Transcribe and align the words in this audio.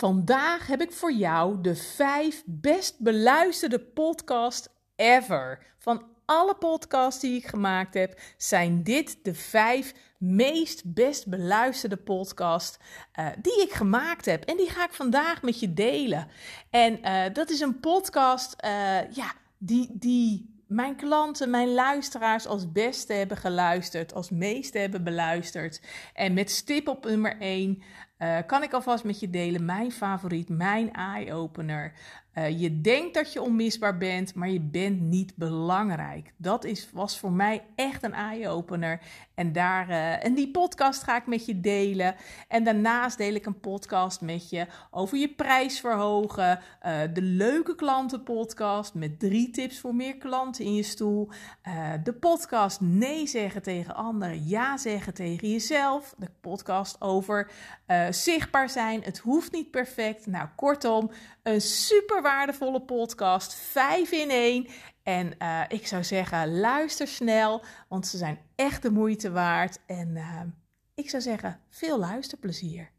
Vandaag 0.00 0.66
heb 0.66 0.80
ik 0.80 0.92
voor 0.92 1.12
jou 1.12 1.60
de 1.60 1.76
vijf 1.76 2.42
best 2.46 2.98
beluisterde 2.98 3.80
podcast 3.80 4.70
ever. 4.96 5.66
Van 5.78 6.04
alle 6.24 6.54
podcasts 6.54 7.20
die 7.20 7.36
ik 7.36 7.46
gemaakt 7.46 7.94
heb, 7.94 8.20
zijn 8.36 8.82
dit 8.82 9.18
de 9.22 9.34
vijf 9.34 9.94
meest 10.18 10.94
best 10.94 11.28
beluisterde 11.28 11.96
podcasts 11.96 12.78
uh, 13.18 13.26
die 13.42 13.62
ik 13.62 13.72
gemaakt 13.72 14.24
heb. 14.24 14.44
En 14.44 14.56
die 14.56 14.70
ga 14.70 14.84
ik 14.84 14.92
vandaag 14.92 15.42
met 15.42 15.60
je 15.60 15.74
delen. 15.74 16.28
En 16.70 16.98
uh, 17.02 17.22
dat 17.32 17.50
is 17.50 17.60
een 17.60 17.80
podcast, 17.80 18.56
uh, 18.64 18.70
ja, 19.10 19.32
die, 19.58 19.88
die 19.92 20.60
mijn 20.66 20.96
klanten, 20.96 21.50
mijn 21.50 21.72
luisteraars 21.74 22.46
als 22.46 22.72
beste 22.72 23.12
hebben 23.12 23.36
geluisterd, 23.36 24.14
als 24.14 24.30
meeste 24.30 24.78
hebben 24.78 25.04
beluisterd. 25.04 25.80
En 26.14 26.34
met 26.34 26.50
stip 26.50 26.88
op 26.88 27.04
nummer 27.04 27.40
1 27.40 27.82
uh, 28.22 28.38
kan 28.46 28.62
ik 28.62 28.72
alvast 28.72 29.04
met 29.04 29.20
je 29.20 29.30
delen 29.30 29.64
mijn 29.64 29.92
favoriet, 29.92 30.48
mijn 30.48 30.92
eye-opener. 30.92 31.92
Uh, 32.34 32.60
je 32.60 32.80
denkt 32.80 33.14
dat 33.14 33.32
je 33.32 33.42
onmisbaar 33.42 33.98
bent, 33.98 34.34
maar 34.34 34.50
je 34.50 34.60
bent 34.60 35.00
niet 35.00 35.36
belangrijk. 35.36 36.32
Dat 36.36 36.64
is, 36.64 36.88
was 36.92 37.18
voor 37.18 37.32
mij 37.32 37.64
echt 37.74 38.02
een 38.02 38.12
eye-opener. 38.12 39.00
En, 39.34 39.52
daar, 39.52 39.88
uh, 39.88 40.24
en 40.24 40.34
die 40.34 40.50
podcast 40.50 41.02
ga 41.02 41.16
ik 41.16 41.26
met 41.26 41.46
je 41.46 41.60
delen. 41.60 42.14
En 42.48 42.64
daarnaast 42.64 43.18
deel 43.18 43.34
ik 43.34 43.46
een 43.46 43.60
podcast 43.60 44.20
met 44.20 44.50
je 44.50 44.66
over 44.90 45.18
je 45.18 45.28
prijs 45.28 45.80
verhogen. 45.80 46.60
de 47.12 47.22
leuke 47.22 47.74
klantenpodcast 47.74 48.94
met 48.94 49.18
drie 49.18 49.50
tips 49.50 49.78
voor 49.78 49.94
meer 49.94 50.16
klanten 50.16 50.64
in 50.64 50.74
je 50.74 50.82
stoel. 50.82 51.28
de 52.02 52.12
podcast 52.12 52.80
nee 52.80 53.26
zeggen 53.26 53.62
tegen 53.62 53.94
anderen, 53.94 54.46
ja 54.46 54.76
zeggen 54.76 55.14
tegen 55.14 55.50
jezelf. 55.50 56.14
De 56.18 56.30
podcast 56.40 57.00
over 57.00 57.50
zichtbaar 58.10 58.68
zijn. 58.68 59.02
Het 59.02 59.18
hoeft 59.18 59.52
niet 59.52 59.70
perfect. 59.70 60.26
Nou, 60.26 60.48
kortom, 60.56 61.10
een 61.42 61.60
super 61.60 62.22
waardevolle 62.22 62.80
podcast. 62.80 63.54
Vijf 63.54 64.10
in 64.10 64.30
één. 64.30 64.66
En 65.02 65.34
uh, 65.38 65.62
ik 65.68 65.86
zou 65.86 66.04
zeggen, 66.04 66.60
luister 66.60 67.08
snel, 67.08 67.62
want 67.88 68.06
ze 68.06 68.16
zijn 68.16 68.38
echt 68.54 68.82
de 68.82 68.90
moeite 68.90 69.30
waard. 69.30 69.78
En 69.86 70.08
uh, 70.08 70.40
ik 70.94 71.10
zou 71.10 71.22
zeggen, 71.22 71.60
veel 71.68 71.98
luisterplezier. 71.98 72.90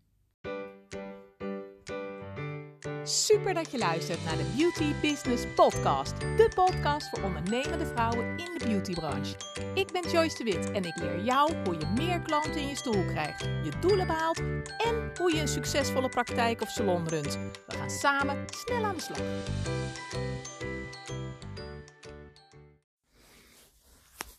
Super 3.03 3.53
dat 3.53 3.71
je 3.71 3.77
luistert 3.77 4.23
naar 4.23 4.37
de 4.37 4.53
Beauty 4.55 4.99
Business 5.01 5.43
Podcast. 5.55 6.19
De 6.19 6.51
podcast 6.55 7.09
voor 7.09 7.23
ondernemende 7.23 7.85
vrouwen 7.85 8.37
in 8.37 8.57
de 8.57 8.65
beautybranche. 8.65 9.35
Ik 9.73 9.91
ben 9.91 10.09
Joyce 10.11 10.37
de 10.37 10.43
Wit 10.43 10.71
en 10.71 10.83
ik 10.83 10.95
leer 10.95 11.23
jou 11.23 11.53
hoe 11.63 11.79
je 11.79 11.85
meer 11.95 12.21
klanten 12.21 12.55
in 12.55 12.67
je 12.67 12.75
stoel 12.75 13.05
krijgt, 13.05 13.41
je 13.41 13.71
doelen 13.79 14.07
behaalt 14.07 14.39
en 14.77 15.11
hoe 15.17 15.35
je 15.35 15.41
een 15.41 15.47
succesvolle 15.47 16.09
praktijk 16.09 16.61
of 16.61 16.69
salon 16.69 17.07
runt. 17.07 17.33
We 17.67 17.75
gaan 17.75 17.89
samen 17.89 18.45
snel 18.49 18.83
aan 18.83 18.95
de 18.95 19.01
slag. 19.01 19.21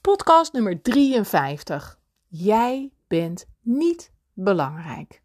Podcast 0.01 0.53
nummer 0.53 0.83
53. 0.83 1.99
Jij 2.29 2.93
bent 3.07 3.47
niet 3.61 4.13
belangrijk. 4.33 5.23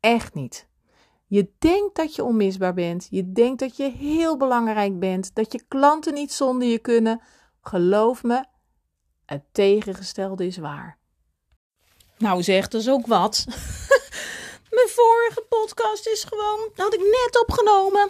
Echt 0.00 0.34
niet. 0.34 0.70
Je 1.32 1.48
denkt 1.58 1.96
dat 1.96 2.14
je 2.14 2.24
onmisbaar 2.24 2.74
bent. 2.74 3.06
Je 3.10 3.32
denkt 3.32 3.60
dat 3.60 3.76
je 3.76 3.90
heel 3.90 4.36
belangrijk 4.36 4.98
bent. 4.98 5.34
Dat 5.34 5.52
je 5.52 5.64
klanten 5.68 6.14
niet 6.14 6.32
zonder 6.32 6.68
je 6.68 6.78
kunnen. 6.78 7.20
Geloof 7.62 8.22
me, 8.22 8.44
het 9.26 9.42
tegengestelde 9.52 10.46
is 10.46 10.56
waar. 10.56 10.98
Nou 12.18 12.42
zeg, 12.42 12.68
dat 12.68 12.80
is 12.80 12.88
ook 12.88 13.06
wat. 13.06 13.44
Mijn 14.76 14.88
vorige 14.88 15.44
podcast 15.48 16.06
is 16.06 16.24
gewoon, 16.24 16.70
had 16.74 16.94
ik 16.94 17.00
net 17.00 17.40
opgenomen, 17.40 18.08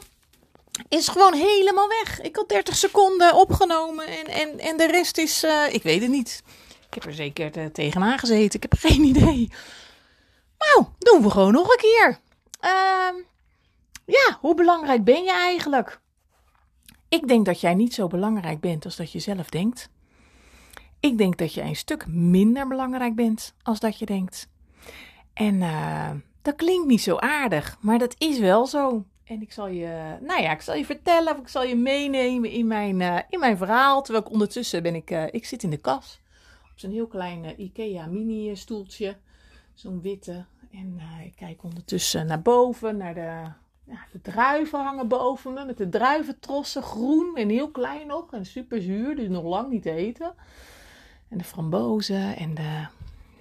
is 0.88 1.08
gewoon 1.08 1.34
helemaal 1.34 1.88
weg. 1.88 2.20
Ik 2.20 2.36
had 2.36 2.48
30 2.48 2.76
seconden 2.76 3.34
opgenomen 3.34 4.06
en, 4.06 4.26
en, 4.26 4.58
en 4.58 4.76
de 4.76 4.86
rest 4.86 5.18
is, 5.18 5.44
uh, 5.44 5.74
ik 5.74 5.82
weet 5.82 6.00
het 6.00 6.10
niet. 6.10 6.42
Ik 6.86 6.94
heb 6.94 7.04
er 7.04 7.14
zeker 7.14 7.72
tegenaan 7.72 8.18
gezeten, 8.18 8.60
ik 8.60 8.70
heb 8.70 8.78
geen 8.78 9.04
idee. 9.14 9.52
Nou, 10.58 10.86
doen 10.98 11.22
we 11.22 11.30
gewoon 11.30 11.52
nog 11.52 11.70
een 11.70 11.78
keer. 11.78 12.20
Uh, 12.64 13.24
ja, 14.06 14.38
hoe 14.40 14.54
belangrijk 14.54 15.04
ben 15.04 15.22
je 15.22 15.32
eigenlijk? 15.32 16.00
Ik 17.08 17.28
denk 17.28 17.46
dat 17.46 17.60
jij 17.60 17.74
niet 17.74 17.94
zo 17.94 18.06
belangrijk 18.06 18.60
bent 18.60 18.84
als 18.84 18.96
dat 18.96 19.12
je 19.12 19.18
zelf 19.18 19.48
denkt. 19.48 19.90
Ik 21.00 21.18
denk 21.18 21.38
dat 21.38 21.54
je 21.54 21.62
een 21.62 21.76
stuk 21.76 22.06
minder 22.06 22.68
belangrijk 22.68 23.14
bent 23.14 23.54
als 23.62 23.80
dat 23.80 23.98
je 23.98 24.06
denkt. 24.06 24.48
En 25.32 25.54
uh, 25.54 26.10
dat 26.42 26.56
klinkt 26.56 26.86
niet 26.86 27.00
zo 27.00 27.16
aardig, 27.16 27.76
maar 27.80 27.98
dat 27.98 28.14
is 28.18 28.38
wel 28.38 28.66
zo. 28.66 29.04
En 29.24 29.42
ik 29.42 29.52
zal 29.52 29.66
je, 29.66 30.18
nou 30.20 30.42
ja, 30.42 30.52
ik 30.52 30.60
zal 30.60 30.74
je 30.74 30.84
vertellen 30.84 31.32
of 31.32 31.38
ik 31.38 31.48
zal 31.48 31.64
je 31.64 31.76
meenemen 31.76 32.50
in 32.50 32.66
mijn, 32.66 33.00
uh, 33.00 33.18
in 33.28 33.38
mijn 33.38 33.56
verhaal. 33.56 34.02
Terwijl 34.02 34.24
ik 34.24 34.32
ondertussen 34.32 34.82
ben 34.82 34.94
ik, 34.94 35.10
uh, 35.10 35.26
ik 35.30 35.44
zit 35.44 35.62
in 35.62 35.70
de 35.70 35.76
kas. 35.76 36.20
Op 36.72 36.78
zo'n 36.78 36.90
heel 36.90 37.06
klein 37.06 37.60
Ikea 37.60 38.06
mini 38.06 38.56
stoeltje. 38.56 39.16
Zo'n 39.74 40.00
witte. 40.00 40.44
En 40.72 41.00
ik 41.24 41.36
kijk 41.36 41.62
ondertussen 41.62 42.26
naar 42.26 42.42
boven, 42.42 42.96
naar 42.96 43.14
de, 43.14 43.42
ja, 43.84 44.06
de 44.12 44.20
druiven 44.20 44.80
hangen 44.80 45.08
boven 45.08 45.52
me. 45.52 45.64
Met 45.64 45.76
de 45.76 45.88
druiventrossen, 45.88 46.82
groen 46.82 47.36
en 47.36 47.48
heel 47.48 47.70
klein 47.70 48.06
nog. 48.06 48.32
En 48.32 48.46
super 48.46 48.82
zuur, 48.82 49.16
dus 49.16 49.28
nog 49.28 49.44
lang 49.44 49.70
niet 49.70 49.82
te 49.82 49.90
eten. 49.90 50.34
En 51.28 51.38
de 51.38 51.44
frambozen 51.44 52.36
en 52.36 52.54
de, 52.54 52.86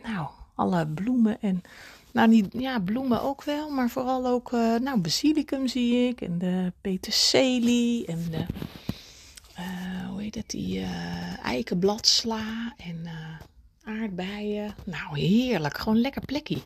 nou, 0.03 0.28
alle 0.56 0.88
bloemen 0.88 1.41
en... 1.41 1.62
Nou, 2.14 2.28
niet, 2.28 2.47
ja, 2.58 2.80
bloemen 2.80 3.22
ook 3.22 3.44
wel, 3.44 3.70
maar 3.70 3.90
vooral 3.90 4.28
ook, 4.28 4.52
uh, 4.52 4.75
nou, 4.75 5.00
basilicum 5.00 5.68
zie 5.68 6.08
ik. 6.08 6.22
En 6.22 6.38
de 6.38 6.74
peterselie 6.81 8.06
en 8.06 8.25
de, 8.30 8.46
uh, 9.59 10.08
hoe 10.09 10.22
heet 10.22 10.36
het, 10.36 10.50
die 10.50 10.86
eikenbladsla 11.44 12.74
en 12.78 13.08
aardbeien. 13.84 14.75
Nou, 14.86 15.20
heerlijk. 15.20 15.78
Gewoon 15.78 16.02
lekker 16.02 16.25
plekje. 16.25 16.58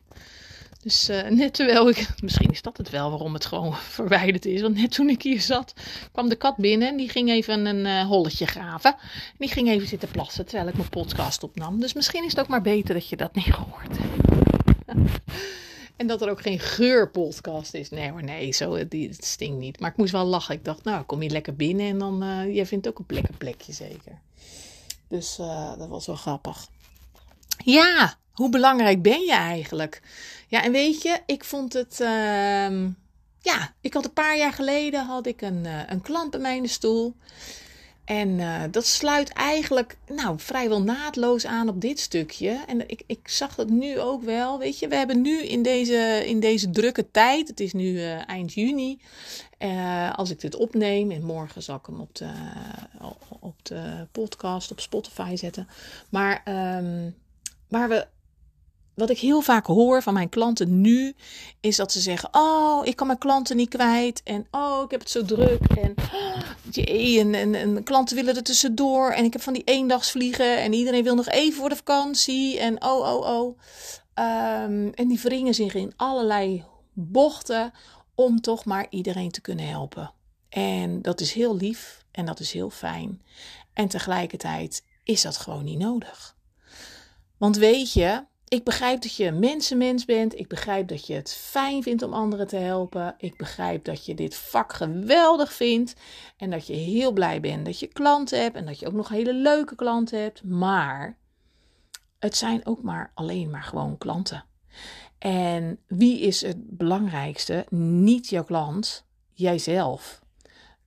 Dus 0.85 1.09
uh, 1.09 1.27
net 1.27 1.53
terwijl 1.53 1.89
ik, 1.89 2.07
misschien 2.21 2.51
is 2.51 2.61
dat 2.61 2.77
het 2.77 2.89
wel 2.89 3.09
waarom 3.09 3.33
het 3.33 3.45
gewoon 3.45 3.75
verwijderd 3.99 4.45
is. 4.45 4.61
Want 4.61 4.75
net 4.75 4.91
toen 4.91 5.09
ik 5.09 5.21
hier 5.21 5.41
zat, 5.41 5.73
kwam 6.11 6.29
de 6.29 6.35
kat 6.35 6.57
binnen 6.57 6.87
en 6.87 6.97
die 6.97 7.09
ging 7.09 7.29
even 7.29 7.65
een 7.65 7.85
uh, 7.85 8.07
holletje 8.07 8.45
graven. 8.45 8.91
En 9.01 9.35
die 9.37 9.49
ging 9.49 9.69
even 9.69 9.87
zitten 9.87 10.09
plassen 10.09 10.45
terwijl 10.45 10.69
ik 10.69 10.77
mijn 10.77 10.89
podcast 10.89 11.43
opnam. 11.43 11.79
Dus 11.79 11.93
misschien 11.93 12.23
is 12.23 12.29
het 12.29 12.39
ook 12.39 12.47
maar 12.47 12.61
beter 12.61 12.93
dat 12.93 13.09
je 13.09 13.15
dat 13.15 13.35
niet 13.35 13.45
hebt. 13.45 13.97
en 15.97 16.07
dat 16.07 16.21
er 16.21 16.29
ook 16.29 16.41
geen 16.41 16.59
geurpodcast 16.59 17.73
is. 17.73 17.89
Nee 17.89 18.09
hoor, 18.09 18.23
nee, 18.23 18.51
zo, 18.51 18.87
die, 18.87 19.09
het 19.09 19.25
stinkt 19.25 19.59
niet. 19.59 19.79
Maar 19.79 19.91
ik 19.91 19.97
moest 19.97 20.11
wel 20.11 20.25
lachen. 20.25 20.55
Ik 20.55 20.65
dacht, 20.65 20.83
nou, 20.83 21.03
kom 21.03 21.21
je 21.21 21.29
lekker 21.29 21.55
binnen 21.55 21.87
en 21.87 21.97
dan, 21.97 22.23
uh, 22.23 22.55
jij 22.55 22.65
vindt 22.65 22.87
ook 22.87 22.99
een 22.99 23.05
lekker 23.07 23.35
plekje 23.37 23.73
zeker. 23.73 24.19
Dus 25.07 25.35
dat 25.77 25.87
was 25.89 26.05
wel 26.05 26.15
grappig. 26.15 26.67
Ja, 27.63 28.17
hoe 28.35 28.49
belangrijk 28.49 29.01
ben 29.01 29.21
je 29.21 29.33
eigenlijk? 29.33 30.01
Ja, 30.47 30.63
en 30.63 30.71
weet 30.71 31.01
je, 31.01 31.19
ik 31.25 31.43
vond 31.43 31.73
het. 31.73 31.99
Uh, 32.01 32.07
ja, 33.39 33.73
ik 33.81 33.93
had 33.93 34.05
een 34.05 34.13
paar 34.13 34.37
jaar 34.37 34.53
geleden 34.53 35.05
had 35.05 35.27
ik 35.27 35.41
een, 35.41 35.63
uh, 35.65 35.79
een 35.87 36.01
klant 36.01 36.31
bij 36.31 36.39
mij 36.39 36.57
in 36.57 36.69
stoel. 36.69 37.15
En 38.05 38.29
uh, 38.29 38.63
dat 38.71 38.85
sluit 38.85 39.29
eigenlijk 39.29 39.97
nou, 40.07 40.39
vrijwel 40.39 40.81
naadloos 40.81 41.45
aan 41.45 41.69
op 41.69 41.81
dit 41.81 41.99
stukje. 41.99 42.63
En 42.67 42.89
ik, 42.89 43.03
ik 43.05 43.27
zag 43.27 43.55
dat 43.55 43.69
nu 43.69 43.99
ook 43.99 44.23
wel. 44.23 44.59
Weet 44.59 44.79
je, 44.79 44.87
we 44.87 44.95
hebben 44.95 45.21
nu 45.21 45.43
in 45.43 45.61
deze, 45.61 46.23
in 46.25 46.39
deze 46.39 46.69
drukke 46.69 47.11
tijd, 47.11 47.47
het 47.47 47.59
is 47.59 47.73
nu 47.73 47.91
uh, 47.91 48.29
eind 48.29 48.53
juni, 48.53 49.01
als 50.15 50.29
ik 50.29 50.39
dit 50.39 50.55
opneem, 50.55 51.11
en 51.11 51.23
morgen 51.23 51.63
zal 51.63 51.75
ik 51.75 51.85
hem 51.85 51.99
op 51.99 52.15
de, 52.15 52.31
op 53.39 53.65
de 53.65 54.07
podcast 54.11 54.71
op 54.71 54.79
Spotify 54.79 55.35
zetten. 55.35 55.67
Maar 56.09 56.41
um, 56.77 57.15
waar 57.67 57.89
we 57.89 58.07
wat 58.95 59.09
ik 59.09 59.19
heel 59.19 59.41
vaak 59.41 59.65
hoor 59.65 60.01
van 60.01 60.13
mijn 60.13 60.29
klanten 60.29 60.81
nu, 60.81 61.15
is 61.59 61.75
dat 61.75 61.91
ze 61.91 61.99
zeggen: 61.99 62.29
Oh, 62.31 62.85
ik 62.85 62.95
kan 62.95 63.07
mijn 63.07 63.19
klanten 63.19 63.55
niet 63.55 63.69
kwijt. 63.69 64.21
En 64.23 64.47
oh, 64.51 64.81
ik 64.83 64.91
heb 64.91 64.99
het 64.99 65.09
zo 65.09 65.23
druk. 65.25 65.61
En, 65.61 65.93
jee, 66.71 67.19
en, 67.19 67.33
en, 67.33 67.55
en 67.55 67.83
klanten 67.83 68.15
willen 68.15 68.35
er 68.35 68.43
tussendoor. 68.43 69.11
En 69.11 69.23
ik 69.23 69.33
heb 69.33 69.41
van 69.41 69.53
die 69.53 69.63
eendagsvliegen. 69.63 70.57
En 70.57 70.73
iedereen 70.73 71.03
wil 71.03 71.15
nog 71.15 71.27
even 71.27 71.59
voor 71.59 71.69
de 71.69 71.75
vakantie. 71.75 72.59
En 72.59 72.83
oh, 72.83 73.13
oh, 73.13 73.39
oh. 73.39 73.57
Um, 74.19 74.93
en 74.93 75.07
die 75.07 75.19
wringen 75.19 75.53
zich 75.53 75.73
in 75.73 75.93
allerlei 75.95 76.63
bochten 76.93 77.73
om 78.15 78.41
toch 78.41 78.65
maar 78.65 78.87
iedereen 78.89 79.31
te 79.31 79.41
kunnen 79.41 79.67
helpen. 79.67 80.13
En 80.49 81.01
dat 81.01 81.21
is 81.21 81.33
heel 81.33 81.55
lief 81.55 82.05
en 82.11 82.25
dat 82.25 82.39
is 82.39 82.51
heel 82.51 82.69
fijn. 82.69 83.21
En 83.73 83.87
tegelijkertijd 83.87 84.83
is 85.03 85.21
dat 85.21 85.37
gewoon 85.37 85.63
niet 85.63 85.79
nodig. 85.79 86.35
Want 87.37 87.57
weet 87.57 87.93
je, 87.93 88.25
ik 88.47 88.63
begrijp 88.63 89.01
dat 89.01 89.15
je 89.15 89.31
mensenmens 89.31 90.05
bent. 90.05 90.39
Ik 90.39 90.47
begrijp 90.47 90.87
dat 90.87 91.07
je 91.07 91.13
het 91.13 91.33
fijn 91.33 91.83
vindt 91.83 92.03
om 92.03 92.13
anderen 92.13 92.47
te 92.47 92.55
helpen. 92.55 93.15
Ik 93.17 93.37
begrijp 93.37 93.85
dat 93.85 94.05
je 94.05 94.15
dit 94.15 94.35
vak 94.35 94.73
geweldig 94.73 95.53
vindt. 95.53 95.93
En 96.37 96.49
dat 96.49 96.67
je 96.67 96.73
heel 96.73 97.11
blij 97.11 97.39
bent 97.39 97.65
dat 97.65 97.79
je 97.79 97.87
klanten 97.87 98.41
hebt. 98.41 98.55
En 98.55 98.65
dat 98.65 98.79
je 98.79 98.87
ook 98.87 98.93
nog 98.93 99.09
hele 99.09 99.33
leuke 99.33 99.75
klanten 99.75 100.21
hebt. 100.21 100.43
Maar 100.43 101.17
het 102.19 102.37
zijn 102.37 102.65
ook 102.65 102.81
maar 102.81 103.11
alleen 103.13 103.49
maar 103.49 103.63
gewoon 103.63 103.97
klanten. 103.97 104.45
En 105.17 105.79
wie 105.87 106.19
is 106.19 106.41
het 106.41 106.77
belangrijkste? 106.77 107.65
Niet 107.69 108.29
jouw 108.29 108.43
klant, 108.43 109.05
jijzelf. 109.33 110.21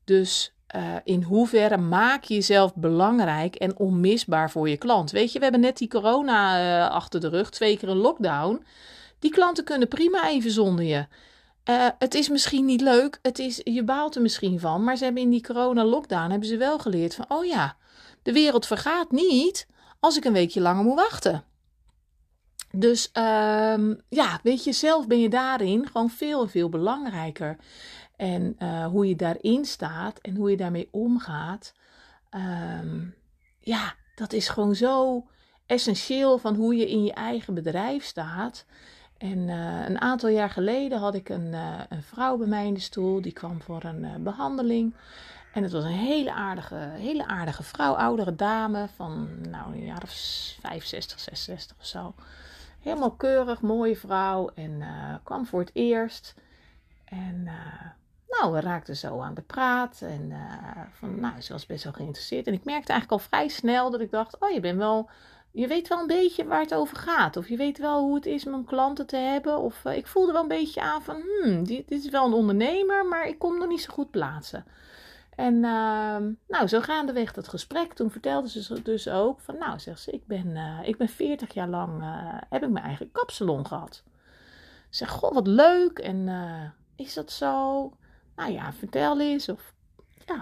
Dus 0.04 0.54
uh, 0.76 0.94
in 1.05 1.23
hoeverre 1.23 1.76
maak 1.76 2.25
je 2.25 2.35
jezelf 2.35 2.75
belangrijk 2.75 3.55
en 3.55 3.79
onmisbaar 3.79 4.50
voor 4.50 4.69
je 4.69 4.76
klant? 4.76 5.11
Weet 5.11 5.32
je, 5.32 5.38
we 5.38 5.44
hebben 5.44 5.62
net 5.62 5.79
die 5.79 5.88
corona 5.88 6.61
uh, 6.61 6.91
achter 6.91 7.20
de 7.20 7.29
rug, 7.29 7.50
twee 7.50 7.79
keer 7.79 7.88
een 7.88 7.97
lockdown. 7.97 8.65
Die 9.19 9.31
klanten 9.31 9.65
kunnen 9.65 9.88
prima 9.88 10.29
even 10.29 10.50
zonder 10.50 10.85
je. 10.85 11.06
Uh, 11.65 11.87
het 11.99 12.15
is 12.15 12.29
misschien 12.29 12.65
niet 12.65 12.81
leuk, 12.81 13.19
het 13.23 13.38
is, 13.38 13.61
je 13.65 13.85
baalt 13.85 14.15
er 14.15 14.23
misschien 14.23 14.61
van, 14.61 14.85
maar 14.85 14.97
ze 14.97 15.05
hebben 15.05 15.23
in 15.23 15.31
die 15.31 15.43
corona-lockdown 15.43 16.31
hebben 16.31 16.49
ze 16.49 16.56
wel 16.56 16.79
geleerd 16.79 17.14
van, 17.14 17.25
oh 17.29 17.44
ja, 17.44 17.76
de 18.23 18.32
wereld 18.32 18.67
vergaat 18.67 19.11
niet 19.11 19.67
als 20.00 20.17
ik 20.17 20.25
een 20.25 20.32
weekje 20.32 20.61
langer 20.61 20.85
moet 20.85 21.00
wachten. 21.00 21.44
Dus 22.71 23.11
uh, 23.19 23.94
ja, 24.09 24.41
weet 24.43 24.64
je, 24.64 24.73
zelf 24.73 25.06
ben 25.06 25.21
je 25.21 25.29
daarin 25.29 25.87
gewoon 25.87 26.11
veel 26.11 26.43
en 26.43 26.50
veel 26.50 26.69
belangrijker. 26.69 27.56
En 28.19 28.56
uh, 28.59 28.87
hoe 28.87 29.09
je 29.09 29.17
daarin 29.17 29.65
staat 29.65 30.19
en 30.19 30.37
hoe 30.37 30.50
je 30.50 30.56
daarmee 30.56 30.88
omgaat, 30.91 31.75
um, 32.31 33.15
ja, 33.61 33.94
dat 34.15 34.32
is 34.32 34.49
gewoon 34.49 34.75
zo 34.75 35.26
essentieel 35.67 36.38
van 36.38 36.55
hoe 36.55 36.76
je 36.76 36.91
in 36.91 37.05
je 37.05 37.12
eigen 37.12 37.55
bedrijf 37.55 38.05
staat. 38.05 38.65
En 39.19 39.38
uh, 39.38 39.88
een 39.88 40.00
aantal 40.00 40.29
jaar 40.29 40.50
geleden 40.50 40.99
had 40.99 41.15
ik 41.15 41.29
een, 41.29 41.53
uh, 41.53 41.81
een, 41.88 42.03
vrouw 42.03 42.37
bij 42.37 42.47
mij 42.47 42.67
in 42.67 42.75
de 42.75 42.81
stoel. 42.81 43.20
Die 43.20 43.32
kwam 43.32 43.62
voor 43.62 43.85
een 43.85 44.23
behandeling. 44.23 44.94
En 45.53 45.62
het 45.62 45.73
was 45.73 45.85
een 45.85 45.91
hele 45.91 46.32
aardige, 46.32 46.91
hele 46.94 47.26
aardige 47.26 47.62
vrouw, 47.62 47.94
oudere 47.94 48.35
dame 48.35 48.88
van 48.97 49.29
nou, 49.49 49.73
een 49.73 49.85
jaar 49.85 50.03
of 50.03 50.11
65, 50.61 51.21
66 51.21 51.76
of 51.81 51.87
zo. 51.87 52.14
Helemaal 52.81 53.11
keurig, 53.11 53.61
mooie 53.61 53.97
vrouw. 53.97 54.50
En 54.55 54.82
kwam 55.23 55.47
voor 55.47 55.61
het 55.61 55.71
eerst. 55.73 56.35
En 57.05 57.49
nou, 58.28 58.52
we 58.52 58.60
raakten 58.60 58.96
zo 58.96 59.20
aan 59.20 59.34
de 59.34 59.42
praat. 59.42 60.00
En 60.02 60.30
uh, 60.30 60.82
van, 60.92 61.20
nou, 61.20 61.40
ze 61.40 61.52
was 61.52 61.66
best 61.66 61.84
wel 61.84 61.92
geïnteresseerd. 61.92 62.46
En 62.46 62.52
ik 62.52 62.64
merkte 62.64 62.92
eigenlijk 62.92 63.22
al 63.22 63.28
vrij 63.28 63.48
snel 63.48 63.90
dat 63.90 64.00
ik 64.00 64.10
dacht: 64.10 64.40
oh, 64.40 64.50
je 64.50 64.60
bent 64.60 64.78
wel. 64.78 65.10
Je 65.50 65.66
weet 65.66 65.88
wel 65.88 66.00
een 66.00 66.06
beetje 66.06 66.44
waar 66.44 66.60
het 66.60 66.75
over 66.75 66.96
gaat. 66.96 67.36
Of 67.36 67.48
je 67.48 67.56
weet 67.56 67.78
wel 67.78 68.00
hoe 68.00 68.14
het 68.14 68.26
is 68.26 68.46
om 68.46 68.64
klanten 68.64 69.06
te 69.06 69.16
hebben. 69.16 69.58
Of 69.58 69.84
uh, 69.84 69.96
ik 69.96 70.06
voelde 70.06 70.32
wel 70.32 70.42
een 70.42 70.48
beetje 70.48 70.80
aan 70.80 71.02
van: 71.02 71.22
hmm, 71.22 71.64
dit, 71.64 71.90
is 71.90 72.08
wel 72.08 72.26
een 72.26 72.32
ondernemer, 72.32 73.06
maar 73.06 73.28
ik 73.28 73.38
kom 73.38 73.58
nog 73.58 73.69
niet 73.69 73.80
zo 73.80 73.92
goed 73.92 74.10
plaatsen. 74.10 74.64
En 75.34 75.54
uh, 75.54 76.16
nou, 76.48 76.66
zo 76.66 76.80
gaandeweg 76.80 77.32
dat 77.32 77.48
gesprek, 77.48 77.92
toen 77.92 78.10
vertelde 78.10 78.48
ze 78.48 78.82
dus 78.82 79.08
ook 79.08 79.40
van, 79.40 79.58
nou, 79.58 79.78
zegt 79.78 80.00
ze, 80.00 80.10
ik 80.10 80.26
ben, 80.26 80.46
uh, 80.46 80.78
ik 80.82 80.96
ben 80.96 81.08
40 81.08 81.54
jaar 81.54 81.69
lang, 81.69 82.02
heb 82.48 82.62
ik 82.62 82.70
mijn 82.70 82.84
eigen 82.84 83.10
kapsalon 83.12 83.66
gehad. 83.66 84.02
Ze 84.90 84.96
zegt, 84.96 85.12
goh, 85.12 85.32
wat 85.32 85.46
leuk. 85.46 85.98
En 85.98 86.28
is 86.96 87.14
dat 87.14 87.32
zo? 87.32 87.92
Nou 88.38 88.52
ja, 88.52 88.73
vertel 88.73 89.20
eens. 89.20 89.49
Of 89.49 89.75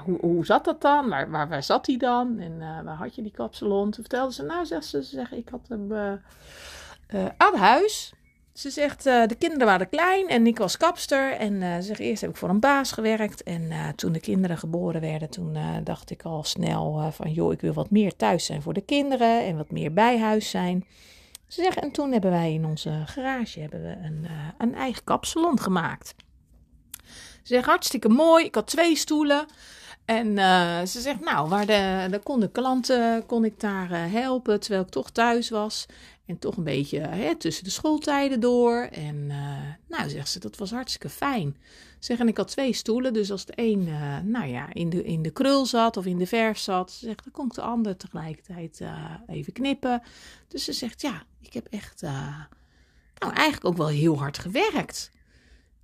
hoe, 0.05 0.19
hoe 0.21 0.45
zat 0.45 0.65
dat 0.65 0.81
dan? 0.81 1.09
Waar, 1.09 1.31
waar, 1.31 1.49
waar 1.49 1.63
zat 1.63 1.87
hij 1.87 1.97
dan? 1.97 2.39
En 2.39 2.53
uh, 2.53 2.83
waar 2.83 2.97
had 2.97 3.15
je 3.15 3.23
die 3.23 3.33
kapsalon? 3.33 3.91
Toen 3.91 4.05
vertelde 4.05 4.33
ze, 4.33 4.43
nou, 4.43 4.67
zegt 4.67 4.85
ze, 4.85 5.05
ze 5.05 5.27
ik 5.31 5.49
had 5.49 5.69
hem 5.69 5.93
uh, 5.93 6.13
uh, 7.15 7.27
aan 7.37 7.55
huis. 7.55 8.13
Ze 8.53 8.71
zegt, 8.71 9.05
de 9.05 9.37
kinderen 9.39 9.67
waren 9.67 9.89
klein 9.89 10.29
en 10.29 10.47
ik 10.47 10.59
was 10.59 10.77
kapster. 10.77 11.33
En 11.33 11.61
ze 11.61 11.83
zegt, 11.83 12.01
eerst 12.01 12.21
heb 12.21 12.31
ik 12.31 12.37
voor 12.37 12.49
een 12.49 12.61
baas 12.61 12.93
gewerkt. 12.93 13.43
En 13.43 13.95
toen 13.97 14.13
de 14.13 14.21
kinderen 14.21 14.59
geboren 14.59 15.01
werden, 15.01 15.31
toen 15.31 15.57
dacht 15.85 16.11
ik 16.11 16.23
al 16.23 16.45
snel 16.45 17.11
van... 17.13 17.33
joh, 17.33 17.53
ik 17.53 17.61
wil 17.61 17.73
wat 17.73 17.91
meer 17.91 18.17
thuis 18.17 18.45
zijn 18.45 18.63
voor 18.63 18.73
de 18.73 18.81
kinderen 18.81 19.45
en 19.45 19.57
wat 19.57 19.71
meer 19.71 19.93
bij 19.93 20.19
huis 20.19 20.51
zijn. 20.51 20.85
Ze 21.47 21.63
zegt, 21.63 21.79
en 21.79 21.91
toen 21.91 22.13
hebben 22.13 22.31
wij 22.31 22.53
in 22.53 22.65
onze 22.65 23.03
garage 23.07 23.61
hebben 23.61 23.83
we 23.83 23.97
een, 24.03 24.27
een 24.59 24.75
eigen 24.75 25.05
kapsalon 25.05 25.61
gemaakt. 25.61 26.15
Ze 27.47 27.55
zegt 27.55 27.67
hartstikke 27.67 28.09
mooi. 28.09 28.45
Ik 28.45 28.55
had 28.55 28.67
twee 28.67 28.97
stoelen. 28.97 29.47
En 30.05 30.27
uh, 30.27 30.83
ze 30.83 31.01
zegt, 31.01 31.21
nou, 31.21 31.49
waar 31.49 31.67
de, 31.67 32.07
de 32.11 32.19
kon 32.19 32.41
de 32.41 32.51
klanten 32.51 33.27
kon 33.27 33.45
ik 33.45 33.61
daar 33.61 33.91
uh, 33.91 34.13
helpen 34.13 34.61
terwijl 34.61 34.83
ik 34.83 34.89
toch 34.89 35.11
thuis 35.11 35.51
was. 35.51 35.87
En 36.27 36.39
toch 36.39 36.57
een 36.57 36.65
beetje 36.65 37.01
hè, 37.01 37.37
tussen 37.37 37.65
de 37.65 37.71
schooltijden 37.71 38.41
door. 38.41 38.89
En 38.93 39.17
uh, 39.17 39.59
nou, 39.89 40.09
zegt 40.09 40.29
ze, 40.29 40.39
dat 40.39 40.57
was 40.57 40.71
hartstikke 40.71 41.09
fijn. 41.09 41.57
Zeg, 41.99 42.19
en 42.19 42.29
ik 42.29 42.37
had 42.37 42.49
twee 42.49 42.73
stoelen, 42.73 43.13
dus 43.13 43.31
als 43.31 43.45
de 43.45 43.53
een 43.57 43.89
nou 44.25 44.47
ja, 44.47 44.73
in, 44.73 44.89
de, 44.91 45.05
in 45.05 45.23
de 45.23 45.31
krul 45.31 45.67
zat 45.67 45.97
of 45.97 46.07
in 46.07 46.19
de 46.19 46.27
verf 46.27 46.59
zat, 46.59 46.93
ze 46.93 47.07
zegt, 47.07 47.25
dan 47.25 47.33
kon 47.33 47.47
ik 47.47 47.55
de 47.55 47.61
ander 47.61 47.97
tegelijkertijd 47.97 48.81
even 49.27 49.53
knippen. 49.53 50.03
Dus 50.49 50.65
ze 50.65 50.73
zegt, 50.73 51.01
ja, 51.01 51.23
ik 51.41 51.53
heb 51.53 51.67
echt, 51.71 52.01
nou, 52.01 53.33
eigenlijk 53.33 53.65
ook 53.65 53.77
wel 53.77 53.87
heel 53.87 54.19
hard 54.19 54.39
gewerkt. 54.39 55.11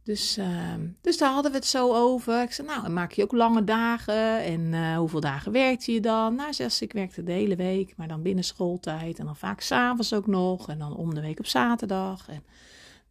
Dus, 0.05 0.39
uh, 0.39 0.75
dus 1.01 1.19
daar 1.19 1.33
hadden 1.33 1.51
we 1.51 1.57
het 1.57 1.67
zo 1.67 1.95
over. 1.95 2.43
Ik 2.43 2.53
zei, 2.53 2.67
nou, 2.67 2.89
maak 2.89 3.13
je 3.13 3.23
ook 3.23 3.33
lange 3.33 3.65
dagen? 3.65 4.43
En 4.43 4.61
uh, 4.61 4.97
hoeveel 4.97 5.21
dagen 5.21 5.53
werkte 5.53 5.93
je 5.93 6.01
dan? 6.01 6.35
Nou, 6.35 6.53
zegt 6.53 6.73
ze, 6.73 6.85
ik 6.85 6.93
werkte 6.93 7.23
de 7.23 7.33
hele 7.33 7.57
week, 7.57 7.97
maar 7.97 8.09
dan 8.09 8.23
binnen 8.23 8.45
schooltijd. 8.45 9.19
En 9.19 9.25
dan 9.25 9.37
vaak 9.37 9.61
s'avonds 9.61 10.13
ook 10.13 10.27
nog. 10.27 10.69
En 10.69 10.79
dan 10.79 10.97
om 10.97 11.15
de 11.15 11.21
week 11.21 11.39
op 11.39 11.47
zaterdag. 11.47 12.29
En, 12.29 12.43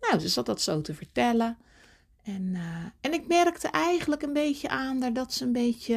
nou, 0.01 0.19
ze 0.19 0.27
zat 0.27 0.45
dat 0.45 0.61
zo 0.61 0.81
te 0.81 0.93
vertellen. 0.93 1.57
En, 2.23 2.41
uh, 2.53 2.85
en 3.01 3.13
ik 3.13 3.27
merkte 3.27 3.67
eigenlijk 3.67 4.21
een 4.21 4.33
beetje 4.33 4.69
aan 4.69 5.13
dat 5.13 5.33
ze 5.33 5.45
een 5.45 5.51
beetje, 5.51 5.95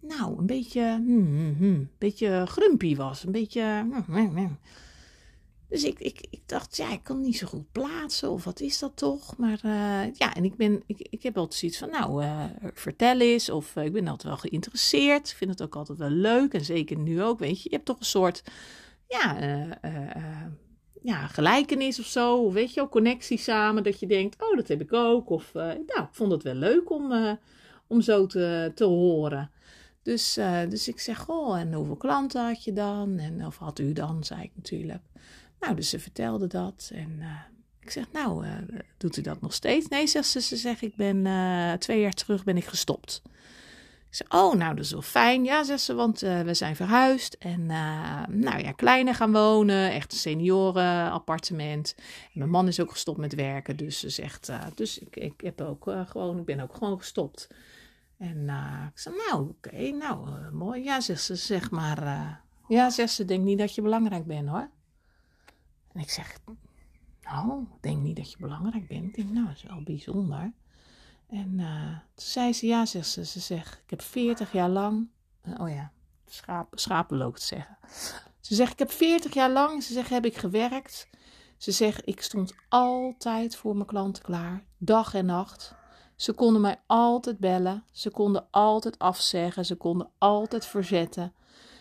nou, 0.00 0.38
een 0.38 0.46
beetje, 0.46 0.82
hmm, 0.82 1.26
hmm, 1.26 1.54
hmm, 1.58 1.74
een 1.74 1.90
beetje 1.98 2.44
grumpy 2.46 2.96
was. 2.96 3.24
Een 3.24 3.32
beetje. 3.32 3.86
Dus 5.70 5.84
ik, 5.84 5.98
ik, 5.98 6.26
ik 6.30 6.42
dacht, 6.46 6.76
ja, 6.76 6.92
ik 6.92 7.02
kan 7.02 7.20
niet 7.20 7.36
zo 7.36 7.46
goed 7.46 7.72
plaatsen. 7.72 8.30
Of 8.30 8.44
wat 8.44 8.60
is 8.60 8.78
dat 8.78 8.96
toch? 8.96 9.36
Maar 9.36 9.60
uh, 9.64 10.14
ja, 10.14 10.34
en 10.34 10.44
ik, 10.44 10.56
ben, 10.56 10.82
ik, 10.86 11.06
ik 11.10 11.22
heb 11.22 11.36
altijd 11.36 11.60
zoiets 11.60 11.78
van, 11.78 11.90
nou, 11.90 12.24
uh, 12.24 12.44
vertel 12.74 13.20
eens. 13.20 13.50
Of 13.50 13.76
uh, 13.76 13.84
ik 13.84 13.92
ben 13.92 14.08
altijd 14.08 14.28
wel 14.28 14.36
geïnteresseerd. 14.36 15.30
Ik 15.30 15.36
vind 15.36 15.50
het 15.50 15.62
ook 15.62 15.76
altijd 15.76 15.98
wel 15.98 16.10
leuk. 16.10 16.54
En 16.54 16.64
zeker 16.64 16.98
nu 16.98 17.22
ook, 17.22 17.38
weet 17.38 17.62
je. 17.62 17.68
Je 17.68 17.74
hebt 17.74 17.86
toch 17.86 17.98
een 17.98 18.04
soort, 18.04 18.42
ja, 19.06 19.38
ja 21.02 21.26
gelijkenis 21.26 21.98
of 22.00 22.06
zo. 22.06 22.52
weet 22.52 22.74
je, 22.74 22.80
ook 22.80 22.90
connectie 22.90 23.38
samen. 23.38 23.82
Dat 23.82 24.00
je 24.00 24.06
denkt, 24.06 24.42
oh, 24.42 24.56
dat 24.56 24.68
heb 24.68 24.80
ik 24.80 24.92
ook. 24.92 25.30
Of, 25.30 25.52
nou, 25.54 25.78
ik 25.78 26.08
vond 26.10 26.32
het 26.32 26.42
wel 26.42 26.54
leuk 26.54 26.90
om, 26.90 27.38
om 27.86 28.00
zo 28.00 28.26
te, 28.26 28.72
te 28.74 28.84
horen. 28.84 29.50
Dus, 30.02 30.38
dus 30.68 30.88
ik 30.88 31.00
zeg, 31.00 31.18
goh, 31.18 31.58
en 31.58 31.72
hoeveel 31.72 31.96
klanten 31.96 32.46
had 32.46 32.64
je 32.64 32.72
dan? 32.72 33.18
En 33.18 33.46
of 33.46 33.56
had 33.56 33.78
u 33.78 33.92
dan, 33.92 34.24
zei 34.24 34.42
ik 34.42 34.52
natuurlijk. 34.54 35.02
Nou, 35.60 35.74
dus 35.74 35.88
ze 35.88 35.98
vertelde 35.98 36.46
dat. 36.46 36.90
En 36.94 37.16
uh, 37.18 37.26
ik 37.80 37.90
zeg, 37.90 38.12
nou, 38.12 38.46
uh, 38.46 38.52
doet 38.96 39.16
u 39.16 39.22
dat 39.22 39.40
nog 39.40 39.54
steeds? 39.54 39.88
Nee, 39.88 40.06
zegt 40.06 40.28
ze. 40.28 40.40
Ze 40.40 40.56
zegt, 40.56 40.82
ik 40.82 40.96
ben 40.96 41.24
uh, 41.24 41.72
twee 41.72 42.00
jaar 42.00 42.12
terug 42.12 42.44
ben 42.44 42.56
ik 42.56 42.64
gestopt. 42.64 43.22
Ik 44.08 44.16
zeg, 44.16 44.42
oh, 44.42 44.54
nou, 44.54 44.74
dat 44.74 44.84
is 44.84 44.90
wel 44.90 45.02
fijn. 45.02 45.44
Ja, 45.44 45.64
zegt 45.64 45.80
ze, 45.80 45.94
want 45.94 46.20
we 46.20 46.54
zijn 46.54 46.76
verhuisd. 46.76 47.34
En 47.34 47.66
nou 48.28 48.58
ja, 48.58 48.72
kleiner 48.72 49.14
gaan 49.14 49.32
wonen. 49.32 49.92
Echt 49.92 50.12
een 50.12 50.18
seniorenappartement. 50.18 51.94
En 51.96 52.38
mijn 52.38 52.50
man 52.50 52.68
is 52.68 52.80
ook 52.80 52.90
gestopt 52.90 53.18
met 53.18 53.34
werken. 53.34 53.76
Dus 53.76 53.98
ze 53.98 54.08
zegt, 54.08 54.50
dus 54.74 54.98
ik, 54.98 55.16
ik, 55.16 55.40
heb 55.40 55.60
ook, 55.60 55.92
gewoon, 56.06 56.38
ik 56.38 56.44
ben 56.44 56.60
ook 56.60 56.74
gewoon 56.74 56.98
gestopt. 56.98 57.48
En 58.18 58.48
ik 58.92 58.98
zeg, 58.98 59.12
nou, 59.28 59.48
oké, 59.48 59.90
nou, 59.90 60.28
mooi. 60.52 60.82
Ja, 60.82 61.00
zegt 61.00 61.22
ze, 61.22 61.34
zeg 61.34 61.70
maar... 61.70 62.40
ja, 62.68 62.90
zegt 62.90 63.12
ze, 63.12 63.24
denk 63.24 63.44
niet 63.44 63.58
dat 63.58 63.74
je 63.74 63.82
belangrijk 63.82 64.26
bent, 64.26 64.48
hoor. 64.48 64.70
Ik 66.00 66.10
zeg, 66.10 66.38
nou, 67.22 67.62
ik 67.62 67.82
denk 67.82 68.02
niet 68.02 68.16
dat 68.16 68.30
je 68.30 68.36
belangrijk 68.38 68.88
bent. 68.88 69.04
Ik 69.04 69.14
denk, 69.14 69.30
nou, 69.30 69.46
dat 69.46 69.56
is 69.56 69.62
wel 69.62 69.82
bijzonder. 69.82 70.52
En 71.28 71.58
uh, 71.58 71.88
toen 72.14 72.26
zei 72.26 72.52
ze, 72.52 72.66
ja, 72.66 72.86
zegt 72.86 73.08
ze, 73.08 73.24
ze 73.24 73.40
zegt, 73.40 73.80
ik 73.84 73.90
heb 73.90 74.02
40 74.02 74.52
jaar 74.52 74.68
lang, 74.68 75.08
uh, 75.44 75.60
oh 75.60 75.70
ja, 75.70 75.92
schaap, 76.26 76.78
schapenloop 76.78 77.36
te 77.36 77.44
zeggen. 77.44 77.78
Ze 78.40 78.54
zegt, 78.54 78.72
ik 78.72 78.78
heb 78.78 78.90
40 78.90 79.34
jaar 79.34 79.50
lang, 79.50 79.82
ze 79.82 79.92
zegt, 79.92 80.10
heb 80.10 80.24
ik 80.24 80.36
gewerkt. 80.36 81.08
Ze 81.56 81.72
zegt, 81.72 82.08
ik 82.08 82.22
stond 82.22 82.54
altijd 82.68 83.56
voor 83.56 83.74
mijn 83.74 83.86
klanten 83.86 84.22
klaar, 84.22 84.64
dag 84.78 85.14
en 85.14 85.26
nacht. 85.26 85.74
Ze 86.16 86.32
konden 86.32 86.60
mij 86.60 86.80
altijd 86.86 87.38
bellen, 87.38 87.84
ze 87.90 88.10
konden 88.10 88.46
altijd 88.50 88.98
afzeggen, 88.98 89.64
ze 89.64 89.76
konden 89.76 90.10
altijd 90.18 90.66
verzetten. 90.66 91.32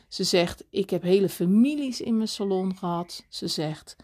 Ze 0.09 0.23
zegt: 0.23 0.65
Ik 0.69 0.89
heb 0.89 1.01
hele 1.01 1.29
families 1.29 2.01
in 2.01 2.15
mijn 2.15 2.27
salon 2.27 2.77
gehad. 2.77 3.25
Ze 3.29 3.47
zegt: 3.47 3.95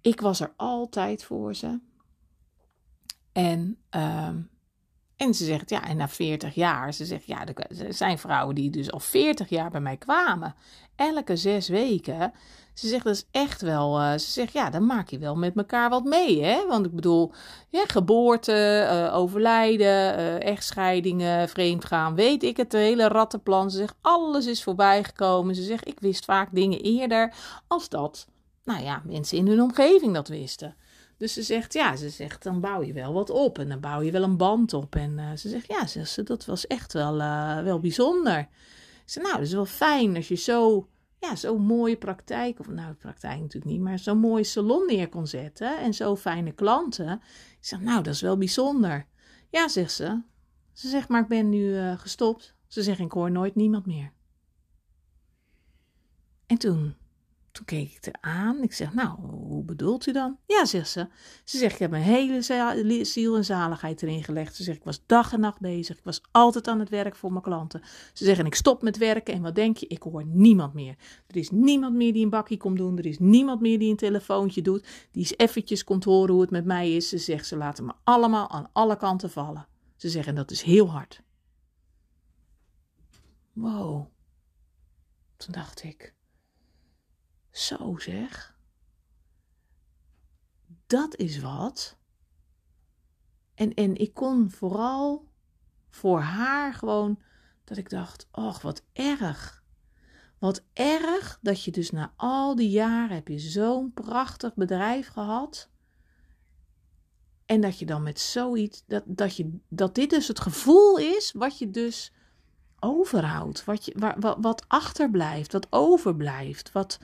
Ik 0.00 0.20
was 0.20 0.40
er 0.40 0.52
altijd 0.56 1.24
voor 1.24 1.54
ze. 1.54 1.80
En, 3.32 3.78
uh, 3.96 4.34
en 5.22 5.34
ze 5.34 5.44
zegt: 5.44 5.70
Ja, 5.70 5.84
en 5.84 5.96
na 5.96 6.08
40 6.08 6.54
jaar, 6.54 6.94
ze 6.94 7.04
zegt: 7.04 7.26
Ja, 7.26 7.46
er 7.46 7.94
zijn 7.94 8.18
vrouwen 8.18 8.54
die 8.54 8.70
dus 8.70 8.92
al 8.92 9.00
40 9.00 9.48
jaar 9.48 9.70
bij 9.70 9.80
mij 9.80 9.96
kwamen. 9.96 10.54
Elke 10.96 11.36
zes 11.36 11.68
weken. 11.68 12.32
Ze 12.74 12.88
zegt, 12.88 13.04
dat 13.04 13.14
is 13.14 13.26
echt 13.30 13.60
wel. 13.60 14.00
Uh, 14.00 14.12
ze 14.12 14.30
zegt, 14.30 14.52
ja, 14.52 14.70
dan 14.70 14.86
maak 14.86 15.08
je 15.08 15.18
wel 15.18 15.36
met 15.36 15.56
elkaar 15.56 15.90
wat 15.90 16.04
mee, 16.04 16.42
hè? 16.44 16.66
Want 16.66 16.86
ik 16.86 16.94
bedoel, 16.94 17.32
ja, 17.68 17.84
geboorte, 17.86 18.88
uh, 18.92 19.16
overlijden, 19.16 20.18
uh, 20.18 20.42
echtscheidingen, 20.42 21.48
vreemdgaan, 21.48 22.14
weet 22.14 22.42
ik 22.42 22.56
het, 22.56 22.72
hele 22.72 23.08
rattenplan. 23.08 23.70
Ze 23.70 23.76
zegt, 23.76 23.94
alles 24.00 24.46
is 24.46 24.62
voorbijgekomen. 24.62 25.54
Ze 25.54 25.62
zegt, 25.62 25.88
ik 25.88 26.00
wist 26.00 26.24
vaak 26.24 26.48
dingen 26.52 26.80
eerder 26.80 27.34
als 27.66 27.88
dat, 27.88 28.26
nou 28.64 28.82
ja, 28.82 29.02
mensen 29.04 29.38
in 29.38 29.46
hun 29.46 29.62
omgeving 29.62 30.14
dat 30.14 30.28
wisten. 30.28 30.76
Dus 31.22 31.32
ze 31.32 31.42
zegt, 31.42 31.72
ja, 31.72 31.96
ze 31.96 32.08
zegt, 32.08 32.42
dan 32.42 32.60
bouw 32.60 32.82
je 32.82 32.92
wel 32.92 33.12
wat 33.12 33.30
op 33.30 33.58
en 33.58 33.68
dan 33.68 33.80
bouw 33.80 34.00
je 34.00 34.10
wel 34.10 34.22
een 34.22 34.36
band 34.36 34.72
op. 34.72 34.96
En 34.96 35.18
uh, 35.18 35.32
ze 35.36 35.48
zegt, 35.48 35.66
ja, 35.66 35.86
zegt 35.86 36.10
ze, 36.10 36.22
dat 36.22 36.44
was 36.44 36.66
echt 36.66 36.92
wel, 36.92 37.20
uh, 37.20 37.62
wel 37.62 37.80
bijzonder. 37.80 38.48
Ze 39.04 39.20
nou, 39.20 39.32
dat 39.32 39.42
is 39.42 39.52
wel 39.52 39.64
fijn 39.64 40.16
als 40.16 40.28
je 40.28 40.34
zo, 40.34 40.88
ja, 41.18 41.36
zo'n 41.36 41.62
mooie 41.62 41.96
praktijk, 41.96 42.58
of 42.58 42.68
nou, 42.68 42.94
praktijk 42.94 43.40
natuurlijk 43.40 43.72
niet, 43.72 43.80
maar 43.80 43.98
zo'n 43.98 44.18
mooi 44.18 44.44
salon 44.44 44.86
neer 44.86 45.08
kon 45.08 45.26
zetten 45.26 45.78
en 45.78 45.94
zo 45.94 46.16
fijne 46.16 46.52
klanten. 46.52 47.12
Ik 47.58 47.66
zeg, 47.66 47.80
nou, 47.80 48.02
dat 48.02 48.14
is 48.14 48.20
wel 48.20 48.36
bijzonder. 48.36 49.06
Ja, 49.50 49.68
zegt 49.68 49.92
ze. 49.92 50.20
Ze 50.72 50.88
zegt, 50.88 51.08
maar 51.08 51.22
ik 51.22 51.28
ben 51.28 51.48
nu 51.48 51.64
uh, 51.64 51.98
gestopt. 51.98 52.54
Ze 52.66 52.82
zegt, 52.82 52.98
ik 52.98 53.12
hoor 53.12 53.30
nooit 53.30 53.54
niemand 53.54 53.86
meer. 53.86 54.12
En 56.46 56.58
toen 56.58 56.94
toen 57.52 57.64
keek 57.64 57.92
ik 57.92 58.06
er 58.06 58.16
aan. 58.20 58.62
Ik 58.62 58.72
zeg, 58.72 58.94
nou, 58.94 59.20
hoe 59.20 59.64
bedoelt 59.64 60.06
u 60.06 60.12
dan? 60.12 60.38
Ja, 60.46 60.64
zegt 60.64 60.88
ze. 60.88 61.06
Ze 61.44 61.58
zegt, 61.58 61.72
ik 61.72 61.78
heb 61.78 61.90
mijn 61.90 62.02
hele 62.02 63.04
ziel 63.04 63.36
en 63.36 63.44
zaligheid 63.44 64.02
erin 64.02 64.24
gelegd. 64.24 64.56
Ze 64.56 64.62
zegt, 64.62 64.78
ik 64.78 64.84
was 64.84 65.02
dag 65.06 65.32
en 65.32 65.40
nacht 65.40 65.60
bezig. 65.60 65.96
Ik 65.96 66.04
was 66.04 66.22
altijd 66.30 66.68
aan 66.68 66.78
het 66.78 66.88
werk 66.88 67.16
voor 67.16 67.30
mijn 67.30 67.42
klanten. 67.42 67.82
Ze 68.12 68.24
zeggen, 68.24 68.46
ik 68.46 68.54
stop 68.54 68.82
met 68.82 68.98
werken. 68.98 69.34
En 69.34 69.42
wat 69.42 69.54
denk 69.54 69.76
je? 69.76 69.86
Ik 69.86 70.02
hoor 70.02 70.24
niemand 70.26 70.74
meer. 70.74 70.96
Er 71.26 71.36
is 71.36 71.50
niemand 71.50 71.94
meer 71.94 72.12
die 72.12 72.24
een 72.24 72.30
bakje 72.30 72.56
komt 72.56 72.76
doen. 72.76 72.98
Er 72.98 73.06
is 73.06 73.18
niemand 73.18 73.60
meer 73.60 73.78
die 73.78 73.90
een 73.90 73.96
telefoontje 73.96 74.62
doet. 74.62 74.86
Die 75.10 75.22
eens 75.22 75.36
eventjes 75.36 75.84
komt 75.84 76.04
horen 76.04 76.32
hoe 76.32 76.40
het 76.42 76.50
met 76.50 76.64
mij 76.64 76.96
is. 76.96 77.08
Ze 77.08 77.18
zegt, 77.18 77.46
ze 77.46 77.56
laten 77.56 77.84
me 77.84 77.92
allemaal 78.04 78.50
aan 78.50 78.68
alle 78.72 78.96
kanten 78.96 79.30
vallen. 79.30 79.66
Ze 79.96 80.08
zeggen, 80.08 80.34
dat 80.34 80.50
is 80.50 80.62
heel 80.62 80.90
hard. 80.90 81.22
Wow. 83.52 84.06
Toen 85.36 85.52
dacht 85.52 85.82
ik, 85.82 86.14
zo 87.52 87.98
zeg. 87.98 88.56
Dat 90.86 91.16
is 91.16 91.40
wat. 91.40 91.96
En, 93.54 93.74
en 93.74 93.96
ik 93.96 94.14
kon 94.14 94.50
vooral 94.50 95.28
voor 95.90 96.20
haar 96.20 96.74
gewoon 96.74 97.18
dat 97.64 97.76
ik 97.76 97.90
dacht: 97.90 98.28
och, 98.30 98.62
wat 98.62 98.84
erg. 98.92 99.62
Wat 100.38 100.64
erg 100.72 101.38
dat 101.42 101.64
je 101.64 101.70
dus 101.70 101.90
na 101.90 102.12
al 102.16 102.54
die 102.54 102.70
jaren 102.70 103.14
heb 103.14 103.28
je 103.28 103.38
zo'n 103.38 103.92
prachtig 103.92 104.54
bedrijf 104.54 105.08
gehad. 105.08 105.70
En 107.46 107.60
dat 107.60 107.78
je 107.78 107.86
dan 107.86 108.02
met 108.02 108.20
zoiets, 108.20 108.84
dat, 108.86 109.02
dat, 109.06 109.36
je, 109.36 109.58
dat 109.68 109.94
dit 109.94 110.10
dus 110.10 110.28
het 110.28 110.40
gevoel 110.40 110.98
is 110.98 111.32
wat 111.32 111.58
je 111.58 111.70
dus 111.70 112.12
overhoudt. 112.80 113.64
Wat, 113.64 113.84
je, 113.84 114.14
wat, 114.18 114.36
wat 114.40 114.64
achterblijft, 114.68 115.52
wat 115.52 115.66
overblijft. 115.70 116.72
Wat, 116.72 116.98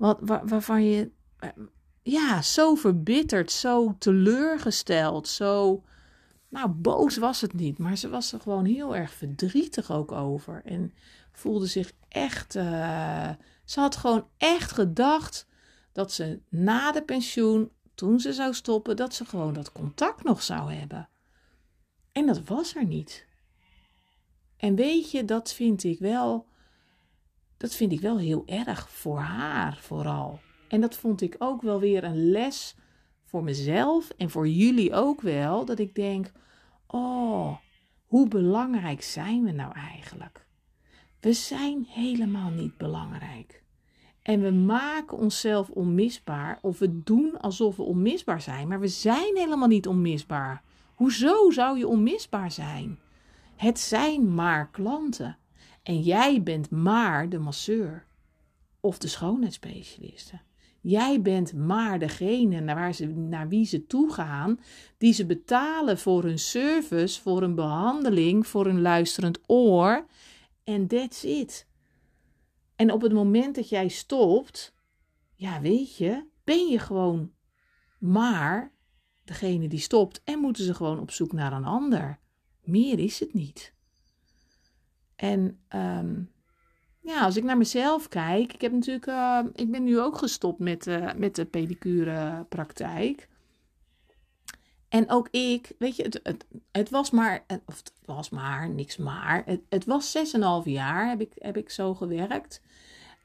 wat, 0.00 0.18
waar, 0.20 0.46
waarvan 0.46 0.84
je 0.84 1.10
eh, 1.38 1.48
ja, 2.02 2.42
zo 2.42 2.74
verbitterd, 2.74 3.52
zo 3.52 3.94
teleurgesteld, 3.98 5.28
zo. 5.28 5.82
Nou, 6.48 6.68
boos 6.68 7.16
was 7.16 7.40
het 7.40 7.52
niet, 7.52 7.78
maar 7.78 7.96
ze 7.96 8.08
was 8.08 8.32
er 8.32 8.40
gewoon 8.40 8.64
heel 8.64 8.96
erg 8.96 9.12
verdrietig 9.12 9.90
ook 9.92 10.12
over. 10.12 10.62
En 10.64 10.94
voelde 11.32 11.66
zich 11.66 11.92
echt. 12.08 12.54
Uh, 12.54 13.30
ze 13.64 13.80
had 13.80 13.96
gewoon 13.96 14.26
echt 14.36 14.72
gedacht 14.72 15.46
dat 15.92 16.12
ze 16.12 16.40
na 16.48 16.92
de 16.92 17.02
pensioen, 17.02 17.70
toen 17.94 18.20
ze 18.20 18.32
zou 18.32 18.54
stoppen, 18.54 18.96
dat 18.96 19.14
ze 19.14 19.24
gewoon 19.24 19.52
dat 19.52 19.72
contact 19.72 20.22
nog 20.22 20.42
zou 20.42 20.72
hebben. 20.72 21.08
En 22.12 22.26
dat 22.26 22.44
was 22.44 22.76
er 22.76 22.84
niet. 22.84 23.26
En 24.56 24.74
weet 24.74 25.10
je, 25.10 25.24
dat 25.24 25.52
vind 25.52 25.84
ik 25.84 25.98
wel 25.98 26.46
dat 27.60 27.74
vind 27.74 27.92
ik 27.92 28.00
wel 28.00 28.18
heel 28.18 28.42
erg 28.46 28.90
voor 28.90 29.18
haar 29.18 29.78
vooral. 29.80 30.40
En 30.68 30.80
dat 30.80 30.96
vond 30.96 31.20
ik 31.20 31.36
ook 31.38 31.62
wel 31.62 31.80
weer 31.80 32.04
een 32.04 32.30
les 32.30 32.76
voor 33.24 33.44
mezelf 33.44 34.10
en 34.10 34.30
voor 34.30 34.48
jullie 34.48 34.92
ook 34.94 35.20
wel. 35.20 35.64
Dat 35.64 35.78
ik 35.78 35.94
denk: 35.94 36.32
oh, 36.86 37.56
hoe 38.06 38.28
belangrijk 38.28 39.02
zijn 39.02 39.44
we 39.44 39.52
nou 39.52 39.72
eigenlijk? 39.74 40.46
We 41.20 41.32
zijn 41.32 41.86
helemaal 41.88 42.50
niet 42.50 42.76
belangrijk. 42.76 43.62
En 44.22 44.40
we 44.40 44.50
maken 44.50 45.18
onszelf 45.18 45.70
onmisbaar, 45.70 46.58
of 46.62 46.78
we 46.78 47.02
doen 47.02 47.40
alsof 47.40 47.76
we 47.76 47.82
onmisbaar 47.82 48.40
zijn, 48.40 48.68
maar 48.68 48.80
we 48.80 48.88
zijn 48.88 49.36
helemaal 49.36 49.68
niet 49.68 49.86
onmisbaar. 49.86 50.62
Hoezo 50.94 51.50
zou 51.50 51.78
je 51.78 51.88
onmisbaar 51.88 52.50
zijn? 52.50 52.98
Het 53.56 53.78
zijn 53.78 54.34
maar 54.34 54.70
klanten. 54.70 55.38
En 55.90 56.00
jij 56.00 56.42
bent 56.42 56.70
maar 56.70 57.28
de 57.28 57.38
masseur 57.38 58.06
of 58.80 58.98
de 58.98 59.08
schoonheidsspecialiste. 59.08 60.40
Jij 60.80 61.22
bent 61.22 61.54
maar 61.54 61.98
degene 61.98 62.60
naar, 62.60 62.74
waar 62.74 62.94
ze, 62.94 63.06
naar 63.06 63.48
wie 63.48 63.66
ze 63.66 63.86
toe 63.86 64.12
gaan, 64.12 64.60
die 64.98 65.12
ze 65.12 65.26
betalen 65.26 65.98
voor 65.98 66.22
hun 66.22 66.38
service, 66.38 67.20
voor 67.20 67.42
een 67.42 67.54
behandeling, 67.54 68.46
voor 68.46 68.66
een 68.66 68.80
luisterend 68.80 69.38
oor. 69.46 70.06
En 70.64 70.86
that's 70.86 71.22
it. 71.22 71.66
En 72.76 72.92
op 72.92 73.02
het 73.02 73.12
moment 73.12 73.54
dat 73.54 73.68
jij 73.68 73.88
stopt, 73.88 74.74
ja, 75.34 75.60
weet 75.60 75.96
je, 75.96 76.24
ben 76.44 76.66
je 76.66 76.78
gewoon 76.78 77.32
maar 77.98 78.72
degene 79.24 79.68
die 79.68 79.78
stopt 79.78 80.20
en 80.24 80.38
moeten 80.38 80.64
ze 80.64 80.74
gewoon 80.74 81.00
op 81.00 81.10
zoek 81.10 81.32
naar 81.32 81.52
een 81.52 81.64
ander. 81.64 82.18
Meer 82.62 82.98
is 82.98 83.20
het 83.20 83.34
niet. 83.34 83.78
En 85.20 85.58
um, 85.74 86.30
ja, 87.00 87.24
als 87.24 87.36
ik 87.36 87.44
naar 87.44 87.56
mezelf 87.56 88.08
kijk, 88.08 88.52
ik 88.52 88.60
heb 88.60 88.72
natuurlijk, 88.72 89.06
uh, 89.06 89.40
ik 89.54 89.70
ben 89.70 89.84
nu 89.84 90.00
ook 90.00 90.18
gestopt 90.18 90.58
met, 90.58 90.86
uh, 90.86 91.12
met 91.16 91.34
de 91.34 91.44
pedicure 91.44 92.46
praktijk. 92.48 93.28
En 94.88 95.10
ook 95.10 95.28
ik, 95.30 95.72
weet 95.78 95.96
je, 95.96 96.02
het, 96.02 96.46
het, 96.72 96.90
was 96.90 97.10
maar, 97.10 97.44
of 97.66 97.76
het 97.76 97.92
was 98.04 98.30
maar, 98.30 98.68
niks 98.68 98.96
maar. 98.96 99.42
Het, 99.46 99.60
het 99.68 99.84
was 99.84 100.16
6,5 100.64 100.64
jaar 100.64 101.08
heb 101.08 101.20
ik, 101.20 101.32
heb 101.34 101.56
ik 101.56 101.70
zo 101.70 101.94
gewerkt. 101.94 102.62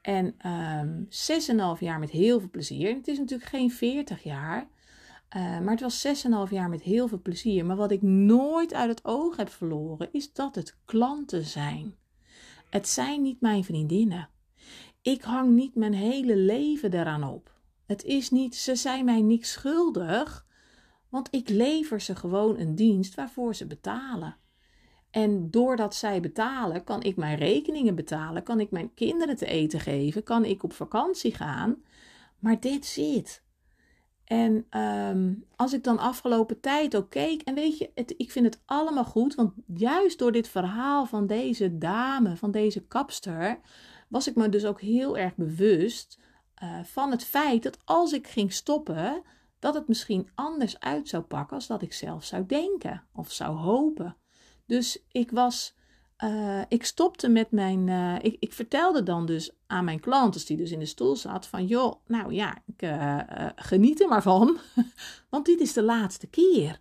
En 0.02 0.26
um, 0.26 1.08
ehm, 1.10 1.76
6,5 1.76 1.80
jaar 1.80 2.00
met 2.00 2.10
heel 2.10 2.40
veel 2.40 2.50
plezier. 2.50 2.90
En 2.90 2.96
het 2.98 3.08
is 3.08 3.18
natuurlijk 3.18 3.50
geen 3.50 3.72
40 3.72 4.24
jaar. 4.24 4.68
Uh, 5.36 5.60
maar 5.60 5.72
het 5.72 5.82
was 5.82 6.08
6,5 6.48 6.52
jaar 6.52 6.70
met 6.70 6.82
heel 6.82 7.08
veel 7.08 7.22
plezier. 7.22 7.66
Maar 7.66 7.76
wat 7.76 7.92
ik 7.92 8.02
nooit 8.02 8.74
uit 8.74 8.90
het 8.90 9.06
oog 9.06 9.38
heb 9.38 9.50
verloren, 9.50 10.10
is 10.12 10.34
dat 10.34 10.56
het 10.56 10.78
klanten 10.86 11.44
zijn. 11.44 11.96
Het 12.70 12.88
zijn 12.88 13.22
niet 13.22 13.42
mijn 13.42 13.64
vriendinnen. 13.64 14.30
Ik 15.02 15.22
hang 15.22 15.52
niet 15.52 15.76
mijn 15.76 15.94
hele 15.94 16.36
leven 16.36 16.92
daaraan 16.92 17.24
op. 17.24 17.52
Het 17.86 18.04
is 18.04 18.30
niet, 18.30 18.56
ze 18.56 18.76
zijn 18.76 19.06
mij 19.06 19.22
niks 19.22 19.52
schuldig, 19.52 20.46
want 21.10 21.28
ik 21.32 21.50
lever 21.50 22.02
ze 22.02 22.16
gewoon 22.16 22.60
een 22.60 22.76
dienst 22.76 23.16
waarvoor 23.16 23.56
ze 23.56 23.68
betalen. 23.68 24.38
En 25.10 25.52
doordat 25.52 25.96
zij 25.96 26.20
betalen, 26.20 26.84
kan 26.84 27.04
ik 27.04 27.16
mijn 27.16 27.38
rekeningen 27.38 27.96
betalen, 27.96 28.44
kan 28.44 28.60
ik 28.60 28.72
mijn 28.72 28.94
kinderen 28.94 29.36
te 29.36 29.46
eten 29.46 29.80
geven, 29.80 30.24
kan 30.24 30.46
ik 30.46 30.64
op 30.64 30.74
vakantie 30.74 31.34
gaan. 31.34 31.84
Maar 32.40 32.60
dit 32.60 32.86
zit. 32.86 33.45
En 34.26 34.66
ehm, 34.70 35.34
als 35.56 35.74
ik 35.74 35.84
dan 35.84 36.00
afgelopen 36.00 36.60
tijd 36.60 36.96
ook 36.96 37.10
keek, 37.10 37.42
en 37.42 37.56
weet 37.56 37.78
je, 37.78 37.92
het, 37.96 38.14
ik 38.18 38.32
vind 38.32 38.46
het 38.46 38.62
allemaal 38.66 39.06
goed, 39.06 39.36
want 39.36 39.54
juist 39.66 40.20
door 40.20 40.32
dit 40.32 40.48
verhaal 40.48 41.06
van 41.06 41.28
deze 41.28 41.78
dame, 41.78 42.36
van 42.36 42.52
deze 42.52 42.82
kapster, 42.82 43.60
was 44.08 44.28
ik 44.28 44.36
me 44.36 44.50
dus 44.50 44.66
ook 44.66 44.82
heel 44.82 45.18
erg 45.18 45.36
bewust 45.36 46.20
uh, 46.64 46.84
van 46.84 47.12
het 47.12 47.24
feit 47.24 47.64
dat 47.64 47.78
als 47.84 48.14
ik 48.14 48.28
ging 48.28 48.54
stoppen, 48.54 49.22
dat 49.60 49.74
het 49.74 49.88
misschien 49.88 50.30
anders 50.36 50.80
uit 50.80 51.08
zou 51.08 51.24
pakken 51.24 51.56
als 51.56 51.68
dat 51.68 51.82
ik 51.82 51.94
zelf 51.94 52.24
zou 52.24 52.46
denken 52.46 53.04
of 53.14 53.32
zou 53.32 53.58
hopen. 53.58 54.18
Dus 54.66 55.04
ik 55.12 55.32
was 55.32 55.75
uh, 56.24 56.62
ik 56.68 56.86
stopte 56.86 57.28
met 57.30 57.52
mijn. 57.52 57.88
Uh, 57.88 58.16
ik, 58.22 58.36
ik, 58.40 58.54
vertelde 58.54 59.04
dan 59.04 59.26
dus 59.26 59.52
aan 59.68 59.86
mijn 59.86 60.00
klant, 60.00 60.34
als 60.34 60.46
die 60.46 60.58
dus 60.58 60.72
in 60.72 60.80
de 60.80 60.86
stoel 60.86 61.16
zat, 61.16 61.48
van 61.48 61.66
joh, 61.66 61.94
nou 62.08 62.34
ja, 62.34 62.58
ik 62.66 62.82
uh, 62.82 63.20
geniet 63.56 64.02
er 64.02 64.08
maar 64.08 64.22
van, 64.22 64.58
want 65.30 65.46
dit 65.46 65.60
is 65.60 65.74
de 65.74 65.84
laatste 65.84 66.28
keer. 66.28 66.80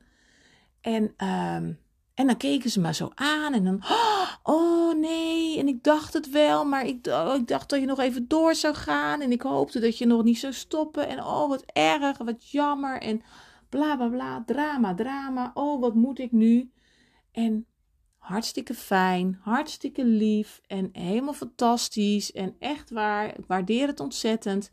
En, 0.80 1.02
um, 1.02 1.78
en 2.14 2.26
dan 2.26 2.36
keken 2.36 2.70
ze 2.70 2.80
me 2.80 2.94
zo 2.94 3.10
aan 3.14 3.52
en 3.52 3.64
dan, 3.64 3.82
oh 4.42 4.94
nee, 4.94 5.58
en 5.58 5.68
ik 5.68 5.84
dacht 5.84 6.12
het 6.12 6.30
wel, 6.30 6.64
maar 6.64 6.86
ik, 6.86 7.06
ik 7.36 7.46
dacht 7.48 7.70
dat 7.70 7.80
je 7.80 7.86
nog 7.86 7.98
even 7.98 8.28
door 8.28 8.54
zou 8.54 8.74
gaan 8.74 9.20
en 9.20 9.32
ik 9.32 9.42
hoopte 9.42 9.80
dat 9.80 9.98
je 9.98 10.06
nog 10.06 10.24
niet 10.24 10.38
zou 10.38 10.52
stoppen 10.52 11.08
en 11.08 11.18
oh 11.24 11.48
wat 11.48 11.64
erg, 11.72 12.18
wat 12.18 12.50
jammer 12.50 13.00
en 13.00 13.22
bla 13.68 13.96
bla 13.96 14.08
bla, 14.08 14.42
drama, 14.46 14.94
drama, 14.94 15.50
oh 15.54 15.80
wat 15.80 15.94
moet 15.94 16.18
ik 16.18 16.32
nu? 16.32 16.70
En 17.32 17.66
hartstikke 18.24 18.74
fijn, 18.74 19.38
hartstikke 19.40 20.04
lief 20.04 20.60
en 20.66 20.88
helemaal 20.92 21.32
fantastisch 21.32 22.32
en 22.32 22.56
echt 22.58 22.90
waar. 22.90 23.38
Ik 23.38 23.44
waardeer 23.46 23.86
het 23.86 24.00
ontzettend. 24.00 24.72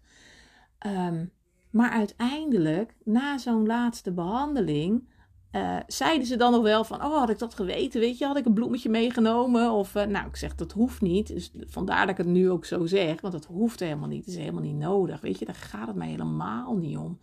Um, 0.87 1.31
maar 1.69 1.89
uiteindelijk, 1.89 2.95
na 3.03 3.37
zo'n 3.37 3.65
laatste 3.65 4.11
behandeling, 4.11 5.09
uh, 5.51 5.77
zeiden 5.87 6.27
ze 6.27 6.35
dan 6.35 6.51
nog 6.51 6.61
wel 6.61 6.83
van, 6.83 7.03
oh 7.03 7.17
had 7.17 7.29
ik 7.29 7.39
dat 7.39 7.53
geweten, 7.53 7.99
weet 7.99 8.17
je, 8.17 8.25
had 8.25 8.37
ik 8.37 8.45
een 8.45 8.53
bloemetje 8.53 8.89
meegenomen? 8.89 9.71
Of, 9.71 9.95
uh, 9.95 10.03
nou, 10.03 10.27
ik 10.27 10.35
zeg, 10.35 10.55
dat 10.55 10.71
hoeft 10.71 11.01
niet. 11.01 11.27
Dus 11.27 11.51
vandaar 11.53 12.01
dat 12.01 12.09
ik 12.09 12.17
het 12.17 12.33
nu 12.33 12.49
ook 12.49 12.65
zo 12.65 12.85
zeg, 12.85 13.21
want 13.21 13.33
dat 13.33 13.45
hoeft 13.45 13.79
helemaal 13.79 14.07
niet. 14.07 14.25
Het 14.25 14.33
is 14.33 14.39
helemaal 14.39 14.61
niet 14.61 14.75
nodig, 14.75 15.21
weet 15.21 15.39
je, 15.39 15.45
daar 15.45 15.55
gaat 15.55 15.87
het 15.87 15.95
mij 15.95 16.09
helemaal 16.09 16.75
niet 16.75 16.97
om. 16.97 17.19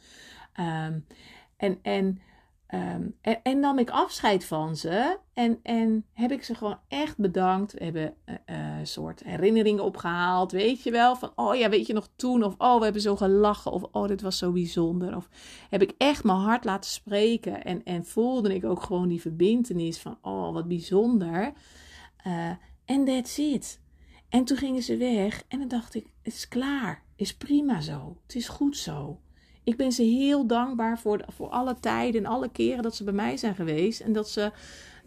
Um, 0.61 1.04
En, 1.56 1.78
en 1.82 2.20
Um, 2.75 3.17
en, 3.43 3.61
nam 3.61 3.79
ik 3.79 3.91
afscheid 3.91 4.45
van 4.45 4.77
ze 4.77 5.19
en, 5.33 5.59
en 5.63 6.05
heb 6.13 6.33
ik 6.33 6.45
ze 6.45 6.55
gewoon 6.55 6.79
echt 6.89 7.19
bedankt. 7.19 7.73
We 7.73 7.85
hebben 7.85 8.15
uh, 8.27 8.35
uh, 8.47 8.77
soort 8.83 9.23
herinneringen 9.25 9.85
opgehaald, 9.85 10.53
weet 10.53 10.83
je 10.83 10.91
wel. 10.91 11.17
Van, 11.17 11.33
oh 11.35 11.55
ja, 11.55 11.69
weet 11.69 11.87
je 11.87 11.93
nog 11.93 12.09
toen? 12.17 12.45
Of, 12.45 12.55
oh, 12.59 12.79
we 12.79 12.85
hebben 12.85 13.03
zo 13.03 13.17
gelachen. 13.17 13.73
Of, 13.73 13.83
oh, 13.93 14.07
dit 14.07 14.23
was 14.23 14.39
zo 14.39 14.53
bijzonder. 14.53 15.17
Of 15.17 15.29
heb 15.71 15.83
ik 15.83 15.95
echt 15.99 16.25
mijn 16.25 16.39
hart 16.39 16.65
laten 16.65 16.91
spreken. 16.91 17.65
En, 17.65 17.85
en 17.85 18.05
voelde 18.05 18.55
ik 18.55 18.65
ook 18.65 18.83
gewoon 18.83 19.09
die 19.09 19.21
verbindenis 19.21 19.99
van, 19.99 20.19
oh, 20.23 20.53
wat 20.53 20.69
bijzonder. 20.69 21.53
En 22.85 23.01
uh, 23.01 23.05
that's 23.05 23.39
it. 23.39 23.81
En 24.29 24.45
toen 24.45 24.57
gingen 24.57 24.83
ze 24.83 24.97
weg 24.97 25.45
en 25.49 25.59
dan 25.59 25.69
dacht 25.69 25.95
ik, 25.95 26.07
het 26.23 26.35
is 26.35 26.49
klaar. 26.49 27.03
Is 27.17 27.37
prima 27.37 27.81
zo. 27.81 28.17
Het 28.23 28.35
is 28.35 28.49
goed 28.49 28.77
zo. 28.77 29.21
Ik 29.69 29.77
ben 29.77 29.93
ze 29.93 30.03
heel 30.03 30.47
dankbaar 30.47 30.99
voor, 30.99 31.25
voor 31.35 31.49
alle 31.49 31.77
tijden 31.81 32.25
en 32.25 32.31
alle 32.31 32.49
keren 32.49 32.83
dat 32.83 32.95
ze 32.95 33.05
bij 33.05 33.13
mij 33.13 33.37
zijn 33.37 33.55
geweest. 33.55 34.01
En 34.01 34.13
dat 34.13 34.29
ze, 34.29 34.53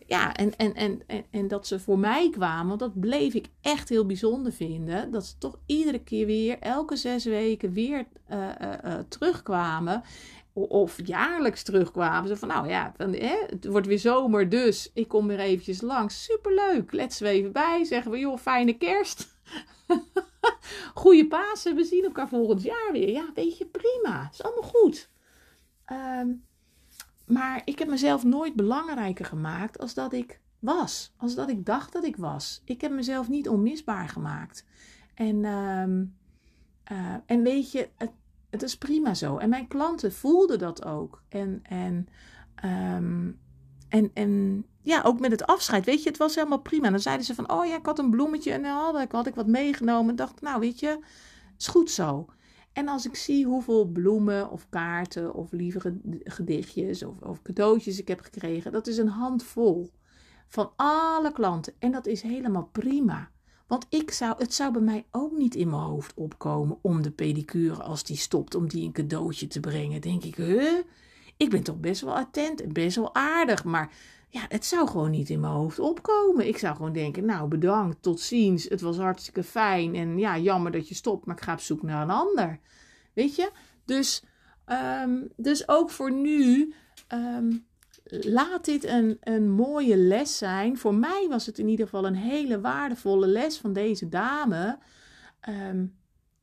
ja, 0.07 0.33
en, 0.33 0.55
en, 0.55 0.75
en, 0.75 1.01
en, 1.31 1.47
dat 1.47 1.67
ze 1.67 1.79
voor 1.79 1.99
mij 1.99 2.29
kwamen. 2.29 2.67
Want 2.67 2.79
dat 2.79 2.99
bleef 2.99 3.33
ik 3.33 3.47
echt 3.61 3.89
heel 3.89 4.05
bijzonder 4.05 4.51
vinden. 4.51 5.11
Dat 5.11 5.25
ze 5.25 5.37
toch 5.37 5.57
iedere 5.65 5.99
keer 5.99 6.25
weer, 6.25 6.59
elke 6.59 6.95
zes 6.95 7.25
weken 7.25 7.73
weer 7.73 8.05
uh, 8.31 8.37
uh, 8.61 8.73
uh, 8.85 8.93
terugkwamen. 9.07 10.03
Of 10.53 10.99
jaarlijks 11.05 11.63
terugkwamen. 11.63 12.27
Ze 12.27 12.37
van, 12.37 12.47
nou 12.47 12.67
ja, 12.67 12.93
hè, 12.97 13.43
het 13.47 13.65
wordt 13.65 13.87
weer 13.87 13.99
zomer, 13.99 14.49
dus 14.49 14.91
ik 14.93 15.07
kom 15.07 15.27
weer 15.27 15.39
eventjes 15.39 15.81
langs. 15.81 16.23
Superleuk, 16.23 16.91
let's 16.91 17.19
we 17.19 17.27
even 17.27 17.51
bij. 17.51 17.83
Zeggen 17.83 18.11
we, 18.11 18.19
joh, 18.19 18.37
fijne 18.37 18.73
kerst. 18.73 19.35
Goeie 21.01 21.27
Pasen, 21.27 21.75
we 21.75 21.83
zien 21.83 22.03
elkaar 22.03 22.27
volgend 22.27 22.61
jaar 22.61 22.89
weer. 22.91 23.09
Ja, 23.09 23.29
weet 23.33 23.57
je, 23.57 23.65
prima. 23.65 24.29
Is 24.31 24.43
allemaal 24.43 24.69
goed. 24.69 25.09
Um, 25.91 26.43
maar 27.25 27.61
ik 27.65 27.79
heb 27.79 27.87
mezelf 27.87 28.23
nooit 28.23 28.55
belangrijker 28.55 29.25
gemaakt 29.25 29.79
als 29.79 29.93
dat 29.93 30.13
ik 30.13 30.39
was. 30.59 31.13
Als 31.17 31.35
dat 31.35 31.49
ik 31.49 31.65
dacht 31.65 31.93
dat 31.93 32.03
ik 32.03 32.15
was. 32.15 32.61
Ik 32.65 32.81
heb 32.81 32.91
mezelf 32.91 33.29
niet 33.29 33.49
onmisbaar 33.49 34.09
gemaakt. 34.09 34.65
En, 35.13 35.45
um, 35.45 36.15
uh, 36.91 37.15
en 37.25 37.41
weet 37.41 37.71
je, 37.71 37.89
het, 37.97 38.11
het 38.49 38.61
is 38.61 38.77
prima 38.77 39.13
zo. 39.13 39.37
En 39.37 39.49
mijn 39.49 39.67
klanten 39.67 40.13
voelden 40.13 40.59
dat 40.59 40.85
ook. 40.85 41.23
En, 41.29 41.59
en, 41.63 42.07
um, 42.65 43.39
en, 43.89 44.11
en 44.13 44.65
ja, 44.81 45.01
ook 45.01 45.19
met 45.19 45.31
het 45.31 45.45
afscheid, 45.45 45.85
weet 45.85 46.03
je, 46.03 46.09
het 46.09 46.17
was 46.17 46.35
helemaal 46.35 46.61
prima. 46.61 46.85
En 46.85 46.91
dan 46.91 47.01
zeiden 47.01 47.25
ze 47.25 47.35
van, 47.35 47.51
oh 47.51 47.65
ja, 47.65 47.77
ik 47.77 47.85
had 47.85 47.99
een 47.99 48.09
bloemetje 48.09 48.51
en 48.51 48.61
dan 48.61 48.77
had 48.77 48.99
ik, 48.99 49.11
had 49.11 49.27
ik 49.27 49.35
wat 49.35 49.47
meegenomen. 49.47 50.09
En 50.09 50.15
dacht, 50.15 50.41
nou 50.41 50.59
weet 50.59 50.79
je, 50.79 50.99
is 51.57 51.67
goed 51.67 51.91
zo. 51.91 52.25
En 52.73 52.87
als 52.87 53.05
ik 53.05 53.15
zie 53.15 53.45
hoeveel 53.45 53.85
bloemen 53.85 54.49
of 54.49 54.69
kaarten 54.69 55.33
of 55.33 55.51
lieve 55.51 55.99
gedichtjes 56.23 57.03
of, 57.03 57.19
of 57.19 57.41
cadeautjes 57.41 57.99
ik 57.99 58.07
heb 58.07 58.19
gekregen, 58.19 58.71
dat 58.71 58.87
is 58.87 58.97
een 58.97 59.07
handvol 59.07 59.91
van 60.47 60.71
alle 60.75 61.31
klanten. 61.31 61.73
En 61.79 61.91
dat 61.91 62.05
is 62.05 62.21
helemaal 62.21 62.69
prima. 62.71 63.31
Want 63.67 63.85
ik 63.89 64.11
zou, 64.11 64.35
het 64.37 64.53
zou 64.53 64.71
bij 64.71 64.81
mij 64.81 65.05
ook 65.11 65.37
niet 65.37 65.55
in 65.55 65.69
mijn 65.69 65.81
hoofd 65.81 66.13
opkomen 66.15 66.77
om 66.81 67.01
de 67.01 67.11
pedicure, 67.11 67.83
als 67.83 68.03
die 68.03 68.17
stopt, 68.17 68.55
om 68.55 68.67
die 68.67 68.85
een 68.85 68.91
cadeautje 68.91 69.47
te 69.47 69.59
brengen. 69.59 70.01
Denk 70.01 70.23
ik, 70.23 70.35
huh? 70.35 70.77
Ik 71.37 71.49
ben 71.49 71.63
toch 71.63 71.79
best 71.79 72.01
wel 72.01 72.15
attent 72.15 72.61
en 72.61 72.73
best 72.73 72.95
wel 72.95 73.15
aardig, 73.15 73.63
maar 73.63 73.93
ja, 74.31 74.45
het 74.47 74.65
zou 74.65 74.87
gewoon 74.87 75.11
niet 75.11 75.29
in 75.29 75.39
mijn 75.39 75.53
hoofd 75.53 75.79
opkomen. 75.79 76.47
Ik 76.47 76.57
zou 76.57 76.75
gewoon 76.75 76.93
denken, 76.93 77.25
nou 77.25 77.47
bedankt, 77.47 78.01
tot 78.01 78.19
ziens. 78.19 78.63
Het 78.63 78.81
was 78.81 78.97
hartstikke 78.97 79.43
fijn 79.43 79.95
en 79.95 80.17
ja, 80.17 80.37
jammer 80.37 80.71
dat 80.71 80.87
je 80.87 80.95
stopt, 80.95 81.25
maar 81.25 81.35
ik 81.35 81.43
ga 81.43 81.53
op 81.53 81.59
zoek 81.59 81.81
naar 81.81 82.01
een 82.01 82.09
ander. 82.09 82.59
Weet 83.13 83.35
je? 83.35 83.51
Dus, 83.85 84.23
um, 85.03 85.29
dus 85.35 85.67
ook 85.67 85.89
voor 85.89 86.11
nu, 86.11 86.73
um, 87.13 87.65
laat 88.03 88.65
dit 88.65 88.83
een, 88.83 89.17
een 89.21 89.49
mooie 89.49 89.97
les 89.97 90.37
zijn. 90.37 90.77
Voor 90.77 90.95
mij 90.95 91.25
was 91.29 91.45
het 91.45 91.59
in 91.59 91.67
ieder 91.67 91.85
geval 91.85 92.05
een 92.05 92.15
hele 92.15 92.61
waardevolle 92.61 93.27
les 93.27 93.57
van 93.57 93.73
deze 93.73 94.09
dame. 94.09 94.77
Um, 95.49 95.95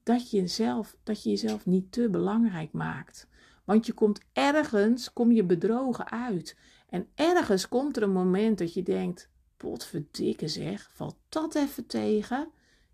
dat, 0.03 0.31
je 0.31 0.37
jezelf, 0.37 0.97
dat 1.03 1.23
je 1.23 1.31
jezelf 1.31 1.67
niet 1.67 1.93
te 1.93 2.09
belangrijk 2.11 2.73
maakt. 2.73 3.29
Want 3.65 3.87
je 3.87 3.93
komt 3.93 4.21
ergens, 4.33 5.13
kom 5.13 5.33
je 5.33 5.45
bedrogen 5.45 6.11
uit. 6.11 6.57
En 6.89 7.09
ergens 7.15 7.69
komt 7.69 7.97
er 7.97 8.03
een 8.03 8.13
moment 8.13 8.59
dat 8.59 8.75
je 8.75 8.83
denkt: 8.83 9.31
potverdikke 9.57 10.49
zeg, 10.49 10.91
valt 10.93 11.17
dat 11.29 11.55
even 11.55 11.87
tegen? 11.87 12.51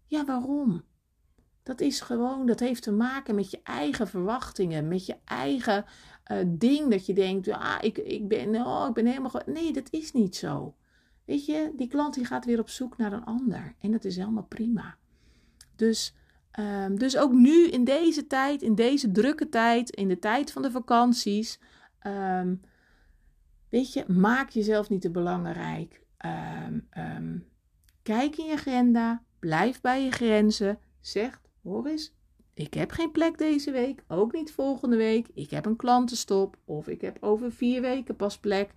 Ja, 0.06 0.24
waarom? 0.24 0.84
Dat 1.62 1.80
is 1.80 2.00
gewoon, 2.00 2.46
dat 2.46 2.60
heeft 2.60 2.82
te 2.82 2.92
maken 2.92 3.34
met 3.34 3.50
je 3.50 3.60
eigen 3.62 4.08
verwachtingen, 4.08 4.88
met 4.88 5.06
je 5.06 5.16
eigen 5.24 5.84
uh, 6.32 6.38
ding 6.46 6.90
dat 6.90 7.06
je 7.06 7.14
denkt, 7.14 7.48
ah, 7.48 7.78
ik, 7.80 7.98
ik, 7.98 8.28
ben, 8.28 8.54
oh, 8.54 8.86
ik 8.88 8.94
ben 8.94 9.06
helemaal. 9.06 9.40
Nee, 9.46 9.72
dat 9.72 9.88
is 9.90 10.12
niet 10.12 10.36
zo. 10.36 10.74
Weet 11.24 11.46
je, 11.46 11.72
die 11.76 11.88
klant 11.88 12.14
die 12.14 12.24
gaat 12.24 12.44
weer 12.44 12.58
op 12.58 12.68
zoek 12.68 12.96
naar 12.96 13.12
een 13.12 13.24
ander. 13.24 13.74
En 13.78 13.90
dat 13.90 14.04
is 14.04 14.16
helemaal 14.16 14.46
prima. 14.46 14.96
Dus, 15.76 16.14
um, 16.60 16.98
dus 16.98 17.16
ook 17.16 17.32
nu 17.32 17.68
in 17.68 17.84
deze 17.84 18.26
tijd, 18.26 18.62
in 18.62 18.74
deze 18.74 19.12
drukke 19.12 19.48
tijd, 19.48 19.90
in 19.90 20.08
de 20.08 20.18
tijd 20.18 20.52
van 20.52 20.62
de 20.62 20.70
vakanties. 20.70 21.58
Um, 22.06 22.60
Weet 23.74 23.92
je, 23.92 24.04
maak 24.08 24.48
jezelf 24.50 24.88
niet 24.88 25.00
te 25.00 25.10
belangrijk. 25.10 26.00
Um, 26.66 26.88
um, 26.98 27.46
kijk 28.02 28.36
in 28.36 28.44
je 28.44 28.52
agenda, 28.52 29.22
blijf 29.38 29.80
bij 29.80 30.04
je 30.04 30.10
grenzen. 30.10 30.78
Zeg, 31.00 31.40
hoor 31.62 31.86
eens, 31.86 32.14
ik 32.54 32.74
heb 32.74 32.90
geen 32.90 33.10
plek 33.10 33.38
deze 33.38 33.70
week, 33.70 34.04
ook 34.08 34.32
niet 34.32 34.52
volgende 34.52 34.96
week. 34.96 35.28
Ik 35.34 35.50
heb 35.50 35.66
een 35.66 35.76
klantenstop 35.76 36.56
of 36.64 36.88
ik 36.88 37.00
heb 37.00 37.16
over 37.20 37.52
vier 37.52 37.80
weken 37.80 38.16
pas 38.16 38.38
plek. 38.38 38.70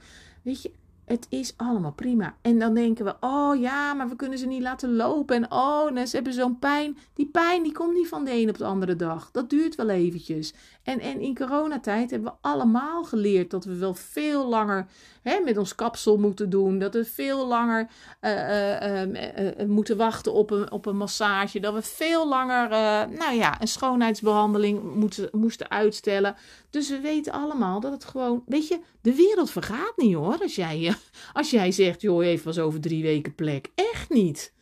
Weet 0.44 0.62
je, 0.62 0.72
het 1.08 1.28
is 1.30 1.54
allemaal 1.58 1.94
prima. 1.94 2.38
En 2.42 2.60
dan 2.60 2.74
denken 2.74 3.06
we, 3.06 3.16
oh 3.20 3.60
ja, 3.60 3.94
maar 3.94 4.10
we 4.10 4.16
kunnen 4.16 4.38
ze 4.38 4.48
niet 4.48 4.62
laten 4.62 4.96
lopen. 4.96 5.36
En 5.36 5.52
oh, 5.52 5.98
ze 6.06 6.16
hebben 6.16 6.34
zo'n 6.34 6.60
pijn. 6.60 6.98
Die 7.14 7.28
pijn 7.28 7.64
die 7.64 7.72
komt 7.72 7.94
niet 7.94 8.08
van 8.08 8.26
de 8.26 8.32
een 8.32 8.50
op 8.50 8.58
de 8.58 8.66
andere 8.66 8.96
dag. 8.96 9.32
Dat 9.32 9.50
duurt 9.50 9.76
wel 9.76 9.90
eventjes. 9.90 10.54
En, 10.88 11.00
en 11.00 11.22
in 11.22 11.36
coronatijd 11.36 12.12
hebben 12.12 12.32
we 12.32 12.38
allemaal 12.50 13.04
geleerd 13.04 13.52
dat 13.52 13.66
we 13.66 13.76
wel 13.76 13.94
veel 13.94 14.48
langer 14.48 14.88
hè, 15.22 15.40
met 15.40 15.58
ons 15.58 15.76
kapsel 15.76 16.18
moeten 16.18 16.50
doen. 16.50 16.80
Dat 16.80 16.94
we 16.94 17.06
veel 17.06 17.48
langer 17.48 17.90
uh, 18.22 19.02
uh, 19.02 19.68
moeten 19.68 19.98
wachten 19.98 20.34
op 20.34 20.52
een, 20.52 20.72
op 20.72 20.86
een 20.86 20.98
massage. 20.98 21.60
Dat 21.60 21.74
we 21.74 21.82
veel 21.82 22.28
langer, 22.28 22.70
nou 23.10 23.34
ja, 23.36 23.62
een 23.62 23.68
schoonheidsbehandeling 23.68 24.96
moeten, 24.96 25.30
moesten 25.32 25.70
uitstellen. 25.70 26.36
Dus 26.70 26.90
we 26.90 27.00
weten 27.00 27.34
allemaal 27.34 27.80
dat 27.80 27.92
het 27.92 28.06
gewoon, 28.06 28.44
weet 28.46 28.68
je, 28.68 28.80
de 29.02 29.16
wereld 29.16 29.52
vergaat 29.52 29.94
niet 29.96 30.16
hoor. 30.16 30.38
Als 30.42 30.56
jij, 30.56 30.96
als 31.34 31.50
jij 31.50 31.72
zegt, 31.72 32.02
joh, 32.02 32.26
even 32.26 32.46
was 32.46 32.60
over 32.60 32.80
drie 32.80 33.04
weken 33.04 33.36
plek. 33.36 33.72
Echt 33.76 34.10
niet. 34.10 34.54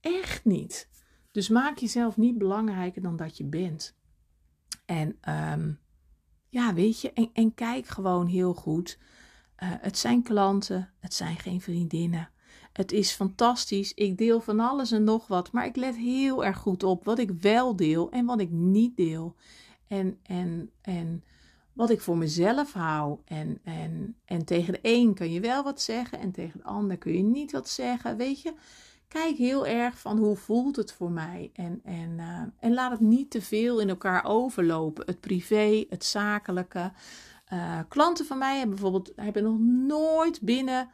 Echt 0.00 0.44
niet. 0.44 0.88
Dus 1.30 1.48
maak 1.48 1.78
jezelf 1.78 2.16
niet 2.16 2.38
belangrijker 2.38 3.02
dan 3.02 3.16
dat 3.16 3.36
je 3.36 3.44
bent. 3.44 4.00
En 4.84 5.18
um, 5.28 5.78
ja, 6.48 6.74
weet 6.74 7.00
je, 7.00 7.12
en, 7.12 7.30
en 7.32 7.54
kijk 7.54 7.86
gewoon 7.86 8.26
heel 8.26 8.54
goed. 8.54 8.98
Uh, 9.62 9.68
het 9.80 9.98
zijn 9.98 10.22
klanten, 10.22 10.90
het 10.98 11.14
zijn 11.14 11.36
geen 11.36 11.60
vriendinnen. 11.60 12.30
Het 12.72 12.92
is 12.92 13.12
fantastisch. 13.12 13.94
Ik 13.94 14.18
deel 14.18 14.40
van 14.40 14.60
alles 14.60 14.90
en 14.90 15.04
nog 15.04 15.26
wat, 15.26 15.52
maar 15.52 15.66
ik 15.66 15.76
let 15.76 15.96
heel 15.96 16.44
erg 16.44 16.58
goed 16.58 16.82
op 16.82 17.04
wat 17.04 17.18
ik 17.18 17.30
wel 17.30 17.76
deel 17.76 18.10
en 18.10 18.26
wat 18.26 18.40
ik 18.40 18.50
niet 18.50 18.96
deel. 18.96 19.36
En, 19.86 20.18
en, 20.22 20.70
en 20.80 21.24
wat 21.72 21.90
ik 21.90 22.00
voor 22.00 22.16
mezelf 22.16 22.72
hou. 22.72 23.18
En, 23.24 23.58
en, 23.64 24.16
en 24.24 24.44
tegen 24.44 24.72
de 24.72 24.78
een 24.82 25.14
kan 25.14 25.32
je 25.32 25.40
wel 25.40 25.62
wat 25.62 25.80
zeggen 25.80 26.18
en 26.18 26.32
tegen 26.32 26.58
de 26.58 26.64
ander 26.64 26.98
kun 26.98 27.12
je 27.12 27.22
niet 27.22 27.52
wat 27.52 27.68
zeggen. 27.68 28.16
Weet 28.16 28.42
je, 28.42 28.54
kijk 29.12 29.36
heel 29.36 29.66
erg 29.66 29.98
van 29.98 30.18
hoe 30.18 30.36
voelt 30.36 30.76
het 30.76 30.92
voor 30.92 31.10
mij. 31.10 31.50
En, 31.52 31.80
en, 31.84 32.10
uh, 32.18 32.42
en 32.58 32.74
laat 32.74 32.90
het 32.90 33.00
niet 33.00 33.30
te 33.30 33.42
veel 33.42 33.80
in 33.80 33.88
elkaar 33.88 34.24
overlopen. 34.24 35.06
Het 35.06 35.20
privé, 35.20 35.84
het 35.88 36.04
zakelijke. 36.04 36.92
Uh, 37.52 37.78
klanten 37.88 38.26
van 38.26 38.38
mij 38.38 38.58
hebben 38.58 38.74
bijvoorbeeld 38.74 39.12
hebben 39.16 39.42
nog 39.42 39.58
nooit 39.86 40.40
binnen 40.40 40.88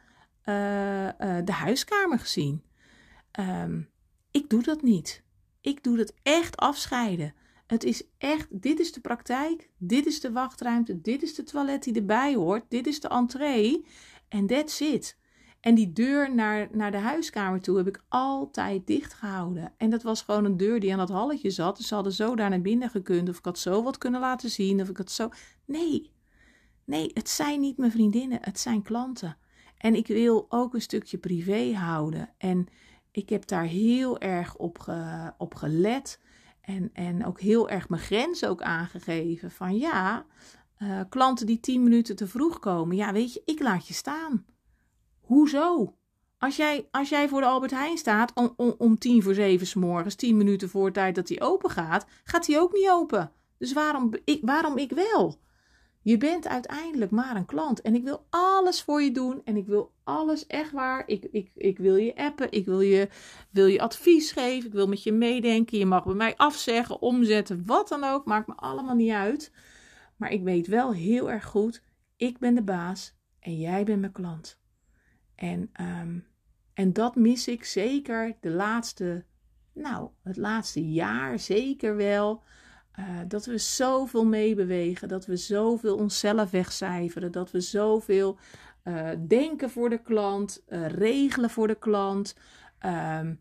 uh, 0.45 0.55
de 1.45 1.51
huiskamer 1.51 2.19
gezien. 2.19 2.63
Um, 3.39 3.89
ik 4.31 4.49
doe 4.49 4.63
dat 4.63 4.81
niet. 4.81 5.23
Ik 5.61 5.83
doe 5.83 5.97
dat 5.97 6.13
echt 6.23 6.57
afscheiden. 6.57 7.33
Het 7.67 7.83
is 7.83 8.03
echt, 8.17 8.47
dit 8.61 8.79
is 8.79 8.91
de 8.91 9.01
praktijk, 9.01 9.69
dit 9.77 10.05
is 10.05 10.19
de 10.19 10.31
wachtruimte, 10.31 11.01
dit 11.01 11.23
is 11.23 11.35
de 11.35 11.43
toilet 11.43 11.83
die 11.83 11.95
erbij 11.95 12.35
hoort, 12.35 12.63
dit 12.69 12.87
is 12.87 12.99
de 12.99 13.07
entree 13.07 13.85
en 14.27 14.47
that's 14.47 14.79
it. 14.79 15.17
En 15.59 15.75
die 15.75 15.93
deur 15.93 16.35
naar, 16.35 16.67
naar 16.71 16.91
de 16.91 16.97
huiskamer 16.97 17.61
toe 17.61 17.77
heb 17.77 17.87
ik 17.87 18.03
altijd 18.07 18.87
dicht 18.87 19.13
gehouden. 19.13 19.73
En 19.77 19.89
dat 19.89 20.03
was 20.03 20.21
gewoon 20.21 20.45
een 20.45 20.57
deur 20.57 20.79
die 20.79 20.91
aan 20.91 20.97
dat 20.97 21.09
halletje 21.09 21.49
zat. 21.49 21.77
Dus 21.77 21.87
ze 21.87 21.93
hadden 21.93 22.13
zo 22.13 22.35
daar 22.35 22.49
naar 22.49 22.61
binnen 22.61 22.89
gekund. 22.89 23.29
Of 23.29 23.37
ik 23.37 23.45
had 23.45 23.59
zo 23.59 23.83
wat 23.83 23.97
kunnen 23.97 24.19
laten 24.19 24.49
zien. 24.49 24.81
Of 24.81 24.89
ik 24.89 24.97
had 24.97 25.11
zo. 25.11 25.29
Nee. 25.65 26.11
Nee, 26.85 27.11
het 27.13 27.29
zijn 27.29 27.59
niet 27.59 27.77
mijn 27.77 27.91
vriendinnen. 27.91 28.39
Het 28.41 28.59
zijn 28.59 28.81
klanten. 28.81 29.37
En 29.77 29.95
ik 29.95 30.07
wil 30.07 30.45
ook 30.49 30.73
een 30.73 30.81
stukje 30.81 31.17
privé 31.17 31.73
houden. 31.73 32.29
En 32.37 32.67
ik 33.11 33.29
heb 33.29 33.47
daar 33.47 33.65
heel 33.65 34.19
erg 34.19 34.55
op, 34.55 34.93
op 35.37 35.55
gelet. 35.55 36.19
En, 36.61 36.89
en 36.93 37.25
ook 37.25 37.39
heel 37.39 37.69
erg 37.69 37.89
mijn 37.89 38.01
grens 38.01 38.45
ook 38.45 38.61
aangegeven. 38.61 39.51
Van 39.51 39.77
ja, 39.77 40.25
Uh, 40.83 41.01
klanten 41.09 41.45
die 41.45 41.59
10 41.59 41.83
minuten 41.83 42.15
te 42.15 42.27
vroeg 42.27 42.59
komen. 42.59 42.95
Ja, 42.95 43.13
weet 43.13 43.33
je, 43.33 43.41
ik 43.45 43.59
laat 43.59 43.87
je 43.87 43.93
staan. 43.93 44.45
Hoezo? 45.29 45.95
Als 46.37 46.55
jij, 46.55 46.87
als 46.91 47.09
jij 47.09 47.27
voor 47.27 47.41
de 47.41 47.47
Albert 47.47 47.71
Heijn 47.71 47.97
staat 47.97 48.31
om, 48.33 48.53
om, 48.55 48.75
om 48.77 48.97
tien 48.97 49.23
voor 49.23 49.33
zeven 49.33 49.67
s 49.67 49.73
morgens, 49.73 50.15
tien 50.15 50.37
minuten 50.37 50.69
voor 50.69 50.91
tijd 50.91 51.15
dat 51.15 51.29
hij 51.29 51.41
open 51.41 51.69
gaat, 51.69 52.05
gaat 52.23 52.47
hij 52.47 52.59
ook 52.59 52.73
niet 52.73 52.89
open. 52.89 53.31
Dus 53.57 53.73
waarom 53.73 54.13
ik, 54.25 54.39
waarom 54.41 54.77
ik 54.77 54.91
wel? 54.91 55.39
Je 56.01 56.17
bent 56.17 56.47
uiteindelijk 56.47 57.11
maar 57.11 57.35
een 57.35 57.45
klant. 57.45 57.81
En 57.81 57.95
ik 57.95 58.03
wil 58.03 58.25
alles 58.29 58.81
voor 58.81 59.01
je 59.01 59.11
doen. 59.11 59.41
En 59.43 59.55
ik 59.55 59.65
wil 59.65 59.91
alles 60.03 60.47
echt 60.47 60.71
waar. 60.71 61.03
Ik, 61.07 61.27
ik, 61.31 61.51
ik 61.55 61.77
wil 61.77 61.95
je 61.95 62.15
appen. 62.15 62.51
Ik 62.51 62.65
wil 62.65 62.81
je, 62.81 63.09
wil 63.49 63.65
je 63.65 63.81
advies 63.81 64.31
geven. 64.31 64.67
Ik 64.67 64.73
wil 64.73 64.87
met 64.87 65.03
je 65.03 65.11
meedenken. 65.11 65.77
Je 65.77 65.85
mag 65.85 66.05
bij 66.05 66.13
mij 66.13 66.35
afzeggen, 66.37 67.01
omzetten, 67.01 67.63
wat 67.65 67.87
dan 67.87 68.03
ook. 68.03 68.25
Maakt 68.25 68.47
me 68.47 68.55
allemaal 68.55 68.95
niet 68.95 69.11
uit. 69.11 69.51
Maar 70.15 70.31
ik 70.31 70.43
weet 70.43 70.67
wel 70.67 70.93
heel 70.93 71.31
erg 71.31 71.45
goed. 71.45 71.81
Ik 72.15 72.37
ben 72.37 72.55
de 72.55 72.63
baas. 72.63 73.15
En 73.39 73.59
jij 73.59 73.83
bent 73.83 73.99
mijn 73.99 74.11
klant. 74.11 74.58
En, 75.39 75.71
um, 75.81 76.25
en 76.73 76.93
dat 76.93 77.15
mis 77.15 77.47
ik 77.47 77.63
zeker 77.63 78.37
de 78.39 78.49
laatste, 78.49 79.25
nou, 79.73 80.09
het 80.23 80.37
laatste 80.37 80.91
jaar 80.91 81.39
zeker 81.39 81.95
wel. 81.95 82.43
Uh, 82.99 83.05
dat 83.27 83.45
we 83.45 83.57
zoveel 83.57 84.25
meebewegen, 84.25 85.07
dat 85.07 85.25
we 85.25 85.35
zoveel 85.35 85.95
onszelf 85.95 86.51
wegcijferen, 86.51 87.31
dat 87.31 87.51
we 87.51 87.61
zoveel 87.61 88.37
uh, 88.83 89.09
denken 89.27 89.69
voor 89.69 89.89
de 89.89 90.01
klant, 90.01 90.63
uh, 90.67 90.87
regelen 90.87 91.49
voor 91.49 91.67
de 91.67 91.79
klant. 91.79 92.35
Um, 92.85 93.39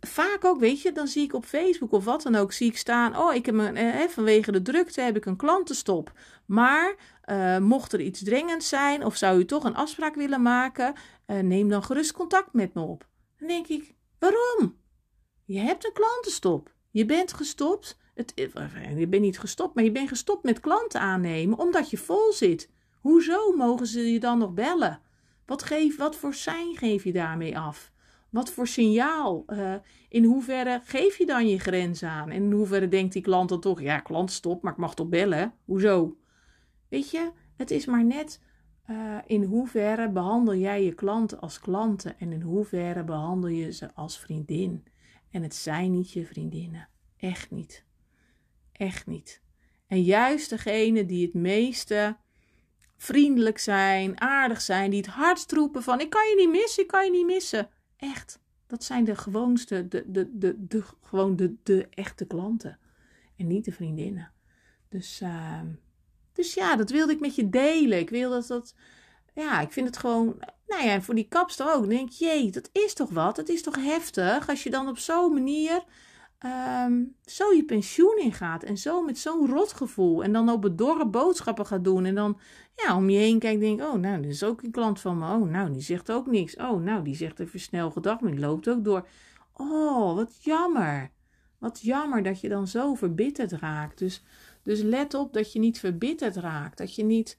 vaak 0.00 0.44
ook, 0.44 0.60
weet 0.60 0.82
je, 0.82 0.92
dan 0.92 1.06
zie 1.06 1.22
ik 1.22 1.34
op 1.34 1.44
Facebook 1.44 1.92
of 1.92 2.04
wat 2.04 2.22
dan 2.22 2.34
ook, 2.34 2.52
zie 2.52 2.68
ik 2.68 2.76
staan, 2.76 3.16
oh, 3.16 3.34
ik 3.34 3.46
heb 3.46 3.54
een, 3.54 3.76
eh, 3.76 4.08
vanwege 4.08 4.52
de 4.52 4.62
drukte 4.62 5.00
heb 5.00 5.16
ik 5.16 5.26
een 5.26 5.36
klantenstop. 5.36 6.12
Maar 6.46 6.94
uh, 7.30 7.58
mocht 7.58 7.92
er 7.92 8.00
iets 8.00 8.22
dringends 8.24 8.68
zijn 8.68 9.04
of 9.04 9.16
zou 9.16 9.38
u 9.38 9.44
toch 9.44 9.64
een 9.64 9.74
afspraak 9.74 10.14
willen 10.14 10.42
maken, 10.42 10.94
uh, 11.26 11.38
neem 11.38 11.68
dan 11.68 11.82
gerust 11.82 12.12
contact 12.12 12.52
met 12.52 12.74
me 12.74 12.80
op. 12.80 13.08
Dan 13.38 13.48
denk 13.48 13.66
ik, 13.66 13.94
waarom? 14.18 14.76
Je 15.44 15.58
hebt 15.58 15.84
een 15.84 15.92
klantenstop. 15.92 16.74
Je 16.90 17.06
bent 17.06 17.32
gestopt. 17.32 18.00
Het, 18.14 18.32
je 18.96 19.06
bent 19.08 19.22
niet 19.22 19.38
gestopt, 19.38 19.74
maar 19.74 19.84
je 19.84 19.92
bent 19.92 20.08
gestopt 20.08 20.44
met 20.44 20.60
klanten 20.60 21.00
aannemen 21.00 21.58
omdat 21.58 21.90
je 21.90 21.96
vol 21.96 22.32
zit. 22.32 22.70
Hoezo 23.00 23.56
mogen 23.56 23.86
ze 23.86 24.12
je 24.12 24.20
dan 24.20 24.38
nog 24.38 24.52
bellen? 24.52 25.00
Wat, 25.46 25.62
geef, 25.62 25.96
wat 25.96 26.16
voor 26.16 26.34
zijn 26.34 26.76
geef 26.76 27.04
je 27.04 27.12
daarmee 27.12 27.58
af? 27.58 27.92
Wat 28.30 28.50
voor 28.50 28.66
signaal? 28.66 29.44
In 30.08 30.24
hoeverre 30.24 30.80
geef 30.84 31.18
je 31.18 31.26
dan 31.26 31.48
je 31.48 31.58
grens 31.58 32.02
aan? 32.02 32.30
En 32.30 32.42
in 32.42 32.52
hoeverre 32.52 32.88
denkt 32.88 33.12
die 33.12 33.22
klant 33.22 33.48
dan 33.48 33.60
toch, 33.60 33.80
ja, 33.80 34.00
klant 34.00 34.42
maar 34.60 34.72
ik 34.72 34.78
mag 34.78 34.94
toch 34.94 35.08
bellen? 35.08 35.54
Hoezo? 35.64 36.16
Weet 36.92 37.10
je, 37.10 37.32
het 37.56 37.70
is 37.70 37.86
maar 37.86 38.04
net 38.04 38.40
uh, 38.90 39.18
in 39.26 39.44
hoeverre 39.44 40.10
behandel 40.10 40.54
jij 40.54 40.84
je 40.84 40.94
klanten 40.94 41.40
als 41.40 41.60
klanten 41.60 42.18
en 42.18 42.32
in 42.32 42.42
hoeverre 42.42 43.04
behandel 43.04 43.50
je 43.50 43.72
ze 43.72 43.94
als 43.94 44.18
vriendin. 44.18 44.84
En 45.30 45.42
het 45.42 45.54
zijn 45.54 45.90
niet 45.90 46.10
je 46.10 46.26
vriendinnen. 46.26 46.88
Echt 47.16 47.50
niet. 47.50 47.84
Echt 48.72 49.06
niet. 49.06 49.42
En 49.86 50.02
juist 50.02 50.50
degene 50.50 51.06
die 51.06 51.24
het 51.24 51.34
meeste 51.34 52.16
vriendelijk 52.96 53.58
zijn, 53.58 54.20
aardig 54.20 54.60
zijn, 54.60 54.90
die 54.90 55.00
het 55.00 55.10
hardst 55.10 55.52
roepen 55.52 55.82
van 55.82 56.00
ik 56.00 56.10
kan 56.10 56.28
je 56.28 56.36
niet 56.36 56.60
missen, 56.60 56.82
ik 56.82 56.88
kan 56.88 57.04
je 57.04 57.10
niet 57.10 57.26
missen 57.26 57.68
Echt. 57.96 58.40
Dat 58.66 58.84
zijn 58.84 59.04
de 59.04 59.16
gewoonste, 59.16 59.88
de, 59.88 60.04
de, 60.06 60.38
de, 60.38 60.66
de, 60.66 60.84
gewoon 61.00 61.36
de, 61.36 61.54
de 61.62 61.88
echte 61.88 62.26
klanten. 62.26 62.78
En 63.36 63.46
niet 63.46 63.64
de 63.64 63.72
vriendinnen. 63.72 64.32
Dus, 64.88 65.20
uh, 65.20 65.60
dus 66.32 66.54
ja, 66.54 66.76
dat 66.76 66.90
wilde 66.90 67.12
ik 67.12 67.20
met 67.20 67.34
je 67.34 67.50
delen. 67.50 67.98
Ik 67.98 68.10
wil 68.10 68.30
dat 68.30 68.46
dat. 68.46 68.74
Ja, 69.34 69.60
ik 69.60 69.72
vind 69.72 69.86
het 69.86 69.96
gewoon. 69.96 70.42
Nou 70.66 70.84
ja, 70.84 71.00
voor 71.00 71.14
die 71.14 71.28
kapster 71.28 71.74
ook. 71.74 71.88
denk 71.88 72.10
je, 72.10 72.24
jee, 72.24 72.50
dat 72.50 72.68
is 72.72 72.94
toch 72.94 73.10
wat? 73.10 73.36
Het 73.36 73.48
is 73.48 73.62
toch 73.62 73.76
heftig 73.76 74.48
als 74.48 74.62
je 74.62 74.70
dan 74.70 74.88
op 74.88 74.98
zo'n 74.98 75.32
manier 75.32 75.84
um, 76.86 77.14
zo 77.24 77.52
je 77.52 77.64
pensioen 77.64 78.18
ingaat. 78.18 78.62
En 78.62 78.76
zo 78.78 79.02
met 79.02 79.18
zo'n 79.18 79.50
rotgevoel. 79.50 80.24
En 80.24 80.32
dan 80.32 80.48
op 80.48 80.62
het 80.62 80.78
dorre 80.78 81.06
boodschappen 81.06 81.66
gaat 81.66 81.84
doen. 81.84 82.04
En 82.04 82.14
dan 82.14 82.38
ja, 82.74 82.96
om 82.96 83.10
je 83.10 83.18
heen 83.18 83.38
kijkt 83.38 83.60
denk 83.60 83.80
oh 83.80 83.94
nou, 83.94 84.22
dit 84.22 84.30
is 84.30 84.44
ook 84.44 84.62
een 84.62 84.70
klant 84.70 85.00
van 85.00 85.18
me. 85.18 85.26
Oh 85.26 85.50
nou, 85.50 85.72
die 85.72 85.82
zegt 85.82 86.12
ook 86.12 86.26
niks. 86.26 86.56
Oh 86.56 86.82
nou, 86.82 87.04
die 87.04 87.16
zegt 87.16 87.40
even 87.40 87.60
snel 87.60 87.90
gedag, 87.90 88.20
maar 88.20 88.30
die 88.30 88.40
loopt 88.40 88.68
ook 88.68 88.84
door. 88.84 89.06
Oh, 89.52 90.14
wat 90.14 90.44
jammer. 90.44 91.10
Wat 91.58 91.80
jammer 91.80 92.22
dat 92.22 92.40
je 92.40 92.48
dan 92.48 92.66
zo 92.66 92.94
verbitterd 92.94 93.52
raakt. 93.52 93.98
Dus, 93.98 94.22
dus 94.62 94.80
let 94.80 95.14
op 95.14 95.32
dat 95.32 95.52
je 95.52 95.58
niet 95.58 95.78
verbitterd 95.78 96.36
raakt. 96.36 96.78
Dat 96.78 96.94
je 96.94 97.04
niet 97.04 97.38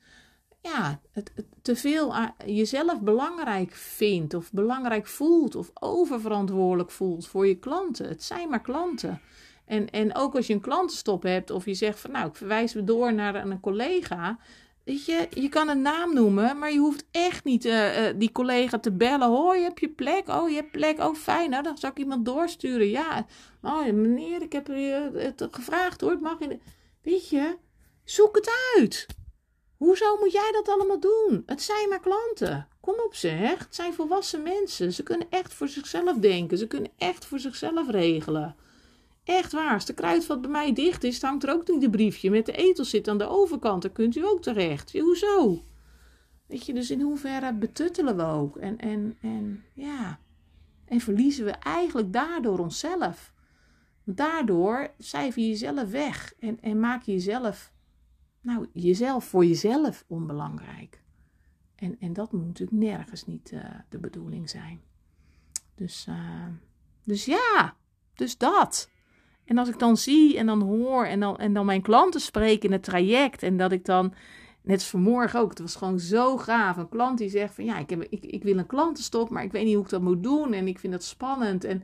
ja, 0.61 0.99
het, 1.11 1.31
te 1.61 1.75
veel 1.75 2.13
jezelf 2.45 3.01
belangrijk 3.01 3.71
vindt 3.73 4.33
of 4.33 4.51
belangrijk 4.51 5.07
voelt 5.07 5.55
of 5.55 5.71
oververantwoordelijk 5.73 6.91
voelt 6.91 7.27
voor 7.27 7.47
je 7.47 7.59
klanten. 7.59 8.07
Het 8.07 8.23
zijn 8.23 8.49
maar 8.49 8.61
klanten. 8.61 9.21
En, 9.65 9.89
en 9.89 10.15
ook 10.15 10.35
als 10.35 10.47
je 10.47 10.53
een 10.53 10.61
klantenstop 10.61 11.23
hebt 11.23 11.49
of 11.49 11.65
je 11.65 11.73
zegt 11.73 11.99
van 11.99 12.11
nou, 12.11 12.27
ik 12.27 12.35
verwijs 12.35 12.73
me 12.73 12.83
door 12.83 13.13
naar 13.13 13.35
een 13.35 13.59
collega. 13.59 14.37
Weet 14.83 15.05
je, 15.05 15.27
je 15.29 15.49
kan 15.49 15.69
een 15.69 15.81
naam 15.81 16.13
noemen, 16.13 16.57
maar 16.57 16.71
je 16.71 16.79
hoeft 16.79 17.05
echt 17.11 17.43
niet 17.43 17.65
uh, 17.65 18.07
uh, 18.07 18.13
die 18.15 18.31
collega 18.31 18.79
te 18.79 18.91
bellen. 18.91 19.27
Hoi, 19.27 19.61
heb 19.61 19.79
je 19.79 19.89
plek? 19.89 20.27
Oh, 20.27 20.49
je 20.49 20.55
hebt 20.55 20.71
plek. 20.71 20.99
Oh, 20.99 21.15
fijn. 21.15 21.49
Nou, 21.49 21.63
dan 21.63 21.77
zal 21.77 21.89
ik 21.89 21.97
iemand 21.97 22.25
doorsturen. 22.25 22.89
Ja, 22.89 23.25
oh, 23.61 23.85
meneer, 23.85 24.41
ik 24.41 24.51
heb 24.51 24.67
het 25.13 25.47
gevraagd 25.51 26.01
hoor. 26.01 26.11
Het 26.11 26.21
mag 26.21 26.39
in 26.39 26.61
Weet 27.03 27.29
je, 27.29 27.57
zoek 28.03 28.35
het 28.35 28.49
uit. 28.77 29.07
Hoezo 29.77 30.17
moet 30.19 30.31
jij 30.31 30.51
dat 30.51 30.69
allemaal 30.69 30.99
doen? 30.99 31.43
Het 31.45 31.61
zijn 31.61 31.89
maar 31.89 31.99
klanten. 31.99 32.67
Kom 32.79 32.95
op 33.05 33.15
zeg. 33.15 33.59
Het 33.59 33.75
zijn 33.75 33.93
volwassen 33.93 34.43
mensen. 34.43 34.93
Ze 34.93 35.03
kunnen 35.03 35.27
echt 35.29 35.53
voor 35.53 35.67
zichzelf 35.67 36.17
denken. 36.17 36.57
Ze 36.57 36.67
kunnen 36.67 36.91
echt 36.97 37.25
voor 37.25 37.39
zichzelf 37.39 37.89
regelen. 37.89 38.55
Echt 39.23 39.51
waar. 39.51 39.73
Als 39.73 39.85
de 39.85 39.93
kruidvat 39.93 40.41
bij 40.41 40.49
mij 40.49 40.73
dicht 40.73 41.03
is, 41.03 41.21
hangt 41.21 41.43
er 41.43 41.53
ook 41.53 41.67
niet 41.67 41.83
een 41.83 41.91
briefje. 41.91 42.29
Met 42.29 42.45
de 42.45 42.51
etel 42.51 42.85
zit 42.85 43.07
aan 43.07 43.17
de 43.17 43.27
overkant. 43.27 43.81
Daar 43.81 43.91
kunt 43.91 44.15
u 44.15 44.25
ook 44.25 44.41
terecht. 44.41 44.99
Hoezo? 44.99 45.63
Weet 46.47 46.65
je, 46.65 46.73
dus 46.73 46.91
in 46.91 47.01
hoeverre 47.01 47.53
betuttelen 47.53 48.17
we 48.17 48.23
ook? 48.23 48.57
En, 48.57 48.77
en, 48.77 49.17
en 49.21 49.63
ja. 49.73 50.19
En 50.85 50.99
verliezen 50.99 51.45
we 51.45 51.51
eigenlijk 51.51 52.13
daardoor 52.13 52.59
onszelf. 52.59 53.32
Daardoor 54.03 54.91
cijfer 54.97 55.41
je 55.41 55.47
jezelf 55.47 55.89
weg. 55.89 56.33
En, 56.39 56.61
en 56.61 56.79
maak 56.79 57.03
je 57.03 57.11
jezelf 57.11 57.73
nou, 58.43 58.67
jezelf 58.73 59.25
voor 59.25 59.45
jezelf 59.45 60.05
onbelangrijk. 60.07 61.01
En, 61.75 61.95
en 61.99 62.13
dat 62.13 62.31
moet 62.31 62.45
natuurlijk 62.45 62.79
nergens 62.79 63.25
niet 63.25 63.51
uh, 63.51 63.65
de 63.89 63.99
bedoeling 63.99 64.49
zijn. 64.49 64.81
Dus, 65.75 66.05
uh, 66.09 66.45
dus 67.03 67.25
ja, 67.25 67.75
dus 68.13 68.37
dat. 68.37 68.89
En 69.45 69.57
als 69.57 69.69
ik 69.69 69.79
dan 69.79 69.97
zie 69.97 70.37
en 70.37 70.45
dan 70.45 70.61
hoor 70.61 71.05
en 71.05 71.19
dan, 71.19 71.37
en 71.37 71.53
dan 71.53 71.65
mijn 71.65 71.81
klanten 71.81 72.21
spreken 72.21 72.69
in 72.69 72.71
het 72.71 72.83
traject 72.83 73.43
en 73.43 73.57
dat 73.57 73.71
ik 73.71 73.85
dan, 73.85 74.13
net 74.61 74.75
als 74.75 74.89
vanmorgen 74.89 75.39
ook, 75.39 75.49
het 75.49 75.59
was 75.59 75.75
gewoon 75.75 75.99
zo 75.99 76.37
gaaf. 76.37 76.77
Een 76.77 76.89
klant 76.89 77.17
die 77.17 77.29
zegt 77.29 77.55
van 77.55 77.65
ja, 77.65 77.77
ik, 77.77 77.89
heb, 77.89 78.03
ik, 78.09 78.25
ik 78.25 78.43
wil 78.43 78.57
een 78.57 78.65
klantenstop, 78.65 79.29
maar 79.29 79.43
ik 79.43 79.51
weet 79.51 79.65
niet 79.65 79.75
hoe 79.75 79.83
ik 79.83 79.89
dat 79.89 80.01
moet 80.01 80.23
doen 80.23 80.53
en 80.53 80.67
ik 80.67 80.79
vind 80.79 80.93
dat 80.93 81.03
spannend. 81.03 81.63
En 81.63 81.83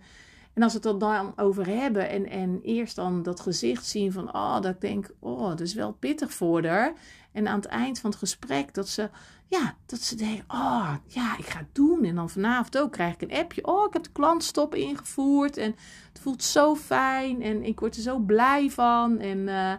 en 0.60 0.66
als 0.66 0.74
we 0.74 0.90
het 0.90 1.00
dan 1.00 1.34
over 1.36 1.68
hebben 1.68 2.10
en, 2.10 2.30
en 2.30 2.60
eerst 2.64 2.96
dan 2.96 3.24
dat 3.24 3.40
gezicht 3.40 3.86
zien 3.86 4.12
van, 4.12 4.34
oh, 4.34 4.62
dat 4.62 4.74
ik 4.74 4.82
denk, 4.82 5.10
oh, 5.20 5.48
dat 5.48 5.60
is 5.60 5.74
wel 5.74 5.92
pittig 5.92 6.34
voor 6.34 6.66
haar. 6.66 6.94
En 7.32 7.48
aan 7.48 7.60
het 7.60 7.66
eind 7.66 8.00
van 8.00 8.10
het 8.10 8.20
gesprek 8.20 8.74
dat 8.74 8.88
ze, 8.88 9.10
ja, 9.48 9.76
dat 9.86 10.02
ze 10.02 10.16
denkt, 10.16 10.44
oh, 10.48 10.94
ja, 11.08 11.38
ik 11.38 11.46
ga 11.46 11.60
het 11.60 11.76
doen. 11.76 12.04
En 12.04 12.16
dan 12.16 12.30
vanavond 12.30 12.78
ook 12.78 12.92
krijg 12.92 13.14
ik 13.14 13.22
een 13.22 13.38
appje, 13.38 13.66
oh, 13.66 13.86
ik 13.88 13.94
heb 13.94 14.04
de 14.04 14.12
klantstop 14.12 14.76
ingevoerd 14.76 15.58
en 15.58 15.76
het 16.12 16.22
voelt 16.22 16.44
zo 16.44 16.76
fijn 16.76 17.42
en 17.42 17.64
ik 17.64 17.80
word 17.80 17.96
er 17.96 18.02
zo 18.02 18.18
blij 18.18 18.70
van. 18.70 19.20
En 19.20 19.38
uh, 19.38 19.74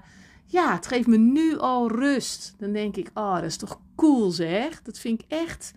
ja, 0.45 0.75
het 0.75 0.87
geeft 0.87 1.07
me 1.07 1.17
nu 1.17 1.59
al 1.59 1.91
rust. 1.91 2.55
Dan 2.59 2.73
denk 2.73 2.97
ik, 2.97 3.11
oh, 3.15 3.35
dat 3.35 3.45
is 3.45 3.57
toch 3.57 3.81
cool 3.97 4.31
zeg. 4.31 4.83
Dat 4.83 4.99
vind 4.99 5.23
ik 5.23 5.27
echt 5.29 5.73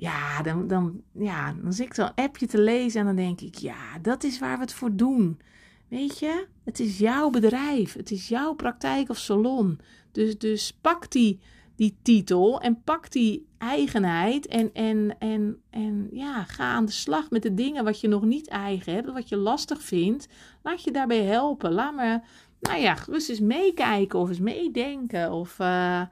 ja, 0.00 0.42
dan, 0.42 0.66
dan, 0.66 1.02
ja, 1.12 1.54
dan 1.62 1.72
zit 1.72 1.86
ik 1.86 1.94
zo'n 1.94 2.14
appje 2.14 2.46
te 2.46 2.60
lezen 2.60 3.00
en 3.00 3.06
dan 3.06 3.16
denk 3.16 3.40
ik, 3.40 3.54
ja, 3.54 3.98
dat 4.02 4.24
is 4.24 4.38
waar 4.38 4.56
we 4.56 4.62
het 4.62 4.72
voor 4.72 4.96
doen. 4.96 5.40
Weet 5.88 6.18
je, 6.18 6.46
het 6.64 6.80
is 6.80 6.98
jouw 6.98 7.30
bedrijf, 7.30 7.92
het 7.92 8.10
is 8.10 8.28
jouw 8.28 8.54
praktijk 8.54 9.08
of 9.08 9.18
salon. 9.18 9.80
Dus, 10.12 10.38
dus 10.38 10.72
pak 10.80 11.10
die, 11.10 11.40
die 11.76 11.96
titel 12.02 12.60
en 12.60 12.82
pak 12.82 13.10
die 13.10 13.46
eigenheid 13.58 14.46
en, 14.46 14.72
en, 14.72 15.16
en, 15.18 15.62
en 15.70 16.08
ja, 16.12 16.44
ga 16.44 16.64
aan 16.64 16.84
de 16.84 16.92
slag 16.92 17.30
met 17.30 17.42
de 17.42 17.54
dingen 17.54 17.84
wat 17.84 18.00
je 18.00 18.08
nog 18.08 18.24
niet 18.24 18.48
eigen 18.48 18.94
hebt, 18.94 19.12
wat 19.12 19.28
je 19.28 19.36
lastig 19.36 19.82
vindt. 19.82 20.28
Laat 20.62 20.82
je 20.82 20.90
daarbij 20.90 21.22
helpen. 21.22 21.72
Laat 21.72 21.94
me, 21.94 22.20
nou 22.60 22.80
ja, 22.80 22.94
gerust 22.94 23.28
eens 23.28 23.40
meekijken 23.40 24.18
of 24.18 24.28
eens 24.28 24.38
meedenken. 24.38 25.32
Of, 25.32 25.58
uh, 25.58 26.02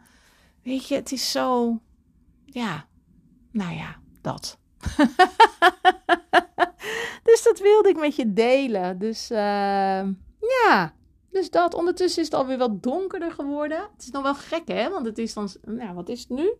weet 0.62 0.88
je, 0.88 0.94
het 0.94 1.12
is 1.12 1.30
zo, 1.30 1.78
ja, 2.44 2.87
nou 3.58 3.74
ja, 3.74 3.96
dat. 4.20 4.58
dus 7.28 7.42
dat 7.42 7.58
wilde 7.60 7.88
ik 7.88 7.98
met 7.98 8.16
je 8.16 8.32
delen. 8.32 8.98
Dus 8.98 9.30
uh, 9.30 9.38
ja, 10.38 10.92
dus 11.30 11.50
dat. 11.50 11.74
Ondertussen 11.74 12.22
is 12.22 12.28
het 12.28 12.36
alweer 12.36 12.58
wat 12.58 12.82
donkerder 12.82 13.32
geworden. 13.32 13.78
Het 13.92 14.02
is 14.02 14.10
nog 14.10 14.22
wel 14.22 14.34
gek, 14.34 14.68
hè? 14.68 14.90
Want 14.90 15.06
het 15.06 15.18
is 15.18 15.34
dan, 15.34 15.48
nou, 15.64 15.94
wat 15.94 16.08
is 16.08 16.20
het 16.20 16.28
nu? 16.28 16.52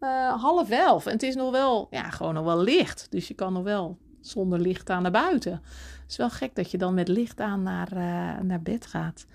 Uh, 0.00 0.42
half 0.42 0.70
elf. 0.70 1.06
En 1.06 1.12
het 1.12 1.22
is 1.22 1.34
nog 1.34 1.50
wel, 1.50 1.86
ja, 1.90 2.10
gewoon 2.10 2.34
nog 2.34 2.44
wel 2.44 2.62
licht. 2.62 3.06
Dus 3.10 3.28
je 3.28 3.34
kan 3.34 3.52
nog 3.52 3.62
wel 3.62 3.98
zonder 4.20 4.58
licht 4.58 4.90
aan 4.90 5.02
naar 5.02 5.10
buiten. 5.10 5.52
Het 5.52 6.10
is 6.10 6.16
wel 6.16 6.30
gek 6.30 6.54
dat 6.54 6.70
je 6.70 6.78
dan 6.78 6.94
met 6.94 7.08
licht 7.08 7.40
aan 7.40 7.62
naar, 7.62 7.92
uh, 7.92 8.40
naar 8.40 8.62
bed 8.62 8.86
gaat. 8.86 9.26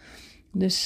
Dus 0.51 0.85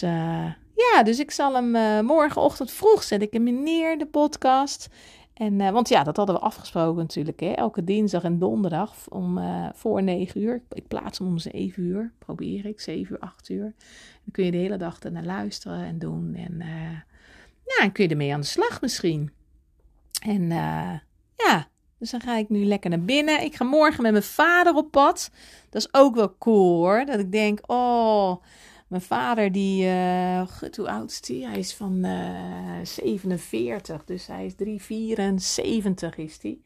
ja, 0.76 1.04
dus 1.04 1.20
ik 1.20 1.32
zal 1.32 1.54
hem 1.54 2.06
morgenochtend 2.06 2.72
vroeg 2.72 3.04
zet 3.04 3.22
ik 3.22 3.34
hem 3.34 3.64
neer, 3.64 3.98
de 3.98 4.06
podcast. 4.06 4.90
En, 5.34 5.60
uh, 5.60 5.70
want 5.70 5.90
ja, 5.90 6.04
dat 6.04 6.18
hadden 6.18 6.36
we 6.36 6.42
afgesproken 6.42 7.02
natuurlijk. 7.02 7.40
Hè? 7.40 7.52
Elke 7.52 7.84
dinsdag 7.84 8.24
en 8.24 8.40
donderdag 8.40 9.10
om 9.10 9.38
uh, 9.38 9.70
voor 9.74 10.04
9 10.04 10.42
uur. 10.42 10.62
Ik 10.70 10.88
plaats 10.88 11.18
hem 11.20 11.28
om 11.28 11.38
7 11.38 11.84
uur. 11.84 12.12
Probeer 12.20 12.66
ik, 12.66 12.80
7 12.80 13.14
uur, 13.14 13.20
8 13.20 13.50
uur. 13.50 13.74
Dan 14.24 14.32
kun 14.32 14.46
je 14.46 14.52
de 14.52 14.58
hele 14.58 14.78
dag 14.78 15.00
ernaar 15.00 15.26
luisteren 15.26 15.86
en 15.86 16.00
doen. 16.00 16.36
En 16.36 16.54
uh, 16.54 16.92
ja, 17.66 17.80
dan 17.80 17.92
kun 17.92 18.04
je 18.04 18.10
ermee 18.10 18.34
aan 18.34 18.42
de 18.42 18.46
slag 18.46 18.82
misschien. 18.82 19.32
En 20.22 20.50
ja, 21.36 21.68
dus 22.04 22.12
dan 22.12 22.22
ga 22.22 22.38
ik 22.38 22.50
nu 22.50 22.66
lekker 22.66 22.90
naar 22.90 23.04
binnen. 23.04 23.44
Ik 23.44 23.56
ga 23.56 23.64
morgen 23.64 24.02
met 24.02 24.12
mijn 24.12 24.24
vader 24.24 24.74
op 24.74 24.92
pad. 24.92 25.32
Dat 25.70 25.82
is 25.82 25.94
ook 25.94 26.16
wel 26.16 26.36
cool 26.38 26.78
hoor. 26.78 27.06
Dat 27.06 27.20
ik 27.20 27.32
denk, 27.32 27.60
oh, 27.72 28.44
mijn 28.94 29.06
vader, 29.06 29.52
die, 29.52 29.86
uh, 29.86 30.48
hoe 30.76 30.90
oud 30.90 31.10
is 31.10 31.28
hij? 31.28 31.38
Hij 31.38 31.60
is 31.60 31.74
van 31.74 32.06
uh, 32.06 32.80
eh, 32.80 32.86
47, 32.86 34.06
dus 34.06 34.28
hij 34.28 34.46
is 34.46 34.56
374 34.56 36.18
is 36.18 36.40
hij. 36.42 36.60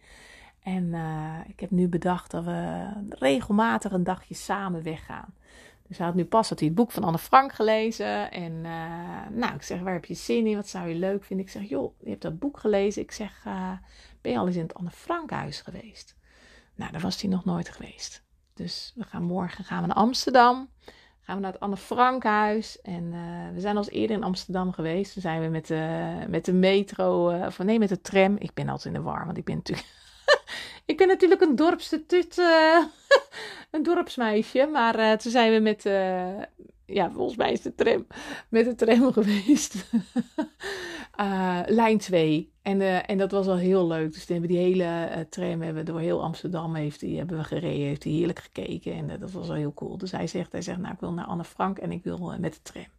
En 0.63 0.84
uh, 0.84 1.36
ik 1.48 1.60
heb 1.60 1.72
nu 1.72 1.88
bedacht 1.88 2.32
dat 2.32 2.44
we 2.44 2.90
regelmatig 3.10 3.92
een 3.92 4.04
dagje 4.04 4.36
samen 4.36 4.84
weggaan. 4.84 5.34
Dus 5.88 5.98
hij 5.98 6.06
had 6.06 6.16
nu 6.16 6.26
pas 6.26 6.50
had 6.50 6.60
hij 6.60 6.68
het 6.68 6.78
boek 6.78 6.92
van 6.92 7.04
Anne 7.04 7.18
Frank 7.18 7.54
gelezen. 7.54 8.32
En 8.32 8.62
nou, 9.32 9.56
ik 9.56 9.62
zeg, 9.62 9.80
waar 9.80 9.94
heb 9.94 10.06
je 10.06 10.13
zin 10.13 10.48
in? 10.48 10.56
Wat 10.56 10.68
zou 10.68 10.88
je 10.88 10.96
leuk 10.96 11.24
vinden? 11.24 11.46
Ik 11.46 11.52
zeg, 11.52 11.70
joh, 11.70 11.94
je 12.00 12.10
hebt 12.10 12.22
dat 12.22 12.40
boek 12.40 12.60
gelezen. 12.60 13.02
Ik 13.02 13.12
zeg, 13.12 13.44
ben 14.22 14.32
je 14.32 14.38
al 14.38 14.48
eens 14.48 14.56
in 14.56 14.62
het 14.62 14.74
Anne 14.74 14.92
Frank 14.92 15.30
huis 15.30 15.62
geweest? 15.62 16.16
Nou, 16.76 16.92
daar 16.92 17.02
was 17.02 17.22
hij 17.22 17.30
nog 17.30 17.46
nooit 17.46 17.70
geweest. 17.70 18.24
Dus 18.54 18.94
we 18.96 19.04
gaan 19.04 19.24
morgen 19.24 19.63
gaan 19.63 19.82
we 19.82 19.88
naar 19.88 19.96
Amsterdam 19.96 20.70
gaan 21.28 21.36
we 21.36 21.42
naar 21.42 21.52
het 21.52 21.62
Anne 21.62 21.78
Frankhuis. 21.78 22.82
En 22.82 23.04
uh, 23.04 23.54
we 23.54 23.60
zijn 23.60 23.78
al 23.78 23.88
eerder 23.88 24.16
in 24.16 24.24
Amsterdam 24.24 24.72
geweest. 24.72 25.13
Toen 25.13 25.22
zijn 25.22 25.42
we 25.42 25.48
met 25.48 25.68
de, 25.68 26.10
met 26.28 26.46
de 26.46 26.54
metro, 26.54 27.32
uh, 27.32 27.46
of 27.46 27.58
nee, 27.58 27.80
met 27.80 27.90
de 27.90 28.02
tram. 28.02 28.36
Ik 28.40 28.54
ben 28.54 28.70
altijd 28.70 28.96
in 28.96 29.02
de 29.02 29.08
war, 29.10 29.26
want 29.26 29.38
ik 29.38 29.44
ben 29.44 29.56
natuurlijk... 29.56 29.88
ik 30.86 30.98
ben 30.98 31.08
natuurlijk 31.08 31.42
een 31.42 31.56
dorpstetut, 31.56 32.38
uh, 32.38 32.84
een 33.72 33.84
dorpsmeisje. 33.84 34.70
Maar 34.72 35.18
toen 35.18 35.32
zijn 35.32 35.54
we 35.54 35.60
met, 35.60 35.84
ja, 36.86 37.12
volgens 37.12 37.38
mij 37.38 37.52
is 37.52 37.62
de 37.62 37.76
tram, 37.76 38.08
met 38.50 38.66
de 38.66 38.76
tram 38.76 39.13
geweest. 39.18 39.86
Uh, 41.20 41.60
lijn 41.66 41.98
2. 41.98 42.52
En, 42.62 42.82
uh, 42.82 43.10
en 43.10 43.18
dat 43.18 43.32
was 43.32 43.46
wel 43.46 43.56
heel 43.56 43.88
leuk. 43.88 44.14
Dus 44.14 44.28
hebben 44.28 44.50
die 44.50 44.58
hele 44.58 44.84
uh, 44.84 45.20
tram 45.30 45.62
hebben 45.62 45.86
door 45.86 46.00
heel 46.00 46.24
Amsterdam 46.24 46.76
heeft 46.76 47.00
die, 47.00 47.18
hebben 47.18 47.38
we 47.38 47.44
gereden. 47.44 47.86
Heeft 47.86 48.04
hij 48.04 48.14
heerlijk 48.14 48.40
gekeken. 48.40 48.94
En 48.94 49.20
dat 49.20 49.32
was 49.32 49.48
wel 49.48 49.56
heel 49.56 49.74
cool. 49.74 49.98
Dus 49.98 50.12
hij 50.12 50.28
zegt, 50.28 50.52
hij 50.52 50.62
zegt, 50.62 50.80
nou 50.80 50.94
ik 50.94 51.00
wil 51.00 51.14
naar 51.14 51.26
Anne 51.26 51.44
Frank 51.44 51.78
en 51.78 51.92
ik 51.92 52.04
wil 52.04 52.36
met 52.40 52.54
de 52.54 52.62
tram. 52.62 52.92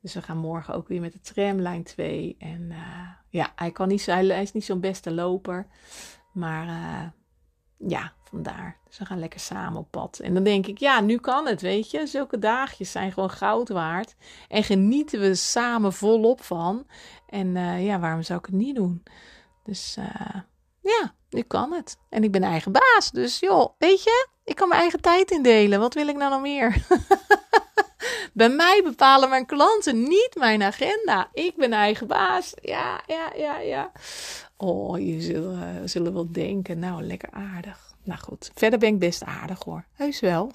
Dus 0.00 0.14
we 0.14 0.22
gaan 0.22 0.38
morgen 0.38 0.74
ook 0.74 0.88
weer 0.88 1.00
met 1.00 1.12
de 1.12 1.20
tram, 1.20 1.60
lijn 1.60 1.82
2. 1.82 2.36
En 2.38 2.72
ja, 3.30 3.52
hij, 3.56 3.70
kan 3.70 3.88
niet, 3.88 4.06
hij, 4.06 4.26
hij 4.26 4.42
is 4.42 4.52
niet 4.52 4.64
zo'n 4.64 4.80
beste 4.80 5.12
loper. 5.12 5.66
Maar 6.32 6.66
ja, 7.78 8.12
vandaar. 8.28 8.78
Dus 8.86 8.98
we 8.98 9.04
gaan 9.04 9.18
lekker 9.18 9.40
samen 9.40 9.78
op 9.78 9.90
pad. 9.90 10.18
En 10.18 10.34
dan 10.34 10.42
denk 10.42 10.66
ik, 10.66 10.78
ja, 10.78 11.00
nu 11.00 11.18
kan 11.18 11.46
het, 11.46 11.60
weet 11.60 11.90
je. 11.90 12.06
Zulke 12.06 12.38
dagjes 12.38 12.90
zijn 12.90 13.12
gewoon 13.12 13.30
goud 13.30 13.68
waard. 13.68 14.14
En 14.48 14.64
genieten 14.64 15.20
we 15.20 15.34
samen 15.34 15.92
volop 15.92 16.42
van. 16.42 16.86
En 17.26 17.46
uh, 17.46 17.86
ja, 17.86 17.98
waarom 17.98 18.22
zou 18.22 18.38
ik 18.38 18.46
het 18.46 18.54
niet 18.54 18.74
doen? 18.74 19.02
Dus 19.64 19.96
uh, 19.98 20.40
ja, 20.80 21.14
nu 21.30 21.42
kan 21.42 21.72
het. 21.72 21.98
En 22.08 22.24
ik 22.24 22.32
ben 22.32 22.42
eigen 22.42 22.72
baas. 22.72 23.10
Dus 23.10 23.38
joh, 23.38 23.74
weet 23.78 24.02
je, 24.02 24.28
ik 24.44 24.54
kan 24.56 24.68
mijn 24.68 24.80
eigen 24.80 25.00
tijd 25.00 25.30
indelen. 25.30 25.80
Wat 25.80 25.94
wil 25.94 26.08
ik 26.08 26.16
nou 26.16 26.30
nog 26.30 26.40
meer? 26.40 26.76
Bij 28.32 28.48
mij 28.48 28.80
bepalen 28.84 29.28
mijn 29.28 29.46
klanten 29.46 30.02
niet 30.02 30.30
mijn 30.38 30.62
agenda. 30.62 31.28
Ik 31.32 31.56
ben 31.56 31.72
eigen 31.72 32.06
baas. 32.06 32.54
Ja, 32.60 33.00
ja, 33.06 33.32
ja, 33.36 33.58
ja. 33.58 33.92
Oh, 34.56 34.98
je 34.98 35.20
zullen, 35.20 35.88
zullen 35.88 36.12
wel 36.12 36.32
denken, 36.32 36.78
nou, 36.78 37.02
lekker 37.02 37.28
aardig. 37.30 37.94
Nou 38.02 38.20
goed, 38.20 38.50
verder 38.54 38.78
ben 38.78 38.88
ik 38.88 38.98
best 38.98 39.24
aardig 39.24 39.64
hoor. 39.64 39.84
Heus 39.92 40.20
wel. 40.20 40.50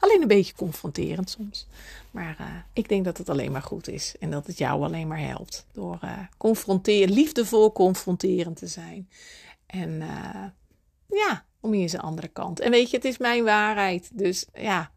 Alleen 0.00 0.22
een 0.22 0.28
beetje 0.28 0.54
confronterend 0.54 1.30
soms. 1.30 1.66
Maar 2.10 2.36
uh, 2.40 2.46
ik 2.72 2.88
denk 2.88 3.04
dat 3.04 3.18
het 3.18 3.28
alleen 3.28 3.52
maar 3.52 3.62
goed 3.62 3.88
is. 3.88 4.14
En 4.20 4.30
dat 4.30 4.46
het 4.46 4.58
jou 4.58 4.82
alleen 4.82 5.08
maar 5.08 5.20
helpt. 5.20 5.66
Door 5.72 5.98
uh, 6.04 7.06
liefdevol 7.06 7.72
confronterend 7.72 8.56
te 8.56 8.66
zijn. 8.66 9.08
En 9.66 9.90
uh, 9.90 10.44
ja, 11.06 11.44
om 11.60 11.74
eens 11.74 11.92
een 11.92 12.00
andere 12.00 12.28
kant. 12.28 12.60
En 12.60 12.70
weet 12.70 12.90
je, 12.90 12.96
het 12.96 13.04
is 13.04 13.18
mijn 13.18 13.44
waarheid. 13.44 14.10
Dus 14.12 14.46
ja, 14.54 14.90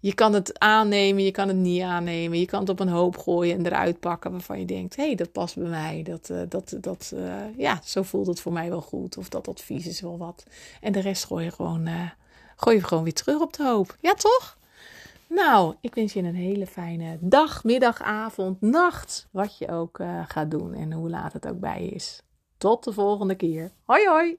je 0.00 0.14
kan 0.14 0.32
het 0.32 0.58
aannemen, 0.58 1.24
je 1.24 1.30
kan 1.30 1.48
het 1.48 1.56
niet 1.56 1.82
aannemen. 1.82 2.38
Je 2.38 2.46
kan 2.46 2.60
het 2.60 2.68
op 2.68 2.80
een 2.80 2.88
hoop 2.88 3.16
gooien 3.16 3.58
en 3.58 3.66
eruit 3.66 4.00
pakken 4.00 4.30
waarvan 4.30 4.58
je 4.58 4.66
denkt: 4.66 4.96
hé, 4.96 5.04
hey, 5.04 5.14
dat 5.14 5.32
past 5.32 5.56
bij 5.56 5.68
mij. 5.68 6.02
Dat, 6.02 6.50
dat, 6.50 6.76
dat, 6.80 7.12
ja, 7.56 7.80
zo 7.84 8.02
voelt 8.02 8.26
het 8.26 8.40
voor 8.40 8.52
mij 8.52 8.68
wel 8.68 8.80
goed. 8.80 9.16
Of 9.16 9.28
dat 9.28 9.48
advies 9.48 9.86
is 9.86 10.00
wel 10.00 10.18
wat. 10.18 10.44
En 10.80 10.92
de 10.92 11.00
rest 11.00 11.24
gooi 11.24 11.44
je 11.44 11.50
gewoon, 11.50 11.88
uh, 11.88 12.10
gooi 12.56 12.76
je 12.76 12.84
gewoon 12.84 13.04
weer 13.04 13.12
terug 13.12 13.40
op 13.40 13.52
de 13.52 13.64
hoop. 13.64 13.96
Ja, 14.00 14.14
toch? 14.14 14.58
Nou, 15.28 15.74
ik 15.80 15.94
wens 15.94 16.12
je 16.12 16.22
een 16.22 16.34
hele 16.34 16.66
fijne 16.66 17.18
dag, 17.20 17.64
middag, 17.64 18.02
avond, 18.02 18.60
nacht. 18.60 19.28
Wat 19.30 19.58
je 19.58 19.68
ook 19.68 20.00
gaat 20.26 20.50
doen 20.50 20.74
en 20.74 20.92
hoe 20.92 21.10
laat 21.10 21.32
het 21.32 21.48
ook 21.48 21.60
bij 21.60 21.84
je 21.84 21.90
is. 21.90 22.22
Tot 22.58 22.84
de 22.84 22.92
volgende 22.92 23.34
keer. 23.34 23.72
Hoi, 23.84 24.08
hoi! 24.08 24.38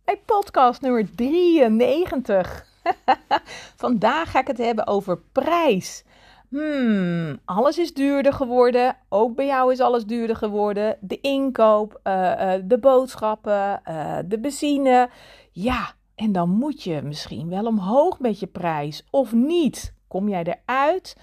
podcast 0.17 0.81
nummer 0.81 1.15
93. 1.15 2.65
Vandaag 3.75 4.31
ga 4.31 4.39
ik 4.39 4.47
het 4.47 4.57
hebben 4.57 4.87
over 4.87 5.19
prijs. 5.31 6.03
Hmm, 6.49 7.39
alles 7.45 7.77
is 7.77 7.93
duurder 7.93 8.33
geworden. 8.33 8.97
Ook 9.09 9.35
bij 9.35 9.45
jou 9.45 9.71
is 9.71 9.79
alles 9.79 10.05
duurder 10.05 10.35
geworden. 10.35 10.97
De 10.99 11.19
inkoop, 11.19 11.99
uh, 12.03 12.13
uh, 12.13 12.53
de 12.63 12.77
boodschappen, 12.79 13.81
uh, 13.89 14.17
de 14.25 14.39
benzine. 14.39 15.09
Ja, 15.51 15.91
en 16.15 16.31
dan 16.31 16.49
moet 16.49 16.83
je 16.83 17.01
misschien 17.01 17.49
wel 17.49 17.65
omhoog 17.65 18.19
met 18.19 18.39
je 18.39 18.47
prijs 18.47 19.07
of 19.09 19.33
niet. 19.33 19.93
Kom 20.07 20.29
jij 20.29 20.43
eruit? 20.43 21.17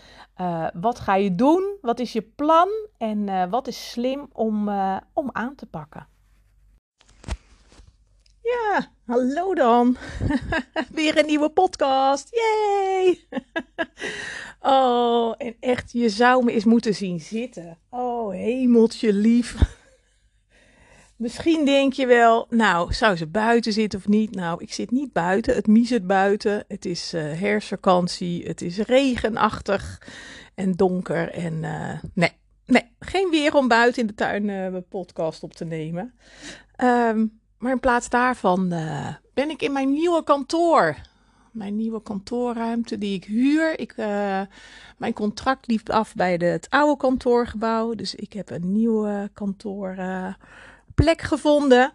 wat 0.80 1.00
ga 1.00 1.14
je 1.14 1.34
doen? 1.34 1.76
Wat 1.80 1.98
is 1.98 2.12
je 2.12 2.22
plan? 2.22 2.68
En 2.98 3.50
wat 3.50 3.66
is 3.66 3.90
slim 3.90 4.28
om, 4.32 4.68
om 5.12 5.30
aan 5.32 5.54
te 5.54 5.66
pakken? 5.66 6.06
Ja, 8.48 8.92
hallo 9.06 9.54
dan. 9.54 9.96
Weer 10.92 11.18
een 11.18 11.26
nieuwe 11.26 11.48
podcast. 11.48 12.28
Yay! 12.30 13.26
oh, 14.74 15.34
en 15.38 15.56
echt, 15.60 15.92
je 15.92 16.08
zou 16.08 16.44
me 16.44 16.52
eens 16.52 16.64
moeten 16.64 16.94
zien 16.94 17.20
zitten. 17.20 17.78
Oh, 17.90 18.32
hemeltje 18.32 19.12
lief. 19.12 19.56
Misschien 21.16 21.64
denk 21.64 21.92
je 21.92 22.06
wel, 22.06 22.46
nou, 22.50 22.92
zou 22.92 23.16
ze 23.16 23.26
buiten 23.26 23.72
zitten 23.72 23.98
of 23.98 24.08
niet? 24.08 24.34
Nou, 24.34 24.62
ik 24.62 24.72
zit 24.72 24.90
niet 24.90 25.12
buiten. 25.12 25.54
Het 25.54 25.66
miezert 25.66 26.06
buiten. 26.06 26.64
Het 26.68 26.84
is 26.84 27.14
uh, 27.14 27.22
herfstvakantie. 27.40 28.46
Het 28.46 28.62
is 28.62 28.78
regenachtig 28.78 30.02
en 30.54 30.72
donker. 30.72 31.30
En 31.30 31.62
uh, 31.62 32.02
nee, 32.14 32.32
nee, 32.66 32.92
geen 32.98 33.30
weer 33.30 33.54
om 33.54 33.68
buiten 33.68 34.00
in 34.00 34.06
de 34.06 34.14
tuin 34.14 34.42
uh, 34.42 34.48
mijn 34.48 34.88
podcast 34.88 35.42
op 35.42 35.52
te 35.52 35.64
nemen. 35.64 36.14
Um, 36.82 37.40
maar 37.58 37.72
in 37.72 37.80
plaats 37.80 38.08
daarvan 38.08 38.72
uh, 38.72 39.08
ben 39.34 39.50
ik 39.50 39.62
in 39.62 39.72
mijn 39.72 39.92
nieuwe 39.92 40.24
kantoor. 40.24 40.96
Mijn 41.50 41.76
nieuwe 41.76 42.02
kantoorruimte 42.02 42.98
die 42.98 43.14
ik 43.14 43.24
huur. 43.24 43.78
Ik, 43.78 43.96
uh, 43.96 44.40
mijn 44.96 45.12
contract 45.12 45.66
liep 45.66 45.90
af 45.90 46.14
bij 46.14 46.34
het 46.34 46.66
oude 46.70 46.96
kantoorgebouw. 46.96 47.94
Dus 47.94 48.14
ik 48.14 48.32
heb 48.32 48.50
een 48.50 48.72
nieuwe 48.72 49.30
kantoorplek 49.32 50.36
uh, 51.22 51.28
gevonden. 51.28 51.92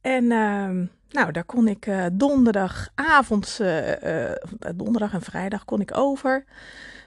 En 0.00 0.24
uh, 0.24 0.70
nou, 1.10 1.32
daar 1.32 1.44
kon 1.44 1.68
ik 1.68 1.88
donderdagavond, 2.12 3.60
donderdag 4.76 5.12
en 5.12 5.22
vrijdag 5.22 5.64
kon 5.64 5.80
ik 5.80 5.96
over. 5.96 6.44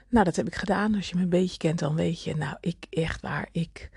Nou, 0.08 0.24
dat 0.24 0.36
heb 0.36 0.46
ik 0.46 0.54
gedaan. 0.54 0.94
Als 0.94 1.08
je 1.08 1.16
me 1.16 1.22
een 1.22 1.28
beetje 1.28 1.58
kent, 1.58 1.78
dan 1.78 1.94
weet 1.94 2.22
je, 2.22 2.36
nou, 2.36 2.56
ik 2.60 2.86
echt 2.90 3.20
waar, 3.20 3.48
ik... 3.52 3.90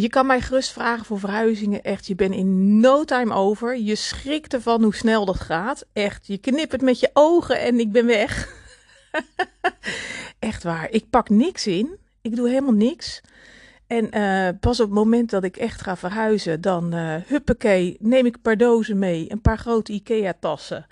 Je 0.00 0.08
kan 0.08 0.26
mij 0.26 0.40
gerust 0.40 0.72
vragen 0.72 1.04
voor 1.04 1.18
verhuizingen. 1.18 1.82
Echt, 1.82 2.06
je 2.06 2.14
bent 2.14 2.34
in 2.34 2.80
no 2.80 3.04
time 3.04 3.34
over. 3.34 3.78
Je 3.78 3.94
schrikt 3.94 4.54
ervan 4.54 4.82
hoe 4.82 4.94
snel 4.94 5.24
dat 5.24 5.40
gaat. 5.40 5.86
Echt, 5.92 6.26
je 6.26 6.38
knippert 6.38 6.82
met 6.82 7.00
je 7.00 7.10
ogen 7.12 7.60
en 7.60 7.80
ik 7.80 7.92
ben 7.92 8.06
weg. 8.06 8.54
echt 10.38 10.62
waar. 10.62 10.90
Ik 10.90 11.10
pak 11.10 11.28
niks 11.28 11.66
in. 11.66 11.98
Ik 12.22 12.36
doe 12.36 12.48
helemaal 12.48 12.72
niks. 12.72 13.20
En 13.86 14.16
uh, 14.16 14.48
pas 14.60 14.80
op 14.80 14.86
het 14.86 14.94
moment 14.94 15.30
dat 15.30 15.44
ik 15.44 15.56
echt 15.56 15.82
ga 15.82 15.96
verhuizen, 15.96 16.60
dan 16.60 16.94
uh, 16.94 17.14
huppakee, 17.26 17.96
neem 18.00 18.26
ik 18.26 18.34
een 18.34 18.40
paar 18.40 18.56
dozen 18.56 18.98
mee, 18.98 19.32
een 19.32 19.40
paar 19.40 19.58
grote 19.58 19.92
IKEA-tassen. 19.92 20.86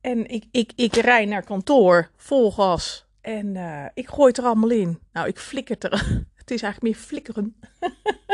En 0.00 0.28
ik, 0.30 0.44
ik, 0.50 0.72
ik 0.76 0.94
rij 0.94 1.24
naar 1.24 1.44
kantoor, 1.44 2.10
vol 2.16 2.52
gas. 2.52 3.06
En 3.20 3.46
uh, 3.54 3.84
ik 3.94 4.08
gooi 4.08 4.28
het 4.28 4.38
er 4.38 4.44
allemaal 4.44 4.70
in. 4.70 4.98
Nou, 5.12 5.28
ik 5.28 5.38
flikker 5.38 5.76
er. 5.78 6.24
het 6.46 6.54
is 6.54 6.62
eigenlijk 6.62 6.94
meer 6.94 7.04
flikkeren. 7.04 7.56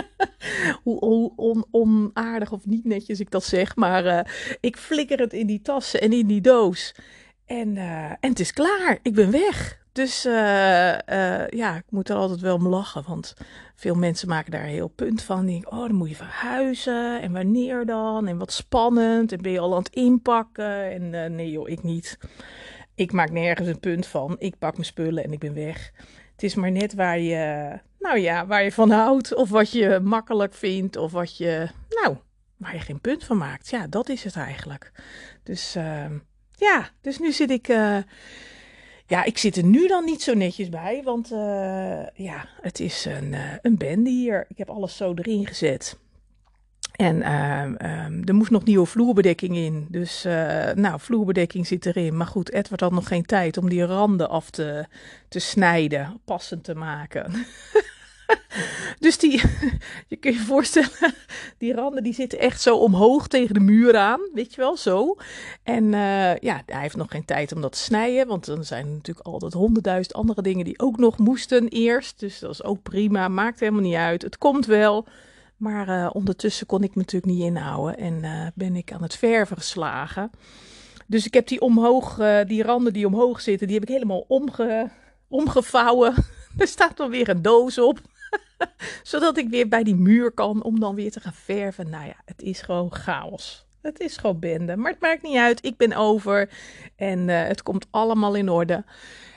hoe 0.85 1.01
on, 1.01 1.33
on, 1.37 1.65
onaardig 1.71 2.53
of 2.53 2.67
niet 2.67 2.85
netjes 2.85 3.21
ik 3.21 3.31
dat 3.31 3.45
zeg. 3.45 3.77
Maar 3.77 4.31
ik 4.61 4.77
flikker 4.77 5.19
het 5.19 5.33
in 5.33 5.47
die 5.47 5.63
tassen 5.63 6.01
en 6.01 6.13
in 6.13 6.27
die 6.27 6.41
doos. 6.41 6.95
En, 7.47 7.77
en 8.21 8.31
het 8.31 8.41
is 8.41 8.53
klaar. 8.53 8.99
Ik 9.03 9.15
ben 9.15 9.31
weg. 9.31 9.81
Dus 9.93 10.27
uh, 10.27 10.33
ja, 11.49 11.77
ik 11.77 11.85
moet 11.91 12.09
er 12.09 12.17
altijd 12.17 12.41
wel 12.41 12.55
om 12.55 12.69
lachen. 12.69 13.05
Want 13.07 13.35
veel 13.75 13.95
mensen 13.95 14.29
maken 14.29 14.51
daar 14.51 14.63
heel 14.63 14.89
punt 14.89 15.23
van. 15.23 15.47
Die 15.47 15.71
oh, 15.71 15.79
dan 15.79 15.95
moet 15.95 16.09
je 16.09 16.17
verhuizen. 16.17 17.21
En 17.21 17.33
wanneer 17.33 17.87
dan? 17.87 18.27
En 18.27 18.39
wat 18.39 18.53
spannend. 18.53 19.33
En 19.33 19.43
ben 19.43 19.53
je 19.53 19.59
al 19.59 19.73
aan 19.73 19.83
het 19.83 19.95
inpakken? 19.95 20.91
En 20.91 21.35
nee 21.35 21.51
joh, 21.51 21.69
ik 21.69 21.83
niet. 21.83 22.19
Ik 22.95 23.13
maak 23.13 23.31
nergens 23.31 23.69
een 23.69 23.81
punt 23.81 24.07
van. 24.07 24.37
Ik 24.39 24.59
pak 24.59 24.73
mijn 24.73 24.85
spullen 24.85 25.25
en 25.25 25.33
ik 25.33 25.39
ben 25.39 25.55
weg. 25.55 25.93
Het 26.43 26.51
is 26.51 26.57
maar 26.57 26.71
net 26.71 26.95
waar 26.95 27.19
je, 27.19 27.73
nou 27.99 28.19
ja, 28.19 28.47
waar 28.47 28.65
je 28.65 28.73
van 28.73 28.91
houdt. 28.91 29.35
Of 29.35 29.49
wat 29.51 29.73
je 29.73 30.01
makkelijk 30.03 30.55
vindt. 30.55 30.97
Of 30.97 31.13
wat 31.13 31.37
je, 31.37 31.69
nou, 31.89 32.17
waar 32.57 32.75
je 32.75 32.81
geen 32.81 33.01
punt 33.01 33.25
van 33.25 33.37
maakt. 33.37 33.71
Ja, 33.71 33.87
dat 33.87 34.09
is 34.09 34.25
het 34.25 34.37
eigenlijk. 34.37 34.93
Dus 35.43 35.73
ja, 36.57 36.91
dus 37.01 37.19
nu 37.19 37.33
zit 37.33 37.51
ik 37.51 37.69
ja, 39.13 39.25
ik 39.25 39.39
zit 39.39 39.57
er 39.57 39.65
nu 39.65 39.87
dan 39.87 40.05
niet 40.05 40.23
zo 40.23 40.35
netjes 40.35 40.69
bij, 40.69 41.03
want 41.05 41.31
uh, 41.33 42.07
ja, 42.15 42.49
het 42.61 42.81
is 42.81 43.05
een, 43.05 43.33
uh, 43.33 43.53
een 43.63 43.77
bende 43.77 44.11
hier. 44.11 44.45
Ik 44.49 44.59
heb 44.59 44.71
alles 44.71 44.97
zo 44.97 45.15
erin 45.15 45.47
gezet. 45.47 45.99
En 46.93 47.17
uh, 47.17 48.05
um, 48.05 48.23
er 48.25 48.35
moest 48.35 48.51
nog 48.51 48.65
nieuwe 48.65 48.87
vloerbedekking 48.87 49.57
in. 49.57 49.87
Dus, 49.89 50.27
uh, 50.27 50.71
nou, 50.73 51.01
vloerbedekking 51.01 51.67
zit 51.67 51.87
erin. 51.87 52.17
Maar 52.17 52.27
goed, 52.27 52.53
Edward 52.53 52.81
had 52.81 52.93
nog 52.93 53.09
geen 53.09 53.25
tijd 53.25 53.57
om 53.57 53.69
die 53.69 53.85
randen 53.85 54.29
af 54.29 54.51
te, 54.51 54.87
te 55.29 55.39
snijden, 55.39 56.21
passend 56.25 56.65
te 56.65 56.75
maken. 56.75 57.33
dus 58.99 59.19
die, 59.19 59.43
je 60.09 60.17
kunt 60.17 60.35
je 60.35 60.41
voorstellen, 60.41 61.15
die 61.59 61.75
randen 61.75 62.03
die 62.03 62.15
zitten 62.15 62.39
echt 62.39 62.61
zo 62.61 62.77
omhoog 62.77 63.29
tegen 63.29 63.55
de 63.55 63.61
muur 63.61 63.97
aan, 63.97 64.21
weet 64.35 64.55
je 64.55 64.61
wel, 64.61 64.77
zo. 64.77 65.17
En 65.63 65.85
uh, 65.85 66.37
ja, 66.37 66.63
hij 66.67 66.81
heeft 66.81 66.97
nog 66.97 67.11
geen 67.11 67.25
tijd 67.25 67.53
om 67.53 67.61
dat 67.61 67.73
te 67.73 67.79
snijden, 67.79 68.27
want 68.27 68.47
dan 68.47 68.65
zijn 68.65 68.87
er 68.87 68.93
natuurlijk 68.93 69.27
altijd 69.27 69.53
honderdduizend 69.53 70.15
andere 70.15 70.43
dingen 70.43 70.65
die 70.65 70.79
ook 70.79 70.99
nog 70.99 71.19
moesten 71.19 71.69
eerst. 71.69 72.21
Dus 72.21 72.39
dat 72.39 72.51
is 72.51 72.65
ook 72.65 72.83
prima, 72.83 73.29
maakt 73.29 73.61
helemaal 73.61 73.81
niet 73.81 73.95
uit. 73.95 74.23
Het 74.23 74.39
komt 74.39 74.67
wel. 74.67 75.07
Maar 75.63 75.89
uh, 75.89 76.11
ondertussen 76.13 76.67
kon 76.67 76.83
ik 76.83 76.95
me 76.95 77.01
natuurlijk 77.01 77.33
niet 77.33 77.43
inhouden 77.43 77.99
en 77.99 78.25
uh, 78.25 78.47
ben 78.55 78.77
ik 78.77 78.93
aan 78.93 79.03
het 79.03 79.17
verven 79.17 79.57
geslagen. 79.57 80.31
Dus 81.07 81.27
ik 81.27 81.35
heb 81.35 81.47
die 81.47 81.61
omhoog, 81.61 82.19
die 82.47 82.63
randen 82.63 82.93
die 82.93 83.07
omhoog 83.07 83.41
zitten, 83.41 83.67
die 83.67 83.77
heb 83.77 83.89
ik 83.89 83.95
helemaal 83.95 84.25
omge, 84.29 84.91
omgevouwen. 85.29 86.15
Er 86.59 86.67
staat 86.67 86.97
dan 86.97 87.11
weer 87.11 87.29
een 87.29 87.43
doos 87.43 87.79
op. 87.79 88.01
Zodat 89.03 89.37
ik 89.37 89.49
weer 89.49 89.69
bij 89.69 89.83
die 89.83 89.95
muur 89.95 90.33
kan 90.33 90.63
om 90.63 90.81
dan 90.81 90.95
weer 90.95 91.11
te 91.11 91.21
gaan 91.21 91.33
verven. 91.33 91.91
Nou 91.91 92.07
ja, 92.07 92.17
het 92.25 92.43
is 92.43 92.61
gewoon 92.61 92.95
chaos. 92.95 93.67
Het 93.83 94.01
is 94.01 94.17
gewoon 94.17 94.39
bende. 94.39 94.77
Maar 94.77 94.91
het 94.91 95.01
maakt 95.01 95.23
niet 95.23 95.37
uit. 95.37 95.65
Ik 95.65 95.77
ben 95.77 95.93
over. 95.93 96.51
En 96.97 97.29
het 97.29 97.63
komt 97.63 97.87
allemaal 97.91 98.35
in 98.35 98.49
orde. 98.49 98.85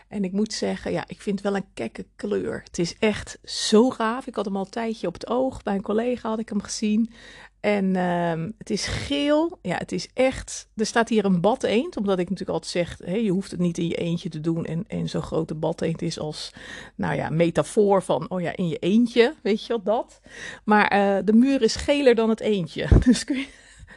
En 0.07 0.23
ik 0.23 0.31
moet 0.31 0.53
zeggen, 0.53 0.91
ja, 0.91 1.03
ik 1.07 1.21
vind 1.21 1.39
het 1.39 1.47
wel 1.47 1.55
een 1.55 1.73
kekke 1.73 2.05
kleur. 2.15 2.61
Het 2.63 2.79
is 2.79 2.95
echt 2.99 3.37
zo 3.43 3.89
gaaf. 3.89 4.27
Ik 4.27 4.35
had 4.35 4.45
hem 4.45 4.55
al 4.55 4.65
een 4.65 4.69
tijdje 4.69 5.07
op 5.07 5.13
het 5.13 5.27
oog. 5.27 5.63
Bij 5.63 5.75
een 5.75 5.81
collega 5.81 6.29
had 6.29 6.39
ik 6.39 6.49
hem 6.49 6.61
gezien. 6.61 7.11
En 7.59 7.85
uh, 7.95 8.47
het 8.57 8.69
is 8.69 8.85
geel. 8.85 9.59
Ja, 9.61 9.77
het 9.77 9.91
is 9.91 10.07
echt. 10.13 10.67
Er 10.75 10.85
staat 10.85 11.09
hier 11.09 11.25
een 11.25 11.41
bad 11.41 11.63
eend. 11.63 11.97
Omdat 11.97 12.19
ik 12.19 12.29
natuurlijk 12.29 12.57
altijd 12.57 12.71
zeg: 12.71 12.97
hey, 13.03 13.23
je 13.23 13.31
hoeft 13.31 13.51
het 13.51 13.59
niet 13.59 13.77
in 13.77 13.87
je 13.87 13.95
eentje 13.95 14.29
te 14.29 14.41
doen. 14.41 14.65
En, 14.65 14.83
en 14.87 15.09
zo'n 15.09 15.21
grote 15.21 15.55
bad 15.55 15.81
eend 15.81 16.01
is 16.01 16.19
als. 16.19 16.53
Nou 16.95 17.15
ja, 17.15 17.29
metafoor 17.29 18.03
van. 18.03 18.29
Oh 18.29 18.41
ja, 18.41 18.55
in 18.55 18.67
je 18.67 18.77
eentje. 18.77 19.33
Weet 19.43 19.65
je 19.65 19.73
wat 19.73 19.85
dat? 19.85 20.21
Maar 20.63 21.17
uh, 21.17 21.25
de 21.25 21.33
muur 21.33 21.61
is 21.61 21.75
geler 21.75 22.15
dan 22.15 22.29
het 22.29 22.39
eentje. 22.39 22.87
Dus 23.05 23.23
kun. 23.23 23.45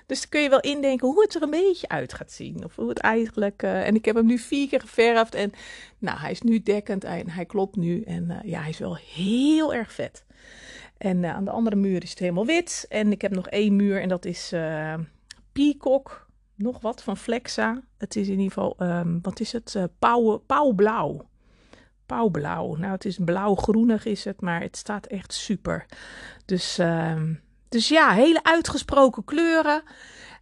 Dus 0.09 0.29
kun 0.29 0.40
je 0.40 0.49
wel 0.49 0.61
indenken 0.61 1.09
hoe 1.09 1.23
het 1.23 1.35
er 1.35 1.42
een 1.42 1.51
beetje 1.51 1.88
uit 1.88 2.12
gaat 2.12 2.33
zien. 2.33 2.64
Of 2.64 2.77
hoe 2.77 2.88
het 2.88 2.99
eigenlijk. 2.99 3.62
Uh, 3.62 3.87
en 3.87 3.94
ik 3.94 4.05
heb 4.05 4.14
hem 4.14 4.27
nu 4.27 4.38
vier 4.38 4.68
keer 4.68 4.81
geverfd. 4.81 5.35
En 5.35 5.53
nou, 5.99 6.18
hij 6.18 6.31
is 6.31 6.42
nu 6.42 6.62
dekkend 6.62 7.05
en 7.05 7.31
hij 7.31 7.47
klopt 7.47 7.77
nu. 7.77 8.03
En 8.03 8.25
uh, 8.31 8.37
ja, 8.42 8.61
hij 8.61 8.68
is 8.68 8.79
wel 8.79 8.97
heel 8.97 9.75
erg 9.75 9.92
vet. 9.92 10.25
En 10.99 11.23
uh, 11.23 11.35
aan 11.35 11.44
de 11.44 11.51
andere 11.51 11.77
muur 11.77 12.03
is 12.03 12.11
het 12.11 12.18
helemaal 12.18 12.47
wit. 12.47 12.87
En 12.88 13.12
ik 13.12 13.23
heb 13.23 13.33
nog 13.33 13.49
één 13.49 13.77
muur 13.77 14.01
en 14.01 14.09
dat 14.09 14.25
is 14.25 14.55
Peacock. 15.53 16.27
Nog 16.55 16.81
wat 16.81 17.03
van 17.03 17.16
Flexa. 17.16 17.83
Het 17.99 18.16
is 18.16 18.27
in 18.27 18.38
ieder 18.38 18.53
geval, 18.53 18.77
um, 18.79 19.18
wat 19.23 19.40
is 19.40 19.53
het? 19.53 19.77
Pauw, 19.99 20.37
pauwblauw. 20.37 21.29
Pauwblauw. 22.07 22.77
Nou, 22.77 22.92
het 22.92 23.05
is 23.05 23.18
blauw-groenig 23.25 24.05
is 24.05 24.25
het, 24.25 24.40
maar 24.40 24.61
het 24.61 24.77
staat 24.77 25.07
echt 25.07 25.33
super. 25.33 25.87
Dus, 26.44 26.79
uh, 26.79 27.21
dus 27.69 27.89
ja, 27.89 28.11
hele 28.11 28.43
uitgesproken 28.43 29.25
kleuren. 29.25 29.83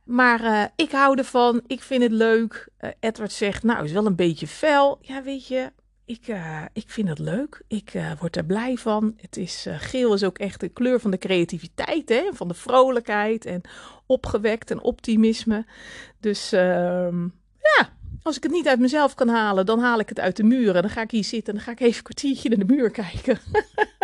Maar 0.05 0.45
uh, 0.45 0.65
ik 0.77 0.91
hou 0.91 1.19
ervan. 1.19 1.63
Ik 1.67 1.83
vind 1.83 2.03
het 2.03 2.13
leuk. 2.13 2.69
Uh, 2.81 2.91
Edward 3.01 3.33
zegt, 3.33 3.63
nou, 3.63 3.85
is 3.85 3.93
wel 3.93 4.07
een 4.07 4.17
beetje 4.17 4.47
fel. 4.47 4.99
Ja, 5.01 5.23
weet 5.23 5.47
je, 5.47 5.73
ik, 6.05 6.29
uh, 6.29 6.63
ik 6.73 6.91
vind 6.91 7.09
het 7.09 7.19
leuk. 7.19 7.63
Ik 7.69 7.93
word 8.19 8.37
er 8.37 8.45
blij 8.45 8.77
van. 8.77 9.15
Het 9.17 9.37
is, 9.37 9.67
geel 9.71 10.15
is 10.15 10.25
ook 10.25 10.39
echt 10.39 10.61
de 10.61 10.69
kleur 10.69 11.01
van 11.01 11.11
de 11.11 11.19
creativiteit, 11.19 12.09
hè? 12.09 12.29
van 12.33 12.49
de 12.49 12.55
vrolijkheid 12.55 13.45
en 13.45 13.61
opgewekt 14.07 14.71
en 14.71 14.81
optimisme. 14.81 15.67
Dus 16.21 16.53
ehm, 16.53 17.23
ja, 17.61 17.89
als 18.23 18.37
ik 18.37 18.43
het 18.43 18.53
niet 18.53 18.69
uit 18.69 18.81
mezelf 18.81 19.15
kan 19.15 19.29
halen, 19.29 19.67
dan 19.67 19.79
haal 19.79 19.99
ik 19.99 20.09
het 20.09 20.21
uit 20.21 20.37
de 20.37 20.45
muren. 20.45 20.83
Dan 20.83 20.91
ga 20.91 21.03
ik 21.03 21.11
hier 21.11 21.25
zitten 21.25 21.53
en 21.53 21.55
dan 21.55 21.65
ga 21.65 21.73
ik 21.73 21.81
even 21.81 21.97
een 21.97 22.03
kwartiertje 22.03 22.49
naar 22.49 22.67
de 22.67 22.75
muur 22.75 22.91
kijken. 22.91 23.39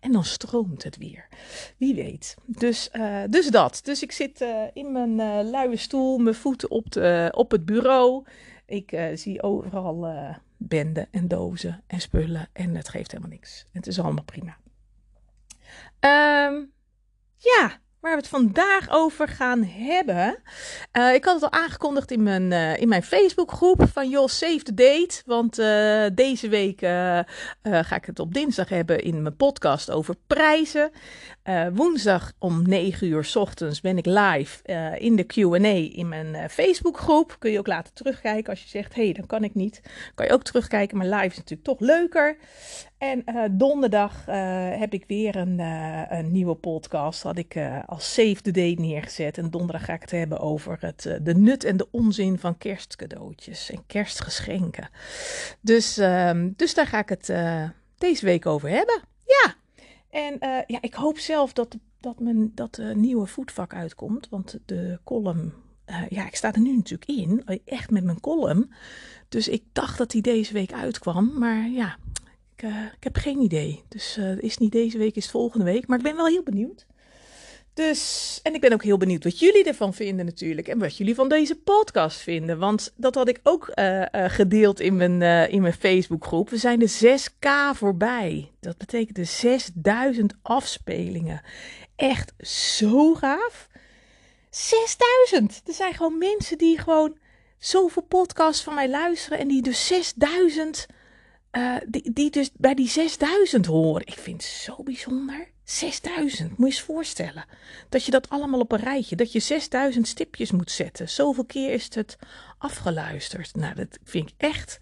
en 0.00 0.12
dan 0.12 0.24
stroomt 0.24 0.82
het 0.82 0.96
weer. 0.96 1.28
Wie 1.76 1.94
weet. 1.94 2.36
Dus, 2.46 2.90
dus 3.28 3.46
dat. 3.46 3.80
Dus 3.82 4.02
ik 4.02 4.12
zit 4.12 4.44
in 4.72 4.92
mijn 4.92 5.50
luie 5.50 5.76
stoel, 5.76 6.18
mijn 6.18 6.34
voeten 6.34 6.70
op, 6.70 6.92
de, 6.92 7.32
op 7.36 7.50
het 7.50 7.64
bureau. 7.64 8.24
Ik 8.66 9.10
zie 9.14 9.42
overal 9.42 10.08
benden 10.56 11.08
en 11.10 11.28
dozen 11.28 11.82
en 11.86 12.00
spullen. 12.00 12.48
En 12.52 12.74
het 12.74 12.88
geeft 12.88 13.10
helemaal 13.10 13.32
niks. 13.32 13.66
Het 13.72 13.86
is 13.86 14.00
allemaal 14.00 14.24
prima. 14.24 14.56
Um, 16.00 16.72
ja, 17.36 17.80
waar 18.00 18.10
we 18.10 18.18
het 18.18 18.28
vandaag 18.28 18.90
over 18.90 19.28
gaan 19.28 19.64
hebben. 19.64 20.36
Uh, 20.98 21.14
ik 21.14 21.24
had 21.24 21.34
het 21.34 21.42
al 21.42 21.60
aangekondigd 21.60 22.10
in 22.10 22.22
mijn, 22.22 22.50
uh, 22.50 22.76
in 22.76 22.88
mijn 22.88 23.02
Facebookgroep 23.02 23.88
van 23.92 24.08
joh, 24.08 24.26
save 24.26 24.62
the 24.62 24.74
date. 24.74 25.22
Want 25.26 25.58
uh, 25.58 26.04
deze 26.14 26.48
week 26.48 26.78
ga 27.62 27.96
ik 27.96 28.04
het 28.04 28.18
op 28.18 28.34
dinsdag 28.34 28.68
hebben 28.68 29.02
in 29.02 29.22
mijn 29.22 29.36
podcast 29.36 29.90
over 29.90 30.14
prijzen. 30.26 30.90
woensdag 31.72 32.32
om 32.38 32.68
9 32.68 33.06
uur 33.06 33.24
s 33.24 33.36
ochtends 33.36 33.80
ben 33.80 33.98
ik 33.98 34.06
live 34.06 34.62
in 34.98 35.16
de 35.16 35.24
Q&A 35.24 35.98
in 35.98 36.08
mijn 36.08 36.50
Facebookgroep. 36.50 37.36
Kun 37.38 37.50
je 37.50 37.58
ook 37.58 37.66
laten 37.66 37.94
terugkijken 37.94 38.50
als 38.50 38.62
je 38.62 38.68
zegt, 38.68 38.94
hé, 38.94 39.04
hey, 39.04 39.12
dan 39.12 39.26
kan 39.26 39.44
ik 39.44 39.54
niet. 39.54 39.80
Kan 40.14 40.26
je 40.26 40.32
ook 40.32 40.42
terugkijken, 40.42 40.96
maar 40.96 41.06
live 41.06 41.26
is 41.26 41.36
natuurlijk 41.36 41.68
toch 41.68 41.80
leuker. 41.80 42.36
En 43.00 43.22
uh, 43.26 43.44
donderdag 43.50 44.28
uh, 44.28 44.34
heb 44.78 44.92
ik 44.92 45.04
weer 45.06 45.36
een, 45.36 45.58
uh, 45.58 46.02
een 46.08 46.32
nieuwe 46.32 46.54
podcast. 46.54 47.22
Had 47.22 47.38
ik 47.38 47.58
als 47.86 48.12
Save 48.12 48.40
the 48.42 48.50
Day 48.50 48.76
neergezet. 48.78 49.38
En 49.38 49.50
donderdag 49.50 49.84
ga 49.84 49.92
ik 49.92 50.00
het 50.00 50.10
hebben 50.10 50.40
over 50.40 50.76
het, 50.80 51.18
de 51.22 51.34
nut 51.34 51.64
en 51.64 51.76
de 51.76 51.88
onzin 51.90 52.38
van 52.38 52.58
kerstcadeautjes 52.58 53.70
en 53.70 53.82
kerstgeschenken. 53.86 54.88
Dus, 55.60 55.98
ehm, 55.98 56.50
dus 56.56 56.74
daar 56.74 56.86
ga 56.86 56.98
ik 56.98 57.08
het 57.08 57.32
deze 57.98 58.24
week 58.24 58.46
over 58.46 58.68
hebben. 58.68 59.00
Ja, 59.26 59.54
en 60.10 60.36
ja, 60.66 60.78
ik 60.80 60.94
hoop 60.94 61.18
zelf 61.18 61.52
dat, 61.52 61.76
dat, 62.00 62.18
mijn, 62.18 62.52
dat 62.54 62.74
de 62.74 62.94
nieuwe 62.94 63.26
voetvak 63.26 63.74
uitkomt. 63.74 64.28
Want 64.28 64.58
de 64.66 64.98
column, 65.04 65.52
ja, 66.08 66.26
ik 66.26 66.36
sta 66.36 66.52
er 66.52 66.60
nu 66.60 66.76
natuurlijk 66.76 67.10
in. 67.10 67.60
Echt 67.64 67.90
met 67.90 68.04
mijn 68.04 68.20
column. 68.20 68.72
Dus 69.28 69.48
ik 69.48 69.62
dacht 69.72 69.98
dat 69.98 70.10
die 70.10 70.22
deze 70.22 70.52
week 70.52 70.72
uitkwam. 70.72 71.38
Maar 71.38 71.68
ja, 71.68 71.96
ik, 72.62 72.70
uh, 72.70 72.84
ik 72.96 73.04
heb 73.04 73.16
geen 73.16 73.40
idee. 73.40 73.82
Dus 73.88 74.16
uh, 74.18 74.42
is 74.42 74.58
niet 74.58 74.72
deze 74.72 74.98
week, 74.98 75.16
is 75.16 75.30
volgende 75.30 75.64
week. 75.64 75.86
Maar 75.86 75.98
ik 75.98 76.04
ben 76.04 76.16
wel 76.16 76.26
heel 76.26 76.42
benieuwd. 76.42 76.86
Dus, 77.74 78.40
en 78.42 78.54
ik 78.54 78.60
ben 78.60 78.72
ook 78.72 78.82
heel 78.82 78.96
benieuwd 78.96 79.24
wat 79.24 79.38
jullie 79.38 79.64
ervan 79.64 79.94
vinden 79.94 80.24
natuurlijk. 80.24 80.68
En 80.68 80.78
wat 80.78 80.96
jullie 80.96 81.14
van 81.14 81.28
deze 81.28 81.54
podcast 81.54 82.18
vinden. 82.18 82.58
Want 82.58 82.92
dat 82.96 83.14
had 83.14 83.28
ik 83.28 83.40
ook 83.42 83.72
uh, 83.74 84.04
gedeeld 84.12 84.80
in 84.80 84.96
mijn, 84.96 85.50
in 85.50 85.60
mijn 85.60 85.72
Facebookgroep. 85.72 86.50
We 86.50 86.56
zijn 86.56 86.78
de 86.78 87.18
6K 87.18 87.76
voorbij. 87.76 88.50
Dat 88.60 88.78
betekent 88.78 89.16
de 89.16 89.24
6000 89.24 90.34
afspelingen. 90.42 91.42
Echt 91.96 92.32
zo 92.46 93.14
gaaf. 93.14 93.68
6000! 94.50 95.62
Er 95.66 95.74
zijn 95.74 95.94
gewoon 95.94 96.18
mensen 96.18 96.58
die 96.58 96.78
gewoon 96.78 97.18
zoveel 97.58 98.02
podcasts 98.02 98.62
van 98.62 98.74
mij 98.74 98.88
luisteren. 98.88 99.38
En 99.38 99.48
die 99.48 99.62
dus 99.62 99.86
6000... 99.86 100.86
die, 101.86 102.12
die 102.12 102.30
dus 102.30 102.50
bij 102.56 102.74
die 102.74 102.88
6000 102.88 103.66
horen. 103.66 104.06
Ik 104.06 104.18
vind 104.18 104.42
het 104.42 104.52
zo 104.52 104.82
bijzonder. 104.82 105.48
6000, 105.64 106.48
moet 106.48 106.58
je 106.58 106.64
eens 106.64 106.80
voorstellen. 106.80 107.44
Dat 107.88 108.04
je 108.04 108.10
dat 108.10 108.28
allemaal 108.28 108.60
op 108.60 108.72
een 108.72 108.78
rijtje, 108.78 109.16
dat 109.16 109.32
je 109.32 109.40
6000 109.40 110.08
stipjes 110.08 110.50
moet 110.50 110.70
zetten. 110.70 111.08
Zoveel 111.08 111.44
keer 111.44 111.72
is 111.72 111.94
het 111.94 112.18
afgeluisterd. 112.58 113.54
Nou, 113.54 113.74
dat 113.74 113.98
vind 114.04 114.28
ik 114.28 114.34
echt. 114.36 114.78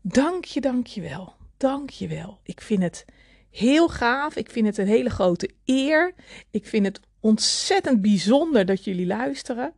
Dank 0.00 0.44
je, 0.44 0.60
dank 0.60 0.86
je 0.86 1.00
wel. 1.00 1.34
Dank 1.56 1.90
je 1.90 2.08
wel. 2.08 2.38
Ik 2.42 2.60
vind 2.60 2.82
het 2.82 3.04
heel 3.50 3.88
gaaf. 3.88 4.36
Ik 4.36 4.50
vind 4.50 4.66
het 4.66 4.78
een 4.78 4.86
hele 4.86 5.10
grote 5.10 5.50
eer. 5.64 6.14
Ik 6.50 6.66
vind 6.66 6.86
het 6.86 7.00
ontzettend 7.20 8.02
bijzonder 8.02 8.66
dat 8.66 8.84
jullie 8.84 9.06
luisteren. 9.06 9.72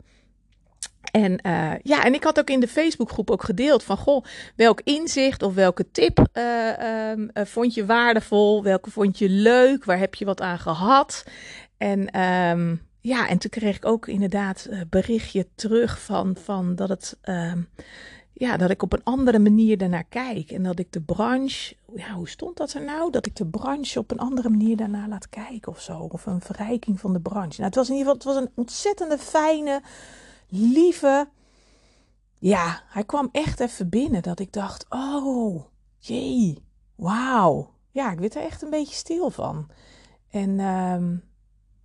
En 1.23 1.39
uh, 1.47 1.73
ja, 1.83 2.05
en 2.05 2.15
ik 2.15 2.25
had 2.25 2.39
ook 2.39 2.51
in 2.51 2.61
de 2.61 2.69
Facebookgroep 2.69 3.31
ook 3.31 3.43
gedeeld 3.43 3.83
van, 3.83 3.97
goh, 3.97 4.25
welk 4.57 4.81
inzicht 4.85 5.43
of 5.43 5.55
welke 5.55 5.91
tip 5.91 6.27
uh, 6.33 6.71
uh, 6.79 7.45
vond 7.45 7.75
je 7.75 7.87
waardevol? 7.87 8.63
Welke 8.63 8.91
vond 8.91 9.19
je 9.19 9.29
leuk? 9.29 9.85
Waar 9.85 9.99
heb 9.99 10.15
je 10.15 10.25
wat 10.25 10.41
aan 10.41 10.59
gehad? 10.59 11.25
En 11.77 12.21
um, 12.21 12.83
ja, 13.01 13.29
en 13.29 13.39
toen 13.39 13.51
kreeg 13.51 13.77
ik 13.77 13.85
ook 13.85 14.07
inderdaad 14.07 14.69
berichtje 14.91 15.47
terug 15.55 16.01
van, 16.01 16.37
van 16.45 16.75
dat 16.75 16.89
het, 16.89 17.19
um, 17.25 17.69
ja, 18.33 18.57
dat 18.57 18.71
ik 18.71 18.83
op 18.83 18.93
een 18.93 19.05
andere 19.05 19.39
manier 19.39 19.79
daarnaar 19.79 20.07
kijk. 20.09 20.51
En 20.51 20.63
dat 20.63 20.79
ik 20.79 20.93
de 20.93 21.01
branche, 21.01 21.77
ja, 21.95 22.13
hoe 22.13 22.29
stond 22.29 22.57
dat 22.57 22.73
er 22.73 22.85
nou? 22.85 23.11
Dat 23.11 23.27
ik 23.27 23.37
de 23.37 23.47
branche 23.47 23.99
op 23.99 24.11
een 24.11 24.19
andere 24.19 24.49
manier 24.49 24.77
daarnaar 24.77 25.09
laat 25.09 25.29
kijken 25.29 25.73
of 25.73 25.81
zo. 25.81 25.99
Of 25.99 26.27
een 26.27 26.41
verrijking 26.41 27.01
van 27.01 27.13
de 27.13 27.21
branche. 27.21 27.61
Nou, 27.61 27.65
het 27.65 27.75
was 27.75 27.89
in 27.89 27.97
ieder 27.97 28.13
geval, 28.13 28.33
het 28.33 28.39
was 28.39 28.45
een 28.45 28.53
ontzettende 28.55 29.19
fijne 29.19 29.83
lieve. 30.49 31.29
Ja, 32.39 32.83
hij 32.89 33.05
kwam 33.05 33.29
echt 33.33 33.61
even 33.61 33.89
binnen 33.89 34.23
dat 34.23 34.39
ik 34.39 34.53
dacht: 34.53 34.87
oh, 34.89 35.65
jee, 35.99 36.65
wauw. 36.95 37.75
Ja, 37.91 38.13
ik 38.13 38.19
werd 38.19 38.35
er 38.35 38.43
echt 38.43 38.63
een 38.63 38.71
beetje 38.71 38.95
stil 38.95 39.31
van. 39.31 39.69
En 40.31 40.61
um, 40.61 41.25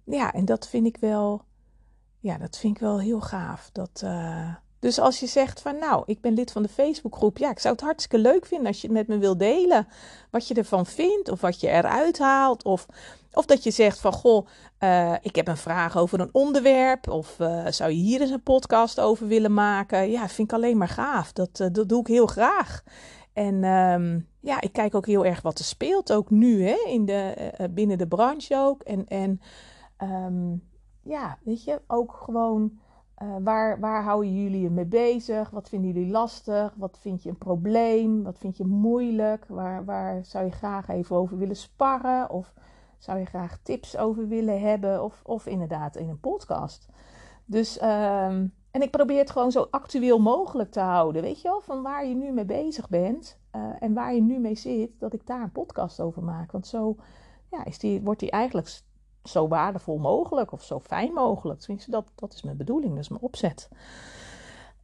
ja, 0.05 0.33
en 0.33 0.45
dat 0.45 0.67
vind 0.67 0.85
ik 0.85 0.97
wel, 0.97 1.41
ja, 2.19 2.37
dat 2.37 2.57
vind 2.57 2.75
ik 2.75 2.81
wel 2.81 2.99
heel 2.99 3.21
gaaf. 3.21 3.69
Dat, 3.71 4.01
uh, 4.03 4.55
dus 4.79 4.99
als 4.99 5.19
je 5.19 5.27
zegt 5.27 5.61
van 5.61 5.77
nou, 5.77 6.03
ik 6.05 6.21
ben 6.21 6.33
lid 6.33 6.51
van 6.51 6.63
de 6.63 6.69
Facebookgroep, 6.69 7.37
ja, 7.37 7.49
ik 7.49 7.59
zou 7.59 7.73
het 7.73 7.83
hartstikke 7.83 8.17
leuk 8.17 8.45
vinden 8.45 8.67
als 8.67 8.81
je 8.81 8.87
het 8.87 8.95
met 8.95 9.07
me 9.07 9.17
wil 9.17 9.37
delen. 9.37 9.87
Wat 10.29 10.47
je 10.47 10.53
ervan 10.53 10.85
vindt 10.85 11.29
of 11.29 11.41
wat 11.41 11.59
je 11.59 11.67
eruit 11.67 12.19
haalt. 12.19 12.63
Of, 12.63 12.85
of 13.33 13.45
dat 13.45 13.63
je 13.63 13.71
zegt 13.71 13.99
van 13.99 14.13
goh, 14.13 14.47
uh, 14.79 15.15
ik 15.21 15.35
heb 15.35 15.47
een 15.47 15.57
vraag 15.57 15.97
over 15.97 16.19
een 16.19 16.29
onderwerp. 16.31 17.09
Of 17.09 17.39
uh, 17.39 17.65
zou 17.67 17.91
je 17.91 17.97
hier 17.97 18.21
eens 18.21 18.29
een 18.29 18.43
podcast 18.43 18.99
over 18.99 19.27
willen 19.27 19.53
maken? 19.53 20.11
Ja, 20.11 20.27
vind 20.27 20.51
ik 20.51 20.57
alleen 20.57 20.77
maar 20.77 20.87
gaaf. 20.87 21.33
Dat, 21.33 21.59
uh, 21.59 21.67
dat 21.71 21.89
doe 21.89 21.99
ik 21.99 22.07
heel 22.07 22.27
graag. 22.27 22.83
En 23.33 23.63
um, 23.63 24.27
ja, 24.39 24.61
ik 24.61 24.73
kijk 24.73 24.95
ook 24.95 25.05
heel 25.05 25.25
erg 25.25 25.41
wat 25.41 25.59
er 25.59 25.65
speelt, 25.65 26.13
ook 26.13 26.29
nu 26.29 26.63
hè, 26.63 26.83
in 26.87 27.05
de, 27.05 27.51
binnen 27.71 27.97
de 27.97 28.07
branche 28.07 28.55
ook. 28.57 28.81
En, 28.81 29.07
en 29.07 29.41
um, 29.97 30.63
ja, 31.01 31.37
weet 31.43 31.63
je, 31.63 31.81
ook 31.87 32.13
gewoon 32.13 32.79
waar, 33.43 33.79
waar 33.79 34.03
houden 34.03 34.43
jullie 34.43 34.61
je 34.61 34.69
mee 34.69 34.85
bezig? 34.85 35.49
Wat 35.49 35.69
vinden 35.69 35.91
jullie 35.91 36.11
lastig? 36.11 36.73
Wat 36.77 36.97
vind 37.01 37.23
je 37.23 37.29
een 37.29 37.37
probleem? 37.37 38.23
Wat 38.23 38.37
vind 38.37 38.57
je 38.57 38.65
moeilijk? 38.65 39.45
Waar, 39.47 39.85
waar 39.85 40.25
zou 40.25 40.45
je 40.45 40.51
graag 40.51 40.87
even 40.87 41.15
over 41.15 41.37
willen 41.37 41.55
sparren? 41.55 42.29
Of 42.29 42.53
zou 43.03 43.19
je 43.19 43.25
graag 43.25 43.57
tips 43.63 43.97
over 43.97 44.27
willen 44.27 44.61
hebben? 44.61 45.03
Of, 45.03 45.21
of 45.23 45.45
inderdaad 45.45 45.95
in 45.95 46.09
een 46.09 46.19
podcast. 46.19 46.87
Dus, 47.45 47.77
uh, 47.77 48.25
en 48.71 48.81
ik 48.81 48.91
probeer 48.91 49.19
het 49.19 49.31
gewoon 49.31 49.51
zo 49.51 49.67
actueel 49.71 50.19
mogelijk 50.19 50.71
te 50.71 50.79
houden. 50.79 51.21
Weet 51.21 51.41
je 51.41 51.47
wel, 51.47 51.61
van 51.61 51.81
waar 51.81 52.05
je 52.05 52.15
nu 52.15 52.31
mee 52.31 52.45
bezig 52.45 52.89
bent 52.89 53.39
uh, 53.55 53.61
en 53.79 53.93
waar 53.93 54.13
je 54.13 54.21
nu 54.21 54.39
mee 54.39 54.55
zit, 54.55 54.99
dat 54.99 55.13
ik 55.13 55.27
daar 55.27 55.41
een 55.41 55.51
podcast 55.51 55.99
over 55.99 56.23
maak. 56.23 56.51
Want 56.51 56.67
zo 56.67 56.95
ja, 57.51 57.65
is 57.65 57.79
die, 57.79 58.01
wordt 58.01 58.19
die 58.19 58.31
eigenlijk 58.31 58.81
zo 59.23 59.47
waardevol 59.47 59.97
mogelijk 59.97 60.51
of 60.51 60.63
zo 60.63 60.79
fijn 60.79 61.13
mogelijk. 61.13 61.59
Tenminste, 61.59 61.91
dat, 61.91 62.11
dat 62.15 62.33
is 62.33 62.41
mijn 62.41 62.57
bedoeling, 62.57 62.93
dat 62.93 63.03
is 63.03 63.09
mijn 63.09 63.21
opzet. 63.21 63.69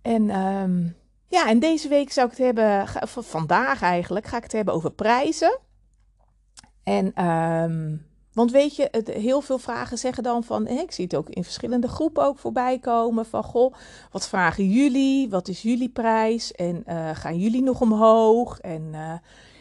En 0.02 0.40
um, 0.40 0.96
ja, 1.28 1.48
en 1.48 1.60
deze 1.60 1.88
week 1.88 2.12
zou 2.12 2.30
ik 2.30 2.38
het 2.38 2.46
hebben, 2.46 2.88
vandaag 3.08 3.82
eigenlijk, 3.82 4.26
ga 4.26 4.38
ik 4.38 4.44
het 4.44 4.52
hebben 4.52 4.74
over 4.74 4.92
prijzen. 4.92 5.60
En, 6.88 7.26
um, 7.26 8.06
want 8.34 8.52
weet 8.52 8.76
je, 8.76 9.04
heel 9.06 9.42
veel 9.42 9.58
vragen 9.58 9.98
zeggen 9.98 10.24
dan 10.24 10.44
van, 10.44 10.68
ik 10.68 10.92
zie 10.92 11.04
het 11.04 11.16
ook 11.16 11.30
in 11.30 11.44
verschillende 11.44 11.88
groepen 11.88 12.24
ook 12.24 12.38
voorbij 12.38 12.80
komen, 12.80 13.26
van 13.26 13.44
goh, 13.44 13.74
wat 14.12 14.28
vragen 14.28 14.70
jullie? 14.70 15.30
Wat 15.30 15.48
is 15.48 15.62
jullie 15.62 15.90
prijs? 15.90 16.52
En 16.52 16.84
uh, 16.88 17.10
gaan 17.14 17.38
jullie 17.38 17.64
nog 17.64 17.82
omhoog? 17.82 18.60
En 18.60 18.82
uh, 18.92 19.14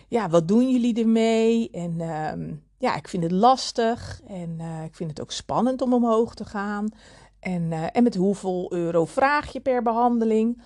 ja, 0.08 0.28
wat 0.28 0.48
doen 0.48 0.70
jullie 0.70 1.00
ermee? 1.00 1.70
En 1.70 2.00
um, 2.00 2.62
ja, 2.78 2.96
ik 2.96 3.08
vind 3.08 3.22
het 3.22 3.32
lastig 3.32 4.20
en 4.26 4.56
uh, 4.60 4.84
ik 4.84 4.94
vind 4.94 5.10
het 5.10 5.20
ook 5.20 5.32
spannend 5.32 5.82
om 5.82 5.94
omhoog 5.94 6.34
te 6.34 6.44
gaan. 6.44 6.88
En, 7.40 7.72
en 7.92 8.02
met 8.02 8.14
hoeveel 8.14 8.72
euro 8.72 9.04
vraag 9.04 9.52
je 9.52 9.60
per 9.60 9.82
behandeling? 9.82 10.62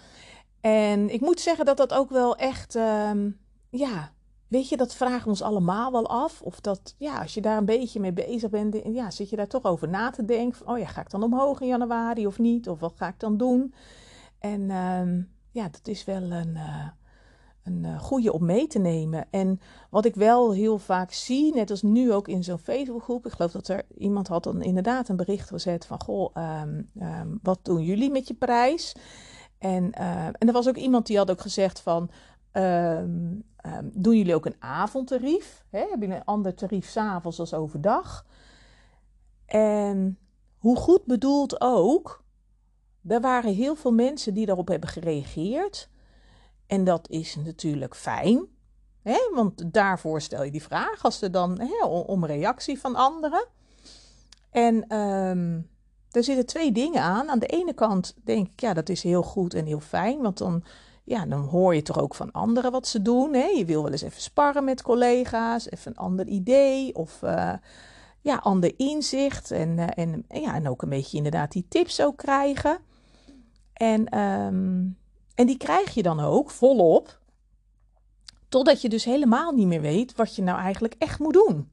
En 0.60 1.12
ik 1.12 1.20
moet 1.20 1.40
zeggen 1.40 1.64
dat 1.64 1.76
dat 1.76 1.92
ook 1.92 2.10
wel 2.10 2.36
echt, 2.36 2.74
um, 2.74 3.38
ja, 3.70 4.12
weet 4.50 4.68
je, 4.68 4.76
dat 4.76 4.94
vragen 4.94 5.22
we 5.22 5.28
ons 5.28 5.42
allemaal 5.42 5.92
wel 5.92 6.08
af. 6.08 6.42
Of 6.42 6.60
dat, 6.60 6.94
ja, 6.98 7.20
als 7.20 7.34
je 7.34 7.40
daar 7.40 7.56
een 7.56 7.64
beetje 7.64 8.00
mee 8.00 8.12
bezig 8.12 8.50
bent, 8.50 8.76
ja, 8.84 9.10
zit 9.10 9.30
je 9.30 9.36
daar 9.36 9.46
toch 9.46 9.64
over 9.64 9.88
na 9.88 10.10
te 10.10 10.24
denken. 10.24 10.58
Van, 10.58 10.74
oh 10.74 10.78
ja, 10.78 10.86
ga 10.86 11.00
ik 11.00 11.10
dan 11.10 11.22
omhoog 11.22 11.60
in 11.60 11.66
januari 11.66 12.26
of 12.26 12.38
niet? 12.38 12.68
Of 12.68 12.80
wat 12.80 12.92
ga 12.96 13.08
ik 13.08 13.18
dan 13.20 13.36
doen? 13.36 13.74
En 14.38 14.70
um, 14.70 15.30
ja, 15.50 15.68
dat 15.68 15.88
is 15.88 16.04
wel 16.04 16.22
een, 16.22 16.54
uh, 16.54 16.88
een 17.62 17.84
uh, 17.84 18.00
goede 18.00 18.32
om 18.32 18.44
mee 18.44 18.66
te 18.66 18.78
nemen. 18.78 19.26
En 19.30 19.60
wat 19.90 20.04
ik 20.04 20.14
wel 20.14 20.52
heel 20.52 20.78
vaak 20.78 21.12
zie, 21.12 21.54
net 21.54 21.70
als 21.70 21.82
nu 21.82 22.12
ook 22.12 22.28
in 22.28 22.44
zo'n 22.44 22.58
Facebookgroep, 22.58 23.26
ik 23.26 23.32
geloof 23.32 23.52
dat 23.52 23.68
er 23.68 23.82
iemand 23.98 24.28
had 24.28 24.44
dan 24.44 24.62
inderdaad 24.62 25.08
een 25.08 25.16
bericht 25.16 25.48
gezet 25.48 25.86
van, 25.86 26.02
goh, 26.02 26.34
um, 26.62 26.90
um, 27.02 27.38
wat 27.42 27.58
doen 27.62 27.82
jullie 27.82 28.10
met 28.10 28.28
je 28.28 28.34
prijs? 28.34 28.94
En, 29.58 29.92
en 29.92 30.46
er 30.46 30.52
was 30.52 30.68
ook 30.68 30.76
iemand 30.76 31.06
die 31.06 31.16
had 31.16 31.30
ook 31.30 31.40
gezegd 31.40 31.80
van, 31.80 32.10
doen 33.92 34.16
jullie 34.16 34.34
ook 34.34 34.46
een 34.46 34.56
avondtarief? 34.58 35.64
Hebben 35.70 35.98
jullie 36.00 36.14
een 36.14 36.24
ander 36.24 36.54
tarief 36.54 36.88
s'avonds 36.88 37.40
als 37.40 37.54
overdag? 37.54 38.26
En 39.46 40.18
hoe 40.58 40.76
goed 40.76 41.04
bedoeld 41.04 41.60
ook, 41.60 42.24
er 43.06 43.20
waren 43.20 43.54
heel 43.54 43.74
veel 43.74 43.92
mensen 43.92 44.34
die 44.34 44.46
daarop 44.46 44.68
hebben 44.68 44.88
gereageerd. 44.88 45.88
En 46.66 46.84
dat 46.84 47.08
is 47.08 47.36
natuurlijk 47.36 47.96
fijn, 47.96 48.46
hè? 49.02 49.18
want 49.34 49.72
daarvoor 49.72 50.20
stel 50.20 50.42
je 50.42 50.50
die 50.50 50.62
vraag 50.62 51.04
als 51.04 51.22
er 51.22 51.30
dan 51.30 51.60
hè, 51.60 51.86
om 51.86 52.24
reactie 52.24 52.78
van 52.80 52.94
anderen. 52.94 53.46
En 54.50 54.96
um, 54.96 55.70
zitten 56.10 56.46
twee 56.46 56.72
dingen 56.72 57.02
aan. 57.02 57.28
Aan 57.28 57.38
de 57.38 57.46
ene 57.46 57.74
kant 57.74 58.14
denk 58.24 58.48
ik, 58.52 58.60
ja, 58.60 58.74
dat 58.74 58.88
is 58.88 59.02
heel 59.02 59.22
goed 59.22 59.54
en 59.54 59.66
heel 59.66 59.80
fijn, 59.80 60.20
want 60.20 60.38
dan, 60.38 60.64
ja, 61.10 61.26
dan 61.26 61.40
hoor 61.40 61.74
je 61.74 61.82
toch 61.82 62.00
ook 62.00 62.14
van 62.14 62.32
anderen 62.32 62.72
wat 62.72 62.86
ze 62.86 63.02
doen. 63.02 63.34
Hè? 63.34 63.46
Je 63.46 63.64
wil 63.64 63.82
wel 63.82 63.92
eens 63.92 64.02
even 64.02 64.20
sparren 64.20 64.64
met 64.64 64.82
collega's, 64.82 65.70
even 65.70 65.90
een 65.90 65.96
ander 65.96 66.26
idee 66.26 66.94
of 66.94 67.22
uh, 67.22 67.52
ja, 68.20 68.36
ander 68.36 68.72
inzicht. 68.76 69.50
En, 69.50 69.78
uh, 69.78 69.86
en, 69.94 70.24
ja, 70.28 70.54
en 70.54 70.68
ook 70.68 70.82
een 70.82 70.88
beetje 70.88 71.16
inderdaad 71.16 71.52
die 71.52 71.66
tips 71.68 72.02
ook 72.02 72.16
krijgen. 72.16 72.78
En 73.72 74.18
um, 74.18 74.98
en 75.34 75.46
die 75.46 75.56
krijg 75.56 75.94
je 75.94 76.02
dan 76.02 76.20
ook 76.20 76.50
volop, 76.50 77.20
totdat 78.48 78.82
je 78.82 78.88
dus 78.88 79.04
helemaal 79.04 79.52
niet 79.52 79.66
meer 79.66 79.80
weet 79.80 80.14
wat 80.16 80.36
je 80.36 80.42
nou 80.42 80.58
eigenlijk 80.58 80.94
echt 80.98 81.18
moet 81.18 81.34
doen. 81.34 81.70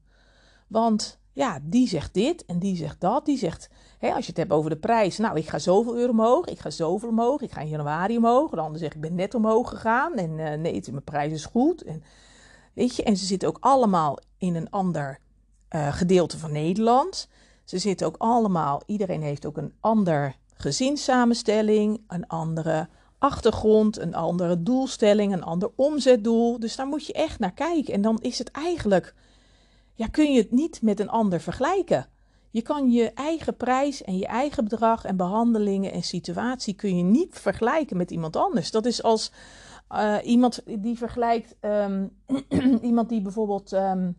Want 0.68 1.18
ja, 1.32 1.58
die 1.62 1.88
zegt 1.88 2.14
dit 2.14 2.44
en 2.44 2.58
die 2.58 2.76
zegt 2.76 3.00
dat. 3.00 3.24
Die 3.24 3.38
zegt, 3.38 3.68
als 4.00 4.24
je 4.24 4.30
het 4.30 4.36
hebt 4.36 4.52
over 4.52 4.70
de 4.70 4.76
prijs, 4.76 5.18
nou, 5.18 5.36
ik 5.36 5.48
ga 5.48 5.58
zoveel 5.58 5.96
euro 5.96 6.10
omhoog, 6.10 6.46
ik 6.46 6.58
ga 6.58 6.70
zoveel 6.70 7.08
omhoog, 7.08 7.40
ik 7.40 7.52
ga 7.52 7.60
in 7.60 7.68
januari 7.68 8.16
omhoog. 8.16 8.50
De 8.50 8.60
ander 8.60 8.78
zegt, 8.78 8.94
ik 8.94 9.00
ben 9.00 9.14
net 9.14 9.34
omhoog 9.34 9.68
gegaan 9.68 10.14
en 10.14 10.30
uh, 10.30 10.52
nee, 10.52 10.82
mijn 10.90 11.04
prijs 11.04 11.32
is 11.32 11.44
goed. 11.44 11.82
En, 11.82 12.02
weet 12.74 12.96
je, 12.96 13.02
en 13.02 13.16
ze 13.16 13.24
zitten 13.24 13.48
ook 13.48 13.58
allemaal 13.60 14.18
in 14.38 14.54
een 14.54 14.70
ander 14.70 15.18
uh, 15.70 15.92
gedeelte 15.92 16.38
van 16.38 16.52
Nederland. 16.52 17.28
Ze 17.64 17.78
zitten 17.78 18.06
ook 18.06 18.16
allemaal, 18.18 18.82
iedereen 18.86 19.22
heeft 19.22 19.46
ook 19.46 19.56
een 19.56 19.72
ander 19.80 20.36
gezinssamenstelling, 20.54 22.00
een 22.08 22.26
andere 22.26 22.88
achtergrond, 23.18 23.98
een 23.98 24.14
andere 24.14 24.62
doelstelling, 24.62 25.32
een 25.32 25.44
ander 25.44 25.70
omzetdoel. 25.74 26.58
Dus 26.58 26.76
daar 26.76 26.86
moet 26.86 27.06
je 27.06 27.12
echt 27.12 27.38
naar 27.38 27.52
kijken. 27.52 27.94
En 27.94 28.02
dan 28.02 28.18
is 28.20 28.38
het 28.38 28.50
eigenlijk, 28.50 29.14
ja, 29.94 30.06
kun 30.06 30.32
je 30.32 30.40
het 30.40 30.50
niet 30.50 30.82
met 30.82 31.00
een 31.00 31.10
ander 31.10 31.40
vergelijken. 31.40 32.06
Je 32.50 32.62
kan 32.62 32.90
je 32.90 33.12
eigen 33.12 33.56
prijs 33.56 34.02
en 34.02 34.18
je 34.18 34.26
eigen 34.26 34.64
bedrag 34.64 35.04
en 35.04 35.16
behandelingen 35.16 35.92
en 35.92 36.02
situatie 36.02 36.74
kun 36.74 36.96
je 36.96 37.02
niet 37.02 37.38
vergelijken 37.38 37.96
met 37.96 38.10
iemand 38.10 38.36
anders. 38.36 38.70
Dat 38.70 38.86
is 38.86 39.02
als 39.02 39.32
uh, 39.92 40.16
iemand 40.24 40.62
die 40.64 40.96
vergelijkt, 40.98 41.56
um, 41.60 42.10
iemand 42.82 43.08
die 43.08 43.22
bijvoorbeeld, 43.22 43.72
um, 43.72 44.16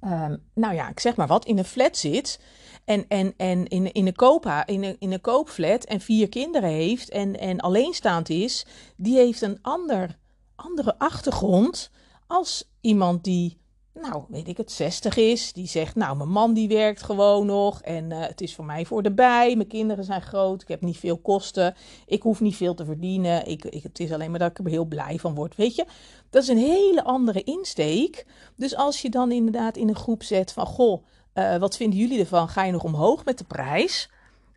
um, 0.00 0.42
nou 0.54 0.74
ja, 0.74 0.88
ik 0.88 1.00
zeg 1.00 1.16
maar 1.16 1.26
wat, 1.26 1.44
in 1.44 1.58
een 1.58 1.64
flat 1.64 1.96
zit 1.96 2.40
en, 2.84 3.04
en, 3.08 3.34
en 3.36 3.66
in, 3.66 3.92
in, 3.92 4.06
een 4.06 4.14
koopha, 4.14 4.66
in, 4.66 4.84
een, 4.84 4.96
in 4.98 5.12
een 5.12 5.20
koopflat 5.20 5.84
en 5.84 6.00
vier 6.00 6.28
kinderen 6.28 6.70
heeft 6.70 7.08
en, 7.10 7.38
en 7.38 7.60
alleenstaand 7.60 8.28
is, 8.28 8.66
die 8.96 9.16
heeft 9.16 9.42
een 9.42 9.58
ander, 9.62 10.18
andere 10.54 10.98
achtergrond 10.98 11.90
als 12.26 12.70
iemand 12.80 13.24
die 13.24 13.58
nou, 14.00 14.24
weet 14.28 14.48
ik 14.48 14.56
het, 14.56 14.72
60 14.72 15.16
is. 15.16 15.52
Die 15.52 15.66
zegt, 15.66 15.94
nou, 15.94 16.16
mijn 16.16 16.28
man 16.28 16.54
die 16.54 16.68
werkt 16.68 17.02
gewoon 17.02 17.46
nog. 17.46 17.82
En 17.82 18.10
uh, 18.10 18.20
het 18.20 18.40
is 18.40 18.54
voor 18.54 18.64
mij 18.64 18.84
voor 18.84 19.02
de 19.02 19.12
bij. 19.12 19.56
Mijn 19.56 19.68
kinderen 19.68 20.04
zijn 20.04 20.22
groot. 20.22 20.62
Ik 20.62 20.68
heb 20.68 20.80
niet 20.80 20.98
veel 20.98 21.18
kosten. 21.18 21.74
Ik 22.06 22.22
hoef 22.22 22.40
niet 22.40 22.56
veel 22.56 22.74
te 22.74 22.84
verdienen. 22.84 23.46
Ik, 23.46 23.64
ik, 23.64 23.82
het 23.82 24.00
is 24.00 24.12
alleen 24.12 24.30
maar 24.30 24.38
dat 24.38 24.50
ik 24.50 24.58
er 24.58 24.70
heel 24.70 24.84
blij 24.84 25.18
van 25.18 25.34
word. 25.34 25.56
Weet 25.56 25.74
je, 25.74 25.86
dat 26.30 26.42
is 26.42 26.48
een 26.48 26.58
hele 26.58 27.04
andere 27.04 27.42
insteek. 27.42 28.26
Dus 28.56 28.76
als 28.76 29.02
je 29.02 29.10
dan 29.10 29.32
inderdaad 29.32 29.76
in 29.76 29.88
een 29.88 29.96
groep 29.96 30.22
zet 30.22 30.52
van, 30.52 30.66
goh, 30.66 31.04
uh, 31.34 31.56
wat 31.56 31.76
vinden 31.76 31.98
jullie 31.98 32.20
ervan? 32.20 32.48
Ga 32.48 32.64
je 32.64 32.72
nog 32.72 32.84
omhoog 32.84 33.24
met 33.24 33.38
de 33.38 33.44
prijs? 33.44 34.10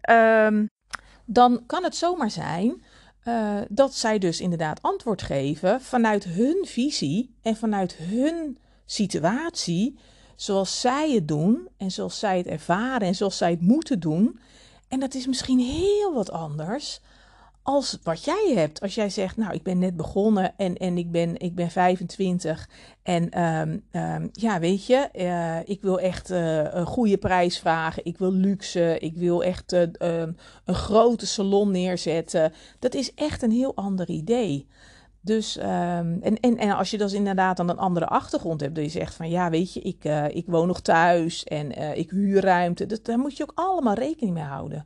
Um, 0.10 0.70
dan 1.26 1.64
kan 1.66 1.84
het 1.84 1.96
zomaar 1.96 2.32
zijn 2.32 2.84
uh, 3.24 3.58
dat 3.70 3.94
zij 3.94 4.20
dus 4.20 4.42
inderdaad 4.42 4.82
antwoord 4.82 5.22
geven 5.22 5.82
vanuit 5.82 6.24
hun 6.24 6.66
visie 6.66 7.36
en 7.42 7.56
vanuit 7.56 7.96
hun 7.96 8.58
situatie 8.92 9.98
zoals 10.36 10.82
zij 10.82 11.12
het 11.12 11.28
doen 11.28 11.68
en 11.78 11.92
zoals 11.92 12.20
zij 12.20 12.38
het 12.38 12.48
ervaren 12.48 13.08
en 13.08 13.16
zoals 13.16 13.38
zij 13.38 13.52
het 13.52 13.62
moeten 13.62 14.00
doen. 14.00 14.40
En 14.88 15.00
dat 15.00 15.14
is 15.14 15.28
misschien 15.28 15.60
heel 15.60 16.14
wat 16.14 16.32
anders 16.32 17.02
als 17.64 17.98
wat 18.04 18.24
jij 18.24 18.52
hebt. 18.56 18.82
Als 18.82 18.96
jij 18.96 19.10
zegt, 19.10 19.38
nou, 19.38 19.54
ik 19.54 19.64
ben 19.64 19.80
net 19.80 19.96
begonnen 19.96 20.54
en, 20.58 20.78
en 20.78 20.98
ik, 20.98 21.12
ben, 21.12 21.40
ik 21.40 21.56
ben 21.56 21.72
25 21.72 22.70
en 23.04 23.44
um, 23.44 23.84
um, 23.92 24.30
ja, 24.32 24.60
weet 24.60 24.86
je, 24.86 25.10
uh, 25.14 25.70
ik 25.70 25.82
wil 25.82 26.00
echt 26.00 26.32
uh, 26.32 26.74
een 26.74 26.86
goede 26.86 27.18
prijs 27.18 27.60
vragen. 27.60 28.06
Ik 28.06 28.18
wil 28.18 28.32
luxe, 28.32 28.98
ik 29.00 29.16
wil 29.16 29.44
echt 29.44 29.74
uh, 29.74 29.82
um, 29.82 30.38
een 30.66 30.76
grote 30.76 31.28
salon 31.28 31.72
neerzetten. 31.72 32.54
Dat 32.80 32.94
is 32.94 33.14
echt 33.14 33.42
een 33.42 33.52
heel 33.52 33.76
ander 33.76 34.10
idee. 34.10 34.68
Dus, 35.22 35.58
um, 35.58 35.64
en, 36.22 36.40
en, 36.40 36.58
en 36.58 36.72
als 36.72 36.92
je 36.92 36.98
dus 36.98 37.14
inderdaad 37.14 37.58
dan 37.58 37.70
een 37.70 37.78
andere 37.78 38.08
achtergrond 38.08 38.62
hebt, 38.62 38.76
dat 38.76 38.84
je 38.84 38.90
zegt 38.90 39.16
van 39.16 39.30
ja, 39.30 39.50
weet 39.50 39.74
je, 39.74 39.80
ik, 39.82 40.06
uh, 40.06 40.28
ik 40.28 40.46
woon 40.48 40.68
nog 40.68 40.82
thuis 40.82 41.44
en 41.44 41.80
uh, 41.80 41.98
ik 41.98 42.10
huur 42.10 42.42
ruimte, 42.42 42.86
dat, 42.86 43.06
daar 43.06 43.20
moet 43.20 43.38
je 43.38 43.44
ook 43.44 43.52
allemaal 43.56 43.94
rekening 43.94 44.34
mee 44.34 44.44
houden. 44.44 44.86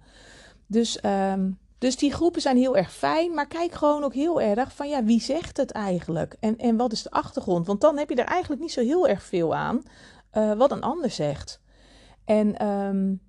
Dus, 0.67 0.99
um, 1.05 1.57
dus 1.77 1.97
die 1.97 2.13
groepen 2.13 2.41
zijn 2.41 2.57
heel 2.57 2.77
erg 2.77 2.93
fijn, 2.93 3.33
maar 3.33 3.47
kijk 3.47 3.73
gewoon 3.73 4.03
ook 4.03 4.13
heel 4.13 4.41
erg 4.41 4.75
van 4.75 4.89
ja, 4.89 5.03
wie 5.03 5.21
zegt 5.21 5.57
het 5.57 5.71
eigenlijk 5.71 6.35
en, 6.39 6.57
en 6.57 6.77
wat 6.77 6.91
is 6.91 7.03
de 7.03 7.11
achtergrond? 7.11 7.67
Want 7.67 7.81
dan 7.81 7.97
heb 7.97 8.09
je 8.09 8.15
er 8.15 8.25
eigenlijk 8.25 8.61
niet 8.61 8.71
zo 8.71 8.81
heel 8.81 9.07
erg 9.07 9.23
veel 9.23 9.55
aan 9.55 9.83
uh, 10.33 10.53
wat 10.53 10.71
een 10.71 10.81
ander 10.81 11.09
zegt. 11.09 11.61
En 12.25 12.67
um, 12.67 13.21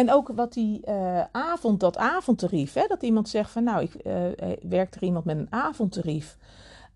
en 0.00 0.12
ook 0.12 0.28
wat 0.34 0.52
die 0.52 0.80
uh, 0.88 1.24
avond, 1.32 1.80
dat 1.80 1.96
avondtarief, 1.96 2.72
hè, 2.72 2.86
dat 2.86 3.02
iemand 3.02 3.28
zegt 3.28 3.50
van 3.50 3.64
nou, 3.64 3.82
ik 3.82 3.94
uh, 4.06 4.26
werkt 4.62 4.94
er 4.94 5.02
iemand 5.02 5.24
met 5.24 5.36
een 5.36 5.52
avondtarief. 5.52 6.36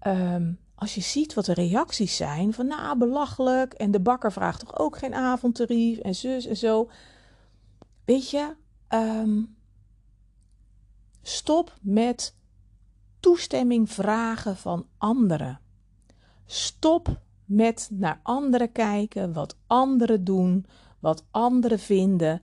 Um, 0.07 0.59
als 0.75 0.95
je 0.95 1.01
ziet 1.01 1.35
wat 1.35 1.45
de 1.45 1.55
reacties 1.55 2.17
zijn 2.17 2.53
van 2.53 2.67
nou, 2.67 2.99
belachelijk 2.99 3.73
en 3.73 3.91
de 3.91 4.01
bakker 4.01 4.33
vraagt 4.33 4.61
toch 4.61 4.79
ook 4.79 4.99
geen 4.99 5.15
avondtarief 5.15 5.99
en 5.99 6.15
zus 6.15 6.47
en 6.47 6.57
zo. 6.57 6.91
Weet 8.05 8.31
je, 8.31 8.55
um, 8.89 9.57
stop 11.23 11.75
met 11.81 12.35
toestemming 13.21 13.91
vragen 13.91 14.57
van 14.57 14.87
anderen. 14.99 15.61
Stop 16.47 17.21
met 17.45 17.89
naar 17.93 18.21
anderen 18.23 18.73
kijken, 18.73 19.33
wat 19.33 19.57
anderen 19.67 20.25
doen, 20.25 20.67
wat 21.01 21.25
anderen 21.31 21.79
vinden. 21.79 22.43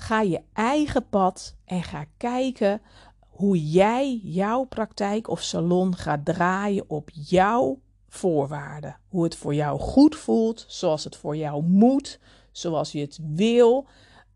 Ga 0.00 0.20
je 0.20 0.42
eigen 0.52 1.08
pad 1.08 1.56
en 1.64 1.82
ga 1.82 2.04
kijken 2.16 2.82
hoe 3.18 3.70
jij 3.70 4.20
jouw 4.22 4.64
praktijk 4.64 5.28
of 5.28 5.42
salon 5.42 5.96
gaat 5.96 6.24
draaien 6.24 6.84
op 6.88 7.10
jouw 7.12 7.80
voorwaarden. 8.08 8.96
Hoe 9.08 9.24
het 9.24 9.36
voor 9.36 9.54
jou 9.54 9.78
goed 9.78 10.16
voelt, 10.16 10.64
zoals 10.68 11.04
het 11.04 11.16
voor 11.16 11.36
jou 11.36 11.62
moet, 11.62 12.18
zoals 12.52 12.92
je 12.92 13.00
het 13.00 13.18
wil. 13.22 13.86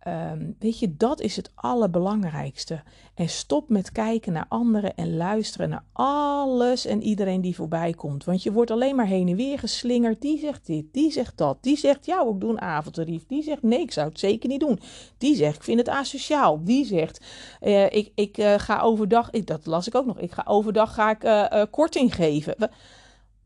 Um, 0.08 0.56
weet 0.58 0.78
je, 0.78 0.96
dat 0.96 1.20
is 1.20 1.36
het 1.36 1.50
allerbelangrijkste. 1.54 2.82
En 3.14 3.28
stop 3.28 3.68
met 3.68 3.92
kijken 3.92 4.32
naar 4.32 4.46
anderen 4.48 4.94
en 4.94 5.16
luisteren 5.16 5.68
naar 5.68 5.84
alles 5.92 6.86
en 6.86 7.02
iedereen 7.02 7.40
die 7.40 7.54
voorbij 7.54 7.92
komt. 7.92 8.24
Want 8.24 8.42
je 8.42 8.52
wordt 8.52 8.70
alleen 8.70 8.96
maar 8.96 9.06
heen 9.06 9.28
en 9.28 9.36
weer 9.36 9.58
geslingerd. 9.58 10.20
Die 10.20 10.38
zegt 10.38 10.66
dit, 10.66 10.84
die 10.92 11.10
zegt 11.10 11.38
dat. 11.38 11.58
Die 11.60 11.76
zegt, 11.76 12.06
ja, 12.06 12.26
ik 12.26 12.40
doe 12.40 12.50
een 12.50 12.60
avondtarief. 12.60 13.26
Die 13.26 13.42
zegt, 13.42 13.62
nee, 13.62 13.80
ik 13.80 13.92
zou 13.92 14.08
het 14.08 14.18
zeker 14.18 14.48
niet 14.48 14.60
doen. 14.60 14.80
Die 15.18 15.36
zegt, 15.36 15.56
ik 15.56 15.62
vind 15.62 15.78
het 15.78 15.88
asociaal. 15.88 16.64
Die 16.64 16.84
zegt, 16.84 17.24
uh, 17.62 17.84
ik, 17.84 18.12
ik 18.14 18.38
uh, 18.38 18.54
ga 18.58 18.80
overdag, 18.80 19.30
ik, 19.30 19.46
dat 19.46 19.66
las 19.66 19.86
ik 19.86 19.94
ook 19.94 20.06
nog, 20.06 20.18
ik 20.18 20.32
ga 20.32 20.42
overdag 20.46 20.94
ga 20.94 21.10
ik 21.10 21.24
uh, 21.24 21.62
korting 21.70 22.14
geven. 22.14 22.54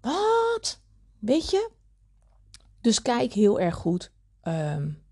Wat? 0.01 0.81
Weet 1.19 1.51
je? 1.51 1.71
Dus 2.81 3.03
kijk 3.03 3.33
heel 3.33 3.61
erg 3.61 3.75
goed. 3.75 4.13
Um, 4.43 5.07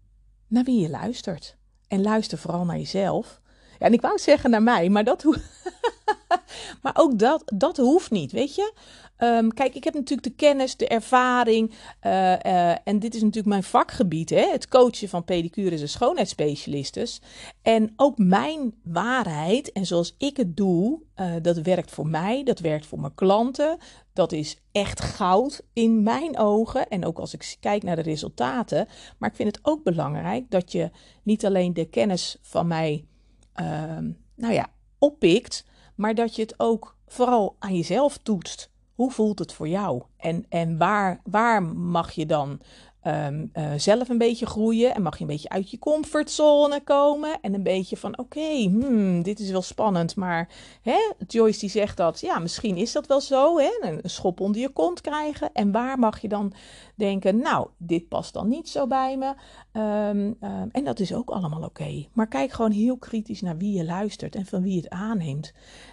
naar 0.47 0.65
wie 0.65 0.81
je 0.81 0.91
luistert. 0.91 1.57
En 1.89 2.03
luister 2.03 2.39
vooral 2.39 2.65
naar 2.65 2.79
jezelf. 2.79 3.41
Ja, 3.79 3.87
en 3.87 3.93
ik 3.93 4.01
wou 4.01 4.19
zeggen 4.19 4.51
naar 4.51 4.63
mij, 4.63 4.89
maar, 4.89 5.05
dat 5.05 5.25
maar 6.83 6.95
ook 6.95 7.19
dat, 7.19 7.43
dat 7.55 7.77
hoeft 7.77 8.11
niet, 8.11 8.33
weet 8.33 8.55
je. 8.55 8.73
Um, 9.19 9.55
kijk, 9.55 9.75
ik 9.75 9.85
heb 9.85 9.95
natuurlijk 9.95 10.29
de 10.29 10.35
kennis, 10.35 10.77
de 10.77 10.89
ervaring. 10.89 11.71
Uh, 11.71 12.13
uh, 12.33 12.71
en 12.71 12.99
dit 12.99 13.15
is 13.15 13.21
natuurlijk 13.21 13.49
mijn 13.49 13.63
vakgebied, 13.63 14.31
hè? 14.31 14.51
het 14.51 14.69
coachen 14.69 15.09
van 15.09 15.25
pedicures 15.25 15.81
en 15.81 15.89
schoonheidsspecialistes. 15.89 17.21
En 17.63 17.93
ook 17.97 18.19
mijn 18.19 18.75
waarheid 18.83 19.73
en 19.73 19.87
zoals 19.87 20.15
ik 20.19 20.37
het 20.37 20.57
doe, 20.57 21.01
uh, 21.17 21.35
dat 21.43 21.57
werkt 21.57 21.91
voor 21.91 22.07
mij, 22.07 22.43
dat 22.45 22.59
werkt 22.59 22.87
voor 22.87 23.01
mijn 23.01 23.15
klanten. 23.15 23.79
Dat 24.13 24.33
is 24.33 24.61
echt 24.73 25.01
goud 25.01 25.63
in 25.73 26.03
mijn 26.03 26.39
ogen. 26.39 26.89
En 26.89 27.05
ook 27.05 27.19
als 27.19 27.35
ik 27.35 27.57
kijk 27.61 27.83
naar 27.83 27.97
de 27.97 28.03
resultaten. 28.03 28.89
Maar 29.19 29.31
ik 29.31 29.37
vind 29.37 29.57
het 29.57 29.65
ook 29.65 29.83
belangrijk 29.83 30.51
dat 30.51 30.73
je 30.73 30.91
niet 31.23 31.47
alleen 31.47 31.75
de 31.75 31.89
kennis 31.89 32.37
van 32.43 32.67
mij, 32.67 33.07
ehm, 33.53 34.11
nou 34.35 34.53
ja, 34.53 34.67
oppikt. 34.99 35.65
Maar 35.95 36.15
dat 36.15 36.37
je 36.37 36.43
het 36.43 36.55
ook 36.57 36.97
vooral 37.07 37.57
aan 37.59 37.75
jezelf 37.75 38.19
toetst. 38.19 38.75
Hoe 38.97 39.11
voelt 39.11 39.39
het 39.39 39.53
voor 39.53 39.69
jou? 39.69 40.03
En, 40.17 40.45
en 40.49 40.79
waar, 40.79 41.21
waar 41.25 41.63
mag 41.63 42.13
je 42.13 42.27
dan 42.27 42.61
um, 43.07 43.51
uh, 43.55 43.73
zelf 43.77 44.09
een 44.09 44.19
beetje 44.19 44.47
groeien? 44.47 44.95
En 44.95 45.03
mag 45.03 45.17
je 45.17 45.21
een 45.21 45.31
beetje 45.31 45.49
uit 45.49 45.71
je 45.71 45.79
comfortzone 45.79 46.81
komen? 46.81 47.41
En 47.41 47.55
een 47.55 47.63
beetje 47.63 47.97
van: 47.97 48.19
oké, 48.19 48.63
hmm, 48.63 49.23
dit 49.23 49.41
is 49.41 49.51
wel 49.51 49.63
spannend. 49.63 50.17
Maar 50.17 50.49
hè, 50.83 51.13
Joyce 51.27 51.61
die 51.61 51.71
zegt 51.71 51.97
dat, 51.97 52.21
ja, 52.21 52.39
misschien 52.39 52.77
is 52.77 52.93
dat 52.93 53.07
wel 53.07 53.21
zo. 53.21 53.59
Hè? 53.59 53.71
Een 53.81 54.01
schop 54.03 54.41
onder 54.41 54.61
je 54.61 54.69
kont 54.69 55.01
krijgen. 55.01 55.53
En 55.53 55.73
waar 55.73 55.99
mag 55.99 56.21
je 56.21 56.29
dan 56.29 56.53
denken: 56.95 57.39
nou, 57.39 57.69
dit 57.79 58.09
past 58.09 58.33
dan 58.33 58.49
niet 58.49 58.69
zo 58.69 58.87
bij 58.87 59.17
me? 59.17 59.35
Um, 59.81 60.37
um, 60.51 60.69
en 60.73 60.85
dat 60.85 61.01
is 61.01 61.15
ook 61.15 61.31
allemaal 61.31 61.63
oké. 61.63 62.07
Maar 62.13 62.29
kijk 62.29 62.53
gewoon 62.53 62.73
heel 62.73 62.97
kritisch 62.97 63.41
naar 63.41 63.57
wie 63.57 63.77
je 63.77 63.85
luistert 63.85 64.35
en 64.35 64.47
van 64.47 64.63
wie 64.63 64.77
het 64.77 64.89
aanneemt. 64.89 65.53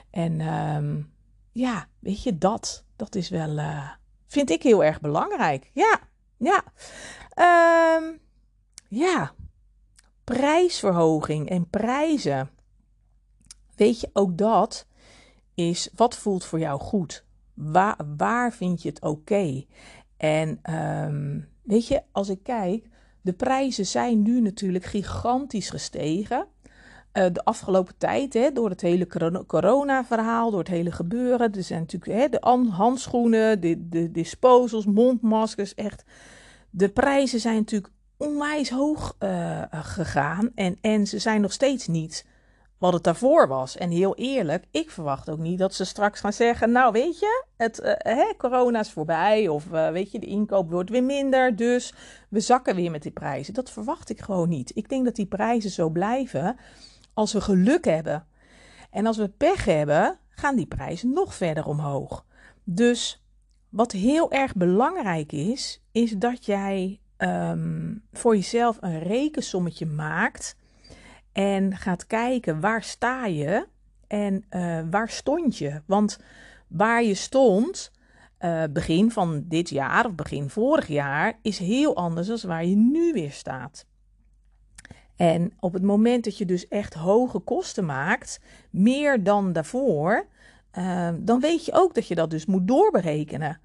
En 0.10 0.42
ja, 1.54 1.88
weet 2.00 2.24
je, 2.24 2.38
dat, 2.38 2.86
dat 3.04 3.16
is 3.16 3.30
wel, 3.30 3.58
uh, 3.58 3.90
vind 4.28 4.50
ik 4.50 4.64
heel 4.64 4.84
erg 4.84 5.02
belangrijk. 5.02 5.70
Ja, 5.74 6.00
ja. 6.38 6.64
Um, 7.98 8.20
ja, 8.90 9.34
prijsverhoging 10.24 11.50
en 11.50 11.70
prijzen. 11.70 12.50
Weet 13.76 14.00
je, 14.00 14.10
ook 14.14 14.38
dat 14.38 14.88
is 15.54 15.90
wat 15.96 16.16
voelt 16.18 16.46
voor 16.46 16.60
jou 16.60 16.80
goed? 16.80 17.26
Waar, 17.54 18.00
waar 18.18 18.54
vind 18.54 18.82
je 18.82 18.90
het 18.90 19.02
oké? 19.02 19.66
En 20.18 20.74
um, 20.74 21.50
weet 21.64 21.88
je, 21.88 22.04
als 22.12 22.30
ik 22.30 22.44
kijk, 22.44 22.90
de 23.22 23.34
prijzen 23.34 23.86
zijn 23.86 24.22
nu 24.22 24.42
natuurlijk 24.42 24.86
gigantisch 24.86 25.70
gestegen. 25.70 26.48
Uh, 27.14 27.26
de 27.32 27.46
afgelopen 27.46 27.98
tijd, 27.98 28.34
hè, 28.34 28.52
door 28.52 28.70
het 28.70 28.82
hele 28.82 29.08
corona-verhaal, 29.48 30.50
door 30.50 30.60
het 30.60 30.68
hele 30.68 30.92
gebeuren. 30.92 31.52
Er 31.52 31.64
zijn 31.64 31.80
natuurlijk 31.80 32.12
hè, 32.12 32.30
de 32.30 32.70
handschoenen, 32.70 33.62
de, 33.62 33.90
de 33.90 34.12
disposals, 34.12 34.86
mondmaskers, 34.86 35.76
echt. 35.76 36.04
De 36.70 36.90
prijzen 36.90 37.40
zijn 37.40 37.56
natuurlijk 37.56 37.94
onwijs 38.18 38.70
hoog 38.70 39.16
uh, 39.20 39.62
gegaan. 39.72 40.52
En, 40.56 40.78
en 40.82 41.08
ze 41.08 41.20
zijn 41.20 41.42
nog 41.42 41.52
steeds 41.52 41.88
niet 41.88 42.26
wat 42.78 42.94
het 42.94 43.04
daarvoor 43.04 43.48
was. 43.48 43.78
En 43.78 43.90
heel 43.90 44.16
eerlijk, 44.16 44.66
ik 44.72 44.92
verwacht 44.92 45.30
ook 45.30 45.40
niet 45.40 45.60
dat 45.60 45.74
ze 45.74 45.86
straks 45.86 46.20
gaan 46.20 46.34
zeggen: 46.34 46.72
Nou, 46.72 46.92
weet 46.92 47.20
je, 47.20 47.46
het, 47.58 47.80
uh, 47.80 47.92
hè, 47.98 48.34
corona 48.38 48.80
is 48.80 48.92
voorbij. 48.92 49.48
Of 49.48 49.66
weet 49.70 50.12
je, 50.12 50.20
de 50.20 50.26
inkoop 50.26 50.72
wordt 50.72 50.90
weer 50.90 51.04
minder. 51.04 51.56
Dus 51.56 51.94
we 52.30 52.40
zakken 52.40 52.76
weer 52.76 52.92
met 52.92 53.02
die 53.02 53.12
prijzen. 53.12 53.54
Dat 53.54 53.72
verwacht 53.72 54.10
ik 54.10 54.22
gewoon 54.22 54.50
niet. 54.50 54.72
Ik 54.76 54.90
denk 54.90 55.06
dat 55.06 55.16
die 55.16 55.26
prijzen 55.26 55.70
zo 55.70 55.90
blijven 55.90 56.58
als 57.14 57.34
we 57.34 57.42
geluk 57.42 57.86
hebben. 57.86 58.26
En 58.90 59.06
als 59.06 59.18
we 59.18 59.28
pech 59.28 59.66
hebben, 59.66 60.18
gaan 60.30 60.56
die 60.56 60.66
prijzen 60.66 61.14
nog 61.14 61.36
verder 61.36 61.66
omhoog. 61.66 62.26
Dus 62.64 63.24
wat 63.70 63.92
heel 63.92 64.32
erg 64.32 64.56
belangrijk 64.56 65.32
is, 65.32 65.82
is 65.92 66.12
dat 66.12 66.46
jij 66.46 67.00
um, 67.18 68.04
voor 68.12 68.36
jezelf 68.36 68.78
een 68.82 69.00
rekensommetje 69.00 69.86
maakt 69.86 70.56
en 71.32 71.78
gaat 71.78 72.08
kijken 72.08 72.60
waar 72.60 72.84
sta 72.84 73.26
je 73.26 73.68
en 74.08 74.46
uh, 74.50 74.80
waar 74.90 75.10
stond 75.10 75.58
je. 75.58 75.82
Want 75.86 76.20
waar 76.68 77.04
je 77.04 77.14
stond 77.14 77.92
uh, 78.40 78.64
begin 78.70 79.12
van 79.12 79.44
dit 79.48 79.70
jaar 79.70 80.06
of 80.06 80.16
begin 80.16 80.50
vorig 80.50 80.88
jaar 80.88 81.40
is 81.42 81.58
heel 81.58 81.96
anders 81.96 82.28
dan 82.28 82.40
waar 82.42 82.66
je 82.66 82.76
nu 82.76 83.14
weer 83.14 83.32
staat. 83.32 83.86
En 85.16 85.54
op 85.60 85.74
het 85.74 85.84
moment 85.84 86.24
dat 86.24 86.38
je 86.38 86.46
dus 86.46 86.68
echt 86.68 86.94
hoge 86.94 87.40
kosten 87.40 87.86
maakt, 87.86 88.40
meer 88.70 89.24
dan 89.24 89.54
daarvoor, 89.54 90.28
uh, 90.78 91.10
dan 91.20 91.40
weet 91.40 91.66
je 91.66 91.74
ook 91.74 91.94
dat 91.94 92.08
je 92.08 92.16
dat 92.16 92.30
dus 92.30 92.46
moet 92.46 92.68
doorberekenen. 92.68 93.60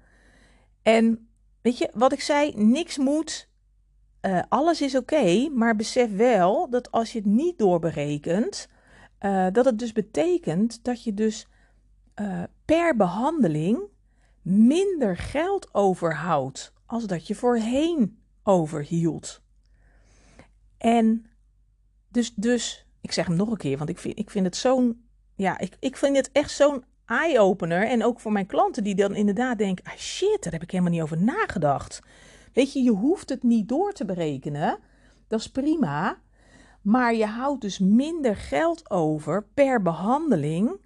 En 0.81 1.29
weet 1.61 1.77
je, 1.77 1.89
wat 1.93 2.11
ik 2.11 2.21
zei, 2.21 2.53
niks 2.55 2.97
moet, 2.97 3.49
uh, 4.21 4.41
alles 4.49 4.81
is 4.81 4.95
oké, 4.95 5.49
maar 5.49 5.75
besef 5.75 6.15
wel 6.15 6.69
dat 6.69 6.91
als 6.91 7.11
je 7.11 7.17
het 7.17 7.27
niet 7.27 7.57
doorberekent, 7.57 8.67
uh, 9.21 9.47
dat 9.51 9.65
het 9.65 9.79
dus 9.79 9.91
betekent 9.91 10.83
dat 10.83 11.03
je 11.03 11.13
dus 11.13 11.47
uh, 12.21 12.43
per 12.65 12.95
behandeling 12.95 13.79
minder 14.41 15.17
geld 15.17 15.73
overhoudt 15.73 16.73
als 16.85 17.05
dat 17.05 17.27
je 17.27 17.35
voorheen 17.35 18.19
overhield. 18.43 19.41
En 20.77 21.28
dus, 22.09 22.33
dus 22.35 22.85
ik 23.01 23.11
zeg 23.11 23.27
hem 23.27 23.35
nog 23.35 23.49
een 23.49 23.57
keer, 23.57 23.77
want 23.77 23.89
ik 23.89 23.97
vind, 23.97 24.19
ik 24.19 24.29
vind 24.29 24.45
het 24.45 24.55
zo'n, 24.55 25.03
ja, 25.35 25.59
ik, 25.59 25.77
ik 25.79 25.97
vind 25.97 26.15
het 26.15 26.29
echt 26.31 26.51
zo'n 26.51 26.83
eye-opener. 27.05 27.87
En 27.87 28.03
ook 28.03 28.19
voor 28.19 28.31
mijn 28.31 28.45
klanten 28.45 28.83
die 28.83 28.95
dan 28.95 29.15
inderdaad 29.15 29.57
denken, 29.57 29.85
ah 29.85 29.97
shit, 29.97 30.43
daar 30.43 30.53
heb 30.53 30.63
ik 30.63 30.71
helemaal 30.71 30.91
niet 30.91 31.01
over 31.01 31.23
nagedacht. 31.23 32.01
Weet 32.53 32.73
je, 32.73 32.81
je 32.81 32.91
hoeft 32.91 33.29
het 33.29 33.43
niet 33.43 33.69
door 33.69 33.93
te 33.93 34.05
berekenen. 34.05 34.79
Dat 35.27 35.39
is 35.39 35.51
prima. 35.51 36.17
Maar 36.81 37.15
je 37.15 37.25
houdt 37.25 37.61
dus 37.61 37.79
minder 37.79 38.35
geld 38.35 38.89
over 38.89 39.43
per 39.53 39.81
behandeling 39.81 40.77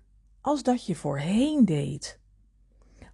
als 0.41 0.63
dat 0.63 0.85
je 0.85 0.95
voorheen 0.95 1.65
deed. 1.65 2.19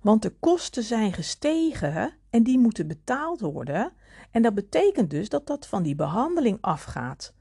Want 0.01 0.21
de 0.21 0.33
kosten 0.39 0.83
zijn 0.83 1.13
gestegen 1.13 2.13
en 2.29 2.43
die 2.43 2.59
moeten 2.59 2.87
betaald 2.87 3.39
worden. 3.39 3.91
En 4.31 4.41
dat 4.41 4.53
betekent 4.53 5.09
dus 5.09 5.29
dat 5.29 5.47
dat 5.47 5.67
van 5.67 5.83
die 5.83 5.95
behandeling 5.95 6.57
afgaat. 6.61 7.33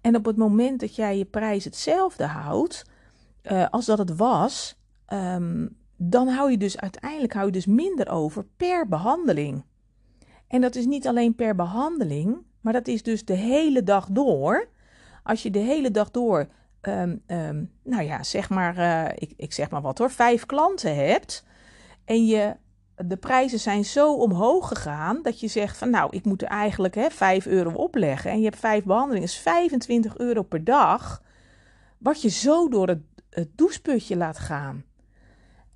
En 0.00 0.16
op 0.16 0.24
het 0.24 0.36
moment 0.36 0.80
dat 0.80 0.94
jij 0.96 1.18
je 1.18 1.24
prijs 1.24 1.64
hetzelfde 1.64 2.24
houdt 2.24 2.84
uh, 3.42 3.66
als 3.70 3.86
dat 3.86 3.98
het 3.98 4.16
was, 4.16 4.78
um, 5.12 5.76
dan 5.96 6.28
hou 6.28 6.50
je 6.50 6.58
dus 6.58 6.78
uiteindelijk 6.78 7.32
hou 7.32 7.46
je 7.46 7.52
dus 7.52 7.66
minder 7.66 8.08
over 8.08 8.44
per 8.56 8.88
behandeling. 8.88 9.64
En 10.48 10.60
dat 10.60 10.74
is 10.74 10.86
niet 10.86 11.06
alleen 11.06 11.34
per 11.34 11.54
behandeling, 11.54 12.36
maar 12.60 12.72
dat 12.72 12.88
is 12.88 13.02
dus 13.02 13.24
de 13.24 13.34
hele 13.34 13.82
dag 13.82 14.08
door. 14.10 14.68
Als 15.22 15.42
je 15.42 15.50
de 15.50 15.58
hele 15.58 15.90
dag 15.90 16.10
door, 16.10 16.48
um, 16.82 17.22
um, 17.26 17.70
nou 17.84 18.02
ja, 18.02 18.22
zeg 18.22 18.50
maar, 18.50 18.78
uh, 18.78 19.08
ik, 19.14 19.32
ik 19.36 19.52
zeg 19.52 19.70
maar 19.70 19.82
wat 19.82 19.98
hoor, 19.98 20.10
vijf 20.10 20.46
klanten 20.46 20.96
hebt. 20.96 21.44
En 22.04 22.26
je, 22.26 22.56
de 23.04 23.16
prijzen 23.16 23.58
zijn 23.58 23.84
zo 23.84 24.14
omhoog 24.14 24.68
gegaan 24.68 25.22
dat 25.22 25.40
je 25.40 25.48
zegt 25.48 25.76
van 25.76 25.90
nou, 25.90 26.08
ik 26.10 26.24
moet 26.24 26.42
er 26.42 26.48
eigenlijk 26.48 26.94
hè, 26.94 27.10
5 27.10 27.46
euro 27.46 27.70
opleggen. 27.70 28.30
En 28.30 28.38
je 28.38 28.44
hebt 28.44 28.58
vijf 28.58 28.84
behandelingen, 28.84 29.28
is 29.28 29.38
25 29.38 30.16
euro 30.16 30.42
per 30.42 30.64
dag. 30.64 31.22
Wat 31.98 32.22
je 32.22 32.28
zo 32.28 32.68
door 32.68 32.88
het, 32.88 33.00
het 33.30 33.48
doucheputje 33.54 34.16
laat 34.16 34.38
gaan. 34.38 34.84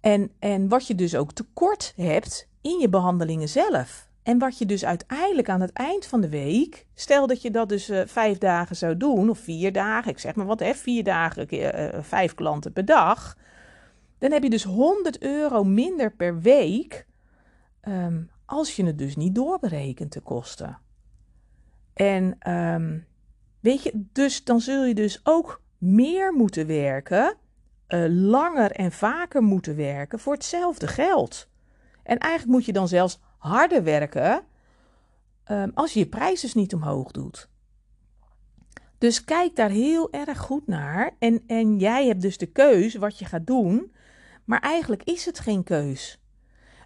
En, 0.00 0.30
en 0.38 0.68
wat 0.68 0.86
je 0.86 0.94
dus 0.94 1.14
ook 1.14 1.32
tekort 1.32 1.92
hebt 1.96 2.48
in 2.60 2.78
je 2.78 2.88
behandelingen 2.88 3.48
zelf. 3.48 4.10
En 4.22 4.38
wat 4.38 4.58
je 4.58 4.66
dus 4.66 4.84
uiteindelijk 4.84 5.48
aan 5.48 5.60
het 5.60 5.72
eind 5.72 6.06
van 6.06 6.20
de 6.20 6.28
week, 6.28 6.86
stel 6.94 7.26
dat 7.26 7.42
je 7.42 7.50
dat 7.50 7.68
dus 7.68 7.90
uh, 7.90 8.02
vijf 8.06 8.38
dagen 8.38 8.76
zou 8.76 8.96
doen, 8.96 9.30
of 9.30 9.38
vier 9.38 9.72
dagen, 9.72 10.10
ik 10.10 10.18
zeg 10.18 10.34
maar 10.34 10.46
wat, 10.46 10.60
hè, 10.60 10.74
vier 10.74 11.04
dagen, 11.04 11.54
uh, 11.54 12.02
vijf 12.02 12.34
klanten 12.34 12.72
per 12.72 12.84
dag, 12.84 13.36
dan 14.18 14.32
heb 14.32 14.42
je 14.42 14.50
dus 14.50 14.64
100 14.64 15.22
euro 15.22 15.64
minder 15.64 16.12
per 16.12 16.40
week, 16.40 17.06
um, 17.88 18.30
als 18.44 18.76
je 18.76 18.84
het 18.84 18.98
dus 18.98 19.16
niet 19.16 19.34
doorberekent, 19.34 20.12
de 20.12 20.20
kosten. 20.20 20.78
En 21.94 22.50
um, 22.52 23.06
weet 23.60 23.82
je, 23.82 24.06
dus 24.12 24.44
dan 24.44 24.60
zul 24.60 24.84
je 24.84 24.94
dus 24.94 25.20
ook 25.22 25.62
meer 25.78 26.32
moeten 26.32 26.66
werken, 26.66 27.36
uh, 27.88 28.04
langer 28.08 28.70
en 28.70 28.92
vaker 28.92 29.42
moeten 29.42 29.76
werken 29.76 30.18
voor 30.18 30.32
hetzelfde 30.32 30.86
geld. 30.86 31.48
En 32.02 32.18
eigenlijk 32.18 32.52
moet 32.52 32.66
je 32.66 32.72
dan 32.72 32.88
zelfs 32.88 33.20
harder 33.38 33.82
werken 33.82 34.44
um, 35.50 35.70
als 35.74 35.92
je 35.92 35.98
je 35.98 36.06
prijs 36.06 36.40
dus 36.40 36.54
niet 36.54 36.74
omhoog 36.74 37.10
doet. 37.10 37.50
Dus 38.98 39.24
kijk 39.24 39.56
daar 39.56 39.70
heel 39.70 40.12
erg 40.12 40.38
goed 40.38 40.66
naar. 40.66 41.16
En, 41.18 41.42
en 41.46 41.78
jij 41.78 42.06
hebt 42.06 42.20
dus 42.20 42.38
de 42.38 42.46
keus 42.46 42.94
wat 42.94 43.18
je 43.18 43.24
gaat 43.24 43.46
doen. 43.46 43.94
Maar 44.44 44.60
eigenlijk 44.60 45.02
is 45.02 45.24
het 45.24 45.38
geen 45.38 45.64
keus. 45.64 46.21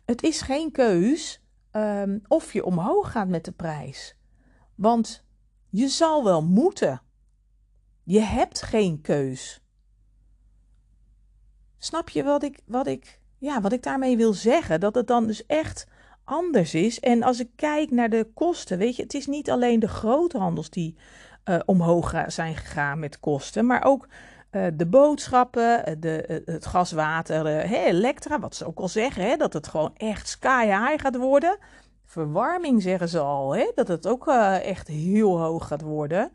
Het 0.07 0.23
is 0.23 0.41
geen 0.41 0.73
keus 0.73 1.43
um, 1.73 2.23
of 2.29 2.53
je 2.53 2.65
omhoog 2.65 3.11
gaat 3.11 3.29
met 3.29 3.45
de 3.45 3.53
prijs. 3.53 4.17
Want 4.75 5.25
je 5.71 5.89
zal 5.89 6.25
wel 6.25 6.43
moeten. 6.43 7.03
Je 8.03 8.21
hebt 8.21 8.63
geen 8.63 9.01
keus. 9.01 9.61
Snap 11.79 12.09
je 12.09 12.23
wat 12.23 12.43
ik, 12.43 12.61
wat 12.67 12.87
ik, 12.87 13.21
ja, 13.39 13.61
wat 13.61 13.73
ik 13.73 13.83
daarmee 13.83 14.17
wil 14.17 14.33
zeggen? 14.33 14.81
Dat 14.81 14.95
het 14.95 15.07
dan 15.07 15.27
dus 15.27 15.47
echt 15.47 15.87
anders 16.25 16.75
is. 16.75 17.01
En 17.01 17.23
als 17.23 17.41
ik 17.41 17.51
kijk 17.57 17.91
naar 17.91 18.11
de 18.11 18.31
kosten, 18.35 18.79
weet 18.79 18.97
je, 18.97 19.03
het 19.03 19.15
is 19.15 19.27
niet 19.27 19.51
alleen 19.51 19.81
de 19.81 19.89
groothandels 19.89 20.71
die 20.71 20.97
uh, 21.45 21.59
omhoog 21.65 22.25
zijn 22.27 22.57
gegaan 22.57 22.99
met 22.99 23.21
kosten, 23.21 23.67
maar 23.67 23.85
ook 23.85 24.09
uh, 24.57 24.67
de 24.75 24.87
boodschappen, 24.87 25.87
eh, 25.87 25.95
de, 25.99 26.43
het 26.45 26.67
gas, 26.67 26.93
water, 26.93 27.47
elektra, 27.47 28.39
wat 28.39 28.55
ze 28.55 28.67
ook 28.67 28.79
al 28.79 28.89
zeggen, 28.89 29.23
hè, 29.23 29.37
dat 29.37 29.53
het 29.53 29.69
gewoon 29.69 29.93
echt 29.97 30.29
sky 30.29 30.65
high 30.65 31.03
gaat 31.03 31.17
worden. 31.17 31.59
Verwarming 32.05 32.83
zeggen 32.83 33.09
ze 33.09 33.19
al, 33.19 33.57
hè, 33.57 33.71
dat 33.75 33.89
het 33.89 34.07
ook 34.07 34.27
echt 34.63 34.89
heel 34.89 35.41
hoog 35.41 35.67
gaat 35.67 35.83
worden. 35.83 36.33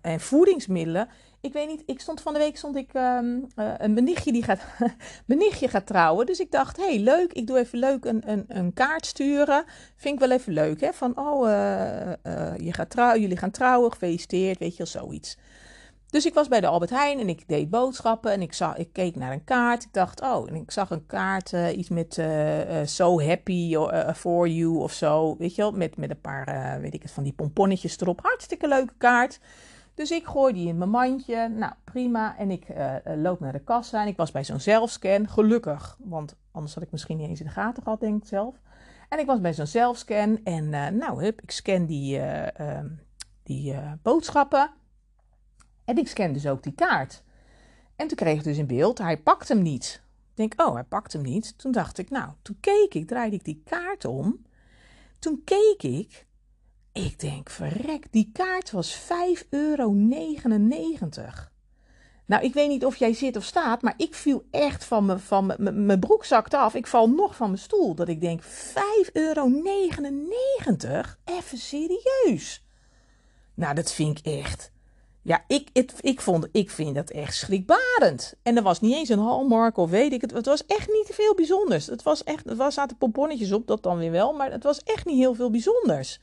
en 0.00 0.20
voedingsmiddelen. 0.20 1.08
Ik 1.40 1.52
weet 1.52 1.68
niet, 1.68 1.82
ik 1.86 2.00
stond 2.00 2.20
van 2.20 2.32
de 2.32 2.38
week 2.38 2.56
stond 2.56 2.76
ik 2.76 2.94
um, 2.94 3.46
een 3.54 3.94
benichtje 3.94 4.32
die 4.32 4.42
gaat, 4.42 4.60
benichtje 5.26 5.68
gaat 5.68 5.86
trouwen. 5.86 6.26
Dus 6.26 6.40
ik 6.40 6.50
dacht, 6.50 6.76
hey, 6.76 6.98
leuk, 6.98 7.32
ik 7.32 7.46
doe 7.46 7.58
even 7.58 7.78
leuk 7.78 8.04
een, 8.04 8.30
een, 8.30 8.44
een 8.48 8.72
kaart 8.72 9.06
sturen. 9.06 9.64
Vind 9.96 10.14
ik 10.14 10.28
wel 10.28 10.38
even 10.38 10.52
leuk, 10.52 10.80
hè? 10.80 10.92
Van, 10.92 11.18
oh, 11.18 11.48
je 12.56 12.72
gaat 12.72 12.90
trouwen, 12.90 13.20
jullie 13.20 13.36
gaan 13.36 13.50
trouwen, 13.50 13.92
gefeliciteerd, 13.92 14.58
weet 14.58 14.76
je 14.76 14.82
wel, 14.82 15.02
zoiets. 15.02 15.36
Dus 16.10 16.26
ik 16.26 16.34
was 16.34 16.48
bij 16.48 16.60
de 16.60 16.66
Albert 16.66 16.90
Heijn 16.90 17.18
en 17.18 17.28
ik 17.28 17.48
deed 17.48 17.70
boodschappen 17.70 18.32
en 18.32 18.42
ik, 18.42 18.52
zag, 18.52 18.76
ik 18.76 18.92
keek 18.92 19.16
naar 19.16 19.32
een 19.32 19.44
kaart. 19.44 19.84
Ik 19.84 19.92
dacht, 19.92 20.20
oh, 20.20 20.48
en 20.48 20.54
ik 20.54 20.70
zag 20.70 20.90
een 20.90 21.06
kaart, 21.06 21.52
iets 21.76 21.88
met 21.88 22.22
So 22.84 23.22
Happy 23.22 23.76
For 24.14 24.48
You 24.48 24.76
of 24.76 24.92
zo, 24.92 25.36
weet 25.36 25.54
je 25.54 25.62
wel, 25.62 25.72
met, 25.72 25.96
met 25.96 26.10
een 26.10 26.20
paar, 26.20 26.80
weet 26.80 26.94
ik 26.94 27.02
het, 27.02 27.12
van 27.12 27.22
die 27.22 27.32
pomponnetjes 27.32 28.00
erop. 28.00 28.20
Hartstikke 28.22 28.68
leuke 28.68 28.94
kaart. 28.98 29.40
Dus 29.94 30.10
ik 30.10 30.26
gooi 30.26 30.52
die 30.54 30.68
in 30.68 30.78
mijn 30.78 30.90
mandje. 30.90 31.48
Nou, 31.48 31.72
prima. 31.84 32.38
En 32.38 32.50
ik 32.50 32.66
loop 33.16 33.40
naar 33.40 33.52
de 33.52 33.64
kassa. 33.64 34.02
En 34.02 34.08
ik 34.08 34.16
was 34.16 34.30
bij 34.30 34.44
zo'n 34.44 34.60
zelfscan. 34.60 35.28
Gelukkig. 35.28 35.96
Want 35.98 36.36
anders 36.52 36.74
had 36.74 36.82
ik 36.82 36.90
misschien 36.90 37.16
niet 37.16 37.28
eens 37.28 37.40
in 37.40 37.46
de 37.46 37.52
gaten 37.52 37.82
gehad, 37.82 38.00
denk 38.00 38.22
ik 38.22 38.28
zelf. 38.28 38.54
En 39.08 39.18
ik 39.18 39.26
was 39.26 39.40
bij 39.40 39.54
zo'n 39.54 39.66
zelfscan. 39.66 40.40
En 40.44 40.68
nou, 40.70 41.24
hup, 41.24 41.40
ik 41.40 41.50
scan 41.50 41.86
die, 41.86 42.18
uh, 42.18 42.46
die 43.42 43.76
boodschappen. 44.02 44.70
En 45.90 45.98
ik 45.98 46.08
scan 46.08 46.32
dus 46.32 46.46
ook 46.46 46.62
die 46.62 46.74
kaart. 46.74 47.22
En 47.96 48.06
toen 48.06 48.16
kreeg 48.16 48.38
ik 48.38 48.44
dus 48.44 48.58
in 48.58 48.66
beeld, 48.66 48.98
hij 48.98 49.16
pakt 49.16 49.48
hem 49.48 49.62
niet. 49.62 50.02
Ik 50.30 50.36
denk, 50.36 50.60
oh, 50.68 50.74
hij 50.74 50.84
pakt 50.84 51.12
hem 51.12 51.22
niet. 51.22 51.58
Toen 51.58 51.72
dacht 51.72 51.98
ik, 51.98 52.10
nou, 52.10 52.30
toen 52.42 52.56
keek 52.60 52.94
ik, 52.94 53.06
draaide 53.06 53.36
ik 53.36 53.44
die 53.44 53.62
kaart 53.64 54.04
om. 54.04 54.42
Toen 55.18 55.42
keek 55.44 55.82
ik 55.82 56.26
ik 56.92 57.20
denk, 57.20 57.50
verrek, 57.50 58.06
die 58.10 58.30
kaart 58.32 58.70
was 58.70 59.00
5,99 59.00 59.08
euro. 59.50 59.94
Nou, 62.26 62.44
ik 62.44 62.54
weet 62.54 62.68
niet 62.68 62.84
of 62.84 62.96
jij 62.96 63.12
zit 63.12 63.36
of 63.36 63.44
staat, 63.44 63.82
maar 63.82 63.94
ik 63.96 64.14
viel 64.14 64.44
echt 64.50 64.84
van 64.84 65.04
mijn 65.06 65.20
van 65.20 65.54
mijn 65.58 66.00
broek 66.00 66.24
zakte 66.24 66.56
af. 66.56 66.74
Ik 66.74 66.86
val 66.86 67.10
nog 67.10 67.36
van 67.36 67.46
mijn 67.46 67.62
stoel. 67.62 67.94
Dat 67.94 68.08
ik 68.08 68.20
denk, 68.20 68.42
5,99 68.42 68.48
euro? 69.12 69.48
Even 71.24 71.58
serieus. 71.58 72.64
Nou, 73.54 73.74
dat 73.74 73.92
vind 73.92 74.18
ik 74.18 74.26
echt. 74.26 74.72
Ja, 75.22 75.44
ik, 75.46 75.68
het, 75.72 75.94
ik, 76.00 76.20
vond, 76.20 76.48
ik 76.52 76.70
vind 76.70 76.94
dat 76.94 77.10
echt 77.10 77.34
schrikbarend. 77.34 78.34
En 78.42 78.56
er 78.56 78.62
was 78.62 78.80
niet 78.80 78.94
eens 78.94 79.08
een 79.08 79.18
hallmark 79.18 79.76
of 79.76 79.90
weet 79.90 80.12
ik 80.12 80.20
het. 80.20 80.30
Het 80.30 80.46
was 80.46 80.66
echt 80.66 80.88
niet 80.88 81.08
veel 81.10 81.34
bijzonders. 81.34 81.86
Het 81.86 82.02
was 82.02 82.24
echt, 82.24 82.46
er 82.46 82.72
zaten 82.72 82.96
pomponnetjes 82.96 83.52
op, 83.52 83.66
dat 83.66 83.82
dan 83.82 83.98
weer 83.98 84.10
wel. 84.10 84.32
Maar 84.32 84.50
het 84.50 84.62
was 84.62 84.82
echt 84.82 85.06
niet 85.06 85.16
heel 85.16 85.34
veel 85.34 85.50
bijzonders. 85.50 86.20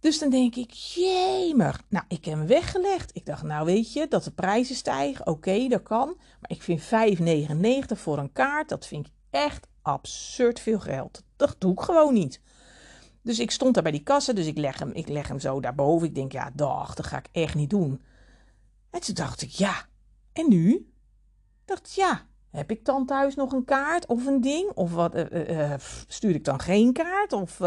Dus 0.00 0.18
dan 0.18 0.30
denk 0.30 0.54
ik, 0.54 0.70
jemig. 0.70 1.82
Nou, 1.88 2.04
ik 2.08 2.24
heb 2.24 2.34
hem 2.34 2.46
weggelegd. 2.46 3.10
Ik 3.14 3.26
dacht, 3.26 3.42
nou 3.42 3.64
weet 3.64 3.92
je, 3.92 4.08
dat 4.08 4.24
de 4.24 4.30
prijzen 4.30 4.74
stijgen. 4.74 5.26
Oké, 5.26 5.68
dat 5.68 5.82
kan. 5.82 6.06
Maar 6.16 6.50
ik 6.50 6.62
vind 6.62 6.82
5,99 6.82 7.98
voor 7.98 8.18
een 8.18 8.32
kaart, 8.32 8.68
dat 8.68 8.86
vind 8.86 9.06
ik 9.06 9.12
echt 9.30 9.66
absurd 9.82 10.60
veel 10.60 10.80
geld. 10.80 11.22
Dat 11.36 11.56
doe 11.58 11.72
ik 11.72 11.80
gewoon 11.80 12.14
niet. 12.14 12.40
Dus 13.22 13.38
ik 13.38 13.50
stond 13.50 13.74
daar 13.74 13.82
bij 13.82 13.92
die 13.92 14.02
kassen, 14.02 14.34
dus 14.34 14.46
ik 14.46 14.58
leg 14.58 14.78
hem, 14.78 14.90
ik 14.92 15.08
leg 15.08 15.28
hem 15.28 15.38
zo 15.38 15.60
daarboven. 15.60 16.08
Ik 16.08 16.14
denk, 16.14 16.32
ja, 16.32 16.50
dag, 16.54 16.94
dat 16.94 17.06
ga 17.06 17.18
ik 17.18 17.28
echt 17.32 17.54
niet 17.54 17.70
doen. 17.70 18.00
En 18.90 19.00
toen 19.00 19.14
dacht 19.14 19.42
ik, 19.42 19.50
ja, 19.50 19.86
en 20.32 20.48
nu? 20.48 20.74
Ik 20.74 21.64
dacht, 21.64 21.94
ja, 21.94 22.26
heb 22.50 22.70
ik 22.70 22.84
dan 22.84 23.06
thuis 23.06 23.34
nog 23.34 23.52
een 23.52 23.64
kaart 23.64 24.06
of 24.06 24.26
een 24.26 24.40
ding? 24.40 24.70
Of 24.74 24.92
wat, 24.92 25.14
uh, 25.14 25.48
uh, 25.48 25.74
stuur 26.06 26.34
ik 26.34 26.44
dan 26.44 26.60
geen 26.60 26.92
kaart? 26.92 27.32
Of 27.32 27.60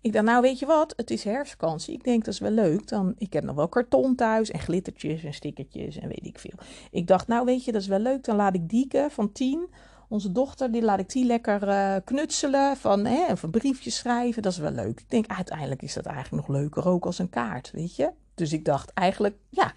ik 0.00 0.12
dacht, 0.12 0.24
nou 0.24 0.42
weet 0.42 0.58
je 0.58 0.66
wat, 0.66 0.92
het 0.96 1.10
is 1.10 1.24
herfstvakantie. 1.24 1.94
Ik 1.94 2.04
denk, 2.04 2.24
dat 2.24 2.34
is 2.34 2.40
wel 2.40 2.50
leuk. 2.50 2.88
Dan, 2.88 3.14
ik 3.18 3.32
heb 3.32 3.44
nog 3.44 3.56
wel 3.56 3.68
karton 3.68 4.14
thuis 4.14 4.50
en 4.50 4.58
glittertjes 4.58 5.24
en 5.24 5.34
stickertjes 5.34 5.98
en 5.98 6.08
weet 6.08 6.26
ik 6.26 6.38
veel. 6.38 6.58
Ik 6.90 7.06
dacht, 7.06 7.26
nou 7.26 7.44
weet 7.44 7.64
je, 7.64 7.72
dat 7.72 7.80
is 7.80 7.86
wel 7.86 7.98
leuk. 7.98 8.24
Dan 8.24 8.36
laat 8.36 8.54
ik 8.54 8.68
Dieke 8.68 9.06
van 9.10 9.32
tien, 9.32 9.68
onze 10.08 10.32
dochter, 10.32 10.72
die 10.72 10.82
laat 10.82 10.98
ik 10.98 11.10
die 11.10 11.24
lekker 11.24 12.02
knutselen. 12.02 12.76
Van, 12.76 13.04
hè, 13.04 13.32
of 13.32 13.42
een 13.42 13.74
schrijven, 13.74 14.42
dat 14.42 14.52
is 14.52 14.58
wel 14.58 14.70
leuk. 14.70 15.00
Ik 15.00 15.10
denk, 15.10 15.26
uiteindelijk 15.26 15.82
is 15.82 15.94
dat 15.94 16.06
eigenlijk 16.06 16.46
nog 16.46 16.56
leuker 16.56 16.88
ook 16.88 17.06
als 17.06 17.18
een 17.18 17.30
kaart, 17.30 17.70
weet 17.70 17.96
je. 17.96 18.10
Dus 18.34 18.52
ik 18.52 18.64
dacht 18.64 18.92
eigenlijk, 18.92 19.36
ja, 19.48 19.72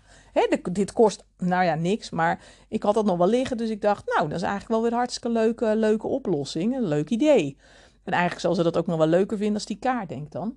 dit 0.71 0.93
kost, 0.93 1.23
nou 1.37 1.63
ja, 1.63 1.75
niks. 1.75 2.09
Maar 2.09 2.43
ik 2.67 2.83
had 2.83 2.93
dat 2.93 3.05
nog 3.05 3.17
wel 3.17 3.27
liggen. 3.27 3.57
Dus 3.57 3.69
ik 3.69 3.81
dacht, 3.81 4.05
nou, 4.15 4.27
dat 4.27 4.37
is 4.37 4.43
eigenlijk 4.43 4.71
wel 4.71 4.81
weer 4.81 4.97
hartstikke 4.97 5.29
leuke, 5.29 5.75
leuke 5.75 6.07
oplossing. 6.07 6.75
Een 6.75 6.87
leuk 6.87 7.09
idee. 7.09 7.57
En 8.03 8.11
eigenlijk 8.11 8.41
zal 8.41 8.55
ze 8.55 8.63
dat 8.63 8.77
ook 8.77 8.87
nog 8.87 8.97
wel 8.97 9.07
leuker 9.07 9.37
vinden 9.37 9.55
als 9.55 9.65
die 9.65 9.79
kaart, 9.79 10.09
denk 10.09 10.31
dan. 10.31 10.55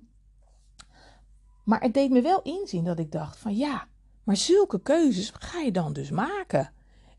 Maar 1.63 1.81
het 1.81 1.93
deed 1.93 2.09
me 2.09 2.21
wel 2.21 2.41
inzien 2.41 2.83
dat 2.83 2.99
ik 2.99 3.11
dacht 3.11 3.37
van 3.37 3.55
ja, 3.55 3.87
maar 4.23 4.37
zulke 4.37 4.81
keuzes 4.81 5.31
ga 5.39 5.59
je 5.59 5.71
dan 5.71 5.93
dus 5.93 6.09
maken. 6.09 6.71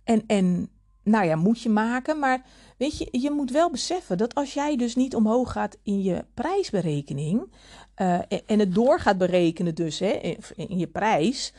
En, 0.04 0.22
en 0.26 0.70
nou 1.02 1.26
ja, 1.26 1.36
moet 1.36 1.62
je 1.62 1.68
maken, 1.68 2.18
maar 2.18 2.44
weet 2.76 2.98
je, 2.98 3.08
je 3.10 3.30
moet 3.30 3.50
wel 3.50 3.70
beseffen 3.70 4.18
dat 4.18 4.34
als 4.34 4.54
jij 4.54 4.76
dus 4.76 4.94
niet 4.94 5.14
omhoog 5.14 5.52
gaat 5.52 5.76
in 5.82 6.02
je 6.02 6.24
prijsberekening 6.34 7.52
uh, 7.96 8.18
en 8.46 8.58
het 8.58 8.74
door 8.74 9.00
gaat 9.00 9.18
berekenen 9.18 9.74
dus 9.74 9.98
hè, 9.98 10.36
in 10.56 10.78
je 10.78 10.86
prijs, 10.86 11.52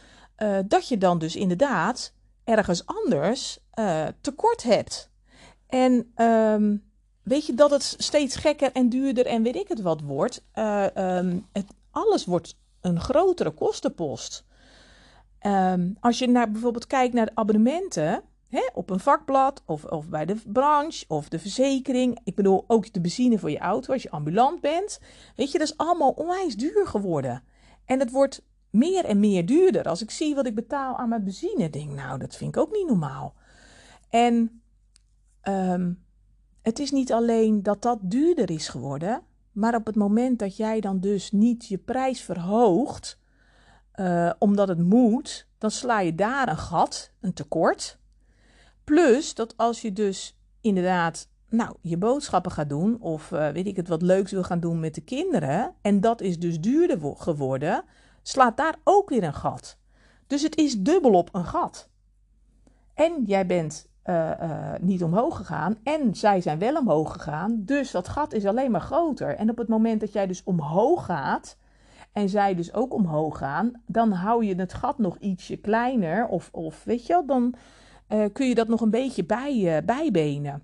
uh, 0.43 0.57
dat 0.65 0.87
je 0.87 0.97
dan 0.97 1.19
dus 1.19 1.35
inderdaad 1.35 2.13
ergens 2.43 2.85
anders 2.85 3.59
uh, 3.79 4.07
tekort 4.21 4.63
hebt. 4.63 5.09
En 5.67 6.11
um, 6.15 6.83
weet 7.23 7.45
je 7.45 7.53
dat 7.53 7.71
het 7.71 7.95
steeds 7.97 8.35
gekker 8.35 8.71
en 8.71 8.89
duurder 8.89 9.25
en 9.25 9.43
weet 9.43 9.55
ik 9.55 9.67
het 9.67 9.81
wat 9.81 10.01
wordt. 10.01 10.43
Uh, 10.55 10.85
um, 10.95 11.47
het, 11.51 11.65
alles 11.91 12.25
wordt 12.25 12.55
een 12.81 12.99
grotere 12.99 13.51
kostenpost. 13.51 14.45
Um, 15.41 15.97
als 15.99 16.19
je 16.19 16.27
naar, 16.27 16.51
bijvoorbeeld 16.51 16.87
kijkt 16.87 17.13
naar 17.13 17.25
de 17.25 17.35
abonnementen 17.35 18.23
hè, 18.49 18.69
op 18.73 18.89
een 18.89 18.99
vakblad 18.99 19.61
of, 19.65 19.83
of 19.83 20.09
bij 20.09 20.25
de 20.25 20.35
branche 20.45 21.05
of 21.07 21.29
de 21.29 21.39
verzekering. 21.39 22.19
Ik 22.23 22.35
bedoel 22.35 22.63
ook 22.67 22.93
de 22.93 23.01
benzine 23.01 23.39
voor 23.39 23.51
je 23.51 23.59
auto 23.59 23.93
als 23.93 24.03
je 24.03 24.11
ambulant 24.11 24.61
bent. 24.61 24.99
Weet 25.35 25.51
je, 25.51 25.57
dat 25.57 25.67
is 25.67 25.77
allemaal 25.77 26.11
onwijs 26.11 26.55
duur 26.55 26.87
geworden. 26.87 27.43
En 27.85 27.99
het 27.99 28.11
wordt 28.11 28.41
meer 28.69 29.05
en 29.05 29.19
meer 29.19 29.45
duurder. 29.45 29.83
Als 29.83 30.01
ik 30.01 30.11
zie 30.11 30.35
wat 30.35 30.45
ik 30.45 30.55
betaal 30.55 30.97
aan 30.97 31.09
mijn 31.09 31.23
benzine, 31.23 31.69
denk 31.69 31.91
nou, 31.91 32.19
dat 32.19 32.35
vind 32.35 32.55
ik 32.55 32.61
ook 32.61 32.71
niet 32.71 32.87
normaal. 32.87 33.33
En 34.09 34.61
um, 35.43 36.05
het 36.61 36.79
is 36.79 36.91
niet 36.91 37.13
alleen 37.13 37.63
dat 37.63 37.81
dat 37.81 37.99
duurder 38.01 38.49
is 38.49 38.67
geworden, 38.67 39.21
maar 39.51 39.75
op 39.75 39.85
het 39.85 39.95
moment 39.95 40.39
dat 40.39 40.57
jij 40.57 40.79
dan 40.79 40.99
dus 40.99 41.31
niet 41.31 41.65
je 41.65 41.77
prijs 41.77 42.21
verhoogt, 42.21 43.19
uh, 43.95 44.31
omdat 44.39 44.67
het 44.67 44.79
moet, 44.79 45.47
dan 45.57 45.71
sla 45.71 45.99
je 45.99 46.15
daar 46.15 46.49
een 46.49 46.57
gat, 46.57 47.11
een 47.19 47.33
tekort. 47.33 47.99
Plus 48.83 49.33
dat 49.33 49.57
als 49.57 49.81
je 49.81 49.93
dus 49.93 50.37
inderdaad, 50.61 51.29
nou, 51.49 51.75
je 51.81 51.97
boodschappen 51.97 52.51
gaat 52.51 52.69
doen 52.69 53.01
of 53.01 53.31
uh, 53.31 53.49
weet 53.49 53.67
ik 53.67 53.75
het 53.75 53.87
wat 53.87 54.01
leuks 54.01 54.31
wil 54.31 54.43
gaan 54.43 54.59
doen 54.59 54.79
met 54.79 54.95
de 54.95 55.01
kinderen, 55.01 55.73
en 55.81 56.01
dat 56.01 56.21
is 56.21 56.39
dus 56.39 56.59
duurder 56.59 57.15
geworden, 57.15 57.83
slaat 58.27 58.57
daar 58.57 58.75
ook 58.83 59.09
weer 59.09 59.23
een 59.23 59.33
gat. 59.33 59.77
Dus 60.27 60.41
het 60.41 60.57
is 60.57 60.79
dubbelop 60.79 61.29
een 61.31 61.45
gat. 61.45 61.89
En 62.93 63.23
jij 63.25 63.45
bent 63.45 63.87
uh, 64.05 64.31
uh, 64.41 64.73
niet 64.79 65.03
omhoog 65.03 65.37
gegaan. 65.37 65.77
En 65.83 66.15
zij 66.15 66.41
zijn 66.41 66.59
wel 66.59 66.75
omhoog 66.75 67.11
gegaan. 67.11 67.61
Dus 67.65 67.91
dat 67.91 68.07
gat 68.07 68.33
is 68.33 68.45
alleen 68.45 68.71
maar 68.71 68.81
groter. 68.81 69.35
En 69.35 69.49
op 69.49 69.57
het 69.57 69.67
moment 69.67 69.99
dat 69.99 70.13
jij 70.13 70.27
dus 70.27 70.43
omhoog 70.43 71.05
gaat. 71.05 71.57
En 72.11 72.29
zij 72.29 72.55
dus 72.55 72.73
ook 72.73 72.93
omhoog 72.93 73.37
gaan. 73.37 73.81
Dan 73.85 74.11
hou 74.11 74.45
je 74.45 74.55
het 74.55 74.73
gat 74.73 74.97
nog 74.97 75.17
ietsje 75.17 75.57
kleiner. 75.57 76.27
Of, 76.27 76.49
of 76.51 76.83
weet 76.83 77.05
je 77.05 77.13
wel, 77.13 77.25
dan 77.25 77.53
uh, 78.09 78.25
kun 78.33 78.47
je 78.47 78.55
dat 78.55 78.67
nog 78.67 78.81
een 78.81 78.89
beetje 78.91 79.25
bij, 79.25 79.81
bijbenen. 79.85 80.63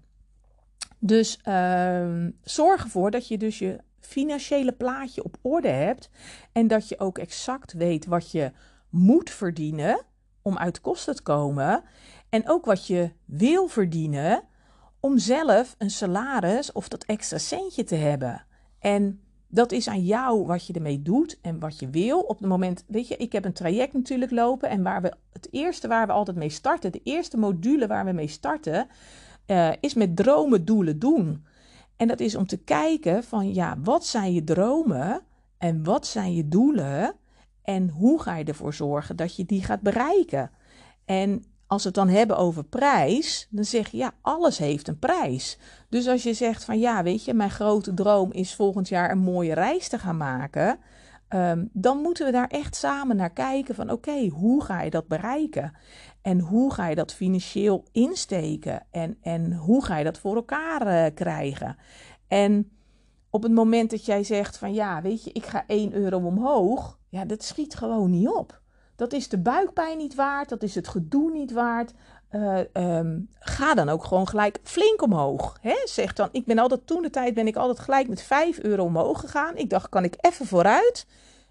Dus 1.00 1.40
ehm, 1.44 2.32
zorg 2.42 2.84
ervoor 2.84 3.12
dat 3.12 3.28
je 3.28 3.38
dus 3.38 3.60
je 3.60 3.80
financiële 4.06 4.72
plaatje 4.72 5.24
op 5.24 5.38
orde 5.42 5.68
hebt. 5.68 6.10
En 6.52 6.68
dat 6.68 6.90
je 6.90 7.00
ook 7.00 7.18
exact 7.18 7.74
weet 7.74 8.06
wat 8.06 8.32
je 8.32 8.52
moet 8.90 9.30
verdienen 9.30 10.02
om 10.42 10.58
uit 10.58 10.82
kosten 10.82 11.16
te 11.16 11.22
komen. 11.22 11.84
En 12.30 12.50
ook 12.50 12.66
wat 12.66 12.88
je 12.88 13.12
wil 13.26 13.68
verdienen 13.68 14.44
om 15.00 15.18
zelf 15.18 15.76
een 15.78 15.90
salaris 15.90 16.72
of 16.72 16.88
dat 16.88 17.04
extra 17.04 17.38
centje 17.38 17.84
te 17.84 17.96
hebben. 17.96 18.46
En 18.80 19.22
dat 19.48 19.72
is 19.72 19.88
aan 19.88 20.04
jou 20.04 20.46
wat 20.46 20.68
je 20.68 20.74
ermee 20.74 21.02
doet 21.02 21.40
en 21.42 21.60
wat 21.60 21.80
je 21.80 21.90
wil. 21.90 22.20
Op 22.20 22.40
het 22.40 22.48
moment, 22.48 22.84
weet 22.88 23.08
je, 23.08 23.18
ik 23.18 23.32
heb 23.32 23.46
een 23.46 23.54
traject 23.54 23.94
natuurlijk 23.94 24.32
lopen. 24.32 24.70
En 24.70 24.84
waar 24.84 25.02
we 25.02 25.14
het 25.32 25.48
eerste 25.52 25.88
waar 25.88 26.08
we 26.08 26.14
altijd 26.14 26.38
mee 26.38 26.50
starten, 26.50 26.92
de 26.92 27.02
eerste 27.04 27.38
module 27.38 27.88
waar 27.88 28.06
we 28.06 28.12
mee 28.12 28.28
starten, 28.28 28.88
uh, 29.48 29.72
is 29.80 29.94
met 29.94 30.16
dromen, 30.16 30.66
doelen, 30.66 31.00
doen. 31.00 31.46
En 31.98 32.08
dat 32.08 32.20
is 32.20 32.36
om 32.36 32.48
te 32.48 32.58
kijken 32.58 33.24
van 33.24 33.54
ja, 33.54 33.78
wat 33.84 34.06
zijn 34.06 34.34
je 34.34 34.44
dromen 34.44 35.22
en 35.58 35.84
wat 35.84 36.08
zijn 36.08 36.34
je 36.34 36.48
doelen 36.48 37.16
en 37.64 37.90
hoe 37.90 38.22
ga 38.22 38.36
je 38.36 38.44
ervoor 38.44 38.74
zorgen 38.74 39.16
dat 39.16 39.36
je 39.36 39.46
die 39.46 39.64
gaat 39.64 39.82
bereiken. 39.82 40.52
En 41.06 41.44
als 41.68 41.82
we 41.82 41.88
het 41.88 41.98
dan 41.98 42.10
hebben 42.10 42.38
over 42.38 42.64
prijs, 42.64 43.48
dan 43.50 43.66
zeg 43.66 43.90
je 43.90 43.98
ja, 43.98 44.12
alles 44.22 44.58
heeft 44.58 44.88
een 44.88 45.00
prijs. 45.00 45.58
Dus 45.90 46.08
als 46.08 46.24
je 46.24 46.34
zegt 46.34 46.64
van 46.64 46.80
ja, 46.80 47.04
weet 47.04 47.26
je, 47.26 47.34
mijn 47.34 47.52
grote 47.52 47.94
droom 47.94 48.32
is 48.32 48.56
volgend 48.56 48.88
jaar 48.90 49.12
een 49.12 49.18
mooie 49.18 49.54
reis 49.54 49.88
te 49.88 50.00
gaan 50.00 50.18
maken. 50.18 50.80
Um, 51.30 51.70
dan 51.74 51.98
moeten 51.98 52.26
we 52.26 52.32
daar 52.32 52.48
echt 52.48 52.76
samen 52.76 53.16
naar 53.16 53.34
kijken 53.34 53.76
van 53.76 53.92
oké, 53.92 54.28
hoe 54.28 54.64
ga 54.64 54.82
je 54.82 54.90
dat 54.90 55.08
bereiken? 55.08 55.74
En 56.24 56.40
hoe 56.40 56.74
ga 56.74 56.88
je 56.88 56.96
dat 56.96 57.14
financieel 57.14 57.84
insteken? 57.92 58.86
En, 58.92 59.18
en 59.22 59.54
hoe 59.54 59.86
ga 59.86 59.98
je 59.98 60.04
dat 60.04 60.20
voor 60.20 60.36
elkaar 60.36 60.88
uh, 60.88 61.14
krijgen? 61.14 61.78
En 62.28 62.72
op 63.30 63.44
het 63.44 63.52
moment 63.52 63.90
dat 63.90 64.06
jij 64.06 64.24
zegt 64.24 64.58
van 64.58 64.74
ja, 64.74 65.02
weet 65.02 65.24
je, 65.24 65.32
ik 65.32 65.46
ga 65.46 65.64
1 65.68 65.94
euro 65.94 66.18
omhoog, 66.18 67.00
ja, 67.10 67.26
dat 67.26 67.44
schiet 67.44 67.76
gewoon 67.76 68.12
niet 68.12 68.28
op. 68.28 68.62
Dat 68.96 69.14
is 69.14 69.30
de 69.30 69.38
buikpijn 69.38 69.98
niet 69.98 70.16
waard, 70.16 70.50
dat 70.50 70.64
is 70.64 70.76
het 70.76 70.88
gedoe 70.88 71.32
niet 71.32 71.52
waard. 71.52 71.94
Uh, 72.32 72.60
um, 72.74 73.30
ga 73.40 73.74
dan 73.74 73.90
ook 73.90 74.04
gewoon 74.04 74.28
gelijk 74.28 74.60
flink 74.64 75.02
omhoog. 75.02 75.58
Hè? 75.62 75.76
Zeg 75.86 76.14
dan, 76.14 76.30
ik 76.32 76.46
ben 76.46 76.60
altijd 76.60 76.88
toen 76.88 77.02
de 77.02 77.10
tijd 77.10 77.34
ben 77.34 77.48
ik 77.48 77.56
altijd 77.56 77.80
gelijk 77.80 78.08
met 78.08 78.22
5 78.22 78.60
euro 78.60 78.84
omhoog 78.84 79.20
gegaan. 79.20 79.58
Ik 79.58 79.70
dacht, 79.70 79.90
kan 79.90 80.04
ik 80.04 80.16
even 80.20 80.46
vooruit? 80.46 81.06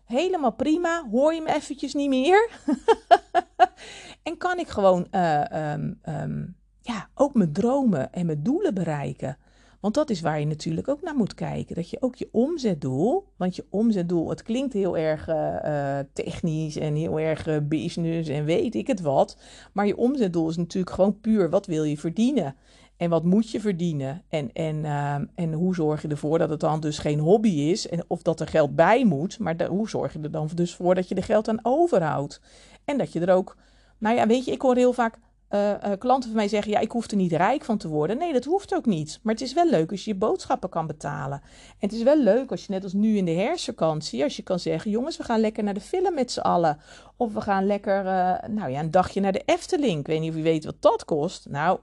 Helemaal 0.05 0.53
prima. 0.53 1.09
Hoor 1.11 1.35
je 1.35 1.41
me 1.41 1.55
eventjes 1.55 1.95
niet 1.95 2.09
meer? 2.09 2.51
en 4.23 4.37
kan 4.37 4.59
ik 4.59 4.68
gewoon 4.68 5.07
uh, 5.11 5.73
um, 5.73 5.99
um, 6.09 6.57
ja, 6.81 7.09
ook 7.14 7.35
mijn 7.35 7.53
dromen 7.53 8.12
en 8.12 8.27
mijn 8.27 8.43
doelen 8.43 8.75
bereiken? 8.75 9.37
Want 9.83 9.95
dat 9.95 10.11
is 10.11 10.20
waar 10.20 10.41
je 10.41 10.47
natuurlijk 10.47 10.89
ook 10.89 11.03
naar 11.03 11.14
moet 11.14 11.35
kijken. 11.35 11.75
Dat 11.75 11.91
je 11.91 12.03
ook 12.03 12.14
je 12.14 12.29
omzetdoel, 12.33 13.25
want 13.37 13.57
je 13.57 13.64
omzetdoel, 13.70 14.29
het 14.29 14.43
klinkt 14.43 14.73
heel 14.73 14.97
erg 14.97 15.29
uh, 15.29 15.99
technisch 16.12 16.77
en 16.77 16.95
heel 16.95 17.18
erg 17.18 17.66
business 17.68 18.29
en 18.29 18.45
weet 18.45 18.75
ik 18.75 18.87
het 18.87 19.01
wat. 19.01 19.37
Maar 19.73 19.87
je 19.87 19.97
omzetdoel 19.97 20.49
is 20.49 20.57
natuurlijk 20.57 20.95
gewoon 20.95 21.20
puur 21.20 21.51
wat 21.51 21.66
wil 21.66 21.85
je 21.85 21.99
verdienen. 21.99 22.57
En 22.97 23.11
wat 23.11 23.25
moet 23.25 23.51
je 23.51 23.61
verdienen? 23.61 24.23
En, 24.29 24.53
en, 24.53 24.77
uh, 24.77 25.14
en 25.35 25.53
hoe 25.53 25.75
zorg 25.75 26.03
je 26.03 26.09
ervoor 26.09 26.39
dat 26.39 26.51
het 26.51 26.61
dan 26.61 26.81
dus 26.81 26.99
geen 26.99 27.18
hobby 27.18 27.49
is? 27.49 27.89
En 27.89 28.05
of 28.07 28.23
dat 28.23 28.41
er 28.41 28.49
geld 28.49 28.77
bij 28.77 29.05
moet. 29.05 29.39
Maar 29.39 29.66
hoe 29.66 29.89
zorg 29.89 30.12
je 30.12 30.18
er 30.20 30.31
dan 30.31 30.49
dus 30.55 30.75
voor 30.75 30.95
dat 30.95 31.09
je 31.09 31.14
er 31.14 31.23
geld 31.23 31.49
aan 31.49 31.61
overhoudt? 31.62 32.41
En 32.85 32.99
dat 32.99 33.12
je 33.12 33.20
er 33.20 33.35
ook. 33.35 33.57
Nou 34.03 34.17
ja, 34.17 34.27
weet 34.27 34.45
je, 34.45 34.53
ik 34.53 34.63
hoor 34.63 34.77
heel 34.77 34.93
vaak 34.93 35.19
uh, 35.51 35.75
klanten 35.99 36.29
van 36.29 36.39
mij 36.39 36.49
zeggen: 36.49 36.73
Ja, 36.73 36.79
ik 36.79 36.91
hoef 36.91 37.11
er 37.11 37.17
niet 37.17 37.33
rijk 37.33 37.65
van 37.65 37.79
te 37.79 37.89
worden. 37.89 38.19
Nee, 38.19 38.33
dat 38.33 38.45
hoeft 38.45 38.75
ook 38.75 38.87
niet. 38.87 39.21
Maar 39.23 39.35
het 39.35 39.43
is 39.43 39.53
wel 39.53 39.71
leuk 39.71 39.91
als 39.91 40.05
je 40.05 40.11
je 40.11 40.17
boodschappen 40.17 40.69
kan 40.69 40.87
betalen. 40.87 41.41
En 41.43 41.89
het 41.89 41.93
is 41.93 42.03
wel 42.03 42.23
leuk 42.23 42.51
als 42.51 42.67
je 42.67 42.73
net 42.73 42.83
als 42.83 42.93
nu 42.93 43.17
in 43.17 43.25
de 43.25 43.31
herfstvakantie, 43.31 44.23
als 44.23 44.37
je 44.37 44.43
kan 44.43 44.59
zeggen: 44.59 44.91
Jongens, 44.91 45.17
we 45.17 45.25
gaan 45.25 45.41
lekker 45.41 45.65
naar 45.65 45.75
de 45.75 45.81
film 45.81 46.15
met 46.15 46.33
z'n 46.33 46.41
allen. 46.41 46.79
Of 47.17 47.33
we 47.33 47.41
gaan 47.41 47.67
lekker, 47.67 48.05
uh, 48.05 48.49
nou 48.49 48.71
ja, 48.71 48.81
een 48.81 48.91
dagje 48.91 49.21
naar 49.21 49.33
de 49.33 49.43
Efteling. 49.45 50.01
Ik 50.01 50.07
weet 50.07 50.21
niet 50.21 50.31
of 50.31 50.37
je 50.37 50.43
weet 50.43 50.65
wat 50.65 50.77
dat 50.81 51.05
kost. 51.05 51.49
Nou, 51.49 51.79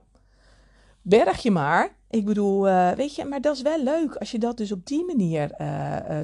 berg 1.02 1.42
je 1.42 1.50
maar. 1.50 1.96
Ik 2.10 2.24
bedoel, 2.24 2.62
weet 2.96 3.14
je, 3.14 3.24
maar 3.24 3.40
dat 3.40 3.56
is 3.56 3.62
wel 3.62 3.82
leuk 3.82 4.16
als 4.16 4.30
je 4.30 4.38
dat 4.38 4.56
dus 4.56 4.72
op 4.72 4.86
die 4.86 5.04
manier 5.04 5.50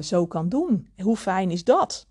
zo 0.01 0.25
kan 0.25 0.49
doen. 0.49 0.89
Hoe 1.01 1.17
fijn 1.17 1.51
is 1.51 1.63
dat? 1.63 2.07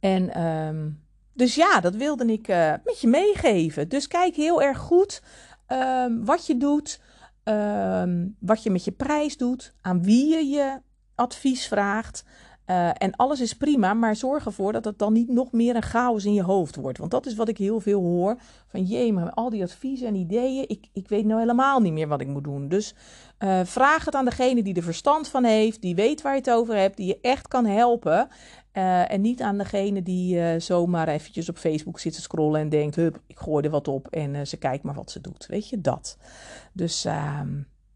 En. 0.00 0.42
Um, 0.42 0.99
dus 1.32 1.54
ja, 1.54 1.80
dat 1.80 1.94
wilde 1.94 2.32
ik 2.32 2.48
uh, 2.48 2.72
met 2.84 3.00
je 3.00 3.08
meegeven. 3.08 3.88
Dus 3.88 4.08
kijk 4.08 4.34
heel 4.34 4.62
erg 4.62 4.78
goed 4.78 5.22
um, 5.68 6.24
wat 6.24 6.46
je 6.46 6.56
doet, 6.56 7.00
um, 7.44 8.36
wat 8.38 8.62
je 8.62 8.70
met 8.70 8.84
je 8.84 8.92
prijs 8.92 9.36
doet, 9.36 9.74
aan 9.80 10.02
wie 10.02 10.28
je 10.28 10.46
je 10.46 10.80
advies 11.14 11.66
vraagt. 11.66 12.24
Uh, 12.66 12.88
en 12.88 13.16
alles 13.16 13.40
is 13.40 13.54
prima, 13.54 13.94
maar 13.94 14.16
zorg 14.16 14.44
ervoor 14.44 14.72
dat 14.72 14.84
het 14.84 14.98
dan 14.98 15.12
niet 15.12 15.28
nog 15.28 15.52
meer 15.52 15.76
een 15.76 15.82
chaos 15.82 16.24
in 16.24 16.34
je 16.34 16.42
hoofd 16.42 16.76
wordt. 16.76 16.98
Want 16.98 17.10
dat 17.10 17.26
is 17.26 17.34
wat 17.34 17.48
ik 17.48 17.58
heel 17.58 17.80
veel 17.80 18.00
hoor. 18.00 18.36
Van 18.66 18.82
jee, 18.82 19.12
maar 19.12 19.30
al 19.30 19.50
die 19.50 19.62
adviezen 19.62 20.06
en 20.06 20.14
ideeën, 20.14 20.68
ik, 20.68 20.86
ik 20.92 21.08
weet 21.08 21.24
nou 21.24 21.40
helemaal 21.40 21.80
niet 21.80 21.92
meer 21.92 22.08
wat 22.08 22.20
ik 22.20 22.26
moet 22.26 22.44
doen. 22.44 22.68
Dus 22.68 22.94
uh, 23.38 23.60
vraag 23.64 24.04
het 24.04 24.14
aan 24.14 24.24
degene 24.24 24.62
die 24.62 24.74
er 24.74 24.82
verstand 24.82 25.28
van 25.28 25.44
heeft, 25.44 25.82
die 25.82 25.94
weet 25.94 26.22
waar 26.22 26.32
je 26.32 26.38
het 26.38 26.50
over 26.50 26.76
hebt, 26.76 26.96
die 26.96 27.06
je 27.06 27.18
echt 27.20 27.48
kan 27.48 27.66
helpen. 27.66 28.28
Uh, 28.72 29.12
en 29.12 29.20
niet 29.20 29.42
aan 29.42 29.58
degene 29.58 30.02
die 30.02 30.36
uh, 30.36 30.60
zomaar 30.60 31.08
eventjes 31.08 31.48
op 31.48 31.56
Facebook 31.56 31.98
zit 31.98 32.14
te 32.14 32.20
scrollen 32.20 32.60
en 32.60 32.68
denkt: 32.68 32.96
hup, 32.96 33.20
ik 33.26 33.38
gooi 33.38 33.64
er 33.64 33.70
wat 33.70 33.88
op 33.88 34.08
en 34.08 34.34
uh, 34.34 34.44
ze 34.44 34.56
kijkt 34.56 34.84
maar 34.84 34.94
wat 34.94 35.10
ze 35.10 35.20
doet. 35.20 35.46
Weet 35.46 35.68
je 35.68 35.80
dat? 35.80 36.18
Dus 36.72 37.06
uh, 37.06 37.40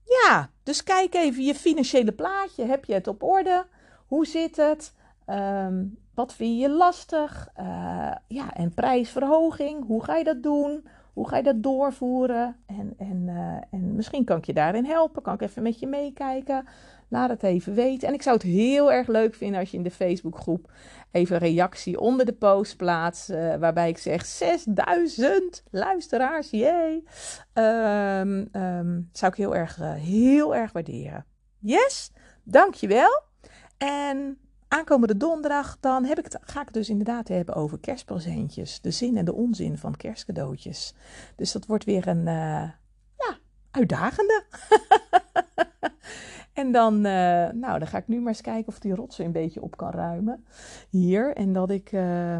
ja, 0.04 0.50
dus 0.62 0.82
kijk 0.82 1.14
even 1.14 1.44
je 1.44 1.54
financiële 1.54 2.12
plaatje. 2.12 2.64
Heb 2.64 2.84
je 2.84 2.92
het 2.92 3.06
op 3.06 3.22
orde? 3.22 3.66
Hoe 4.06 4.26
zit 4.26 4.56
het? 4.56 4.94
Um, 5.26 5.98
wat 6.14 6.34
vind 6.34 6.60
je 6.60 6.70
lastig? 6.70 7.48
ja, 8.28 8.54
en 8.54 8.74
prijsverhoging. 8.74 9.86
Hoe 9.86 10.04
ga 10.04 10.16
je 10.16 10.24
dat 10.24 10.42
doen? 10.42 10.86
Hoe 11.12 11.28
ga 11.28 11.36
je 11.36 11.42
dat 11.42 11.62
doorvoeren? 11.62 12.56
En, 12.78 12.94
en, 12.98 13.28
en 13.70 13.94
misschien 13.94 14.24
kan 14.24 14.38
ik 14.38 14.44
je 14.44 14.52
daarin 14.52 14.84
helpen. 14.84 15.22
Kan 15.22 15.34
ik 15.34 15.40
even 15.40 15.62
met 15.62 15.78
je 15.78 15.86
meekijken. 15.86 16.66
Laat 17.08 17.30
het 17.30 17.42
even 17.42 17.74
weten. 17.74 18.08
En 18.08 18.14
ik 18.14 18.22
zou 18.22 18.36
het 18.36 18.44
heel 18.44 18.92
erg 18.92 19.06
leuk 19.06 19.34
vinden 19.34 19.60
als 19.60 19.70
je 19.70 19.76
in 19.76 19.82
de 19.82 19.90
Facebookgroep 19.90 20.72
even 21.10 21.34
een 21.34 21.42
reactie 21.42 22.00
onder 22.00 22.26
de 22.26 22.32
post 22.32 22.76
plaatst. 22.76 23.30
Uh, 23.30 23.54
waarbij 23.56 23.88
ik 23.88 23.98
zeg 23.98 24.26
6000 24.26 25.62
luisteraars, 25.70 26.50
jee. 26.50 27.04
Um, 27.54 28.48
um, 28.52 29.08
zou 29.12 29.32
ik 29.32 29.38
heel 29.38 29.56
erg, 29.56 29.80
uh, 29.80 29.92
heel 29.92 30.54
erg 30.54 30.72
waarderen. 30.72 31.26
Yes, 31.58 32.12
dankjewel. 32.42 33.22
En 33.78 34.38
aankomende 34.74 35.16
donderdag 35.16 35.76
dan 35.80 36.04
heb 36.04 36.18
ik 36.18 36.24
het, 36.24 36.38
ga 36.40 36.60
ik 36.60 36.66
het 36.66 36.74
dus 36.74 36.88
inderdaad 36.88 37.28
hebben 37.28 37.54
over 37.54 37.78
kerstpresentjes. 37.78 38.80
De 38.80 38.90
zin 38.90 39.16
en 39.16 39.24
de 39.24 39.34
onzin 39.34 39.78
van 39.78 39.96
kerstcadeautjes. 39.96 40.94
Dus 41.36 41.52
dat 41.52 41.66
wordt 41.66 41.84
weer 41.84 42.08
een 42.08 42.26
uh, 42.26 42.62
ja, 43.16 43.38
uitdagende. 43.70 44.44
En 46.52 46.72
dan, 46.72 46.94
uh, 46.94 47.02
nou, 47.50 47.78
dan 47.78 47.86
ga 47.86 47.98
ik 47.98 48.08
nu 48.08 48.18
maar 48.18 48.28
eens 48.28 48.40
kijken 48.40 48.68
of 48.72 48.78
die 48.78 48.94
rotsen 48.94 49.24
een 49.24 49.32
beetje 49.32 49.62
op 49.62 49.76
kan 49.76 49.90
ruimen. 49.90 50.44
Hier. 50.90 51.36
En 51.36 51.52
dat 51.52 51.70
ik, 51.70 51.92
uh, 51.92 52.36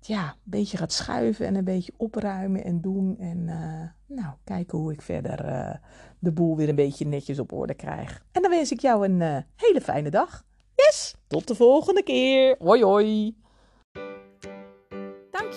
ja, 0.00 0.28
een 0.28 0.34
beetje 0.42 0.76
gaat 0.76 0.92
schuiven 0.92 1.46
en 1.46 1.54
een 1.54 1.64
beetje 1.64 1.92
opruimen 1.96 2.64
en 2.64 2.80
doen. 2.80 3.16
En, 3.18 3.38
uh, 3.38 4.16
nou, 4.18 4.34
kijken 4.44 4.78
hoe 4.78 4.92
ik 4.92 5.02
verder 5.02 5.80
de 6.18 6.32
boel 6.32 6.56
weer 6.56 6.68
een 6.68 6.74
beetje 6.74 7.06
netjes 7.06 7.38
op 7.38 7.52
orde 7.52 7.74
krijg. 7.74 8.24
En 8.32 8.42
dan 8.42 8.50
wens 8.50 8.72
ik 8.72 8.80
jou 8.80 9.08
een 9.08 9.44
hele 9.56 9.80
fijne 9.80 10.10
dag. 10.10 10.44
Tot 11.28 11.48
de 11.48 11.54
volgende 11.54 12.02
keer. 12.02 12.56
Hoi, 12.58 12.84
hoi. 12.84 13.34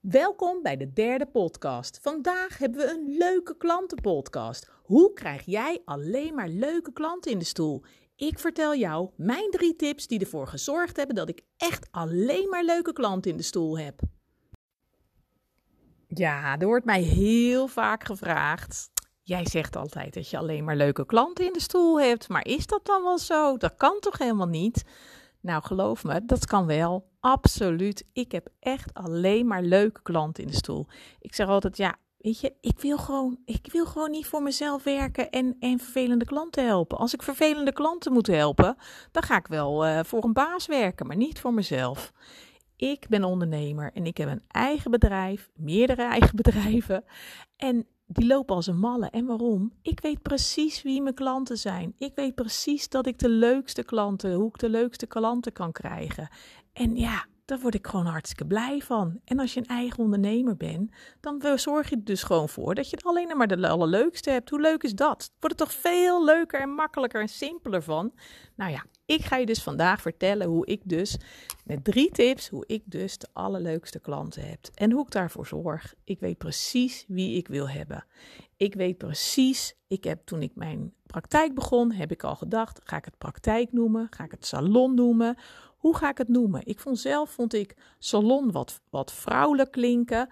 Welkom 0.00 0.62
bij 0.62 0.76
de 0.76 0.92
derde 0.92 1.26
podcast. 1.26 1.98
Vandaag 2.02 2.58
hebben 2.58 2.80
we 2.80 2.90
een 2.92 3.16
leuke 3.16 3.56
klantenpodcast. 3.56 4.70
Hoe 4.82 5.12
krijg 5.12 5.42
jij 5.44 5.82
alleen 5.84 6.34
maar 6.34 6.48
leuke 6.48 6.92
klanten 6.92 7.30
in 7.30 7.38
de 7.38 7.44
stoel? 7.44 7.84
Ik 8.16 8.38
vertel 8.38 8.74
jou 8.74 9.10
mijn 9.16 9.50
drie 9.50 9.76
tips 9.76 10.06
die 10.06 10.20
ervoor 10.20 10.46
gezorgd 10.46 10.96
hebben 10.96 11.16
dat 11.16 11.28
ik 11.28 11.42
echt 11.56 11.88
alleen 11.90 12.48
maar 12.48 12.64
leuke 12.64 12.92
klanten 12.92 13.30
in 13.30 13.36
de 13.36 13.42
stoel 13.42 13.78
heb. 13.78 14.00
Ja, 16.06 16.58
er 16.58 16.66
wordt 16.66 16.84
mij 16.84 17.02
heel 17.02 17.66
vaak 17.66 18.04
gevraagd. 18.04 18.90
Jij 19.22 19.46
zegt 19.46 19.76
altijd 19.76 20.14
dat 20.14 20.30
je 20.30 20.38
alleen 20.38 20.64
maar 20.64 20.76
leuke 20.76 21.06
klanten 21.06 21.44
in 21.44 21.52
de 21.52 21.60
stoel 21.60 22.00
hebt, 22.00 22.28
maar 22.28 22.46
is 22.46 22.66
dat 22.66 22.86
dan 22.86 23.02
wel 23.02 23.18
zo? 23.18 23.56
Dat 23.56 23.76
kan 23.76 24.00
toch 24.00 24.18
helemaal 24.18 24.48
niet? 24.48 24.84
Nou, 25.40 25.62
geloof 25.62 26.04
me, 26.04 26.24
dat 26.24 26.46
kan 26.46 26.66
wel. 26.66 27.08
Absoluut. 27.20 28.04
Ik 28.12 28.32
heb 28.32 28.48
echt 28.60 28.94
alleen 28.94 29.46
maar 29.46 29.62
leuke 29.62 30.02
klanten 30.02 30.44
in 30.44 30.50
de 30.50 30.56
stoel. 30.56 30.86
Ik 31.20 31.34
zeg 31.34 31.46
altijd, 31.46 31.76
ja, 31.76 31.96
weet 32.16 32.40
je, 32.40 32.54
ik 32.60 32.80
wil 32.80 32.98
gewoon, 32.98 33.38
ik 33.44 33.72
wil 33.72 33.86
gewoon 33.86 34.10
niet 34.10 34.26
voor 34.26 34.42
mezelf 34.42 34.82
werken 34.82 35.30
en, 35.30 35.56
en 35.60 35.78
vervelende 35.78 36.24
klanten 36.24 36.66
helpen. 36.66 36.98
Als 36.98 37.14
ik 37.14 37.22
vervelende 37.22 37.72
klanten 37.72 38.12
moet 38.12 38.26
helpen, 38.26 38.76
dan 39.10 39.22
ga 39.22 39.36
ik 39.36 39.46
wel 39.46 39.86
uh, 39.86 40.00
voor 40.04 40.24
een 40.24 40.32
baas 40.32 40.66
werken, 40.66 41.06
maar 41.06 41.16
niet 41.16 41.40
voor 41.40 41.54
mezelf. 41.54 42.12
Ik 42.76 43.08
ben 43.08 43.24
ondernemer 43.24 43.90
en 43.94 44.06
ik 44.06 44.16
heb 44.16 44.28
een 44.28 44.44
eigen 44.48 44.90
bedrijf, 44.90 45.50
meerdere 45.54 46.02
eigen 46.02 46.36
bedrijven. 46.42 47.04
En 47.56 47.86
die 48.12 48.26
lopen 48.26 48.54
als 48.54 48.66
een 48.66 48.78
malle. 48.78 49.06
En 49.10 49.26
waarom? 49.26 49.72
Ik 49.82 50.00
weet 50.00 50.22
precies 50.22 50.82
wie 50.82 51.02
mijn 51.02 51.14
klanten 51.14 51.58
zijn. 51.58 51.94
Ik 51.98 52.12
weet 52.14 52.34
precies 52.34 52.88
dat 52.88 53.06
ik 53.06 53.18
de 53.18 53.28
leukste 53.28 53.82
klanten, 53.82 54.32
hoe 54.32 54.48
ik 54.48 54.58
de 54.58 54.68
leukste 54.68 55.06
klanten 55.06 55.52
kan 55.52 55.72
krijgen. 55.72 56.28
En 56.72 56.96
ja, 56.96 57.26
daar 57.44 57.60
word 57.60 57.74
ik 57.74 57.86
gewoon 57.86 58.06
hartstikke 58.06 58.46
blij 58.46 58.80
van. 58.80 59.20
En 59.24 59.38
als 59.38 59.54
je 59.54 59.60
een 59.60 59.66
eigen 59.66 59.98
ondernemer 59.98 60.56
bent, 60.56 60.92
dan 61.20 61.58
zorg 61.58 61.90
je 61.90 61.96
er 61.96 62.04
dus 62.04 62.22
gewoon 62.22 62.48
voor 62.48 62.74
dat 62.74 62.90
je 62.90 62.96
het 62.96 63.04
alleen 63.04 63.36
maar 63.36 63.46
de 63.46 63.68
allerleukste 63.68 64.30
hebt. 64.30 64.50
Hoe 64.50 64.60
leuk 64.60 64.82
is 64.82 64.94
dat? 64.94 65.30
Wordt 65.40 65.58
het 65.58 65.68
toch 65.68 65.78
veel 65.80 66.24
leuker 66.24 66.60
en 66.60 66.70
makkelijker 66.70 67.20
en 67.20 67.28
simpeler 67.28 67.82
van? 67.82 68.12
Nou 68.56 68.70
ja, 68.70 68.84
ik 69.10 69.24
ga 69.24 69.36
je 69.36 69.46
dus 69.46 69.62
vandaag 69.62 70.00
vertellen 70.00 70.46
hoe 70.46 70.66
ik 70.66 70.80
dus, 70.84 71.16
met 71.64 71.84
drie 71.84 72.10
tips, 72.10 72.48
hoe 72.48 72.64
ik 72.66 72.82
dus 72.84 73.18
de 73.18 73.28
allerleukste 73.32 74.00
klanten 74.00 74.48
heb. 74.48 74.58
En 74.74 74.92
hoe 74.92 75.04
ik 75.04 75.10
daarvoor 75.10 75.46
zorg. 75.46 75.94
Ik 76.04 76.20
weet 76.20 76.38
precies 76.38 77.04
wie 77.08 77.36
ik 77.36 77.48
wil 77.48 77.68
hebben. 77.68 78.04
Ik 78.56 78.74
weet 78.74 78.98
precies, 78.98 79.74
ik 79.88 80.04
heb 80.04 80.20
toen 80.24 80.42
ik 80.42 80.52
mijn 80.54 80.92
praktijk 81.06 81.54
begon, 81.54 81.92
heb 81.92 82.10
ik 82.10 82.22
al 82.22 82.36
gedacht, 82.36 82.80
ga 82.84 82.96
ik 82.96 83.04
het 83.04 83.18
praktijk 83.18 83.72
noemen? 83.72 84.06
Ga 84.10 84.24
ik 84.24 84.30
het 84.30 84.46
salon 84.46 84.94
noemen? 84.94 85.36
Hoe 85.80 85.96
ga 85.96 86.10
ik 86.10 86.18
het 86.18 86.28
noemen? 86.28 86.66
Ik 86.66 86.80
vond 86.80 86.98
zelf, 86.98 87.30
vond 87.30 87.54
ik 87.54 87.76
salon 87.98 88.52
wat, 88.52 88.80
wat 88.90 89.12
vrouwelijk 89.12 89.70
klinken. 89.70 90.28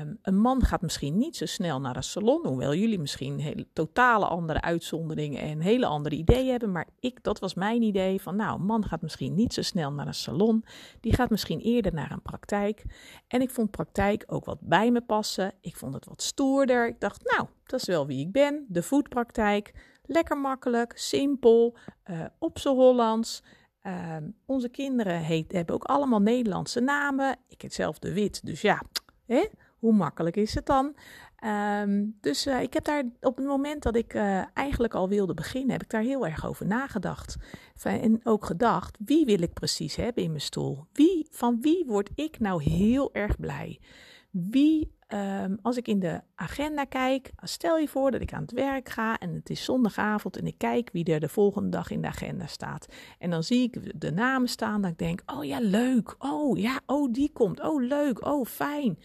Um, 0.00 0.18
een 0.22 0.38
man 0.38 0.62
gaat 0.62 0.82
misschien 0.82 1.18
niet 1.18 1.36
zo 1.36 1.46
snel 1.46 1.80
naar 1.80 1.96
een 1.96 2.02
salon, 2.02 2.46
hoewel 2.46 2.74
jullie 2.74 2.98
misschien 2.98 3.38
hele, 3.38 3.66
totale 3.72 4.26
andere 4.26 4.60
uitzonderingen 4.60 5.40
en 5.40 5.60
hele 5.60 5.86
andere 5.86 6.16
ideeën 6.16 6.50
hebben. 6.50 6.72
Maar 6.72 6.88
ik, 7.00 7.22
dat 7.22 7.38
was 7.38 7.54
mijn 7.54 7.82
idee 7.82 8.20
van, 8.20 8.36
nou, 8.36 8.58
een 8.58 8.66
man 8.66 8.84
gaat 8.84 9.02
misschien 9.02 9.34
niet 9.34 9.54
zo 9.54 9.62
snel 9.62 9.92
naar 9.92 10.06
een 10.06 10.14
salon. 10.14 10.64
Die 11.00 11.14
gaat 11.14 11.30
misschien 11.30 11.60
eerder 11.60 11.94
naar 11.94 12.10
een 12.10 12.22
praktijk. 12.22 12.84
En 13.28 13.40
ik 13.40 13.50
vond 13.50 13.70
praktijk 13.70 14.24
ook 14.26 14.44
wat 14.44 14.58
bij 14.60 14.90
me 14.90 15.00
passen. 15.00 15.52
Ik 15.60 15.76
vond 15.76 15.94
het 15.94 16.04
wat 16.04 16.22
stoerder. 16.22 16.88
Ik 16.88 17.00
dacht, 17.00 17.36
nou, 17.36 17.48
dat 17.64 17.80
is 17.80 17.86
wel 17.86 18.06
wie 18.06 18.20
ik 18.20 18.32
ben. 18.32 18.66
De 18.68 18.82
voetpraktijk. 18.82 19.72
Lekker 20.06 20.38
makkelijk, 20.38 20.98
simpel, 20.98 21.76
uh, 22.10 22.24
op 22.38 22.58
z'n 22.58 22.68
Hollands. 22.68 23.42
Uh, 23.86 24.16
onze 24.46 24.68
kinderen 24.68 25.20
heet, 25.20 25.52
hebben 25.52 25.74
ook 25.74 25.84
allemaal 25.84 26.20
Nederlandse 26.20 26.80
namen. 26.80 27.36
Ik 27.48 27.62
heet 27.62 27.74
zelf 27.74 27.98
de 27.98 28.12
Wit, 28.12 28.46
dus 28.46 28.60
ja, 28.60 28.82
hè? 29.26 29.46
hoe 29.78 29.92
makkelijk 29.92 30.36
is 30.36 30.54
het 30.54 30.66
dan? 30.66 30.94
Um, 31.44 32.16
dus 32.20 32.46
uh, 32.46 32.62
ik 32.62 32.72
heb 32.72 32.84
daar 32.84 33.04
op 33.20 33.36
het 33.36 33.46
moment 33.46 33.82
dat 33.82 33.96
ik 33.96 34.14
uh, 34.14 34.42
eigenlijk 34.54 34.94
al 34.94 35.08
wilde 35.08 35.34
beginnen, 35.34 35.70
heb 35.70 35.82
ik 35.82 35.90
daar 35.90 36.02
heel 36.02 36.26
erg 36.26 36.46
over 36.46 36.66
nagedacht. 36.66 37.36
En 37.82 38.20
ook 38.24 38.44
gedacht, 38.44 38.98
wie 39.04 39.24
wil 39.24 39.42
ik 39.42 39.52
precies 39.52 39.96
hebben 39.96 40.22
in 40.22 40.28
mijn 40.28 40.40
stoel? 40.40 40.86
Wie, 40.92 41.26
van 41.30 41.60
wie 41.60 41.84
word 41.86 42.10
ik 42.14 42.38
nou 42.38 42.62
heel 42.62 43.14
erg 43.14 43.38
blij? 43.38 43.80
Wie 44.30 44.98
ehm, 45.10 45.56
als 45.62 45.76
ik 45.76 45.88
in 45.88 45.98
de 45.98 46.20
agenda 46.34 46.84
kijk, 46.84 47.30
stel 47.42 47.78
je 47.78 47.88
voor 47.88 48.10
dat 48.10 48.20
ik 48.20 48.32
aan 48.32 48.42
het 48.42 48.52
werk 48.52 48.88
ga 48.88 49.18
en 49.18 49.34
het 49.34 49.50
is 49.50 49.64
zondagavond 49.64 50.36
en 50.36 50.46
ik 50.46 50.58
kijk 50.58 50.90
wie 50.92 51.04
er 51.04 51.20
de 51.20 51.28
volgende 51.28 51.68
dag 51.68 51.90
in 51.90 52.00
de 52.00 52.06
agenda 52.06 52.46
staat. 52.46 52.86
En 53.18 53.30
dan 53.30 53.42
zie 53.42 53.62
ik 53.62 54.00
de 54.00 54.12
namen 54.12 54.48
staan, 54.48 54.82
dat 54.82 54.90
ik 54.90 54.98
denk, 54.98 55.22
oh 55.26 55.44
ja, 55.44 55.60
leuk. 55.60 56.14
Oh 56.18 56.58
ja, 56.58 56.80
oh 56.86 57.12
die 57.12 57.32
komt. 57.32 57.60
Oh 57.60 57.82
leuk. 57.82 58.26
Oh 58.26 58.46
fijn. 58.46 58.98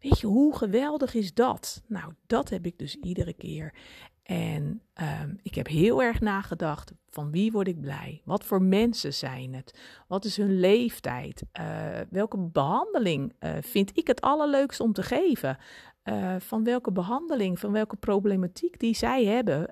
Weet 0.00 0.20
je, 0.20 0.26
hoe 0.26 0.56
geweldig 0.56 1.14
is 1.14 1.34
dat? 1.34 1.82
Nou, 1.86 2.12
dat 2.26 2.48
heb 2.48 2.66
ik 2.66 2.78
dus 2.78 2.94
iedere 2.94 3.32
keer. 3.32 3.74
En 4.26 4.82
ehm, 4.94 5.34
ik 5.42 5.54
heb 5.54 5.66
heel 5.66 6.02
erg 6.02 6.20
nagedacht 6.20 6.92
van 7.10 7.30
wie 7.30 7.52
word 7.52 7.68
ik 7.68 7.80
blij? 7.80 8.22
Wat 8.24 8.44
voor 8.44 8.62
mensen 8.62 9.14
zijn 9.14 9.54
het? 9.54 9.78
Wat 10.06 10.24
is 10.24 10.36
hun 10.36 10.60
leeftijd? 10.60 11.44
Uh, 11.60 11.64
welke 12.10 12.38
behandeling 12.38 13.34
uh, 13.40 13.50
vind 13.60 13.98
ik 13.98 14.06
het 14.06 14.20
allerleukst 14.20 14.80
om 14.80 14.92
te 14.92 15.02
geven? 15.02 15.58
Uh, 16.04 16.34
van 16.38 16.64
welke 16.64 16.92
behandeling, 16.92 17.58
van 17.58 17.72
welke 17.72 17.96
problematiek 17.96 18.78
die 18.78 18.94
zij 18.94 19.24
hebben, 19.24 19.70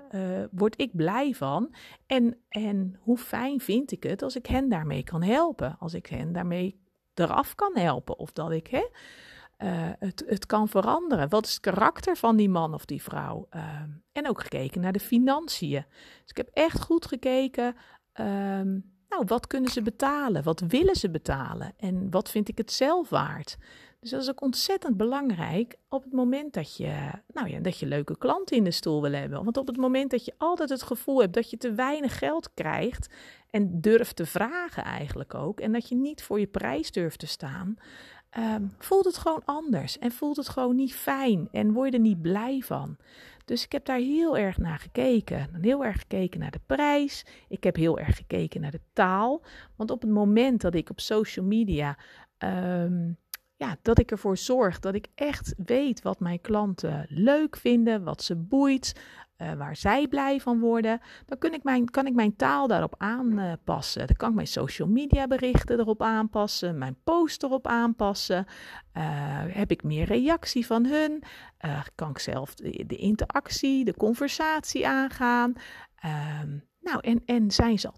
word 0.50 0.80
ik 0.80 0.96
blij 0.96 1.34
van? 1.34 1.74
En, 2.06 2.36
en 2.48 2.96
hoe 3.00 3.18
fijn 3.18 3.60
vind 3.60 3.92
ik 3.92 4.02
het 4.02 4.22
als 4.22 4.36
ik 4.36 4.46
hen 4.46 4.68
daarmee 4.68 5.02
kan 5.02 5.22
helpen? 5.22 5.76
Als 5.78 5.94
ik 5.94 6.06
hen 6.06 6.32
daarmee 6.32 6.80
eraf 7.14 7.54
kan 7.54 7.76
helpen? 7.76 8.18
Of 8.18 8.32
dat 8.32 8.50
ik, 8.50 8.66
hè? 8.66 8.86
Uh, 9.64 9.70
het, 9.98 10.24
het 10.26 10.46
kan 10.46 10.68
veranderen. 10.68 11.28
Wat 11.28 11.46
is 11.46 11.52
het 11.52 11.60
karakter 11.60 12.16
van 12.16 12.36
die 12.36 12.48
man 12.48 12.74
of 12.74 12.84
die 12.84 13.02
vrouw? 13.02 13.46
Uh, 13.50 13.80
en 14.12 14.28
ook 14.28 14.40
gekeken 14.40 14.80
naar 14.80 14.92
de 14.92 15.00
financiën. 15.00 15.84
Dus 16.20 16.30
ik 16.30 16.36
heb 16.36 16.48
echt 16.52 16.80
goed 16.80 17.06
gekeken. 17.06 17.74
Uh, 18.20 18.26
nou, 19.08 19.24
wat 19.26 19.46
kunnen 19.46 19.70
ze 19.70 19.82
betalen? 19.82 20.42
Wat 20.42 20.60
willen 20.60 20.96
ze 20.96 21.10
betalen? 21.10 21.72
En 21.76 22.10
wat 22.10 22.30
vind 22.30 22.48
ik 22.48 22.58
het 22.58 22.72
zelf 22.72 23.08
waard? 23.08 23.56
Dus 24.00 24.10
dat 24.12 24.22
is 24.22 24.28
ook 24.28 24.42
ontzettend 24.42 24.96
belangrijk 24.96 25.76
op 25.88 26.04
het 26.04 26.12
moment 26.12 26.52
dat 26.52 26.76
je, 26.76 27.10
nou 27.32 27.48
ja, 27.48 27.60
dat 27.60 27.78
je 27.78 27.86
leuke 27.86 28.18
klanten 28.18 28.56
in 28.56 28.64
de 28.64 28.70
stoel 28.70 29.02
wil 29.02 29.12
hebben. 29.12 29.44
Want 29.44 29.56
op 29.56 29.66
het 29.66 29.76
moment 29.76 30.10
dat 30.10 30.24
je 30.24 30.34
altijd 30.38 30.68
het 30.68 30.82
gevoel 30.82 31.20
hebt 31.20 31.34
dat 31.34 31.50
je 31.50 31.56
te 31.56 31.72
weinig 31.72 32.18
geld 32.18 32.54
krijgt 32.54 33.14
en 33.50 33.80
durft 33.80 34.16
te 34.16 34.26
vragen 34.26 34.84
eigenlijk 34.84 35.34
ook, 35.34 35.60
en 35.60 35.72
dat 35.72 35.88
je 35.88 35.94
niet 35.94 36.22
voor 36.22 36.40
je 36.40 36.46
prijs 36.46 36.90
durft 36.90 37.18
te 37.18 37.26
staan, 37.26 37.76
um, 38.38 38.72
voelt 38.78 39.04
het 39.04 39.16
gewoon 39.16 39.42
anders 39.44 39.98
en 39.98 40.12
voelt 40.12 40.36
het 40.36 40.48
gewoon 40.48 40.76
niet 40.76 40.94
fijn 40.94 41.48
en 41.52 41.72
word 41.72 41.90
je 41.90 41.96
er 41.96 42.02
niet 42.02 42.22
blij 42.22 42.60
van. 42.60 42.96
Dus 43.44 43.64
ik 43.64 43.72
heb 43.72 43.84
daar 43.84 43.98
heel 43.98 44.36
erg 44.38 44.58
naar 44.58 44.78
gekeken. 44.78 45.48
Heel 45.60 45.84
erg 45.84 45.98
gekeken 45.98 46.40
naar 46.40 46.50
de 46.50 46.60
prijs. 46.66 47.24
Ik 47.48 47.64
heb 47.64 47.76
heel 47.76 47.98
erg 47.98 48.16
gekeken 48.16 48.60
naar 48.60 48.70
de 48.70 48.80
taal. 48.92 49.42
Want 49.76 49.90
op 49.90 50.00
het 50.02 50.10
moment 50.10 50.60
dat 50.60 50.74
ik 50.74 50.90
op 50.90 51.00
social 51.00 51.46
media. 51.46 51.98
Um, 52.38 53.18
ja, 53.56 53.76
dat 53.82 53.98
ik 53.98 54.10
ervoor 54.10 54.36
zorg 54.36 54.80
dat 54.80 54.94
ik 54.94 55.06
echt 55.14 55.54
weet 55.66 56.02
wat 56.02 56.20
mijn 56.20 56.40
klanten 56.40 57.06
leuk 57.08 57.56
vinden, 57.56 58.04
wat 58.04 58.22
ze 58.22 58.36
boeit, 58.36 59.00
uh, 59.38 59.52
waar 59.52 59.76
zij 59.76 60.08
blij 60.08 60.40
van 60.40 60.60
worden, 60.60 61.00
dan 61.26 61.38
kan 61.38 61.52
ik 61.52 61.62
mijn, 61.62 61.90
kan 61.90 62.06
ik 62.06 62.14
mijn 62.14 62.36
taal 62.36 62.66
daarop 62.66 62.94
aanpassen. 62.98 64.06
Dan 64.06 64.16
kan 64.16 64.28
ik 64.28 64.34
mijn 64.34 64.46
social 64.46 64.88
media 64.88 65.26
berichten 65.26 65.78
erop 65.78 66.02
aanpassen, 66.02 66.78
mijn 66.78 66.96
post 67.04 67.42
erop 67.42 67.66
aanpassen. 67.66 68.46
Uh, 68.96 69.02
heb 69.48 69.70
ik 69.70 69.82
meer 69.82 70.04
reactie 70.04 70.66
van 70.66 70.86
hun? 70.86 71.22
Uh, 71.64 71.80
kan 71.94 72.10
ik 72.10 72.18
zelf 72.18 72.54
de, 72.54 72.84
de, 72.86 72.96
interactie, 72.96 73.84
de 73.84 73.94
conversatie 73.94 74.88
aangaan? 74.88 75.52
Ehm, 75.96 76.58
nou, 76.80 77.00
en, 77.00 77.22
en 77.24 77.50
zijn 77.50 77.78
ze 77.78 77.90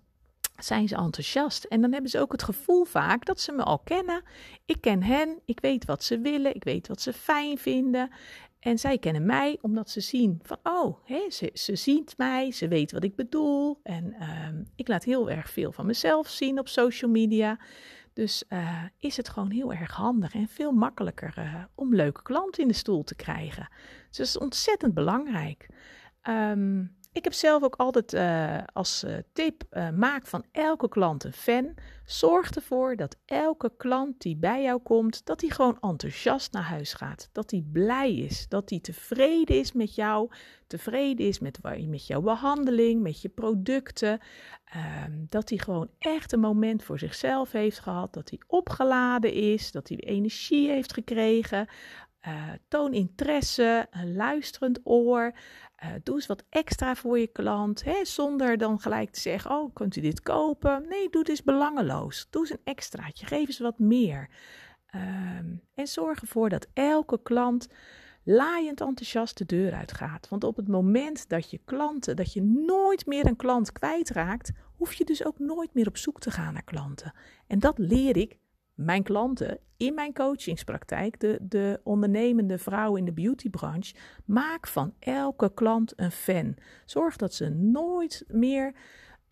zijn 0.56 0.88
ze 0.88 0.96
enthousiast. 0.96 1.64
En 1.64 1.80
dan 1.80 1.92
hebben 1.92 2.10
ze 2.10 2.20
ook 2.20 2.32
het 2.32 2.42
gevoel 2.42 2.84
vaak 2.84 3.24
dat 3.24 3.40
ze 3.40 3.52
me 3.52 3.62
al 3.62 3.78
kennen. 3.78 4.22
Ik 4.64 4.80
ken 4.80 5.02
hen, 5.02 5.40
ik 5.44 5.60
weet 5.60 5.84
wat 5.84 6.04
ze 6.04 6.18
willen, 6.18 6.54
ik 6.54 6.64
weet 6.64 6.88
wat 6.88 7.00
ze 7.00 7.12
fijn 7.12 7.58
vinden. 7.58 8.10
En 8.66 8.78
zij 8.78 8.98
kennen 8.98 9.26
mij 9.26 9.58
omdat 9.60 9.90
ze 9.90 10.00
zien 10.00 10.40
van, 10.42 10.58
oh, 10.62 10.96
ze, 11.28 11.50
ze 11.52 11.76
ziet 11.76 12.14
mij, 12.16 12.52
ze 12.52 12.68
weet 12.68 12.92
wat 12.92 13.04
ik 13.04 13.16
bedoel. 13.16 13.80
En 13.82 14.14
uh, 14.20 14.48
ik 14.76 14.88
laat 14.88 15.04
heel 15.04 15.30
erg 15.30 15.50
veel 15.50 15.72
van 15.72 15.86
mezelf 15.86 16.28
zien 16.28 16.58
op 16.58 16.68
social 16.68 17.10
media. 17.10 17.58
Dus 18.12 18.44
uh, 18.48 18.82
is 18.98 19.16
het 19.16 19.28
gewoon 19.28 19.50
heel 19.50 19.72
erg 19.72 19.92
handig 19.92 20.34
en 20.34 20.48
veel 20.48 20.72
makkelijker 20.72 21.34
uh, 21.38 21.64
om 21.74 21.94
leuke 21.94 22.22
klanten 22.22 22.62
in 22.62 22.68
de 22.68 22.74
stoel 22.74 23.04
te 23.04 23.14
krijgen. 23.14 23.68
Dus 24.08 24.16
dat 24.16 24.26
is 24.26 24.38
ontzettend 24.38 24.94
belangrijk. 24.94 25.66
Um, 26.28 26.95
ik 27.16 27.24
heb 27.24 27.32
zelf 27.32 27.62
ook 27.62 27.76
altijd 27.76 28.14
uh, 28.14 28.58
als 28.72 29.04
uh, 29.04 29.16
tip: 29.32 29.62
uh, 29.72 29.90
maak 29.90 30.26
van 30.26 30.44
elke 30.52 30.88
klant 30.88 31.24
een 31.24 31.32
fan. 31.32 31.74
Zorg 32.04 32.50
ervoor 32.50 32.96
dat 32.96 33.16
elke 33.24 33.72
klant 33.76 34.20
die 34.20 34.36
bij 34.36 34.62
jou 34.62 34.80
komt, 34.82 35.26
dat 35.26 35.40
die 35.40 35.52
gewoon 35.52 35.78
enthousiast 35.80 36.52
naar 36.52 36.62
huis 36.62 36.94
gaat. 36.94 37.28
Dat 37.32 37.48
die 37.48 37.68
blij 37.72 38.14
is, 38.14 38.48
dat 38.48 38.68
die 38.68 38.80
tevreden 38.80 39.58
is 39.58 39.72
met 39.72 39.94
jou, 39.94 40.30
tevreden 40.66 41.26
is 41.26 41.38
met, 41.38 41.58
met 41.62 42.06
jouw 42.06 42.20
behandeling, 42.20 43.02
met 43.02 43.22
je 43.22 43.28
producten. 43.28 44.20
Ehm, 44.64 45.12
dat 45.28 45.48
hij 45.48 45.58
gewoon 45.58 45.88
echt 45.98 46.32
een 46.32 46.40
moment 46.40 46.82
voor 46.82 46.98
zichzelf 46.98 47.52
heeft 47.52 47.78
gehad, 47.78 48.12
dat 48.12 48.30
hij 48.30 48.40
opgeladen 48.46 49.32
is, 49.32 49.72
dat 49.72 49.88
hij 49.88 49.98
energie 49.98 50.70
heeft 50.70 50.92
gekregen. 50.92 51.68
Toon 52.68 52.92
interesse, 52.92 53.86
een 53.90 54.14
luisterend 54.14 54.80
oor. 54.84 55.32
Uh, 55.84 55.90
doe 56.02 56.14
eens 56.14 56.26
wat 56.26 56.44
extra 56.48 56.94
voor 56.94 57.18
je 57.18 57.26
klant, 57.26 57.84
hè, 57.84 58.04
zonder 58.04 58.58
dan 58.58 58.80
gelijk 58.80 59.10
te 59.10 59.20
zeggen: 59.20 59.50
Oh, 59.50 59.74
kunt 59.74 59.96
u 59.96 60.00
dit 60.00 60.20
kopen? 60.20 60.84
Nee, 60.88 61.10
doe 61.10 61.20
het 61.20 61.30
eens 61.30 61.42
belangeloos. 61.42 62.26
Doe 62.30 62.42
eens 62.42 62.50
een 62.50 62.60
extraatje, 62.64 63.26
geef 63.26 63.46
eens 63.46 63.58
wat 63.58 63.78
meer. 63.78 64.28
Um, 64.94 65.62
en 65.74 65.86
zorg 65.86 66.20
ervoor 66.20 66.48
dat 66.48 66.66
elke 66.72 67.22
klant 67.22 67.68
laaiend 68.24 68.80
enthousiast 68.80 69.38
de 69.38 69.46
deur 69.46 69.72
uitgaat. 69.72 70.28
Want 70.28 70.44
op 70.44 70.56
het 70.56 70.68
moment 70.68 71.28
dat 71.28 71.50
je 71.50 71.60
klanten, 71.64 72.16
dat 72.16 72.32
je 72.32 72.42
nooit 72.42 73.06
meer 73.06 73.26
een 73.26 73.36
klant 73.36 73.72
kwijtraakt, 73.72 74.52
hoef 74.76 74.92
je 74.92 75.04
dus 75.04 75.24
ook 75.24 75.38
nooit 75.38 75.74
meer 75.74 75.88
op 75.88 75.96
zoek 75.96 76.20
te 76.20 76.30
gaan 76.30 76.52
naar 76.52 76.64
klanten. 76.64 77.12
En 77.46 77.58
dat 77.58 77.78
leer 77.78 78.16
ik 78.16 78.38
mijn 78.76 79.02
klanten 79.02 79.58
in 79.76 79.94
mijn 79.94 80.12
coachingspraktijk, 80.12 81.20
de, 81.20 81.38
de 81.42 81.80
ondernemende 81.82 82.58
vrouw 82.58 82.96
in 82.96 83.04
de 83.04 83.12
beautybranche, 83.12 83.94
maak 84.24 84.66
van 84.66 84.94
elke 84.98 85.54
klant 85.54 85.92
een 85.96 86.10
fan. 86.10 86.56
Zorg 86.84 87.16
dat 87.16 87.34
ze 87.34 87.48
nooit 87.48 88.24
meer 88.28 88.72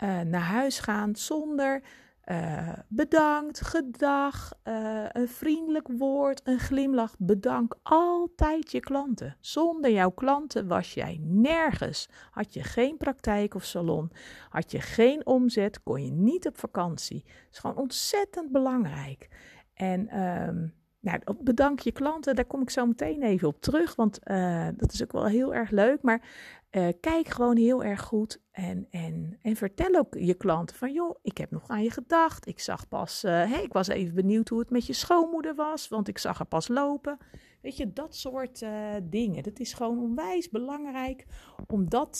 uh, 0.03 0.21
naar 0.21 0.41
huis 0.41 0.79
gaan 0.79 1.17
zonder 1.17 1.83
uh, 2.27 2.73
bedankt, 2.89 3.61
gedag, 3.61 4.53
uh, 4.65 5.05
een 5.13 5.29
vriendelijk 5.29 5.89
woord, 5.89 6.41
een 6.45 6.59
glimlach. 6.59 7.15
Bedank 7.19 7.77
altijd 7.83 8.71
je 8.71 8.81
klanten. 8.81 9.37
Zonder 9.41 9.91
jouw 9.91 10.11
klanten 10.11 10.69
was 10.69 10.95
jij 10.95 11.19
nergens. 11.23 12.09
Had 12.31 12.55
je 12.55 12.63
geen 12.63 12.97
praktijk 12.97 13.55
of 13.55 13.65
salon, 13.65 14.11
had 14.49 14.71
je 14.71 14.81
geen 14.81 15.27
omzet, 15.27 15.83
kon 15.83 16.05
je 16.05 16.11
niet 16.11 16.47
op 16.47 16.59
vakantie. 16.59 17.23
Dat 17.25 17.53
is 17.53 17.59
gewoon 17.59 17.77
ontzettend 17.77 18.53
belangrijk. 18.53 19.29
En 19.75 20.23
um, 20.23 20.75
nou, 21.05 21.21
bedank 21.41 21.81
je 21.81 21.93
klanten, 21.93 22.35
daar 22.35 22.45
kom 22.45 22.63
ik 22.63 22.71
zo 22.71 22.87
meteen 22.87 23.23
even 23.23 23.49
op 23.49 23.61
terug, 23.61 23.95
want 23.95 24.19
uh, 24.25 24.69
dat 24.77 24.93
is 24.93 25.03
ook 25.03 25.13
wel 25.13 25.25
heel 25.27 25.55
erg 25.55 25.71
leuk. 25.71 26.03
Maar 26.03 26.23
uh, 26.71 26.89
kijk 27.01 27.29
gewoon 27.29 27.57
heel 27.57 27.85
erg 27.85 28.03
goed 28.03 28.41
en, 28.51 28.87
en, 28.91 29.39
en 29.43 29.57
vertel 29.57 29.95
ook 29.95 30.15
je 30.15 30.35
klanten 30.35 30.77
van, 30.77 30.93
joh, 30.93 31.19
ik 31.23 31.39
heb 31.39 31.51
nog 31.51 31.69
aan 31.69 31.83
je 31.83 31.91
gedacht. 31.91 32.47
Ik 32.47 32.61
zag 32.61 32.89
pas, 32.89 33.23
hey, 33.23 33.63
ik 33.63 33.73
was 33.73 33.89
even 33.89 34.15
benieuwd 34.15 34.49
hoe 34.49 34.59
het 34.59 34.71
met 34.71 34.87
je 34.87 34.93
schoonmoeder 34.93 35.55
was, 35.55 35.89
want 35.89 36.09
ik 36.09 36.19
zag 36.19 36.39
haar 36.39 36.47
pas 36.47 36.69
lopen. 36.69 37.19
Weet 37.63 37.77
je, 37.77 37.93
dat 37.93 38.17
soort 38.17 38.67
dingen. 39.03 39.43
Dat 39.43 39.59
is 39.59 39.73
gewoon 39.73 39.99
onwijs 39.99 40.49
belangrijk 40.49 41.27
om 41.67 41.89
dat 41.89 42.19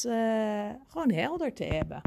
gewoon 0.87 1.11
helder 1.11 1.53
te 1.53 1.65
hebben. 1.65 2.01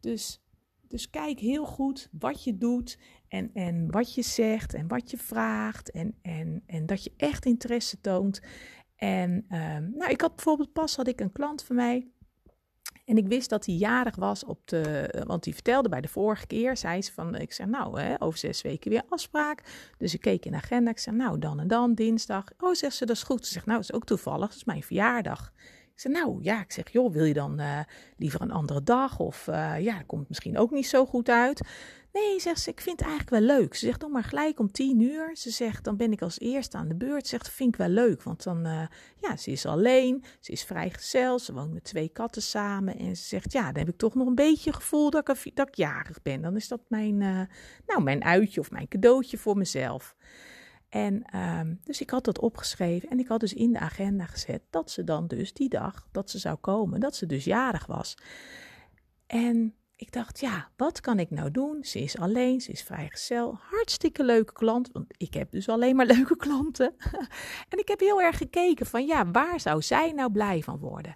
Dus, 0.00 0.42
dus 0.88 1.10
kijk 1.10 1.38
heel 1.38 1.64
goed 1.64 2.08
wat 2.12 2.44
je 2.44 2.58
doet 2.58 2.98
en, 3.28 3.50
en 3.54 3.90
wat 3.90 4.14
je 4.14 4.22
zegt 4.22 4.74
en 4.74 4.88
wat 4.88 5.10
je 5.10 5.16
vraagt. 5.16 5.90
En, 5.90 6.14
en, 6.22 6.62
en 6.66 6.86
dat 6.86 7.04
je 7.04 7.12
echt 7.16 7.44
interesse 7.44 8.00
toont. 8.00 8.40
En 8.96 9.30
um, 9.30 9.92
nou, 9.96 10.10
ik 10.10 10.20
had 10.20 10.34
bijvoorbeeld 10.34 10.72
pas 10.72 10.96
had 10.96 11.08
ik 11.08 11.20
een 11.20 11.32
klant 11.32 11.62
van 11.62 11.76
mij. 11.76 12.06
En 13.04 13.16
ik 13.16 13.26
wist 13.26 13.50
dat 13.50 13.66
hij 13.66 13.74
jarig 13.74 14.16
was 14.16 14.44
op 14.44 14.60
de. 14.64 15.14
Want 15.26 15.44
die 15.44 15.54
vertelde 15.54 15.88
bij 15.88 16.00
de 16.00 16.08
vorige 16.08 16.46
keer. 16.46 16.76
Zei 16.76 17.02
ze 17.02 17.12
van. 17.12 17.34
Ik 17.34 17.52
zeg 17.52 17.66
nou, 17.66 18.00
hè, 18.00 18.22
over 18.22 18.38
zes 18.38 18.62
weken 18.62 18.90
weer 18.90 19.02
afspraak. 19.08 19.62
Dus 19.98 20.14
ik 20.14 20.20
keek 20.20 20.44
in 20.44 20.50
de 20.50 20.56
agenda. 20.56 20.90
Ik 20.90 20.98
zeg 20.98 21.14
nou, 21.14 21.38
dan 21.38 21.60
en 21.60 21.68
dan, 21.68 21.94
dinsdag. 21.94 22.44
Oh, 22.58 22.74
zegt 22.74 22.94
ze, 22.96 23.06
dat 23.06 23.16
is 23.16 23.22
goed. 23.22 23.46
Ze 23.46 23.52
zegt 23.52 23.66
nou, 23.66 23.78
dat 23.80 23.88
is 23.88 23.94
ook 23.94 24.04
toevallig. 24.04 24.48
Dat 24.48 24.56
is 24.56 24.64
mijn 24.64 24.82
verjaardag. 24.82 25.52
Ik 25.98 26.04
zeg, 26.04 26.12
nou 26.12 26.38
ja, 26.42 26.60
ik 26.60 26.72
zeg, 26.72 26.92
joh, 26.92 27.12
wil 27.12 27.24
je 27.24 27.34
dan 27.34 27.60
uh, 27.60 27.80
liever 28.16 28.40
een 28.40 28.50
andere 28.50 28.82
dag? 28.82 29.18
Of 29.18 29.46
uh, 29.46 29.80
ja, 29.80 29.96
dat 29.96 30.06
komt 30.06 30.28
misschien 30.28 30.58
ook 30.58 30.70
niet 30.70 30.86
zo 30.86 31.06
goed 31.06 31.28
uit. 31.28 31.60
Nee, 32.12 32.40
zegt 32.40 32.60
ze, 32.60 32.70
ik 32.70 32.80
vind 32.80 32.98
het 32.98 33.08
eigenlijk 33.08 33.46
wel 33.46 33.56
leuk. 33.56 33.74
Ze 33.74 33.86
zegt, 33.86 34.00
dan 34.00 34.10
maar 34.10 34.24
gelijk 34.24 34.58
om 34.58 34.72
tien 34.72 35.00
uur. 35.00 35.36
Ze 35.36 35.50
zegt, 35.50 35.84
dan 35.84 35.96
ben 35.96 36.12
ik 36.12 36.22
als 36.22 36.40
eerste 36.40 36.76
aan 36.76 36.88
de 36.88 36.96
beurt. 36.96 37.26
Ze 37.26 37.28
zegt, 37.28 37.50
vind 37.50 37.68
ik 37.68 37.76
wel 37.76 37.88
leuk, 37.88 38.22
want 38.22 38.42
dan, 38.42 38.66
uh, 38.66 38.86
ja, 39.20 39.36
ze 39.36 39.50
is 39.50 39.66
alleen. 39.66 40.24
Ze 40.40 40.52
is 40.52 40.64
vrijgezel, 40.64 41.38
ze 41.38 41.52
woont 41.52 41.72
met 41.72 41.84
twee 41.84 42.08
katten 42.08 42.42
samen. 42.42 42.98
En 42.98 43.16
ze 43.16 43.22
zegt, 43.22 43.52
ja, 43.52 43.64
dan 43.64 43.78
heb 43.78 43.88
ik 43.88 43.96
toch 43.96 44.14
nog 44.14 44.26
een 44.26 44.34
beetje 44.34 44.72
gevoel 44.72 45.10
dat 45.10 45.44
ik, 45.44 45.56
dat 45.56 45.76
jarig 45.76 46.22
ben. 46.22 46.42
Dan 46.42 46.56
is 46.56 46.68
dat 46.68 46.80
mijn, 46.88 47.20
uh, 47.20 47.40
nou, 47.86 48.02
mijn 48.02 48.24
uitje 48.24 48.60
of 48.60 48.70
mijn 48.70 48.88
cadeautje 48.88 49.38
voor 49.38 49.56
mezelf. 49.56 50.16
En 50.88 51.22
ehm, 51.22 51.74
dus 51.84 52.00
ik 52.00 52.10
had 52.10 52.24
dat 52.24 52.38
opgeschreven 52.38 53.08
en 53.08 53.18
ik 53.18 53.28
had 53.28 53.40
dus 53.40 53.54
in 53.54 53.72
de 53.72 53.78
agenda 53.78 54.26
gezet 54.26 54.62
dat 54.70 54.90
ze 54.90 55.04
dan 55.04 55.26
dus 55.26 55.52
die 55.52 55.68
dag 55.68 56.08
dat 56.12 56.30
ze 56.30 56.38
zou 56.38 56.56
komen, 56.56 57.00
dat 57.00 57.16
ze 57.16 57.26
dus 57.26 57.44
jarig 57.44 57.86
was. 57.86 58.16
En 59.26 59.74
ik 59.98 60.12
dacht, 60.12 60.40
ja, 60.40 60.70
wat 60.76 61.00
kan 61.00 61.18
ik 61.18 61.30
nou 61.30 61.50
doen? 61.50 61.84
Ze 61.84 61.98
is 61.98 62.18
alleen, 62.18 62.60
ze 62.60 62.70
is 62.70 62.82
vrijgezel. 62.82 63.58
Hartstikke 63.60 64.24
leuke 64.24 64.52
klant, 64.52 64.90
want 64.92 65.06
ik 65.16 65.34
heb 65.34 65.50
dus 65.50 65.68
alleen 65.68 65.96
maar 65.96 66.06
leuke 66.16 66.36
klanten. 66.36 66.94
en 67.72 67.78
ik 67.78 67.88
heb 67.88 68.00
heel 68.00 68.22
erg 68.22 68.36
gekeken 68.36 68.86
van, 68.86 69.06
ja, 69.06 69.30
waar 69.30 69.60
zou 69.60 69.82
zij 69.82 70.12
nou 70.12 70.32
blij 70.32 70.62
van 70.62 70.78
worden? 70.78 71.14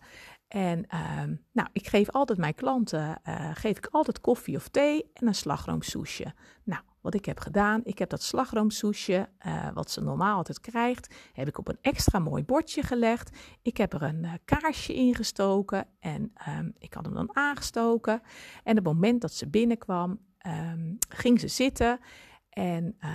En 0.48 0.86
ehm, 0.86 1.34
nou, 1.52 1.68
ik 1.72 1.86
geef 1.86 2.10
altijd 2.10 2.38
mijn 2.38 2.54
klanten, 2.54 3.20
uh, 3.28 3.50
geef 3.54 3.76
ik 3.76 3.88
altijd 3.90 4.20
koffie 4.20 4.56
of 4.56 4.68
thee 4.68 5.10
en 5.12 5.26
een 5.26 5.34
slagroomsoesje. 5.34 6.34
Nou, 6.64 6.82
wat 7.03 7.14
ik 7.14 7.24
heb 7.24 7.40
gedaan, 7.40 7.80
ik 7.84 7.98
heb 7.98 8.11
dat 8.11 8.22
slagroomsoesje, 8.22 9.28
uh, 9.46 9.68
wat 9.74 9.90
ze 9.90 10.00
normaal 10.00 10.36
altijd 10.36 10.61
krijgt, 10.61 11.14
heb 11.32 11.48
ik 11.48 11.59
op 11.59 11.68
een 11.68 11.78
extra 11.80 12.18
mooi 12.18 12.44
bordje 12.44 12.82
gelegd. 12.82 13.36
Ik 13.62 13.76
heb 13.76 13.92
er 13.92 14.03
een 14.03 14.24
uh, 14.24 14.32
kaarsje 14.44 14.94
ingestoken 14.94 15.86
en 16.00 16.32
um, 16.48 16.74
ik 16.78 16.94
had 16.94 17.05
hem 17.05 17.14
dan 17.14 17.36
aangestoken. 17.36 18.22
En 18.64 18.78
op 18.78 18.84
het 18.84 18.94
moment 18.94 19.20
dat 19.20 19.32
ze 19.32 19.48
binnenkwam, 19.48 20.18
um, 20.46 20.98
ging 21.09 21.40
ze 21.40 21.48
zitten. 21.48 22.00
En 22.48 22.96
uh, 23.00 23.11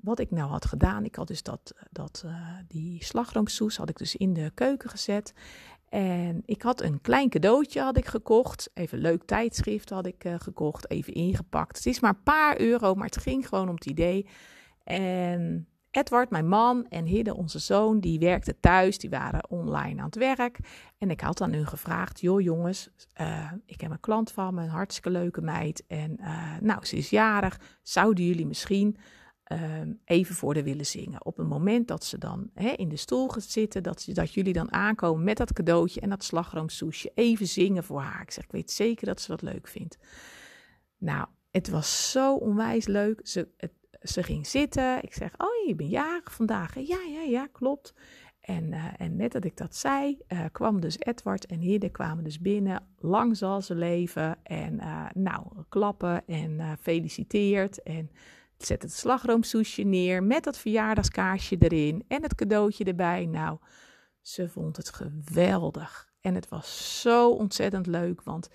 wat 0.00 0.18
ik 0.18 0.30
nou 0.30 0.50
had 0.50 0.64
gedaan, 0.64 1.04
ik 1.04 1.14
had 1.14 1.26
dus 1.26 1.42
dat, 1.42 1.74
dat, 1.90 2.24
die 2.68 3.04
slagroomsoes 3.04 3.76
had 3.76 3.88
ik 3.88 3.96
dus 3.96 4.16
in 4.16 4.32
de 4.32 4.50
keuken 4.54 4.90
gezet. 4.90 5.34
En 5.96 6.42
ik 6.44 6.62
had 6.62 6.82
een 6.82 7.00
klein 7.00 7.28
cadeautje 7.28 7.80
had 7.80 7.96
ik 7.96 8.06
gekocht. 8.06 8.70
Even 8.74 8.98
leuk 8.98 9.22
tijdschrift 9.24 9.90
had 9.90 10.06
ik 10.06 10.24
uh, 10.24 10.34
gekocht. 10.38 10.90
Even 10.90 11.12
ingepakt. 11.12 11.76
Het 11.76 11.86
is 11.86 12.00
maar 12.00 12.10
een 12.10 12.22
paar 12.22 12.60
euro, 12.60 12.94
maar 12.94 13.06
het 13.06 13.16
ging 13.16 13.48
gewoon 13.48 13.68
om 13.68 13.74
het 13.74 13.86
idee. 13.86 14.26
En 14.84 15.68
Edward, 15.90 16.30
mijn 16.30 16.48
man, 16.48 16.86
en 16.88 17.04
Hidde, 17.04 17.36
onze 17.36 17.58
zoon, 17.58 18.00
die 18.00 18.18
werkten 18.18 18.60
thuis. 18.60 18.98
Die 18.98 19.10
waren 19.10 19.50
online 19.50 20.00
aan 20.00 20.06
het 20.06 20.16
werk. 20.16 20.58
En 20.98 21.10
ik 21.10 21.20
had 21.20 21.40
aan 21.40 21.52
hun 21.52 21.66
gevraagd: 21.66 22.20
Joh, 22.20 22.40
jongens, 22.40 22.88
uh, 23.20 23.52
ik 23.66 23.80
heb 23.80 23.90
een 23.90 24.00
klant 24.00 24.32
van 24.32 24.54
me, 24.54 24.62
een 24.62 24.68
hartstikke 24.68 25.10
leuke 25.10 25.40
meid. 25.40 25.84
En 25.86 26.16
uh, 26.20 26.56
nou, 26.60 26.84
ze 26.84 26.96
is 26.96 27.10
jarig. 27.10 27.60
Zouden 27.82 28.24
jullie 28.24 28.46
misschien 28.46 28.96
um, 29.52 30.00
even 30.04 30.34
voor 30.34 30.54
de 30.54 30.62
willen 30.62 30.86
zingen. 30.86 31.24
Op 31.24 31.36
het 31.36 31.48
moment 31.48 31.88
dat 31.88 32.04
ze 32.04 32.18
dan 32.18 32.50
in 32.76 32.88
de 32.88 32.96
stoel 32.96 33.28
gaat 33.28 33.42
zitten, 33.42 33.82
dat, 33.82 34.06
dat 34.12 34.34
jullie 34.34 34.52
dan 34.52 34.72
aankomen 34.72 35.24
met 35.24 35.36
dat 35.36 35.52
cadeautje 35.52 36.00
en 36.00 36.10
dat 36.10 36.24
slagroomsoesje, 36.24 37.12
even 37.14 37.46
zingen 37.46 37.84
voor 37.84 38.00
haar. 38.00 38.22
Ik 38.22 38.30
zeg, 38.30 38.44
ik 38.44 38.52
weet 38.52 38.70
zeker 38.70 39.06
dat 39.06 39.20
ze 39.20 39.30
dat 39.30 39.42
leuk 39.42 39.68
vindt. 39.68 39.98
Nou, 40.98 41.26
het 41.50 41.68
was 41.68 42.10
zo 42.10 42.34
onwijs 42.34 42.86
leuk. 42.86 43.20
Ze, 43.22 43.48
ze 44.02 44.22
ging 44.22 44.46
zitten. 44.46 45.02
Ik 45.02 45.14
zeg, 45.14 45.32
oh, 45.38 45.66
je 45.66 45.74
bent 45.74 45.90
jarig 45.90 46.32
vandaag. 46.32 46.74
Ja, 46.74 47.00
ja, 47.08 47.20
ja, 47.20 47.46
klopt. 47.52 47.94
En, 48.40 48.72
uh, 48.72 48.84
en 48.96 49.16
net 49.16 49.32
dat 49.32 49.44
ik 49.44 49.56
dat 49.56 49.76
zei, 49.76 50.18
uh, 50.28 50.44
kwam 50.52 50.80
dus 50.80 50.98
Edward 50.98 51.46
en 51.46 51.58
Hidde 51.58 51.88
kwamen 51.88 52.24
dus 52.24 52.40
binnen. 52.40 52.86
Lang 52.98 53.36
zal 53.36 53.62
ze 53.62 53.74
leven. 53.74 54.36
En 54.42 54.74
uh, 54.74 55.06
nou, 55.14 55.46
klappen 55.68 56.26
en 56.26 56.78
feliciteerd. 56.80 57.82
En 57.82 58.10
Zet 58.58 58.82
het 58.82 58.92
slagroomsoesje 58.92 59.82
neer 59.82 60.22
met 60.22 60.44
dat 60.44 60.58
verjaardagskaarsje 60.58 61.56
erin 61.58 62.04
en 62.08 62.22
het 62.22 62.34
cadeautje 62.34 62.84
erbij. 62.84 63.26
Nou, 63.26 63.58
ze 64.20 64.48
vond 64.48 64.76
het 64.76 64.92
geweldig. 64.92 66.08
En 66.20 66.34
het 66.34 66.48
was 66.48 67.00
zo 67.00 67.30
ontzettend 67.30 67.86
leuk, 67.86 68.22
want 68.22 68.48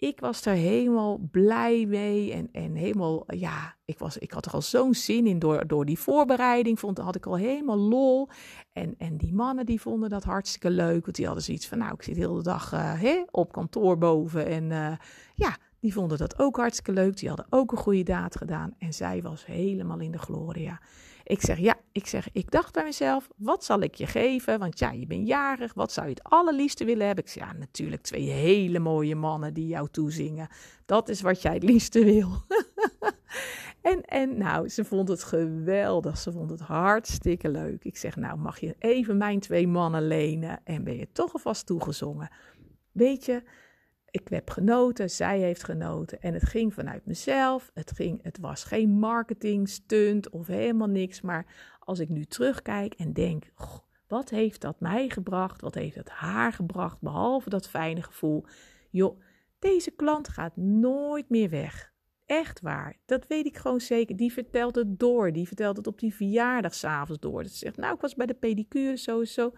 ik 0.00 0.20
was 0.20 0.46
er 0.46 0.54
helemaal 0.54 1.18
blij 1.30 1.86
mee. 1.86 2.32
En, 2.32 2.48
en 2.52 2.74
helemaal, 2.74 3.24
ja, 3.26 3.76
ik, 3.84 3.98
was, 3.98 4.18
ik 4.18 4.30
had 4.30 4.46
er 4.46 4.52
al 4.52 4.62
zo'n 4.62 4.94
zin 4.94 5.26
in 5.26 5.38
door, 5.38 5.66
door 5.66 5.84
die 5.84 5.98
voorbereiding. 5.98 6.78
Vond, 6.78 6.98
had 6.98 7.14
ik 7.14 7.26
al 7.26 7.36
helemaal 7.36 7.78
lol. 7.78 8.28
En, 8.72 8.94
en 8.98 9.16
die 9.16 9.34
mannen 9.34 9.66
die 9.66 9.80
vonden 9.80 10.08
dat 10.08 10.24
hartstikke 10.24 10.70
leuk. 10.70 11.04
Want 11.04 11.16
die 11.16 11.26
hadden 11.26 11.44
zoiets 11.44 11.66
van, 11.66 11.78
nou, 11.78 11.94
ik 11.94 12.02
zit 12.02 12.14
de 12.14 12.20
hele 12.20 12.42
dag 12.42 12.72
uh, 12.72 13.22
op 13.30 13.52
kantoor 13.52 13.98
boven. 13.98 14.46
En 14.46 14.70
uh, 14.70 14.92
ja, 15.34 15.56
die 15.80 15.92
vonden 15.92 16.18
dat 16.18 16.38
ook 16.38 16.56
hartstikke 16.56 16.92
leuk. 16.92 17.16
Die 17.16 17.28
hadden 17.28 17.46
ook 17.50 17.72
een 17.72 17.78
goede 17.78 18.02
daad 18.02 18.36
gedaan. 18.36 18.74
En 18.78 18.94
zij 18.94 19.22
was 19.22 19.46
helemaal 19.46 20.00
in 20.00 20.10
de 20.10 20.18
gloria. 20.18 20.80
Ik 21.24 21.40
zeg, 21.40 21.58
ja, 21.58 21.76
ik 21.92 22.06
zeg, 22.06 22.28
ik 22.32 22.50
dacht 22.50 22.72
bij 22.72 22.84
mezelf, 22.84 23.28
wat 23.36 23.64
zal 23.64 23.80
ik 23.80 23.94
je 23.94 24.06
geven? 24.06 24.58
Want 24.58 24.78
ja, 24.78 24.90
je 24.90 25.06
bent 25.06 25.26
jarig, 25.26 25.74
wat 25.74 25.92
zou 25.92 26.06
je 26.06 26.12
het 26.12 26.22
allerliefste 26.22 26.84
willen 26.84 27.06
hebben? 27.06 27.24
Ik 27.24 27.30
zeg, 27.30 27.44
ja, 27.44 27.52
natuurlijk 27.52 28.02
twee 28.02 28.28
hele 28.28 28.78
mooie 28.78 29.14
mannen 29.14 29.54
die 29.54 29.66
jou 29.66 29.88
toezingen. 29.90 30.48
Dat 30.86 31.08
is 31.08 31.20
wat 31.20 31.42
jij 31.42 31.54
het 31.54 31.62
liefste 31.62 32.04
wil. 32.04 32.28
en, 33.92 34.04
en 34.04 34.38
nou, 34.38 34.68
ze 34.68 34.84
vond 34.84 35.08
het 35.08 35.24
geweldig. 35.24 36.18
Ze 36.18 36.32
vond 36.32 36.50
het 36.50 36.60
hartstikke 36.60 37.48
leuk. 37.48 37.84
Ik 37.84 37.96
zeg, 37.96 38.16
nou, 38.16 38.38
mag 38.38 38.60
je 38.60 38.76
even 38.78 39.16
mijn 39.16 39.40
twee 39.40 39.68
mannen 39.68 40.06
lenen? 40.06 40.60
En 40.64 40.84
ben 40.84 40.96
je 40.96 41.08
toch 41.12 41.32
alvast 41.32 41.66
toegezongen? 41.66 42.30
Weet 42.92 43.24
je, 43.24 43.42
ik 44.10 44.28
heb 44.28 44.50
genoten, 44.50 45.10
zij 45.10 45.38
heeft 45.38 45.64
genoten. 45.64 46.20
En 46.20 46.34
het 46.34 46.46
ging 46.46 46.74
vanuit 46.74 47.06
mezelf. 47.06 47.70
Het, 47.74 47.92
ging, 47.92 48.22
het 48.22 48.38
was 48.38 48.64
geen 48.64 48.90
marketing 48.90 49.68
stunt 49.68 50.30
of 50.30 50.46
helemaal 50.46 50.88
niks. 50.88 51.20
Maar 51.20 51.46
als 51.78 51.98
ik 51.98 52.08
nu 52.08 52.24
terugkijk 52.24 52.94
en 52.94 53.12
denk, 53.12 53.44
wat 54.08 54.30
heeft 54.30 54.60
dat 54.60 54.80
mij 54.80 55.08
gebracht? 55.08 55.60
Wat 55.60 55.74
heeft 55.74 55.96
het 55.96 56.08
haar 56.08 56.52
gebracht? 56.52 57.00
Behalve 57.00 57.50
dat 57.50 57.68
fijne 57.68 58.02
gevoel. 58.02 58.44
Joh, 58.90 59.20
deze 59.58 59.90
klant 59.90 60.28
gaat 60.28 60.56
nooit 60.56 61.28
meer 61.28 61.50
weg. 61.50 61.92
Echt 62.26 62.60
waar. 62.60 62.96
Dat 63.06 63.26
weet 63.26 63.46
ik 63.46 63.56
gewoon 63.56 63.80
zeker. 63.80 64.16
Die 64.16 64.32
vertelt 64.32 64.74
het 64.74 64.98
door. 64.98 65.32
Die 65.32 65.46
vertelt 65.46 65.76
het 65.76 65.86
op 65.86 65.98
die 65.98 66.14
verjaardag 66.14 66.74
s'avonds 66.74 67.20
door. 67.20 67.42
Dat 67.42 67.52
zegt, 67.52 67.76
nou, 67.76 67.94
ik 67.94 68.00
was 68.00 68.14
bij 68.14 68.26
de 68.26 68.34
pedicure 68.34 68.96
sowieso. 68.96 69.52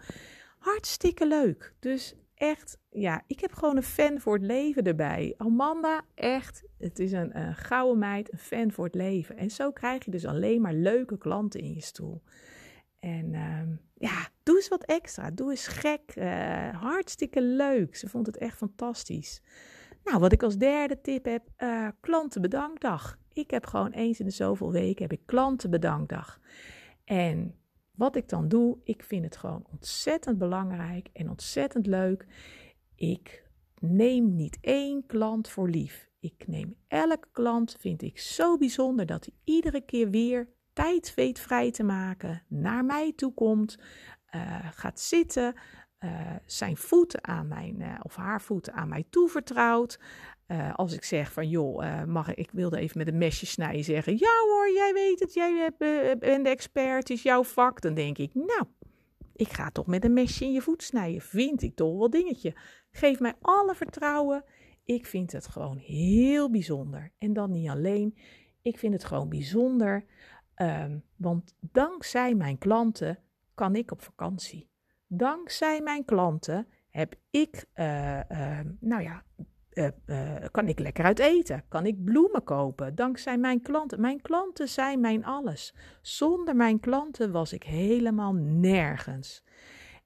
Hartstikke 0.59 1.27
leuk. 1.27 1.73
Dus 1.79 2.15
echt, 2.43 2.77
ja, 2.89 3.23
ik 3.27 3.39
heb 3.39 3.53
gewoon 3.53 3.77
een 3.77 3.83
fan 3.83 4.19
voor 4.19 4.33
het 4.33 4.43
leven 4.43 4.83
erbij. 4.83 5.33
Amanda, 5.37 6.01
echt, 6.15 6.63
het 6.77 6.99
is 6.99 7.11
een, 7.11 7.55
gouden 7.55 7.99
meid, 7.99 8.31
een 8.31 8.37
fan 8.37 8.71
voor 8.71 8.85
het 8.85 8.95
leven. 8.95 9.37
En 9.37 9.49
zo 9.49 9.71
krijg 9.71 10.05
je 10.05 10.11
dus 10.11 10.25
alleen 10.25 10.61
maar 10.61 10.73
leuke 10.73 11.17
klanten 11.17 11.59
in 11.59 11.73
je 11.73 11.81
stoel. 11.81 12.21
En 12.99 13.33
uh, 13.33 13.61
ja, 13.93 14.27
doe 14.43 14.55
eens 14.55 14.67
wat 14.67 14.83
extra. 14.83 15.31
Doe 15.31 15.49
eens 15.49 15.67
gek. 15.67 16.15
Uh, 16.15 16.81
hartstikke 16.81 17.41
leuk. 17.41 17.95
Ze 17.95 18.09
vond 18.09 18.25
het 18.25 18.37
echt 18.37 18.57
fantastisch. 18.57 19.41
Nou, 20.03 20.19
wat 20.19 20.31
ik 20.31 20.43
als 20.43 20.57
derde 20.57 21.01
tip 21.01 21.25
heb, 21.25 21.49
uh, 21.57 21.87
klantenbedankdag. 21.99 23.17
Ik 23.33 23.51
heb 23.51 23.65
gewoon 23.65 23.91
eens 23.91 24.19
in 24.19 24.25
de 24.25 24.31
zoveel 24.31 24.71
weken 24.71 25.01
heb 25.01 25.19
ik 25.19 25.25
klantenbedankdag. 25.25 26.39
En 27.05 27.55
wat 27.95 28.15
ik 28.15 28.29
dan 28.29 28.47
doe, 28.47 28.77
ik 28.83 29.03
vind 29.03 29.23
het 29.23 29.37
gewoon 29.37 29.65
ontzettend 29.71 30.37
belangrijk 30.37 31.09
en 31.13 31.29
ontzettend 31.29 31.87
leuk. 31.87 32.25
Ik 32.95 33.43
neem 33.79 34.35
niet 34.35 34.57
één 34.61 35.05
klant 35.05 35.49
voor 35.49 35.69
lief. 35.69 36.09
Ik 36.19 36.47
neem 36.47 36.75
elke 36.87 37.27
klant, 37.31 37.75
vind 37.79 38.01
ik 38.01 38.19
zo 38.19 38.57
bijzonder 38.57 39.05
dat 39.05 39.25
hij 39.25 39.55
iedere 39.55 39.81
keer 39.81 40.09
weer 40.09 40.49
tijd 40.73 41.13
weet 41.13 41.39
vrij 41.39 41.71
te 41.71 41.83
maken, 41.83 42.43
naar 42.47 42.85
mij 42.85 43.13
toe 43.15 43.33
komt, 43.33 43.79
uh, 44.35 44.67
gaat 44.71 44.99
zitten, 44.99 45.53
uh, 45.99 46.35
zijn 46.45 46.77
voeten 46.77 47.23
aan 47.23 47.47
mijn, 47.47 47.79
uh, 47.79 47.99
of 48.03 48.15
haar 48.15 48.41
voeten 48.41 48.73
aan 48.73 48.89
mij 48.89 49.05
toevertrouwt. 49.09 49.99
Uh, 50.53 50.73
als 50.73 50.93
ik 50.93 51.03
zeg 51.03 51.31
van 51.31 51.49
joh, 51.49 51.83
uh, 51.83 52.03
mag 52.03 52.33
ik, 52.33 52.51
wilde 52.51 52.77
even 52.77 52.97
met 52.97 53.07
een 53.07 53.17
mesje 53.17 53.45
snijden 53.45 53.83
zeggen. 53.83 54.17
Ja 54.17 54.31
hoor, 54.47 54.71
jij 54.73 54.93
weet 54.93 55.19
het, 55.19 55.33
jij 55.33 55.51
uh, 55.51 56.11
bent 56.19 56.43
de 56.43 56.49
expert, 56.49 56.97
het 56.97 57.09
is 57.09 57.23
jouw 57.23 57.43
vak. 57.43 57.81
Dan 57.81 57.93
denk 57.93 58.17
ik, 58.17 58.33
nou, 58.33 58.65
ik 59.33 59.47
ga 59.47 59.69
toch 59.69 59.87
met 59.87 60.03
een 60.05 60.13
mesje 60.13 60.45
in 60.45 60.51
je 60.51 60.61
voet 60.61 60.83
snijden. 60.83 61.21
Vind 61.21 61.61
ik 61.61 61.75
toch 61.75 61.97
wel 61.97 62.09
dingetje. 62.09 62.55
Geef 62.91 63.19
mij 63.19 63.33
alle 63.41 63.75
vertrouwen. 63.75 64.43
Ik 64.83 65.05
vind 65.05 65.31
het 65.31 65.47
gewoon 65.47 65.77
heel 65.77 66.49
bijzonder. 66.49 67.11
En 67.17 67.33
dan 67.33 67.51
niet 67.51 67.69
alleen, 67.69 68.17
ik 68.61 68.77
vind 68.77 68.93
het 68.93 69.03
gewoon 69.03 69.29
bijzonder. 69.29 70.05
Um, 70.55 71.03
want 71.15 71.55
dankzij 71.59 72.35
mijn 72.35 72.57
klanten 72.57 73.19
kan 73.53 73.75
ik 73.75 73.91
op 73.91 74.01
vakantie. 74.01 74.69
Dankzij 75.07 75.81
mijn 75.81 76.05
klanten 76.05 76.67
heb 76.89 77.15
ik, 77.29 77.65
nou 78.79 79.01
ja, 79.01 79.23
uh, 79.73 79.87
uh, 80.05 80.35
kan 80.51 80.67
ik 80.67 80.79
lekker 80.79 81.05
uit 81.05 81.19
eten? 81.19 81.63
Kan 81.67 81.85
ik 81.85 82.03
bloemen 82.03 82.43
kopen? 82.43 82.95
Dankzij 82.95 83.37
mijn 83.37 83.61
klanten. 83.61 84.01
Mijn 84.01 84.21
klanten 84.21 84.67
zijn 84.67 84.99
mijn 84.99 85.25
alles. 85.25 85.73
Zonder 86.01 86.55
mijn 86.55 86.79
klanten 86.79 87.31
was 87.31 87.53
ik 87.53 87.63
helemaal 87.63 88.33
nergens. 88.33 89.43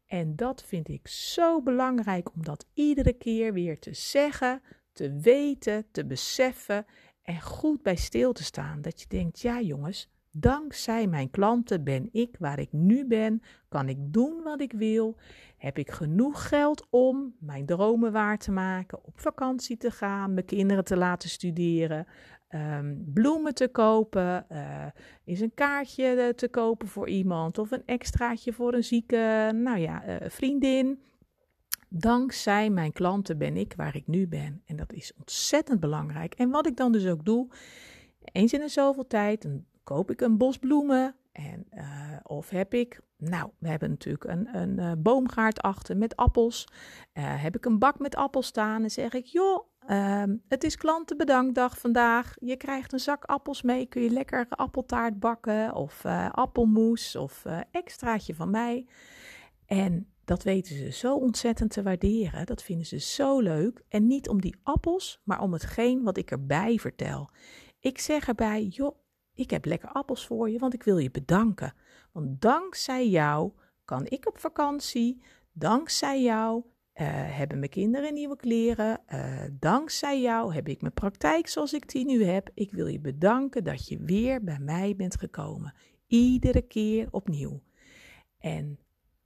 En 0.05 0.35
dat 0.35 0.63
vind 0.63 0.89
ik 0.89 1.07
zo 1.07 1.61
belangrijk 1.61 2.33
om 2.35 2.43
dat 2.43 2.65
iedere 2.73 3.13
keer 3.13 3.53
weer 3.53 3.79
te 3.79 3.93
zeggen, 3.93 4.61
te 4.91 5.19
weten, 5.19 5.85
te 5.91 6.05
beseffen 6.05 6.85
en 7.21 7.41
goed 7.41 7.81
bij 7.81 7.95
stil 7.95 8.33
te 8.33 8.43
staan. 8.43 8.81
Dat 8.81 9.01
je 9.01 9.07
denkt, 9.07 9.39
ja 9.39 9.61
jongens, 9.61 10.09
dankzij 10.39 11.07
mijn 11.07 11.29
klanten 11.29 11.83
ben 11.83 12.09
ik 12.11 12.35
waar 12.39 12.59
ik 12.59 12.71
nu 12.71 13.05
ben, 13.05 13.41
kan 13.69 13.89
ik 13.89 13.97
doen 13.99 14.43
wat 14.43 14.61
ik 14.61 14.71
wil 14.71 15.17
heb 15.57 15.77
ik 15.77 15.91
genoeg 15.91 16.47
geld 16.47 16.87
om 16.89 17.35
mijn 17.39 17.65
dromen 17.65 18.11
waar 18.11 18.37
te 18.37 18.51
maken, 18.51 19.05
op 19.05 19.19
vakantie 19.19 19.77
te 19.77 19.91
gaan, 19.91 20.33
mijn 20.33 20.45
kinderen 20.45 20.83
te 20.83 20.97
laten 20.97 21.29
studeren, 21.29 22.07
um, 22.49 23.11
bloemen 23.13 23.53
te 23.53 23.67
kopen, 23.67 24.45
uh, 24.51 24.85
is 25.23 25.41
een 25.41 25.53
kaartje 25.53 26.33
te 26.35 26.49
kopen 26.49 26.87
voor 26.87 27.09
iemand 27.09 27.57
of 27.57 27.71
een 27.71 27.85
extraatje 27.85 28.53
voor 28.53 28.73
een 28.73 28.83
zieke, 28.83 29.51
nou 29.55 29.77
ja, 29.77 30.07
uh, 30.07 30.29
vriendin. 30.29 31.01
Dankzij 31.89 32.69
mijn 32.69 32.91
klanten 32.91 33.37
ben 33.37 33.57
ik 33.57 33.73
waar 33.75 33.95
ik 33.95 34.07
nu 34.07 34.27
ben. 34.27 34.61
En 34.65 34.75
dat 34.75 34.93
is 34.93 35.13
ontzettend 35.19 35.79
belangrijk. 35.79 36.33
En 36.33 36.49
wat 36.49 36.67
ik 36.67 36.77
dan 36.77 36.91
dus 36.91 37.07
ook 37.07 37.25
doe, 37.25 37.47
eens 38.31 38.53
in 38.53 38.59
de 38.59 38.67
zoveel 38.67 39.07
tijd, 39.07 39.47
koop 39.87 40.11
ik 40.11 40.21
een 40.21 40.37
bos 40.37 40.57
bloemen. 40.57 41.15
En, 41.31 41.67
uh, 41.73 42.17
of 42.23 42.49
heb 42.49 42.73
ik, 42.73 42.99
nou, 43.17 43.49
we 43.59 43.67
hebben 43.67 43.89
natuurlijk 43.89 44.23
een, 44.23 44.55
een 44.55 44.79
uh, 44.79 44.91
boomgaard 44.97 45.61
achter 45.61 45.97
met 45.97 46.15
appels. 46.15 46.67
Uh, 47.13 47.43
heb 47.43 47.55
ik 47.55 47.65
een 47.65 47.79
bak 47.79 47.99
met 47.99 48.15
appels 48.15 48.47
staan 48.47 48.83
en 48.83 48.91
zeg 48.91 49.13
ik, 49.13 49.25
joh, 49.25 49.67
uh, 49.89 50.23
het 50.47 50.63
is 50.63 50.75
klantenbedankdag 50.75 51.79
vandaag. 51.79 52.33
Je 52.39 52.57
krijgt 52.57 52.93
een 52.93 52.99
zak 52.99 53.25
appels 53.25 53.61
mee, 53.61 53.85
kun 53.85 54.01
je 54.01 54.09
lekker 54.09 54.45
appeltaart 54.49 55.19
bakken 55.19 55.73
of 55.73 56.05
appelmoes 56.31 57.15
of 57.15 57.45
extraatje 57.71 58.35
van 58.35 58.49
mij. 58.49 58.87
En 59.65 60.11
dat 60.25 60.43
weten 60.43 60.75
ze 60.75 60.91
zo 60.91 61.15
ontzettend 61.15 61.71
te 61.71 61.83
waarderen. 61.83 62.45
Dat 62.45 62.63
vinden 62.63 62.85
ze 62.85 62.99
zo 62.99 63.39
leuk. 63.39 63.83
En 63.89 64.07
niet 64.07 64.29
om 64.29 64.41
die 64.41 64.55
appels, 64.63 65.21
maar 65.23 65.41
om 65.41 65.53
hetgeen 65.53 66.03
wat 66.03 66.17
ik 66.17 66.31
erbij 66.31 66.77
vertel. 66.77 67.29
Ik 67.79 67.99
zeg 67.99 68.27
erbij, 68.27 68.63
joh, 68.63 68.95
ik 69.37 69.49
heb 69.49 69.65
lekker 69.65 69.89
appels 69.89 70.25
voor 70.25 70.49
je, 70.49 70.59
want 70.59 70.73
ik 70.73 70.83
wil 70.83 70.97
je 70.97 71.11
bedanken. 71.11 71.73
Want 72.11 72.41
dankzij 72.41 73.09
jou 73.09 73.51
kan 73.85 74.05
ik 74.05 74.27
op 74.27 74.39
vakantie. 74.39 75.21
Dankzij 75.51 76.21
jou 76.23 76.57
uh, 76.57 77.07
hebben 77.37 77.59
mijn 77.59 77.71
kinderen 77.71 78.13
nieuwe 78.13 78.35
kleren. 78.35 78.99
Uh, 79.13 79.43
dankzij 79.51 80.21
jou 80.21 80.53
heb 80.53 80.67
ik 80.67 80.81
mijn 80.81 80.93
praktijk 80.93 81.47
zoals 81.47 81.73
ik 81.73 81.89
die 81.89 82.05
nu 82.05 82.23
heb. 82.23 82.49
Ik 82.53 82.71
wil 82.71 82.87
je 82.87 82.99
bedanken 82.99 83.63
dat 83.63 83.87
je 83.87 83.97
weer 83.99 84.43
bij 84.43 84.59
mij 84.59 84.95
bent 84.95 85.17
gekomen. 85.19 85.73
Iedere 86.07 86.61
keer 86.61 87.07
opnieuw. 87.11 87.61
En 88.39 88.79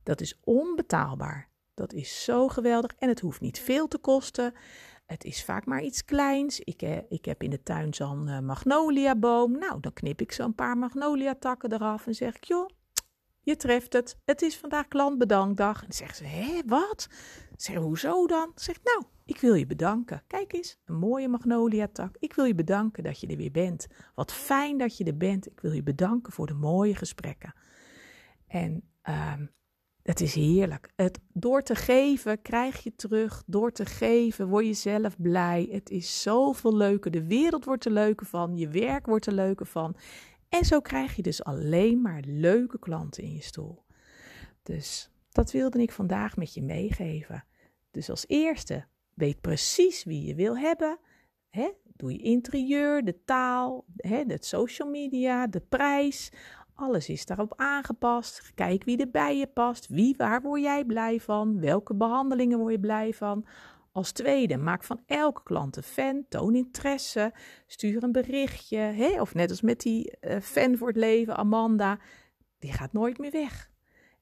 dat 0.03 0.21
is 0.21 0.39
onbetaalbaar. 0.43 1.49
Dat 1.73 1.93
is 1.93 2.23
zo 2.23 2.47
geweldig 2.47 2.95
en 2.97 3.09
het 3.09 3.19
hoeft 3.19 3.41
niet 3.41 3.59
veel 3.59 3.87
te 3.87 3.97
kosten. 3.97 4.53
Het 5.11 5.23
is 5.23 5.43
vaak 5.43 5.65
maar 5.65 5.81
iets 5.81 6.05
kleins. 6.05 6.59
Ik, 6.59 6.81
eh, 6.81 6.97
ik 7.09 7.25
heb 7.25 7.43
in 7.43 7.49
de 7.49 7.63
tuin 7.63 7.93
zo'n 7.93 8.27
uh, 8.27 8.39
magnoliaboom. 8.39 9.51
Nou, 9.51 9.79
dan 9.79 9.93
knip 9.93 10.21
ik 10.21 10.31
zo'n 10.31 10.55
paar 10.55 10.77
magnoliatakken 10.77 11.73
eraf 11.73 12.07
en 12.07 12.15
zeg 12.15 12.35
ik, 12.35 12.43
joh, 12.43 12.69
je 13.41 13.55
treft 13.55 13.93
het. 13.93 14.17
Het 14.25 14.41
is 14.41 14.57
vandaag 14.57 14.87
klantbedankdag. 14.87 15.75
En 15.75 15.87
dan 15.87 15.97
zeggen 15.97 16.15
ze, 16.15 16.23
hé, 16.23 16.61
wat? 16.65 17.07
Zeg, 17.55 17.75
hoezo 17.75 18.27
dan? 18.27 18.51
Zeg, 18.55 18.77
nou, 18.83 19.03
ik 19.25 19.37
wil 19.37 19.53
je 19.53 19.65
bedanken. 19.65 20.23
Kijk 20.27 20.53
eens, 20.53 20.79
een 20.85 20.95
mooie 20.95 21.27
magnoliatak. 21.27 22.15
Ik 22.19 22.33
wil 22.33 22.45
je 22.45 22.55
bedanken 22.55 23.03
dat 23.03 23.19
je 23.19 23.27
er 23.27 23.37
weer 23.37 23.51
bent. 23.51 23.87
Wat 24.15 24.33
fijn 24.33 24.77
dat 24.77 24.97
je 24.97 25.03
er 25.03 25.17
bent. 25.17 25.47
Ik 25.47 25.59
wil 25.59 25.71
je 25.71 25.83
bedanken 25.83 26.33
voor 26.33 26.47
de 26.47 26.53
mooie 26.53 26.95
gesprekken. 26.95 27.53
En 28.47 28.83
um, 29.09 29.51
het 30.03 30.21
is 30.21 30.35
heerlijk. 30.35 30.91
Het, 30.95 31.19
door 31.33 31.61
te 31.61 31.75
geven 31.75 32.41
krijg 32.41 32.83
je 32.83 32.95
terug. 32.95 33.43
Door 33.45 33.71
te 33.71 33.85
geven 33.85 34.47
word 34.47 34.65
je 34.65 34.73
zelf 34.73 35.17
blij. 35.17 35.67
Het 35.71 35.89
is 35.89 36.21
zoveel 36.21 36.75
leuker. 36.75 37.11
De 37.11 37.27
wereld 37.27 37.65
wordt 37.65 37.85
er 37.85 37.91
leuker 37.91 38.25
van. 38.25 38.57
Je 38.57 38.67
werk 38.67 39.05
wordt 39.05 39.25
er 39.25 39.33
leuker 39.33 39.65
van. 39.65 39.95
En 40.49 40.65
zo 40.65 40.81
krijg 40.81 41.15
je 41.15 41.21
dus 41.21 41.43
alleen 41.43 42.01
maar 42.01 42.21
leuke 42.25 42.79
klanten 42.79 43.23
in 43.23 43.33
je 43.33 43.41
stoel. 43.41 43.83
Dus 44.63 45.09
dat 45.29 45.51
wilde 45.51 45.81
ik 45.81 45.91
vandaag 45.91 46.37
met 46.37 46.53
je 46.53 46.61
meegeven. 46.61 47.45
Dus 47.91 48.09
als 48.09 48.27
eerste, 48.27 48.85
weet 49.13 49.41
precies 49.41 50.03
wie 50.03 50.25
je 50.25 50.35
wil 50.35 50.57
hebben. 50.57 50.99
Doe 52.01 52.11
je 52.11 52.17
interieur, 52.17 53.03
de 53.03 53.23
taal, 53.25 53.85
hè, 53.95 54.25
de 54.25 54.37
social 54.39 54.89
media, 54.89 55.47
de 55.47 55.59
prijs. 55.59 56.31
Alles 56.81 57.09
is 57.09 57.25
daarop 57.25 57.53
aangepast. 57.55 58.51
Kijk 58.55 58.83
wie 58.83 58.97
er 58.97 59.11
bij 59.11 59.37
je 59.37 59.47
past. 59.47 59.87
Wie, 59.87 60.13
waar 60.17 60.41
word 60.41 60.61
jij 60.61 60.85
blij 60.85 61.19
van? 61.19 61.59
Welke 61.59 61.95
behandelingen 61.95 62.57
word 62.57 62.71
je 62.73 62.79
blij 62.79 63.13
van? 63.13 63.45
Als 63.91 64.11
tweede, 64.11 64.57
maak 64.57 64.83
van 64.83 65.01
elke 65.05 65.43
klant 65.43 65.77
een 65.77 65.83
fan. 65.83 66.25
Toon 66.29 66.55
interesse. 66.55 67.33
Stuur 67.67 68.03
een 68.03 68.11
berichtje. 68.11 69.17
Of 69.19 69.33
net 69.33 69.49
als 69.49 69.61
met 69.61 69.79
die 69.79 70.17
uh, 70.21 70.39
fan 70.39 70.77
voor 70.77 70.87
het 70.87 70.97
leven, 70.97 71.37
Amanda. 71.37 71.99
Die 72.59 72.73
gaat 72.73 72.93
nooit 72.93 73.17
meer 73.17 73.31
weg. 73.31 73.71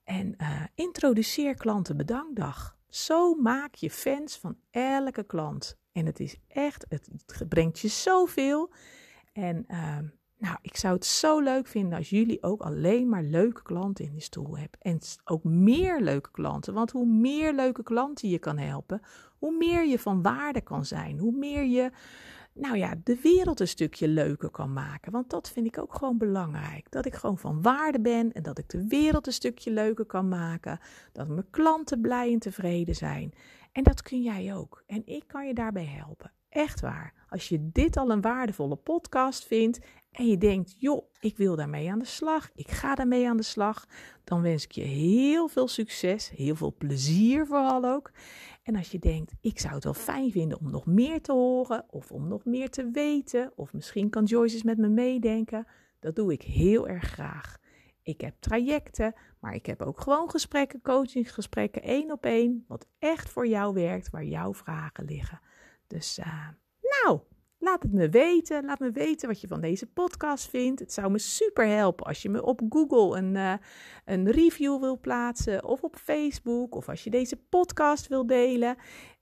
En 0.04 0.36
uh, 0.38 0.64
introduceer 0.76 1.56
klantenbedankdag. 1.56 2.78
Zo 2.88 3.34
maak 3.34 3.76
je 3.76 3.90
fans 3.90 4.38
van 4.38 4.58
elke 4.72 5.24
klant. 5.24 5.80
En 5.92 6.06
het 6.06 6.20
is 6.20 6.36
echt, 6.48 6.86
het, 6.90 7.10
brengt 7.50 7.80
je 7.80 7.88
zoveel. 7.88 8.74
En 9.34 9.66
uh, 9.68 9.98
nou, 10.40 10.58
ik 10.62 10.76
zou 10.76 10.94
het 10.94 11.06
zo 11.06 11.40
leuk 11.40 11.68
vinden 11.68 11.98
als 11.98 12.10
jullie 12.10 12.44
ook 12.44 12.62
alleen 12.62 13.10
maar 13.10 13.24
leuke 13.24 13.62
klanten 13.62 14.06
in 14.06 14.12
die 14.12 14.22
stoel 14.22 14.58
hebben. 14.58 14.80
En 14.82 15.00
ook 15.26 15.44
meer 15.44 16.02
leuke 16.02 16.32
klanten. 16.32 16.74
Want 16.74 16.92
hoe 16.92 17.06
meer 17.06 17.54
leuke 17.54 17.84
klanten 17.84 18.30
je 18.30 18.40
kan 18.40 18.58
helpen, 18.58 19.02
hoe 19.38 19.58
meer 19.58 19.86
je 19.86 20.00
van 20.00 20.22
waarde 20.22 20.62
kan 20.62 20.86
zijn. 20.86 21.18
Hoe 21.18 21.32
meer 21.32 21.64
je, 21.64 21.92
nou 22.54 22.78
ja, 22.78 22.96
de 23.04 23.20
wereld 23.22 23.60
een 23.60 23.68
stukje 23.68 24.08
leuker 24.08 24.50
kan 24.50 24.74
maken. 24.74 25.12
Want 25.12 25.30
dat 25.30 25.50
vind 25.50 25.66
ik 25.66 25.78
ook 25.78 25.96
gewoon 25.96 26.18
belangrijk. 26.18 26.92
Dat 26.92 27.06
ik 27.06 27.16
gewoon 27.16 27.38
van 27.38 27.62
waarde 27.62 28.02
ben 28.02 28.32
en 28.32 28.44
dat 28.44 28.58
ik 28.58 28.70
de 28.70 28.88
wereld 28.88 29.28
een 29.28 29.34
stukje 29.34 29.72
leuker 29.72 30.06
kan 30.06 30.28
maken. 30.28 30.80
Dat 31.12 31.28
mijn 31.28 31.50
klanten 31.50 32.02
blij 32.02 32.34
en 32.34 32.40
tevreden 32.40 32.96
zijn. 32.96 33.34
En 33.72 33.84
dat 33.84 34.02
kun 34.02 34.22
jij 34.22 34.56
ook. 34.56 34.84
En 34.88 35.02
ik 35.06 35.24
kan 35.28 35.48
je 35.48 35.54
daarbij 35.54 35.86
helpen. 35.86 36.32
Echt 36.50 36.82
waar. 36.82 37.19
Als 37.30 37.50
je 37.50 37.70
dit 37.72 37.98
al 37.98 38.12
een 38.12 38.22
waardevolle 38.22 38.76
podcast 38.76 39.46
vindt 39.46 39.80
en 40.12 40.28
je 40.28 40.38
denkt, 40.38 40.76
joh, 40.78 41.12
ik 41.20 41.38
wil 41.38 41.56
daarmee 41.56 41.92
aan 41.92 42.00
de 42.00 42.06
slag, 42.06 42.50
ik 42.56 42.72
ga 42.72 42.96
daarmee 42.96 43.30
aan 43.30 43.38
de 43.38 43.44
slag, 43.44 43.86
dan 44.24 44.42
wens 44.42 44.64
ik 44.64 44.72
je 44.72 44.82
heel 44.82 45.48
veel 45.48 45.68
succes, 45.68 46.30
heel 46.30 46.56
veel 46.56 46.76
plezier 46.78 47.46
vooral 47.46 47.86
ook. 47.86 48.12
En 48.64 48.76
als 48.76 48.92
je 48.92 49.00
denkt, 49.00 49.34
ik 49.42 49.60
zou 49.60 49.74
het 49.74 49.84
wel 49.84 49.94
fijn 49.94 50.32
vinden 50.32 50.60
om 50.60 50.72
nog 50.72 50.86
meer 50.86 51.22
te 51.22 51.32
horen 51.32 51.86
of 51.90 52.12
om 52.12 52.28
nog 52.28 52.46
meer 52.46 52.70
te 52.70 52.90
weten, 52.92 53.52
of 53.56 53.74
misschien 53.74 54.10
kan 54.10 54.24
Joyce 54.24 54.54
eens 54.54 54.64
met 54.64 54.78
me 54.78 54.88
meedenken, 54.88 55.68
dat 56.00 56.16
doe 56.16 56.32
ik 56.32 56.42
heel 56.42 56.88
erg 56.88 57.04
graag. 57.04 57.58
Ik 58.02 58.22
heb 58.22 58.36
trajecten, 58.40 59.14
maar 59.40 59.54
ik 59.54 59.66
heb 59.66 59.82
ook 59.82 60.02
gewoon 60.02 60.30
gesprekken, 60.30 60.82
coachingsgesprekken, 60.82 61.82
één 61.82 62.12
op 62.12 62.26
één, 62.26 62.66
wat 62.68 62.88
echt 63.00 63.30
voor 63.30 63.48
jou 63.48 63.74
werkt, 63.74 64.10
waar 64.10 64.26
jouw 64.26 64.54
vragen 64.54 65.06
liggen. 65.06 65.40
Dus 65.88 66.20
uh, 66.20 66.48
nou, 66.90 67.20
laat 67.58 67.84
het 67.84 67.94
me 67.94 68.10
weten. 68.10 68.66
Laat 68.66 68.80
me 68.80 68.92
weten 68.92 69.28
wat 69.28 69.42
je 69.42 69.48
van 69.48 69.62
deze 69.62 69.88
podcast 69.88 70.50
vindt. 70.50 70.80
Het 70.80 70.94
zou 70.94 71.12
me 71.12 71.20
super 71.20 71.68
helpen 71.68 72.06
als 72.06 72.22
je 72.22 72.30
me 72.30 72.44
op 72.44 72.62
Google 72.70 73.18
een, 73.18 73.36
uh, 73.36 73.54
een 74.06 74.32
review 74.32 74.80
wil 74.80 75.00
plaatsen. 75.00 75.64
Of 75.64 75.84
op 75.84 75.96
Facebook. 75.96 76.76
Of 76.76 76.90
als 76.90 77.04
je 77.04 77.10
deze 77.10 77.38
podcast 77.38 78.08
wil 78.08 78.26
delen. 78.26 78.76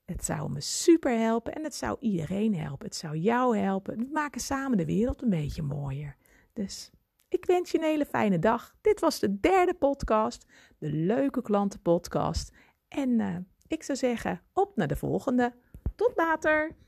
Het 0.04 0.24
zou 0.24 0.50
me 0.50 0.60
super 0.60 1.18
helpen 1.18 1.54
en 1.54 1.64
het 1.64 1.74
zou 1.74 1.96
iedereen 2.00 2.54
helpen. 2.54 2.86
Het 2.86 2.96
zou 2.96 3.16
jou 3.16 3.58
helpen. 3.58 3.96
We 3.96 4.08
maken 4.12 4.40
samen 4.40 4.78
de 4.78 4.84
wereld 4.84 5.22
een 5.22 5.30
beetje 5.30 5.62
mooier. 5.62 6.16
Dus 6.52 6.90
ik 7.28 7.44
wens 7.44 7.70
je 7.70 7.78
een 7.78 7.84
hele 7.84 8.06
fijne 8.06 8.38
dag. 8.38 8.74
Dit 8.80 9.00
was 9.00 9.18
de 9.18 9.40
derde 9.40 9.74
podcast, 9.74 10.46
de 10.78 10.92
Leuke 10.92 11.42
Klanten 11.42 11.82
Podcast. 11.82 12.52
En 12.88 13.08
uh, 13.08 13.36
ik 13.66 13.82
zou 13.82 13.98
zeggen, 13.98 14.42
op 14.52 14.76
naar 14.76 14.88
de 14.88 14.96
volgende. 14.96 15.54
Tot 15.96 16.12
later! 16.16 16.87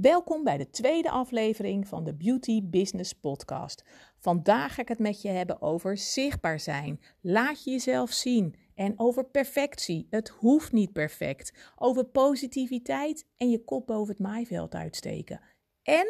Welkom 0.00 0.44
bij 0.44 0.56
de 0.56 0.70
tweede 0.70 1.10
aflevering 1.10 1.88
van 1.88 2.04
de 2.04 2.14
Beauty 2.14 2.68
Business 2.68 3.12
Podcast. 3.12 3.84
Vandaag 4.18 4.74
ga 4.74 4.82
ik 4.82 4.88
het 4.88 4.98
met 4.98 5.22
je 5.22 5.28
hebben 5.28 5.62
over 5.62 5.96
zichtbaar 5.96 6.60
zijn. 6.60 7.00
Laat 7.20 7.64
je 7.64 7.70
jezelf 7.70 8.10
zien. 8.10 8.54
En 8.74 8.94
over 8.96 9.24
perfectie. 9.24 10.06
Het 10.10 10.28
hoeft 10.28 10.72
niet 10.72 10.92
perfect. 10.92 11.72
Over 11.76 12.04
positiviteit 12.04 13.26
en 13.36 13.50
je 13.50 13.64
kop 13.64 13.86
boven 13.86 14.08
het 14.14 14.22
maaiveld 14.22 14.74
uitsteken. 14.74 15.40
En 15.82 16.06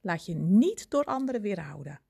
laat 0.00 0.26
je 0.26 0.34
niet 0.34 0.90
door 0.90 1.04
anderen 1.04 1.40
weerhouden. 1.40 2.00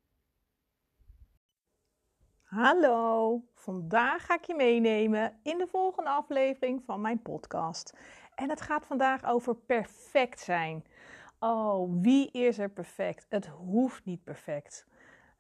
Hallo, 2.43 3.43
vandaag 3.55 4.27
ga 4.27 4.35
ik 4.35 4.45
je 4.45 4.55
meenemen 4.55 5.39
in 5.43 5.59
de 5.59 5.67
volgende 5.67 6.11
aflevering 6.11 6.83
van 6.85 7.01
mijn 7.01 7.23
podcast. 7.23 7.93
En 8.43 8.49
het 8.49 8.61
gaat 8.61 8.87
vandaag 8.87 9.25
over 9.25 9.55
perfect 9.57 10.41
zijn. 10.41 10.85
Oh, 11.39 12.03
wie 12.03 12.31
is 12.31 12.59
er 12.59 12.71
perfect? 12.71 13.27
Het 13.29 13.47
hoeft 13.47 14.05
niet 14.05 14.25
perfect. 14.25 14.87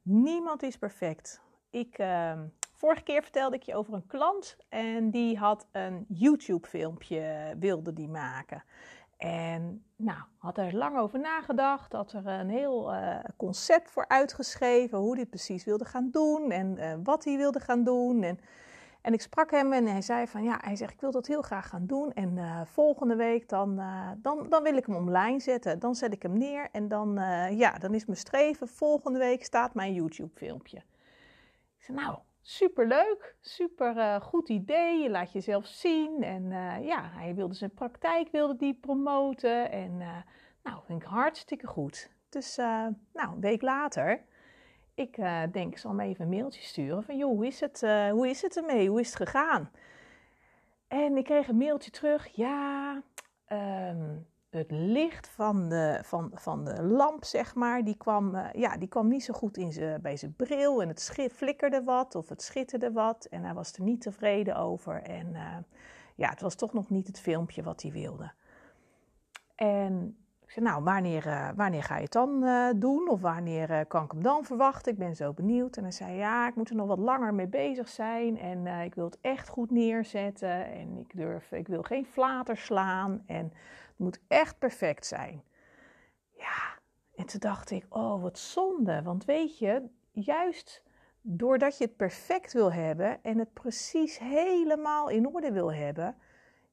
Niemand 0.02 0.62
is 0.62 0.78
perfect. 0.78 1.42
Ik, 1.70 1.98
uh, 1.98 2.40
vorige 2.72 3.02
keer 3.02 3.22
vertelde 3.22 3.56
ik 3.56 3.62
je 3.62 3.74
over 3.74 3.94
een 3.94 4.06
klant 4.06 4.56
en 4.68 5.10
die 5.10 5.38
had 5.38 5.66
een 5.72 6.06
YouTube-filmpje 6.08 7.54
wilde 7.58 7.92
die 7.92 8.08
maken. 8.08 8.64
En 9.16 9.84
nou, 9.96 10.18
had 10.38 10.58
er 10.58 10.76
lang 10.76 10.98
over 10.98 11.20
nagedacht, 11.20 11.92
had 11.92 12.12
er 12.12 12.26
een 12.26 12.50
heel 12.50 12.94
uh, 12.94 13.18
concept 13.36 13.90
voor 13.90 14.08
uitgeschreven, 14.08 14.98
hoe 14.98 15.18
het 15.18 15.30
precies 15.30 15.64
wilde 15.64 15.84
gaan 15.84 16.08
doen 16.10 16.50
en 16.50 16.76
uh, 16.78 16.94
wat 17.02 17.24
hij 17.24 17.36
wilde 17.36 17.60
gaan 17.60 17.84
doen. 17.84 18.22
En 18.22 18.38
en 19.02 19.12
ik 19.12 19.20
sprak 19.20 19.50
hem 19.50 19.72
en 19.72 19.86
hij 19.86 20.02
zei 20.02 20.26
van 20.26 20.42
ja, 20.42 20.58
hij 20.60 20.76
zegt 20.76 20.92
ik 20.92 21.00
wil 21.00 21.10
dat 21.10 21.26
heel 21.26 21.42
graag 21.42 21.68
gaan 21.68 21.86
doen. 21.86 22.12
En 22.12 22.36
uh, 22.36 22.60
volgende 22.64 23.16
week 23.16 23.48
dan, 23.48 23.80
uh, 23.80 24.10
dan, 24.16 24.48
dan 24.48 24.62
wil 24.62 24.76
ik 24.76 24.86
hem 24.86 24.96
online 24.96 25.40
zetten. 25.40 25.78
Dan 25.78 25.94
zet 25.94 26.12
ik 26.12 26.22
hem 26.22 26.38
neer 26.38 26.68
en 26.72 26.88
dan, 26.88 27.18
uh, 27.18 27.58
ja, 27.58 27.78
dan 27.78 27.94
is 27.94 28.04
mijn 28.04 28.18
streven. 28.18 28.68
Volgende 28.68 29.18
week 29.18 29.44
staat 29.44 29.74
mijn 29.74 29.94
YouTube 29.94 30.34
filmpje. 30.34 30.76
Ik 31.78 31.84
zei 31.84 31.98
nou, 31.98 32.18
superleuk, 32.40 33.36
super 33.40 34.20
goed 34.20 34.48
idee. 34.48 35.02
Je 35.02 35.10
laat 35.10 35.32
jezelf 35.32 35.66
zien. 35.66 36.22
En 36.22 36.50
ja, 36.82 37.10
hij 37.12 37.34
wilde 37.34 37.54
zijn 37.54 37.74
praktijk 37.74 38.28
wilde 38.30 38.56
die 38.56 38.74
promoten. 38.74 39.70
En 39.70 39.96
nou, 40.62 40.80
vind 40.84 41.02
ik 41.02 41.08
hartstikke 41.08 41.66
goed. 41.66 42.10
Dus 42.28 42.56
nou, 42.56 43.32
een 43.34 43.40
week 43.40 43.62
later 43.62 44.24
ik 45.02 45.18
uh, 45.18 45.42
denk, 45.52 45.72
ik 45.72 45.78
zal 45.78 45.90
hem 45.90 46.00
even 46.00 46.24
een 46.24 46.30
mailtje 46.30 46.62
sturen 46.62 47.02
van, 47.02 47.16
joh, 47.16 47.30
hoe 47.30 47.46
is 47.46 47.60
het, 47.60 47.82
uh, 47.82 48.10
hoe 48.10 48.28
is 48.28 48.42
het 48.42 48.56
ermee? 48.56 48.88
Hoe 48.88 49.00
is 49.00 49.06
het 49.06 49.16
gegaan? 49.16 49.70
En 50.88 51.16
ik 51.16 51.24
kreeg 51.24 51.48
een 51.48 51.56
mailtje 51.56 51.90
terug, 51.90 52.26
ja, 52.26 53.02
um, 53.48 54.26
het 54.50 54.70
licht 54.70 55.28
van 55.28 55.68
de, 55.68 56.00
van, 56.02 56.30
van 56.34 56.64
de 56.64 56.82
lamp, 56.82 57.24
zeg 57.24 57.54
maar, 57.54 57.84
die 57.84 57.96
kwam, 57.96 58.34
uh, 58.34 58.52
ja, 58.52 58.76
die 58.76 58.88
kwam 58.88 59.08
niet 59.08 59.24
zo 59.24 59.34
goed 59.34 59.56
in 59.56 59.72
ze, 59.72 59.98
bij 60.02 60.16
zijn 60.16 60.34
bril 60.34 60.82
en 60.82 60.88
het 60.88 61.28
flikkerde 61.32 61.82
wat 61.82 62.14
of 62.14 62.28
het 62.28 62.42
schitterde 62.42 62.92
wat 62.92 63.24
en 63.24 63.44
hij 63.44 63.54
was 63.54 63.72
er 63.72 63.82
niet 63.82 64.00
tevreden 64.00 64.56
over. 64.56 65.02
En 65.02 65.36
ja, 66.14 66.28
het 66.28 66.40
was 66.40 66.54
toch 66.54 66.72
nog 66.72 66.90
niet 66.90 67.06
het 67.06 67.20
filmpje 67.20 67.62
wat 67.62 67.82
hij 67.82 67.92
wilde. 67.92 68.32
En 69.54 70.21
nou, 70.56 70.82
wanneer, 70.82 71.26
uh, 71.26 71.48
wanneer 71.56 71.82
ga 71.82 71.96
je 71.96 72.02
het 72.02 72.12
dan 72.12 72.42
uh, 72.42 72.68
doen? 72.76 73.08
Of 73.08 73.20
wanneer 73.20 73.70
uh, 73.70 73.80
kan 73.88 74.04
ik 74.04 74.10
hem 74.10 74.22
dan 74.22 74.44
verwachten? 74.44 74.92
Ik 74.92 74.98
ben 74.98 75.16
zo 75.16 75.32
benieuwd. 75.32 75.76
En 75.76 75.82
hij 75.82 75.92
zei, 75.92 76.16
ja, 76.16 76.48
ik 76.48 76.54
moet 76.54 76.70
er 76.70 76.76
nog 76.76 76.86
wat 76.86 76.98
langer 76.98 77.34
mee 77.34 77.46
bezig 77.46 77.88
zijn. 77.88 78.38
En 78.38 78.66
ik 78.66 78.94
wil 78.94 79.04
het 79.04 79.18
echt 79.20 79.48
goed 79.48 79.70
neerzetten. 79.70 80.66
En 80.66 80.98
ik 80.98 81.16
durf, 81.16 81.52
ik 81.52 81.68
wil 81.68 81.82
geen 81.82 82.06
flater 82.06 82.56
slaan. 82.56 83.22
En 83.26 83.44
het 83.88 83.98
moet 83.98 84.20
echt 84.28 84.58
perfect 84.58 85.06
zijn. 85.06 85.42
Ja, 86.36 86.78
en 87.14 87.26
toen 87.26 87.40
dacht 87.40 87.70
ik, 87.70 87.86
oh, 87.88 88.22
wat 88.22 88.38
zonde. 88.38 89.02
Want 89.02 89.24
weet 89.24 89.58
je, 89.58 89.88
juist 90.12 90.82
doordat 91.20 91.78
je 91.78 91.84
het 91.84 91.96
perfect 91.96 92.52
wil 92.52 92.72
hebben... 92.72 93.22
en 93.22 93.38
het 93.38 93.52
precies 93.52 94.18
helemaal 94.18 95.08
in 95.08 95.26
orde 95.26 95.52
wil 95.52 95.72
hebben... 95.72 96.16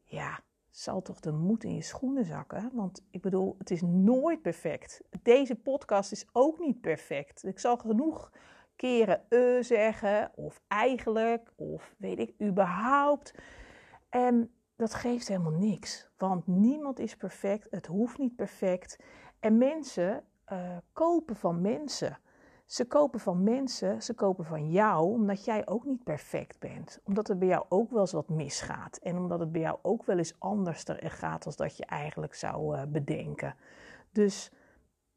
ja, 0.03 0.39
zal 0.79 1.01
toch 1.01 1.19
de 1.19 1.31
moed 1.31 1.63
in 1.63 1.75
je 1.75 1.81
schoenen 1.81 2.25
zakken. 2.25 2.71
Want 2.73 3.05
ik 3.11 3.21
bedoel, 3.21 3.55
het 3.57 3.71
is 3.71 3.81
nooit 3.81 4.41
perfect. 4.41 5.01
Deze 5.23 5.55
podcast 5.55 6.11
is 6.11 6.27
ook 6.31 6.59
niet 6.59 6.81
perfect. 6.81 7.43
Ik 7.43 7.59
zal 7.59 7.77
genoeg 7.77 8.31
keren 8.75 9.25
uh 9.29 9.61
zeggen, 9.63 10.31
of 10.35 10.61
eigenlijk, 10.67 11.53
of 11.55 11.95
weet 11.97 12.19
ik, 12.19 12.33
überhaupt. 12.41 13.33
En 14.09 14.51
dat 14.75 14.93
geeft 14.93 15.27
helemaal 15.27 15.51
niks. 15.51 16.09
Want 16.17 16.47
niemand 16.47 16.99
is 16.99 17.15
perfect, 17.15 17.67
het 17.69 17.85
hoeft 17.85 18.17
niet 18.17 18.35
perfect. 18.35 18.99
En 19.39 19.57
mensen 19.57 20.23
uh, 20.51 20.77
kopen 20.93 21.35
van 21.35 21.61
mensen. 21.61 22.19
Ze 22.69 22.85
kopen 22.85 23.19
van 23.19 23.43
mensen, 23.43 24.01
ze 24.01 24.13
kopen 24.13 24.45
van 24.45 24.71
jou, 24.71 25.11
omdat 25.11 25.45
jij 25.45 25.67
ook 25.67 25.85
niet 25.85 26.03
perfect 26.03 26.59
bent. 26.59 26.99
Omdat 27.03 27.29
er 27.29 27.37
bij 27.37 27.47
jou 27.47 27.65
ook 27.69 27.91
wel 27.91 27.99
eens 27.99 28.11
wat 28.11 28.29
misgaat. 28.29 28.97
En 28.97 29.17
omdat 29.17 29.39
het 29.39 29.51
bij 29.51 29.61
jou 29.61 29.79
ook 29.81 30.05
wel 30.05 30.17
eens 30.17 30.35
anders 30.39 30.83
gaat 30.99 31.43
dan 31.43 31.53
dat 31.55 31.77
je 31.77 31.85
eigenlijk 31.85 32.35
zou 32.35 32.75
uh, 32.75 32.83
bedenken. 32.87 33.55
Dus 34.11 34.51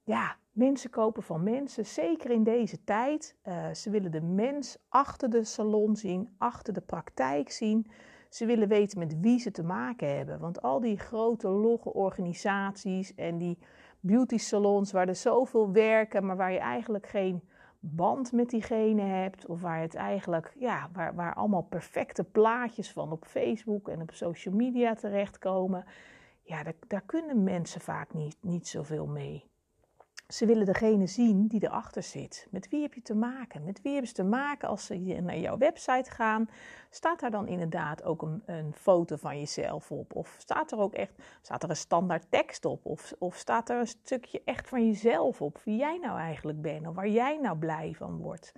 ja, 0.03 0.37
mensen 0.53 0.91
kopen 0.91 1.23
van 1.23 1.43
mensen, 1.43 1.87
zeker 1.87 2.31
in 2.31 2.45
deze 2.45 2.85
tijd. 2.85 3.37
Uh, 3.45 3.73
ze 3.73 3.91
willen 3.91 4.11
de 4.11 4.23
mens 4.23 4.79
achter 4.89 5.31
de 5.31 5.45
salon 5.45 5.97
zien, 5.97 6.35
achter 6.39 6.73
de 6.73 6.81
praktijk 6.81 7.51
zien. 7.51 7.87
Ze 8.29 8.47
willen 8.47 8.69
weten 8.69 8.99
met 8.99 9.21
wie 9.21 9.39
ze 9.39 9.51
te 9.51 9.63
maken 9.63 10.17
hebben. 10.17 10.39
Want 10.39 10.63
al 10.63 10.81
die 10.81 10.99
grote 10.99 11.49
logge 11.49 11.93
organisaties 11.93 13.15
en 13.15 13.39
die 13.39 13.59
beauty 14.03 14.37
salons 14.37 14.93
waar 14.93 15.09
er 15.09 15.15
zoveel 15.15 15.73
werken, 15.73 16.27
maar 16.27 16.37
waar 16.37 16.53
je 16.53 16.59
eigenlijk 16.59 17.07
geen 17.07 17.43
band 17.81 18.33
met 18.33 18.51
diegene 18.51 19.03
hebt. 19.03 19.47
Of 19.47 19.61
waar 19.61 19.81
het 19.81 19.95
eigenlijk, 19.95 20.53
ja, 20.59 20.89
waar, 20.93 21.15
waar 21.15 21.35
allemaal 21.35 21.63
perfecte 21.63 22.25
plaatjes 22.25 22.93
van 22.93 23.13
op 23.13 23.25
Facebook 23.25 23.89
en 23.89 24.01
op 24.03 24.11
social 24.13 24.55
media 24.55 24.95
terechtkomen. 24.95 25.85
Ja, 26.43 26.63
daar, 26.63 26.75
daar 26.87 27.03
kunnen 27.07 27.43
mensen 27.43 27.81
vaak 27.81 28.15
niet, 28.15 28.37
niet 28.41 28.69
zoveel 28.69 29.07
mee. 29.07 29.51
Ze 30.33 30.47
willen 30.47 30.67
degene 30.67 31.07
zien 31.07 31.47
die 31.47 31.65
erachter 31.65 32.03
zit. 32.03 32.47
Met 32.51 32.69
wie 32.69 32.83
heb 32.83 32.95
je 32.95 33.03
te 33.03 33.15
maken? 33.15 33.65
Met 33.65 33.83
wie 33.83 33.93
hebben 33.93 34.09
ze 34.09 34.15
te 34.15 34.25
maken 34.25 34.69
als 34.69 34.87
ze 34.87 34.95
naar 35.23 35.39
jouw 35.39 35.59
website 35.59 36.11
gaan? 36.11 36.49
Staat 36.91 37.21
daar 37.21 37.31
dan 37.31 37.47
inderdaad 37.49 38.05
ook 38.05 38.23
een, 38.23 38.43
een 38.47 38.75
foto 38.75 39.17
van 39.17 39.39
jezelf 39.39 39.91
op? 39.91 40.15
Of 40.15 40.37
staat 40.39 40.73
er 40.73 40.79
ook 40.79 40.93
echt 40.93 41.13
staat 41.43 41.63
er 41.63 41.71
een 41.71 41.77
standaard 41.77 42.27
tekst 42.29 42.65
op? 42.65 42.87
Of, 42.87 43.13
of 43.19 43.37
staat 43.37 43.71
er 43.71 43.79
een 43.79 43.87
stukje 43.87 44.43
echt 44.45 44.69
van 44.69 44.87
jezelf 44.87 45.41
op? 45.41 45.61
Wie 45.65 45.77
jij 45.77 45.99
nou 45.99 46.19
eigenlijk 46.19 46.63
bent 46.63 46.87
of 46.87 46.95
waar 46.95 47.09
jij 47.09 47.39
nou 47.39 47.59
blij 47.59 47.95
van 47.95 48.17
wordt? 48.17 48.53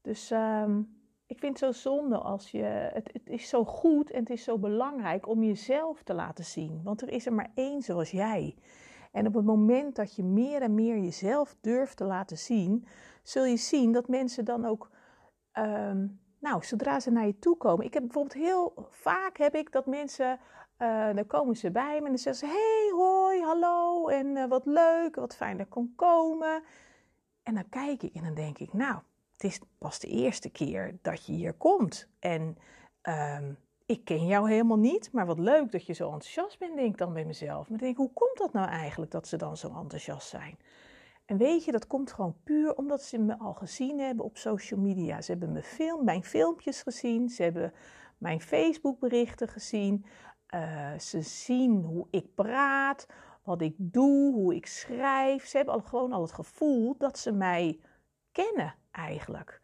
Dus 0.00 0.30
um, 0.30 0.98
ik 1.26 1.38
vind 1.38 1.60
het 1.60 1.76
zo 1.76 1.90
zonde 1.90 2.18
als 2.18 2.50
je. 2.50 2.62
Het, 2.92 3.10
het, 3.12 3.28
is 3.28 3.48
zo 3.48 3.64
goed 3.64 4.10
en 4.10 4.20
het 4.20 4.30
is 4.30 4.44
zo 4.44 4.58
belangrijk 4.58 5.28
om 5.28 5.44
jezelf 5.44 6.02
te 6.02 6.14
laten 6.14 6.44
zien. 6.44 6.80
Want 6.84 7.02
er 7.02 7.08
is 7.08 7.26
er 7.26 7.32
maar 7.32 7.50
één 7.54 7.82
zoals 7.82 8.10
jij. 8.10 8.54
En 9.12 9.26
op 9.26 9.34
het 9.34 9.44
moment 9.44 9.96
dat 9.96 10.16
je 10.16 10.24
meer 10.24 10.62
en 10.62 10.74
meer 10.74 10.98
jezelf 10.98 11.56
durft 11.60 11.96
te 11.96 12.04
laten 12.04 12.38
zien, 12.38 12.86
zul 13.22 13.44
je 13.44 13.56
zien 13.56 13.92
dat 13.92 14.08
mensen 14.08 14.44
dan 14.44 14.64
ook, 14.64 14.90
um, 15.58 16.20
nou, 16.38 16.64
zodra 16.64 17.00
ze 17.00 17.10
naar 17.10 17.26
je 17.26 17.38
toe 17.38 17.56
komen. 17.56 17.84
Ik 17.84 17.94
heb 17.94 18.02
bijvoorbeeld 18.02 18.34
heel 18.34 18.86
vaak 18.90 19.38
heb 19.38 19.54
ik 19.54 19.72
dat 19.72 19.86
mensen, 19.86 20.38
uh, 20.78 21.14
dan 21.14 21.26
komen 21.26 21.56
ze 21.56 21.70
bij 21.70 21.98
me 22.00 22.04
en 22.04 22.12
dan 22.12 22.18
zeggen 22.18 22.48
ze, 22.48 22.54
hey, 22.54 22.90
hoi, 22.96 23.42
hallo 23.42 24.08
en 24.08 24.26
uh, 24.26 24.48
wat 24.48 24.66
leuk, 24.66 25.14
wat 25.14 25.36
fijn 25.36 25.56
dat 25.56 25.66
ik 25.66 25.72
kon 25.72 25.92
komen. 25.96 26.62
En 27.42 27.54
dan 27.54 27.68
kijk 27.68 28.02
ik 28.02 28.14
en 28.14 28.22
dan 28.22 28.34
denk 28.34 28.58
ik, 28.58 28.72
nou, 28.72 28.98
het 29.32 29.44
is 29.44 29.60
pas 29.78 29.98
de 29.98 30.08
eerste 30.08 30.50
keer 30.50 30.98
dat 31.02 31.26
je 31.26 31.32
hier 31.32 31.52
komt. 31.52 32.08
En 32.18 32.58
um, 33.02 33.58
ik 33.88 34.04
ken 34.04 34.26
jou 34.26 34.50
helemaal 34.50 34.78
niet, 34.78 35.12
maar 35.12 35.26
wat 35.26 35.38
leuk 35.38 35.72
dat 35.72 35.86
je 35.86 35.92
zo 35.92 36.04
enthousiast 36.04 36.58
bent, 36.58 36.76
denk 36.76 36.92
ik 36.92 36.98
dan 36.98 37.12
bij 37.12 37.24
mezelf. 37.24 37.68
Maar 37.68 37.78
denk, 37.78 37.96
hoe 37.96 38.12
komt 38.12 38.38
dat 38.38 38.52
nou 38.52 38.68
eigenlijk 38.68 39.10
dat 39.10 39.28
ze 39.28 39.36
dan 39.36 39.56
zo 39.56 39.74
enthousiast 39.76 40.28
zijn? 40.28 40.58
En 41.24 41.36
weet 41.36 41.64
je, 41.64 41.72
dat 41.72 41.86
komt 41.86 42.12
gewoon 42.12 42.36
puur 42.44 42.76
omdat 42.76 43.02
ze 43.02 43.18
me 43.18 43.38
al 43.38 43.54
gezien 43.54 43.98
hebben 43.98 44.24
op 44.24 44.36
social 44.36 44.80
media. 44.80 45.20
Ze 45.20 45.30
hebben 45.30 45.52
mijn, 45.52 45.64
film, 45.64 46.04
mijn 46.04 46.24
filmpjes 46.24 46.82
gezien, 46.82 47.28
ze 47.28 47.42
hebben 47.42 47.72
mijn 48.18 48.40
Facebook 48.40 48.98
berichten 48.98 49.48
gezien. 49.48 50.04
Uh, 50.54 50.98
ze 50.98 51.22
zien 51.22 51.82
hoe 51.82 52.06
ik 52.10 52.34
praat, 52.34 53.06
wat 53.42 53.62
ik 53.62 53.74
doe, 53.76 54.32
hoe 54.32 54.54
ik 54.54 54.66
schrijf. 54.66 55.46
Ze 55.46 55.56
hebben 55.56 55.74
al, 55.74 55.80
gewoon 55.80 56.12
al 56.12 56.22
het 56.22 56.32
gevoel 56.32 56.94
dat 56.98 57.18
ze 57.18 57.32
mij 57.32 57.80
kennen 58.32 58.74
eigenlijk. 58.90 59.60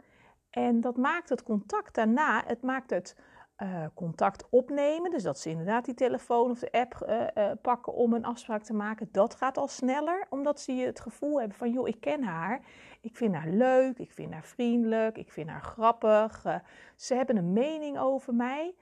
En 0.51 0.81
dat 0.81 0.97
maakt 0.97 1.29
het 1.29 1.43
contact 1.43 1.95
daarna, 1.95 2.45
het 2.47 2.63
maakt 2.63 2.91
het 2.91 3.17
uh, 3.63 3.85
contact 3.95 4.47
opnemen. 4.51 5.11
Dus 5.11 5.23
dat 5.23 5.39
ze 5.39 5.51
inderdaad 5.51 5.85
die 5.85 5.95
telefoon 5.95 6.51
of 6.51 6.59
de 6.59 6.73
app 6.73 7.07
uh, 7.09 7.21
uh, 7.35 7.51
pakken 7.63 7.93
om 7.93 8.13
een 8.13 8.25
afspraak 8.25 8.63
te 8.63 8.75
maken. 8.75 9.09
Dat 9.13 9.35
gaat 9.35 9.59
al 9.59 9.69
sneller, 9.69 10.27
omdat 10.31 10.61
ze 10.61 10.73
het 10.73 11.01
gevoel 11.01 11.39
hebben 11.39 11.57
van... 11.57 11.73
joh, 11.73 11.89
ik 11.89 12.01
ken 12.01 12.23
haar, 12.23 12.61
ik 13.01 13.17
vind 13.17 13.35
haar 13.35 13.49
leuk, 13.49 13.99
ik 13.99 14.13
vind 14.13 14.33
haar 14.33 14.45
vriendelijk, 14.45 15.19
ik 15.19 15.33
vind 15.33 15.49
haar 15.49 15.63
grappig. 15.63 16.63
ze 16.97 17.15
hebben 17.15 17.37
een 17.37 17.53
mening 17.53 17.99
over 17.99 18.35
mij. 18.35 18.75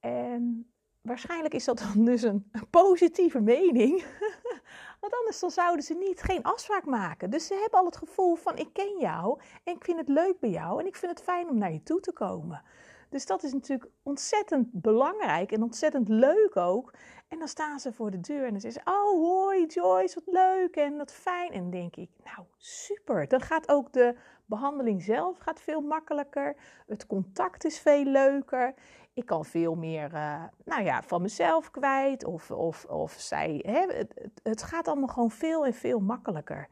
En 0.00 0.70
waarschijnlijk 1.00 1.54
is 1.54 1.64
dat 1.64 1.78
dan 1.78 2.04
dus 2.04 2.22
een, 2.22 2.48
een 2.52 2.70
positieve 2.70 3.40
mening. 3.40 4.04
Want 5.00 5.14
anders 5.14 5.40
dan 5.40 5.50
zouden 5.50 5.84
ze 5.84 5.94
niet, 5.94 6.22
geen 6.22 6.42
afspraak 6.42 6.84
maken. 6.84 7.30
Dus 7.30 7.46
ze 7.46 7.54
hebben 7.54 7.78
al 7.78 7.84
het 7.84 7.96
gevoel 7.96 8.34
van 8.34 8.56
ik 8.56 8.72
ken 8.72 8.98
jou 8.98 9.40
en 9.64 9.74
ik 9.74 9.84
vind 9.84 9.98
het 9.98 10.08
leuk 10.08 10.40
bij 10.40 10.50
jou... 10.50 10.80
en 10.80 10.86
ik 10.86 10.96
vind 10.96 11.12
het 11.12 11.22
fijn 11.22 11.48
om 11.48 11.58
naar 11.58 11.72
je 11.72 11.82
toe 11.82 12.00
te 12.00 12.12
komen. 12.12 12.62
Dus 13.08 13.26
dat 13.26 13.42
is 13.42 13.52
natuurlijk 13.52 13.90
ontzettend 14.02 14.68
belangrijk 14.72 15.52
en 15.52 15.62
ontzettend 15.62 16.08
leuk 16.08 16.56
ook. 16.56 16.94
En 17.28 17.38
dan 17.38 17.48
staan 17.48 17.80
ze 17.80 17.92
voor 17.92 18.10
de 18.10 18.20
deur 18.20 18.44
en 18.44 18.50
dan 18.50 18.60
zeggen 18.60 18.82
ze: 18.84 18.90
Oh, 18.90 19.20
hoi 19.20 19.66
Joyce, 19.66 20.22
wat 20.24 20.34
leuk 20.34 20.76
en 20.76 20.96
wat 20.96 21.12
fijn. 21.12 21.52
En 21.52 21.70
denk 21.70 21.96
ik: 21.96 22.10
Nou, 22.24 22.46
super. 22.56 23.28
Dan 23.28 23.40
gaat 23.40 23.68
ook 23.68 23.92
de 23.92 24.14
behandeling 24.44 25.02
zelf 25.02 25.38
gaat 25.38 25.60
veel 25.60 25.80
makkelijker. 25.80 26.56
Het 26.86 27.06
contact 27.06 27.64
is 27.64 27.78
veel 27.78 28.04
leuker. 28.04 28.74
Ik 29.12 29.26
kan 29.26 29.44
veel 29.44 29.74
meer, 29.74 30.12
uh, 30.12 30.44
nou 30.64 30.82
ja, 30.82 31.02
van 31.02 31.22
mezelf 31.22 31.70
kwijt. 31.70 32.24
Of, 32.24 32.50
of, 32.50 32.84
of 32.84 33.12
zij, 33.12 33.64
hè, 33.66 33.80
het, 33.80 34.30
het, 34.42 34.62
gaat 34.62 34.88
allemaal 34.88 35.08
gewoon 35.08 35.30
veel 35.30 35.66
en 35.66 35.74
veel 35.74 36.00
makkelijker. 36.00 36.68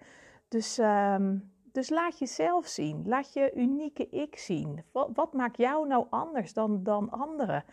Dus, 0.49 0.79
um, 0.79 1.56
dus 1.77 1.91
laat 1.91 2.19
jezelf 2.19 2.67
zien. 2.67 3.03
Laat 3.09 3.33
je 3.33 3.53
unieke 3.55 4.09
ik 4.09 4.39
zien. 4.39 4.85
Wat, 4.93 5.33
maakt 5.33 5.57
jou 5.57 5.87
nou 5.87 6.07
anders 6.11 6.53
dan, 6.53 6.83
dan 6.83 7.11
anderen? 7.11 7.65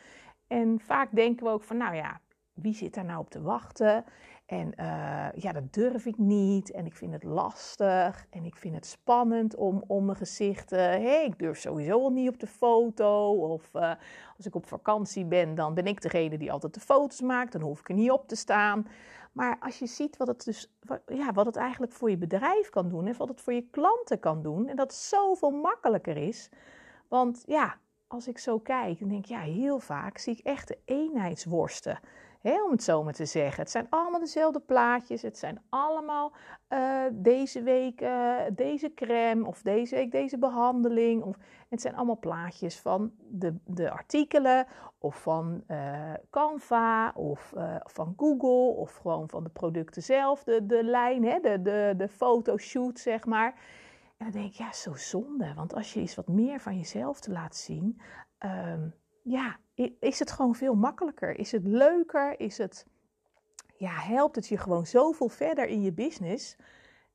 En 0.47 0.79
vaak 0.79 1.15
denken 1.15 1.45
we 1.45 1.51
ook 1.51 1.63
van, 1.63 1.77
nou 1.77 1.95
ja, 1.95 2.19
wie 2.53 2.73
zit 2.73 2.93
daar 2.93 3.05
nou 3.05 3.19
op 3.19 3.29
te 3.29 3.41
wachten? 3.41 4.05
En 4.45 4.73
uh, 4.79 5.27
ja, 5.35 5.51
dat 5.51 5.73
durf 5.73 6.05
ik 6.05 6.17
niet. 6.17 6.71
En 6.71 6.85
ik 6.85 6.95
vind 6.95 7.13
het 7.13 7.23
lastig. 7.23 8.25
En 8.29 8.45
ik 8.45 8.55
vind 8.55 8.75
het 8.75 8.85
spannend 8.85 9.55
om, 9.55 9.83
om 9.87 10.05
mijn 10.05 10.17
gezicht. 10.17 10.71
Uh, 10.71 10.79
hey, 10.79 11.25
ik 11.25 11.39
durf 11.39 11.59
sowieso 11.59 11.99
al 11.99 12.11
niet 12.11 12.29
op 12.29 12.39
de 12.39 12.47
foto. 12.47 13.31
Of 13.31 13.69
uh, 13.73 13.91
als 14.37 14.45
ik 14.45 14.55
op 14.55 14.67
vakantie 14.67 15.25
ben, 15.25 15.55
dan 15.55 15.73
ben 15.73 15.85
ik 15.85 16.01
degene 16.01 16.37
die 16.37 16.51
altijd 16.51 16.73
de 16.73 16.79
foto's 16.79 17.21
maakt. 17.21 17.51
Dan 17.51 17.61
hoef 17.61 17.79
ik 17.79 17.89
er 17.89 17.95
niet 17.95 18.11
op 18.11 18.27
te 18.27 18.35
staan. 18.35 18.87
Maar 19.33 19.57
als 19.59 19.79
je 19.79 19.85
ziet 19.85 20.17
wat 20.17 20.27
het, 20.27 20.43
dus, 20.45 20.73
ja, 21.07 21.31
wat 21.31 21.45
het 21.45 21.55
eigenlijk 21.55 21.91
voor 21.91 22.09
je 22.09 22.17
bedrijf 22.17 22.69
kan 22.69 22.89
doen. 22.89 23.07
En 23.07 23.17
wat 23.17 23.27
het 23.27 23.41
voor 23.41 23.53
je 23.53 23.67
klanten 23.71 24.19
kan 24.19 24.41
doen. 24.41 24.67
En 24.67 24.75
dat 24.75 24.91
het 24.91 24.99
zoveel 24.99 25.51
makkelijker 25.51 26.17
is. 26.17 26.49
Want 27.07 27.43
ja, 27.45 27.77
als 28.07 28.27
ik 28.27 28.37
zo 28.37 28.59
kijk, 28.59 28.99
dan 28.99 29.09
denk 29.09 29.23
ik, 29.23 29.29
ja, 29.29 29.39
heel 29.39 29.79
vaak 29.79 30.17
zie 30.17 30.33
ik 30.33 30.45
echt 30.45 30.67
de 30.67 30.77
eenheidsworsten 30.85 31.99
om 32.43 32.71
het 32.71 32.83
zo 32.83 33.03
maar 33.03 33.13
te 33.13 33.25
zeggen. 33.25 33.61
Het 33.61 33.71
zijn 33.71 33.87
allemaal 33.89 34.19
dezelfde 34.19 34.59
plaatjes. 34.59 35.21
Het 35.21 35.37
zijn 35.37 35.61
allemaal 35.69 36.31
uh, 36.69 37.03
deze 37.11 37.61
week 37.61 38.01
uh, 38.01 38.39
deze 38.53 38.93
crème 38.93 39.47
of 39.47 39.61
deze 39.61 39.95
week 39.95 40.11
deze 40.11 40.37
behandeling. 40.37 41.23
Of, 41.23 41.37
het 41.69 41.81
zijn 41.81 41.95
allemaal 41.95 42.19
plaatjes 42.19 42.79
van 42.79 43.11
de, 43.17 43.55
de 43.65 43.91
artikelen 43.91 44.65
of 44.97 45.21
van 45.21 45.63
uh, 45.67 46.13
Canva 46.29 47.11
of 47.11 47.53
van 47.83 48.13
Google 48.17 48.75
of 48.81 48.95
gewoon 48.95 49.29
van 49.29 49.43
de 49.43 49.49
producten 49.49 50.03
zelf. 50.03 50.43
De, 50.43 50.79
lijn, 50.83 51.21
de, 51.21 51.61
de, 51.61 51.93
de 51.97 52.07
fotoshoot 52.07 52.99
zeg 52.99 53.25
maar. 53.25 53.55
En 54.17 54.31
dan 54.31 54.41
denk 54.41 54.45
ik, 54.45 54.57
ja, 54.57 54.73
zo 54.73 54.93
zonde. 54.93 55.53
Want 55.53 55.73
als 55.73 55.93
je 55.93 55.99
eens 55.99 56.15
wat 56.15 56.27
meer 56.27 56.59
van 56.59 56.77
jezelf 56.77 57.27
laten 57.27 57.59
zien... 57.59 58.01
Um, 58.45 58.93
ja, 59.23 59.57
is 59.99 60.19
het 60.19 60.31
gewoon 60.31 60.55
veel 60.55 60.75
makkelijker? 60.75 61.39
Is 61.39 61.51
het 61.51 61.65
leuker? 61.65 62.39
Is 62.39 62.57
het, 62.57 62.85
ja, 63.77 63.91
helpt 63.91 64.35
het 64.35 64.47
je 64.47 64.57
gewoon 64.57 64.85
zoveel 64.85 65.29
verder 65.29 65.67
in 65.67 65.81
je 65.81 65.93
business? 65.93 66.55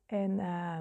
En 0.05 0.31
uh, 0.31 0.77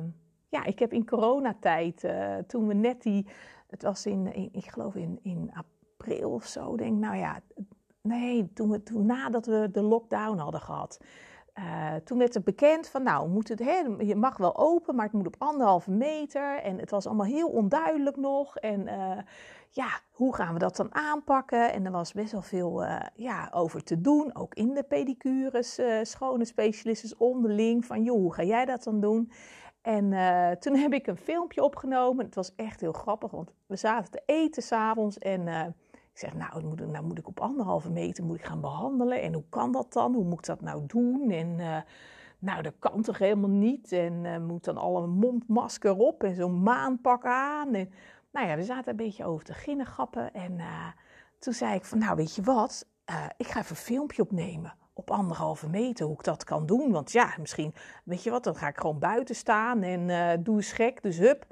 ja, 0.48 0.64
ik 0.64 0.78
heb 0.78 0.92
in 0.92 1.06
coronatijd, 1.06 2.04
uh, 2.04 2.36
toen 2.36 2.66
we 2.66 2.74
net 2.74 3.02
die, 3.02 3.26
het 3.66 3.82
was 3.82 4.06
in, 4.06 4.32
in, 4.32 4.48
ik 4.52 4.66
geloof 4.66 4.94
in, 4.94 5.18
in 5.22 5.50
april 5.52 6.30
of 6.30 6.46
zo, 6.46 6.76
denk 6.76 6.98
nou 6.98 7.16
ja, 7.16 7.40
nee, 8.00 8.52
toen, 8.52 8.70
we, 8.70 8.82
toen 8.82 9.06
nadat 9.06 9.46
we 9.46 9.68
de 9.72 9.82
lockdown 9.82 10.38
hadden 10.38 10.60
gehad. 10.60 11.00
Uh, 11.58 11.94
toen 12.04 12.18
werd 12.18 12.34
het 12.34 12.44
bekend 12.44 12.88
van, 12.88 13.02
nou, 13.02 13.42
het, 13.42 13.58
hè, 13.58 13.82
je 13.98 14.16
mag 14.16 14.36
wel 14.36 14.56
open, 14.56 14.94
maar 14.94 15.04
het 15.04 15.14
moet 15.14 15.26
op 15.26 15.36
anderhalve 15.38 15.90
meter. 15.90 16.62
En 16.62 16.78
het 16.78 16.90
was 16.90 17.06
allemaal 17.06 17.26
heel 17.26 17.48
onduidelijk 17.48 18.16
nog. 18.16 18.56
En 18.56 18.86
uh, 18.86 19.18
ja, 19.70 20.00
hoe 20.10 20.34
gaan 20.34 20.52
we 20.52 20.58
dat 20.58 20.76
dan 20.76 20.94
aanpakken? 20.94 21.72
En 21.72 21.84
er 21.84 21.92
was 21.92 22.12
best 22.12 22.32
wel 22.32 22.42
veel 22.42 22.84
uh, 22.84 23.00
ja, 23.14 23.50
over 23.54 23.82
te 23.84 24.00
doen, 24.00 24.36
ook 24.36 24.54
in 24.54 24.74
de 24.74 24.82
pedicures, 24.82 25.80
schone 26.02 26.44
specialisten 26.44 27.20
onderling. 27.20 27.84
Van, 27.84 28.02
joh, 28.02 28.16
hoe 28.16 28.34
ga 28.34 28.42
jij 28.42 28.64
dat 28.64 28.82
dan 28.82 29.00
doen? 29.00 29.32
En 29.82 30.10
toen 30.60 30.74
heb 30.74 30.92
ik 30.92 31.06
een 31.06 31.16
filmpje 31.16 31.62
opgenomen. 31.62 32.24
Het 32.24 32.34
was 32.34 32.54
echt 32.54 32.80
heel 32.80 32.92
grappig, 32.92 33.30
want 33.30 33.54
we 33.66 33.76
zaten 33.76 34.10
te 34.10 34.22
eten 34.26 34.62
s'avonds 34.62 35.18
en 35.18 35.74
zeg, 36.18 36.34
nou 36.34 36.64
moet, 36.64 36.86
nou 36.86 37.04
moet, 37.04 37.18
ik 37.18 37.26
op 37.26 37.40
anderhalve 37.40 37.90
meter 37.90 38.24
moet 38.24 38.38
ik 38.38 38.44
gaan 38.44 38.60
behandelen. 38.60 39.22
En 39.22 39.32
hoe 39.34 39.44
kan 39.48 39.72
dat 39.72 39.92
dan? 39.92 40.14
Hoe 40.14 40.24
moet 40.24 40.38
ik 40.38 40.44
dat 40.44 40.60
nou 40.60 40.82
doen? 40.86 41.30
En 41.30 41.58
uh, 41.58 41.76
nou, 42.38 42.62
dat 42.62 42.74
kan 42.78 43.02
toch 43.02 43.18
helemaal 43.18 43.50
niet? 43.50 43.92
En 43.92 44.24
uh, 44.24 44.38
moet 44.38 44.64
dan 44.64 44.76
al 44.76 45.02
een 45.02 45.10
mondmasker 45.10 45.96
op 45.96 46.22
en 46.22 46.34
zo'n 46.34 46.62
maanpak 46.62 47.24
aan? 47.24 47.74
En, 47.74 47.90
nou 48.32 48.48
ja, 48.48 48.56
we 48.56 48.62
zaten 48.62 48.90
een 48.90 48.96
beetje 48.96 49.24
over 49.24 49.44
te 49.44 49.54
ginnegappen. 49.54 50.34
En 50.34 50.52
uh, 50.58 50.86
toen 51.38 51.52
zei 51.52 51.74
ik 51.74 51.84
van, 51.84 51.98
nou 51.98 52.16
weet 52.16 52.34
je 52.34 52.42
wat? 52.42 52.86
ik 53.36 53.46
ga 53.46 53.60
even 53.60 53.70
een 53.70 53.82
filmpje 53.82 54.22
opnemen 54.22 54.74
op 54.92 55.10
anderhalve 55.10 55.68
meter 55.68 56.06
hoe 56.06 56.14
ik 56.14 56.24
dat 56.24 56.44
kan 56.44 56.66
doen. 56.66 56.92
Want 56.92 57.12
ja, 57.12 57.34
misschien, 57.38 57.74
weet 58.04 58.22
je 58.22 58.30
wat, 58.30 58.44
dan 58.44 58.56
ga 58.56 58.68
ik 58.68 58.78
gewoon 58.78 58.98
buiten 58.98 59.34
staan 59.34 59.82
en 59.82 60.42
doe 60.42 60.56
eens 60.56 60.72
gek. 60.72 61.02
Dus 61.02 61.18
hup, 61.18 61.46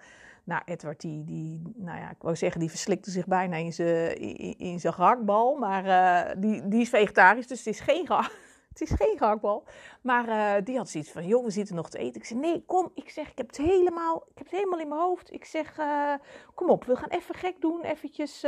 nou, 0.47 0.63
Edward, 0.65 1.01
die, 1.01 1.25
die, 1.25 1.63
nou 1.77 1.99
ja, 1.99 2.11
ik 2.11 2.23
wou 2.23 2.37
zeggen, 2.37 2.61
die 2.61 2.71
verslikte 2.71 3.11
zich 3.11 3.27
bijna 3.27 3.57
in 3.57 3.73
zijn 3.73 4.17
in, 4.19 4.59
in 4.59 4.81
gehaktbal. 4.81 5.57
Maar 5.57 5.87
uh, 5.87 6.35
die, 6.43 6.69
die 6.69 6.81
is 6.81 6.89
vegetarisch, 6.89 7.47
dus 7.47 7.59
het 7.59 7.67
is 7.67 7.81
geen, 7.81 8.07
het 8.73 8.81
is 8.81 8.91
geen 8.91 9.19
gehaktbal. 9.19 9.65
Maar 10.03 10.29
uh, 10.29 10.65
die 10.65 10.77
had 10.77 10.89
zoiets 10.89 11.11
van, 11.11 11.27
joh, 11.27 11.45
we 11.45 11.51
zitten 11.51 11.75
nog 11.75 11.91
te 11.91 11.99
eten. 11.99 12.21
Ik 12.21 12.27
zei, 12.27 12.41
nee, 12.41 12.65
kom. 12.67 12.91
Ik 12.95 13.11
zeg, 13.11 13.31
ik 13.31 13.39
heb 13.39 13.47
het 13.47 13.57
helemaal, 13.57 14.17
ik 14.17 14.39
heb 14.39 14.47
het 14.47 14.57
helemaal 14.57 14.81
in 14.81 14.89
mijn 14.89 15.01
hoofd. 15.01 15.33
Ik 15.33 15.45
zeg, 15.45 15.79
uh, 15.79 16.15
kom 16.55 16.71
op, 16.71 16.85
we 16.85 16.97
gaan 16.97 17.09
even 17.09 17.35
gek 17.35 17.61
doen, 17.61 17.83
eventjes. 17.83 18.41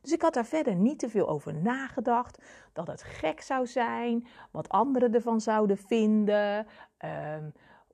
Dus 0.00 0.12
ik 0.12 0.22
had 0.22 0.34
daar 0.34 0.46
verder 0.46 0.74
niet 0.74 0.98
te 0.98 1.08
veel 1.08 1.28
over 1.28 1.54
nagedacht. 1.54 2.38
Dat 2.72 2.86
het 2.86 3.02
gek 3.02 3.40
zou 3.40 3.66
zijn, 3.66 4.26
wat 4.50 4.68
anderen 4.68 5.14
ervan 5.14 5.40
zouden 5.40 5.78
vinden. 5.78 6.66
Ehm, 6.98 7.44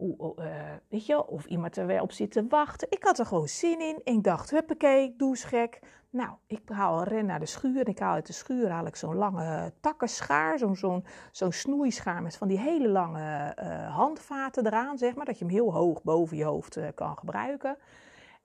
uh, 0.01 0.45
weet 0.89 1.07
je, 1.07 1.27
of 1.27 1.45
iemand 1.45 1.77
er 1.77 1.87
weer 1.87 2.01
op 2.01 2.13
zit 2.13 2.33
te 2.33 2.47
wachten. 2.49 2.91
Ik 2.91 3.05
had 3.05 3.19
er 3.19 3.27
gewoon 3.27 3.49
zin 3.49 3.81
in. 3.81 4.01
Ik 4.05 4.25
dacht, 4.25 4.51
huppakee, 4.51 5.15
doe 5.17 5.29
eens 5.29 5.45
gek. 5.45 5.81
Nou, 6.11 6.31
ik 6.47 6.61
haal 6.67 7.03
ren 7.03 7.27
naar 7.27 7.41
de 7.41 7.47
schuur. 7.47 7.81
En 7.81 7.91
ik 7.91 7.99
haal 7.99 8.15
uit 8.15 8.27
de 8.27 8.33
schuur 8.33 8.71
haal 8.71 8.87
ik 8.87 8.97
zo'n 8.97 9.15
lange 9.15 9.73
takkenschaar. 9.81 10.59
Zo'n 10.59 10.77
zo'n 10.77 11.05
zo'n 11.33 11.53
snoeischaar 11.53 12.23
met 12.23 12.37
van 12.37 12.49
die 12.49 12.59
hele 12.59 12.89
lange 12.89 13.57
uh, 13.63 13.97
handvaten 13.97 14.67
eraan, 14.67 14.99
zeg 14.99 15.15
maar. 15.15 15.25
Dat 15.25 15.39
je 15.39 15.45
hem 15.45 15.55
heel 15.55 15.73
hoog 15.73 16.03
boven 16.03 16.37
je 16.37 16.45
hoofd 16.45 16.77
uh, 16.77 16.87
kan 16.95 17.19
gebruiken. 17.19 17.77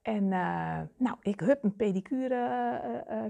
En 0.02 0.28
nou, 0.98 1.16
ik 1.22 1.40
heb 1.40 1.64
een 1.64 1.76
pedicure 1.76 2.82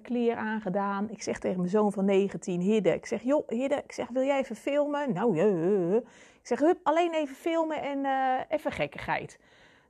kleer 0.01 0.35
aangedaan. 0.35 1.09
Ik 1.09 1.21
zeg 1.21 1.39
tegen 1.39 1.57
mijn 1.57 1.69
zoon 1.69 1.91
van 1.91 2.05
19, 2.05 2.59
Hidde. 2.59 2.93
Ik 2.93 3.05
zeg, 3.05 3.21
joh, 3.21 3.47
Hidde, 3.47 3.75
ik 3.75 3.91
zeg, 3.91 4.09
wil 4.09 4.23
jij 4.23 4.39
even 4.39 4.55
filmen? 4.55 5.13
Nou, 5.13 5.35
ja. 5.35 6.01
Ik 6.45 6.57
zeg, 6.57 6.59
hup, 6.59 6.79
alleen 6.83 7.13
even 7.13 7.35
filmen 7.35 7.81
en 7.81 8.05
even 8.49 8.71
gekkigheid. 8.71 9.39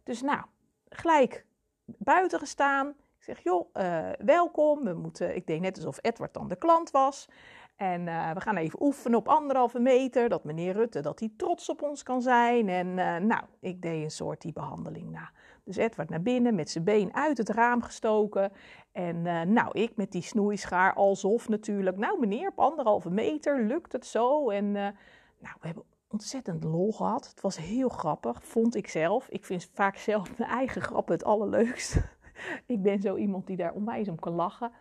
Dus 0.03 0.22
nou, 0.22 0.41
gelijk 0.90 1.45
buiten 1.86 2.40
gestaan. 2.40 2.88
Ik 2.88 3.23
zeg, 3.23 3.40
joh, 3.44 3.73
welkom. 4.18 4.84
We 4.84 4.94
moeten, 4.94 5.36
ik 5.36 5.48
deed 5.48 5.61
net 5.61 5.76
alsof 5.76 5.98
Edward 6.02 6.34
dan 6.34 6.48
de 6.48 6.56
klant 6.56 6.91
was. 6.91 7.30
En 7.76 8.07
uh, 8.07 8.32
we 8.32 8.41
gaan 8.41 8.57
even 8.57 8.82
oefenen 8.82 9.18
op 9.18 9.27
anderhalve 9.27 9.80
meter. 9.80 10.30
Dat 10.30 10.44
meneer 10.44 10.73
Rutte, 10.73 10.99
dat 10.99 11.19
hij 11.19 11.32
trots 11.38 11.69
op 11.69 11.82
ons 11.82 12.03
kan 12.03 12.22
zijn. 12.22 12.69
En 12.69 12.94
nou, 13.27 13.44
ik 13.60 13.82
deed 13.82 14.03
een 14.03 14.11
soort 14.11 14.41
die 14.41 14.53
behandeling 14.53 15.11
na. 15.11 15.32
Dus 15.64 15.76
Edward 15.76 16.10
naar 16.10 16.22
binnen 16.22 16.56
met 16.56 16.69
zijn 16.69 16.84
been 16.84 17.14
uit 17.14 17.38
het 17.38 17.49
raam 17.49 17.82
gestoken. 17.82 18.52
En 18.91 19.22
nou, 19.53 19.80
ik 19.80 19.95
met 19.95 20.11
die 20.11 20.22
snoeischaar 20.22 20.94
alsof 20.94 21.49
natuurlijk. 21.49 21.98
Nou 21.98 22.19
meneer, 22.19 22.48
op 22.48 22.60
anderhalve 22.60 23.10
meter 23.10 23.61
lukt 23.61 23.91
het 23.91 24.06
zo. 24.06 24.49
En 24.49 24.72
nou, 24.72 25.56
we 25.60 25.68
hebben 25.68 25.84
ontzettend 26.07 26.64
lol 26.64 26.91
gehad. 26.91 27.27
Het 27.30 27.41
was 27.41 27.57
heel 27.57 27.90
grappig, 27.90 28.44
vond 28.44 28.76
ik 28.76 28.88
zelf. 28.88 29.27
Ik 29.30 29.45
vind 29.45 29.69
vaak 29.73 29.95
zelf 29.98 30.38
mijn 30.38 30.49
eigen 30.49 30.82
grappen 30.82 31.14
het 31.14 31.23
allerleukst. 31.23 31.95
ik 32.65 32.82
ben 32.82 33.02
zo 33.02 33.15
iemand 33.15 33.48
die 33.48 33.57
daar 33.57 33.73
onwijs 33.73 34.07
om 34.07 34.19
kan 34.19 34.34
lachen. 34.34 34.72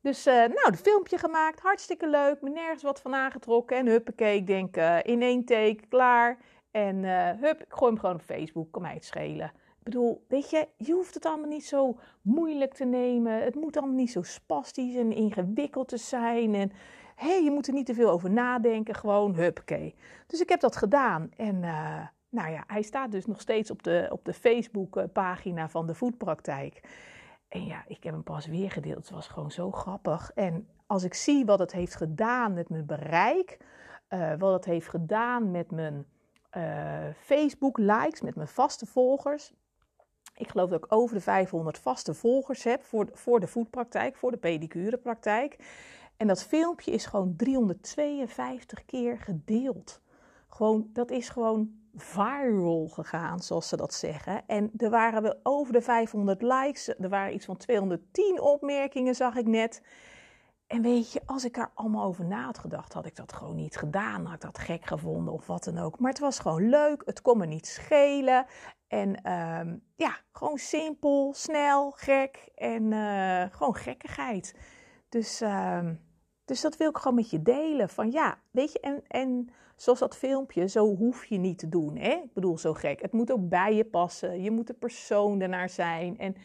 Dus 0.00 0.26
uh, 0.26 0.34
nou, 0.34 0.70
het 0.70 0.80
filmpje 0.80 1.18
gemaakt, 1.18 1.60
hartstikke 1.60 2.08
leuk, 2.08 2.40
me 2.40 2.50
nergens 2.50 2.82
wat 2.82 3.00
van 3.00 3.14
aangetrokken. 3.14 3.76
En 3.76 3.86
huppakee, 3.86 4.36
ik 4.36 4.46
denk 4.46 4.76
uh, 4.76 4.98
in 5.02 5.22
één 5.22 5.44
take, 5.44 5.80
klaar. 5.88 6.38
En 6.70 6.96
uh, 6.96 7.30
hup, 7.40 7.60
ik 7.62 7.72
gooi 7.72 7.90
hem 7.90 8.00
gewoon 8.00 8.14
op 8.14 8.22
Facebook, 8.22 8.72
kan 8.72 8.82
mij 8.82 8.94
het 8.94 9.04
schelen. 9.04 9.52
Ik 9.78 9.86
bedoel, 9.86 10.24
weet 10.28 10.50
je, 10.50 10.68
je 10.76 10.92
hoeft 10.92 11.14
het 11.14 11.26
allemaal 11.26 11.48
niet 11.48 11.66
zo 11.66 11.98
moeilijk 12.22 12.74
te 12.74 12.84
nemen. 12.84 13.42
Het 13.42 13.54
moet 13.54 13.76
allemaal 13.76 13.96
niet 13.96 14.12
zo 14.12 14.22
spastisch 14.22 14.94
en 14.94 15.12
ingewikkeld 15.12 15.88
te 15.88 15.96
zijn. 15.96 16.54
En 16.54 16.72
hé, 17.20 17.28
hey, 17.28 17.42
je 17.42 17.50
moet 17.50 17.66
er 17.66 17.72
niet 17.72 17.86
te 17.86 17.94
veel 17.94 18.10
over 18.10 18.30
nadenken, 18.30 18.94
gewoon 18.94 19.34
huppakee. 19.34 19.94
Dus 20.26 20.40
ik 20.40 20.48
heb 20.48 20.60
dat 20.60 20.76
gedaan 20.76 21.30
en... 21.36 21.60
nou 22.30 22.50
ja, 22.50 22.64
hij 22.66 22.82
staat 22.82 23.12
dus 23.12 23.26
nog 23.26 23.40
steeds 23.40 23.70
op 23.70 23.82
de, 23.82 24.08
op 24.10 24.24
de 24.24 24.32
Facebook-pagina 24.32 25.68
van 25.68 25.86
de 25.86 25.94
voetpraktijk. 25.94 26.80
En 27.48 27.64
ja, 27.64 27.84
ik 27.86 28.02
heb 28.02 28.12
hem 28.12 28.22
pas 28.22 28.46
weer 28.46 28.70
gedeeld. 28.70 28.96
Het 28.96 29.10
was 29.10 29.28
gewoon 29.28 29.50
zo 29.50 29.70
grappig. 29.70 30.30
En 30.34 30.68
als 30.86 31.04
ik 31.04 31.14
zie 31.14 31.44
wat 31.44 31.58
het 31.58 31.72
heeft 31.72 31.94
gedaan 31.94 32.54
met 32.54 32.68
mijn 32.68 32.86
bereik, 32.86 33.58
uh, 34.08 34.32
wat 34.38 34.52
het 34.52 34.64
heeft 34.64 34.88
gedaan 34.88 35.50
met 35.50 35.70
mijn 35.70 36.06
Facebook-likes, 37.16 38.20
met 38.20 38.34
mijn 38.34 38.48
vaste 38.48 38.86
volgers. 38.86 39.52
Ik 40.34 40.48
geloof 40.48 40.70
dat 40.70 40.84
ik 40.84 40.92
over 40.92 41.16
de 41.16 41.22
500 41.22 41.78
vaste 41.78 42.14
volgers 42.14 42.64
heb 42.64 42.84
voor, 42.84 43.08
voor 43.12 43.40
de 43.40 43.46
voetpraktijk, 43.46 44.16
voor 44.16 44.30
de 44.30 44.36
pedicurepraktijk. 44.36 45.56
En 46.20 46.26
dat 46.26 46.42
filmpje 46.42 46.90
is 46.90 47.06
gewoon 47.06 47.36
352 47.36 48.84
keer 48.84 49.18
gedeeld. 49.18 50.00
Gewoon, 50.48 50.90
dat 50.92 51.10
is 51.10 51.28
gewoon 51.28 51.70
viral 51.94 52.88
gegaan, 52.88 53.40
zoals 53.40 53.68
ze 53.68 53.76
dat 53.76 53.94
zeggen. 53.94 54.46
En 54.46 54.70
er 54.76 54.90
waren 54.90 55.22
wel 55.22 55.40
over 55.42 55.72
de 55.72 55.80
500 55.80 56.42
likes. 56.42 56.88
Er 56.88 57.08
waren 57.08 57.34
iets 57.34 57.44
van 57.44 57.56
210 57.56 58.40
opmerkingen, 58.40 59.14
zag 59.14 59.34
ik 59.34 59.46
net. 59.46 59.82
En 60.66 60.82
weet 60.82 61.12
je, 61.12 61.20
als 61.26 61.44
ik 61.44 61.56
er 61.56 61.70
allemaal 61.74 62.04
over 62.04 62.24
na 62.24 62.44
had 62.44 62.58
gedacht, 62.58 62.92
had 62.92 63.06
ik 63.06 63.16
dat 63.16 63.32
gewoon 63.32 63.56
niet 63.56 63.76
gedaan. 63.76 64.24
Had 64.24 64.34
ik 64.34 64.40
dat 64.40 64.58
gek 64.58 64.86
gevonden 64.86 65.34
of 65.34 65.46
wat 65.46 65.64
dan 65.64 65.78
ook. 65.78 65.98
Maar 65.98 66.10
het 66.10 66.20
was 66.20 66.38
gewoon 66.38 66.68
leuk. 66.68 67.02
Het 67.04 67.22
kon 67.22 67.38
me 67.38 67.46
niet 67.46 67.66
schelen. 67.66 68.46
En 68.88 69.22
ehm, 69.22 69.76
ja, 69.96 70.18
gewoon 70.32 70.58
simpel, 70.58 71.32
snel, 71.34 71.90
gek 71.90 72.48
en 72.54 72.82
uh, 72.92 73.44
gewoon 73.50 73.76
gekkigheid. 73.76 74.54
Dus, 75.08 75.42
uh, 75.42 75.88
dus 76.50 76.60
dat 76.60 76.76
wil 76.76 76.88
ik 76.88 76.96
gewoon 76.96 77.14
met 77.14 77.30
je 77.30 77.42
delen. 77.42 77.88
Van 77.88 78.10
ja, 78.10 78.38
weet 78.50 78.72
je, 78.72 78.80
en, 78.80 79.02
en 79.06 79.48
zoals 79.76 79.98
dat 79.98 80.16
filmpje, 80.16 80.68
zo 80.68 80.96
hoef 80.96 81.24
je 81.24 81.38
niet 81.38 81.58
te 81.58 81.68
doen. 81.68 81.96
Hè? 81.96 82.10
Ik 82.10 82.32
bedoel, 82.32 82.58
zo 82.58 82.74
gek. 82.74 83.02
Het 83.02 83.12
moet 83.12 83.32
ook 83.32 83.48
bij 83.48 83.74
je 83.74 83.84
passen. 83.84 84.42
Je 84.42 84.50
moet 84.50 84.66
de 84.66 84.74
persoon 84.74 85.40
ernaar 85.40 85.68
zijn. 85.68 86.18
En, 86.18 86.36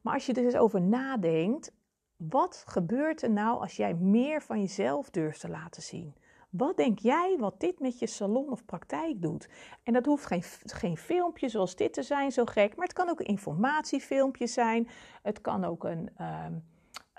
maar 0.00 0.14
als 0.14 0.26
je 0.26 0.32
er 0.32 0.44
eens 0.44 0.56
over 0.56 0.80
nadenkt, 0.80 1.72
wat 2.16 2.64
gebeurt 2.66 3.22
er 3.22 3.30
nou 3.30 3.60
als 3.60 3.76
jij 3.76 3.94
meer 3.94 4.42
van 4.42 4.60
jezelf 4.60 5.10
durft 5.10 5.40
te 5.40 5.48
laten 5.48 5.82
zien? 5.82 6.14
Wat 6.50 6.76
denk 6.76 6.98
jij 6.98 7.36
wat 7.38 7.60
dit 7.60 7.80
met 7.80 7.98
je 7.98 8.06
salon 8.06 8.50
of 8.50 8.64
praktijk 8.64 9.22
doet? 9.22 9.48
En 9.82 9.92
dat 9.92 10.06
hoeft 10.06 10.26
geen, 10.26 10.42
geen 10.64 10.96
filmpje 10.96 11.48
zoals 11.48 11.76
dit 11.76 11.92
te 11.92 12.02
zijn, 12.02 12.32
zo 12.32 12.44
gek. 12.44 12.76
Maar 12.76 12.86
het 12.86 12.96
kan 12.96 13.08
ook 13.08 13.20
een 13.20 13.26
informatiefilmpje 13.26 14.46
zijn. 14.46 14.88
Het 15.22 15.40
kan 15.40 15.64
ook 15.64 15.84
een, 15.84 16.10
um, 16.20 16.64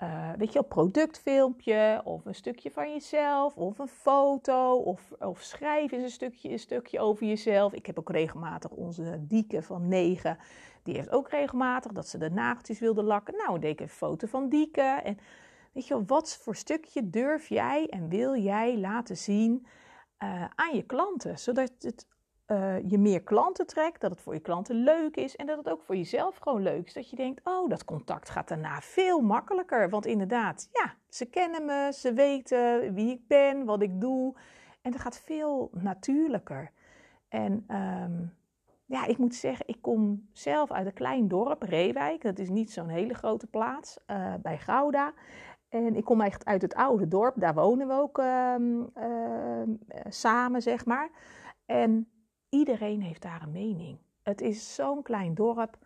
uh, 0.02 0.30
weet 0.36 0.52
je, 0.52 0.58
een 0.58 0.68
productfilmpje 0.68 2.00
of 2.04 2.24
een 2.24 2.34
stukje 2.34 2.70
van 2.70 2.92
jezelf 2.92 3.56
of 3.56 3.78
een 3.78 3.88
foto 3.88 4.74
of, 4.74 5.12
of 5.18 5.40
schrijf 5.40 5.92
eens 5.92 6.02
een 6.02 6.10
stukje, 6.10 6.50
een 6.50 6.58
stukje 6.58 7.00
over 7.00 7.26
jezelf. 7.26 7.72
Ik 7.72 7.86
heb 7.86 7.98
ook 7.98 8.10
regelmatig 8.10 8.70
onze 8.70 9.26
Dieke 9.26 9.62
van 9.62 9.88
9, 9.88 10.38
die 10.82 10.94
heeft 10.94 11.10
ook 11.10 11.28
regelmatig 11.28 11.92
dat 11.92 12.08
ze 12.08 12.18
de 12.18 12.30
nageltjes 12.30 12.78
wilde 12.78 13.02
lakken. 13.02 13.34
Nou, 13.36 13.58
deed 13.58 13.80
ik 13.80 13.88
foto 13.88 14.26
van 14.26 14.48
Dieke 14.48 15.00
en 15.04 15.18
weet 15.72 15.86
je, 15.86 16.04
wat 16.04 16.36
voor 16.36 16.56
stukje 16.56 17.10
durf 17.10 17.48
jij 17.48 17.86
en 17.86 18.08
wil 18.08 18.36
jij 18.36 18.78
laten 18.78 19.16
zien 19.16 19.66
uh, 20.22 20.44
aan 20.54 20.76
je 20.76 20.82
klanten, 20.82 21.38
zodat 21.38 21.72
het 21.78 22.06
uh, 22.52 22.90
je 22.90 22.98
meer 22.98 23.22
klanten 23.22 23.66
trekt, 23.66 24.00
dat 24.00 24.10
het 24.10 24.20
voor 24.20 24.34
je 24.34 24.40
klanten 24.40 24.76
leuk 24.76 25.16
is 25.16 25.36
en 25.36 25.46
dat 25.46 25.56
het 25.58 25.68
ook 25.68 25.82
voor 25.82 25.96
jezelf 25.96 26.36
gewoon 26.36 26.62
leuk 26.62 26.86
is. 26.86 26.92
Dat 26.92 27.10
je 27.10 27.16
denkt, 27.16 27.40
oh, 27.44 27.68
dat 27.68 27.84
contact 27.84 28.30
gaat 28.30 28.48
daarna 28.48 28.80
veel 28.80 29.20
makkelijker. 29.20 29.90
Want 29.90 30.06
inderdaad, 30.06 30.68
ja, 30.72 30.94
ze 31.08 31.24
kennen 31.24 31.64
me, 31.64 31.90
ze 31.94 32.12
weten 32.12 32.94
wie 32.94 33.10
ik 33.10 33.26
ben, 33.26 33.64
wat 33.64 33.82
ik 33.82 34.00
doe. 34.00 34.34
En 34.82 34.90
dat 34.90 35.00
gaat 35.00 35.20
veel 35.20 35.70
natuurlijker. 35.72 36.70
En 37.28 37.64
um, 37.68 38.34
ja, 38.84 39.06
ik 39.06 39.18
moet 39.18 39.34
zeggen, 39.34 39.68
ik 39.68 39.78
kom 39.80 40.28
zelf 40.32 40.72
uit 40.72 40.86
een 40.86 40.92
klein 40.92 41.28
dorp, 41.28 41.62
Reewijk. 41.62 42.22
Dat 42.22 42.38
is 42.38 42.48
niet 42.48 42.72
zo'n 42.72 42.88
hele 42.88 43.14
grote 43.14 43.46
plaats, 43.46 43.98
uh, 44.06 44.34
bij 44.42 44.58
Gouda. 44.58 45.12
En 45.68 45.96
ik 45.96 46.04
kom 46.04 46.20
echt 46.20 46.44
uit 46.44 46.62
het 46.62 46.74
oude 46.74 47.08
dorp, 47.08 47.34
daar 47.40 47.54
wonen 47.54 47.88
we 47.88 47.94
ook 47.94 48.18
uh, 48.18 48.54
uh, 48.58 49.62
samen, 50.08 50.62
zeg 50.62 50.84
maar. 50.84 51.10
En 51.66 52.11
Iedereen 52.54 53.00
heeft 53.00 53.22
daar 53.22 53.42
een 53.42 53.52
mening. 53.52 53.98
Het 54.22 54.40
is 54.40 54.74
zo'n 54.74 55.02
klein 55.02 55.34
dorp. 55.34 55.76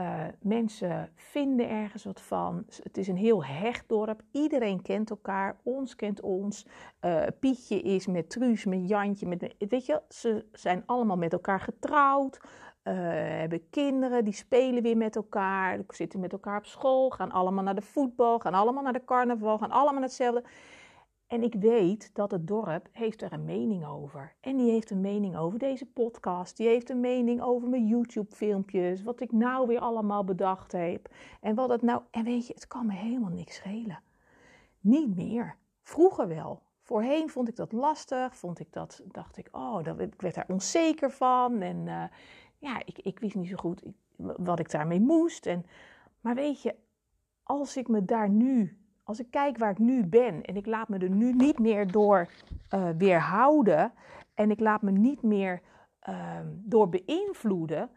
Uh, 0.00 0.24
mensen 0.40 1.12
vinden 1.14 1.68
ergens 1.68 2.04
wat 2.04 2.20
van. 2.20 2.64
Het 2.82 2.96
is 2.96 3.08
een 3.08 3.16
heel 3.16 3.44
hecht 3.44 3.88
dorp. 3.88 4.22
Iedereen 4.30 4.82
kent 4.82 5.10
elkaar. 5.10 5.56
Ons 5.62 5.96
kent 5.96 6.20
ons. 6.20 6.66
Uh, 7.00 7.22
Pietje 7.40 7.80
is 7.80 8.06
met 8.06 8.30
Truus, 8.30 8.64
met 8.64 8.88
Jantje. 8.88 9.26
Met, 9.26 9.54
weet 9.58 9.86
je, 9.86 10.02
ze 10.08 10.46
zijn 10.52 10.82
allemaal 10.86 11.16
met 11.16 11.32
elkaar 11.32 11.60
getrouwd. 11.60 12.40
Uh, 12.42 12.94
hebben 13.38 13.70
kinderen, 13.70 14.24
die 14.24 14.34
spelen 14.34 14.82
weer 14.82 14.96
met 14.96 15.16
elkaar. 15.16 15.80
Zitten 15.88 16.20
met 16.20 16.32
elkaar 16.32 16.58
op 16.58 16.66
school. 16.66 17.10
Gaan 17.10 17.32
allemaal 17.32 17.64
naar 17.64 17.74
de 17.74 17.82
voetbal. 17.82 18.38
Gaan 18.38 18.54
allemaal 18.54 18.82
naar 18.82 18.92
de 18.92 19.04
carnaval. 19.04 19.58
Gaan 19.58 19.70
allemaal 19.70 20.02
hetzelfde. 20.02 20.44
En 21.34 21.42
ik 21.42 21.54
weet 21.54 22.10
dat 22.12 22.30
het 22.30 22.46
dorp 22.46 22.88
heeft 22.92 23.22
er 23.22 23.32
een 23.32 23.44
mening 23.44 23.86
over. 23.86 24.34
En 24.40 24.56
die 24.56 24.70
heeft 24.70 24.90
een 24.90 25.00
mening 25.00 25.36
over 25.36 25.58
deze 25.58 25.86
podcast. 25.86 26.56
Die 26.56 26.68
heeft 26.68 26.90
een 26.90 27.00
mening 27.00 27.42
over 27.42 27.68
mijn 27.68 27.86
YouTube 27.86 28.34
filmpjes. 28.34 29.02
Wat 29.02 29.20
ik 29.20 29.32
nou 29.32 29.66
weer 29.66 29.78
allemaal 29.78 30.24
bedacht 30.24 30.72
heb. 30.72 31.08
En 31.40 31.54
wat 31.54 31.68
het 31.68 31.82
nou... 31.82 32.02
En 32.10 32.24
weet 32.24 32.46
je, 32.46 32.54
het 32.54 32.66
kan 32.66 32.86
me 32.86 32.92
helemaal 32.92 33.30
niks 33.30 33.54
schelen. 33.54 34.02
Niet 34.80 35.16
meer. 35.16 35.56
Vroeger 35.82 36.28
wel. 36.28 36.62
Voorheen 36.80 37.28
vond 37.28 37.48
ik 37.48 37.56
dat 37.56 37.72
lastig. 37.72 38.36
Vond 38.36 38.60
ik 38.60 38.72
dat, 38.72 39.02
dacht 39.04 39.36
ik, 39.36 39.48
oh, 39.52 39.84
dat, 39.84 40.00
ik 40.00 40.20
werd 40.20 40.34
daar 40.34 40.48
onzeker 40.48 41.10
van. 41.10 41.60
En 41.60 41.86
uh, 41.86 42.04
ja, 42.58 42.78
ik, 42.84 42.98
ik 42.98 43.18
wist 43.18 43.34
niet 43.34 43.48
zo 43.48 43.56
goed 43.56 43.82
wat 44.16 44.58
ik 44.58 44.70
daarmee 44.70 45.00
moest. 45.00 45.46
En, 45.46 45.66
maar 46.20 46.34
weet 46.34 46.62
je, 46.62 46.74
als 47.42 47.76
ik 47.76 47.88
me 47.88 48.04
daar 48.04 48.28
nu 48.28 48.78
als 49.04 49.20
ik 49.20 49.30
kijk 49.30 49.58
waar 49.58 49.70
ik 49.70 49.78
nu 49.78 50.06
ben 50.06 50.42
en 50.42 50.56
ik 50.56 50.66
laat 50.66 50.88
me 50.88 50.98
er 50.98 51.10
nu 51.10 51.32
niet 51.32 51.58
meer 51.58 51.90
door 51.90 52.28
uh, 52.70 52.88
weerhouden 52.98 53.92
en 54.34 54.50
ik 54.50 54.60
laat 54.60 54.82
me 54.82 54.90
niet 54.90 55.22
meer 55.22 55.60
uh, 56.08 56.38
door 56.54 56.88
beïnvloeden, 56.88 57.90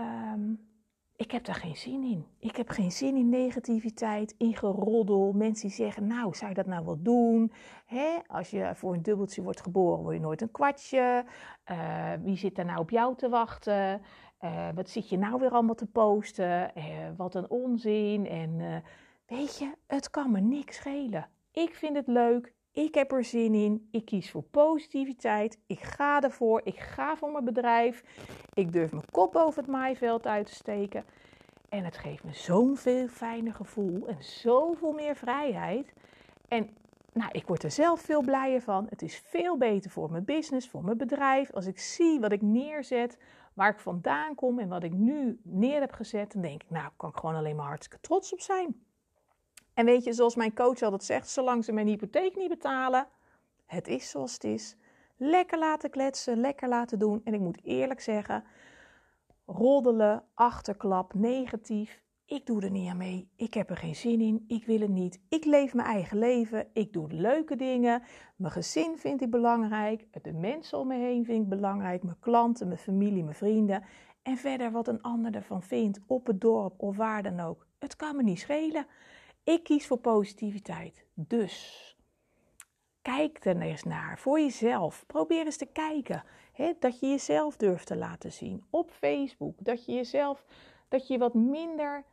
um, 0.00 0.68
ik 1.16 1.30
heb 1.30 1.44
daar 1.44 1.54
geen 1.54 1.76
zin 1.76 2.02
in. 2.02 2.26
Ik 2.38 2.56
heb 2.56 2.68
geen 2.68 2.92
zin 2.92 3.16
in 3.16 3.28
negativiteit, 3.28 4.34
in 4.36 4.56
geroddel. 4.56 5.32
Mensen 5.32 5.68
die 5.68 5.76
zeggen, 5.76 6.06
nou, 6.06 6.34
zou 6.34 6.48
je 6.48 6.56
dat 6.56 6.66
nou 6.66 6.84
wel 6.84 7.02
doen? 7.02 7.52
Hè? 7.86 8.18
Als 8.26 8.50
je 8.50 8.70
voor 8.74 8.94
een 8.94 9.02
dubbeltje 9.02 9.42
wordt 9.42 9.60
geboren, 9.60 10.02
word 10.02 10.14
je 10.14 10.20
nooit 10.20 10.40
een 10.40 10.50
kwartje. 10.50 11.24
Uh, 11.70 12.12
wie 12.22 12.36
zit 12.36 12.54
daar 12.54 12.64
nou 12.64 12.78
op 12.78 12.90
jou 12.90 13.16
te 13.16 13.28
wachten? 13.28 14.00
Uh, 14.40 14.68
wat 14.74 14.88
zit 14.88 15.08
je 15.08 15.18
nou 15.18 15.40
weer 15.40 15.50
allemaal 15.50 15.74
te 15.74 15.86
posten? 15.86 16.72
Wat 17.16 17.34
een 17.34 17.50
onzin. 17.50 18.26
En 18.26 18.82
Weet 19.28 19.58
je, 19.58 19.72
het 19.86 20.10
kan 20.10 20.32
me 20.32 20.40
niks 20.40 20.76
schelen. 20.76 21.28
Ik 21.52 21.74
vind 21.74 21.96
het 21.96 22.06
leuk. 22.06 22.52
Ik 22.72 22.94
heb 22.94 23.12
er 23.12 23.24
zin 23.24 23.54
in. 23.54 23.88
Ik 23.90 24.04
kies 24.04 24.30
voor 24.30 24.42
positiviteit. 24.42 25.58
Ik 25.66 25.80
ga 25.80 26.20
ervoor. 26.20 26.60
Ik 26.64 26.78
ga 26.78 27.16
voor 27.16 27.32
mijn 27.32 27.44
bedrijf. 27.44 28.04
Ik 28.54 28.72
durf 28.72 28.92
mijn 28.92 29.10
kop 29.10 29.36
over 29.36 29.60
het 29.60 29.70
maaiveld 29.70 30.26
uit 30.26 30.46
te 30.46 30.54
steken. 30.54 31.04
En 31.68 31.84
het 31.84 31.96
geeft 31.96 32.24
me 32.24 32.32
zo'n 32.32 32.76
veel 32.76 33.08
fijner 33.08 33.54
gevoel 33.54 34.06
en 34.06 34.22
zoveel 34.24 34.92
meer 34.92 35.16
vrijheid. 35.16 35.92
En 36.48 36.70
nou, 37.12 37.30
ik 37.32 37.46
word 37.46 37.62
er 37.62 37.70
zelf 37.70 38.00
veel 38.00 38.22
blijer 38.22 38.62
van. 38.62 38.86
Het 38.90 39.02
is 39.02 39.18
veel 39.18 39.56
beter 39.56 39.90
voor 39.90 40.10
mijn 40.10 40.24
business, 40.24 40.68
voor 40.68 40.84
mijn 40.84 40.98
bedrijf. 40.98 41.52
Als 41.52 41.66
ik 41.66 41.78
zie 41.78 42.20
wat 42.20 42.32
ik 42.32 42.42
neerzet, 42.42 43.18
waar 43.54 43.70
ik 43.70 43.78
vandaan 43.78 44.34
kom 44.34 44.58
en 44.58 44.68
wat 44.68 44.82
ik 44.82 44.92
nu 44.92 45.40
neer 45.42 45.80
heb 45.80 45.92
gezet, 45.92 46.32
dan 46.32 46.42
denk 46.42 46.62
ik, 46.62 46.70
nou, 46.70 46.90
kan 46.96 47.10
ik 47.10 47.16
gewoon 47.16 47.34
alleen 47.34 47.56
maar 47.56 47.66
hartstikke 47.66 48.00
trots 48.00 48.32
op 48.32 48.40
zijn. 48.40 48.86
En 49.78 49.84
weet 49.84 50.04
je, 50.04 50.12
zoals 50.12 50.34
mijn 50.34 50.54
coach 50.54 50.82
altijd 50.82 51.04
zegt, 51.04 51.28
zolang 51.28 51.64
ze 51.64 51.72
mijn 51.72 51.86
hypotheek 51.86 52.36
niet 52.36 52.48
betalen, 52.48 53.06
het 53.66 53.88
is 53.88 54.10
zoals 54.10 54.32
het 54.32 54.44
is. 54.44 54.76
Lekker 55.16 55.58
laten 55.58 55.90
kletsen, 55.90 56.40
lekker 56.40 56.68
laten 56.68 56.98
doen. 56.98 57.20
En 57.24 57.34
ik 57.34 57.40
moet 57.40 57.60
eerlijk 57.62 58.00
zeggen, 58.00 58.44
roddelen, 59.46 60.24
achterklap, 60.34 61.14
negatief. 61.14 62.02
Ik 62.24 62.46
doe 62.46 62.62
er 62.62 62.70
niet 62.70 62.88
aan 62.88 62.96
mee. 62.96 63.28
Ik 63.36 63.54
heb 63.54 63.70
er 63.70 63.76
geen 63.76 63.96
zin 63.96 64.20
in. 64.20 64.44
Ik 64.48 64.66
wil 64.66 64.80
het 64.80 64.90
niet. 64.90 65.20
Ik 65.28 65.44
leef 65.44 65.74
mijn 65.74 65.88
eigen 65.88 66.18
leven. 66.18 66.66
Ik 66.72 66.92
doe 66.92 67.12
leuke 67.12 67.56
dingen. 67.56 68.02
Mijn 68.36 68.52
gezin 68.52 68.98
vind 68.98 69.20
ik 69.22 69.30
belangrijk. 69.30 70.22
De 70.22 70.32
mensen 70.32 70.78
om 70.78 70.86
me 70.86 70.96
heen 70.96 71.24
vind 71.24 71.42
ik 71.42 71.48
belangrijk. 71.48 72.02
Mijn 72.02 72.20
klanten, 72.20 72.66
mijn 72.66 72.78
familie, 72.78 73.24
mijn 73.24 73.36
vrienden. 73.36 73.84
En 74.22 74.36
verder 74.36 74.70
wat 74.70 74.88
een 74.88 75.02
ander 75.02 75.34
ervan 75.34 75.62
vindt, 75.62 76.00
op 76.06 76.26
het 76.26 76.40
dorp 76.40 76.74
of 76.76 76.96
waar 76.96 77.22
dan 77.22 77.40
ook. 77.40 77.66
Het 77.78 77.96
kan 77.96 78.16
me 78.16 78.22
niet 78.22 78.40
schelen. 78.40 78.86
Ik 79.48 79.64
kies 79.64 79.86
voor 79.86 79.98
positiviteit. 79.98 81.04
Dus 81.14 81.96
kijk 83.02 83.44
er 83.44 83.60
eens 83.60 83.82
naar 83.82 84.18
voor 84.18 84.40
jezelf. 84.40 85.04
Probeer 85.06 85.44
eens 85.44 85.56
te 85.56 85.66
kijken. 85.66 86.24
Hè, 86.52 86.72
dat 86.78 87.00
je 87.00 87.06
jezelf 87.08 87.56
durft 87.56 87.86
te 87.86 87.96
laten 87.96 88.32
zien 88.32 88.64
op 88.70 88.90
Facebook. 88.90 89.54
Dat 89.64 89.84
je 89.84 89.92
jezelf, 89.92 90.44
dat 90.88 91.06
je 91.06 91.18
wat 91.18 91.34
minder 91.34 92.04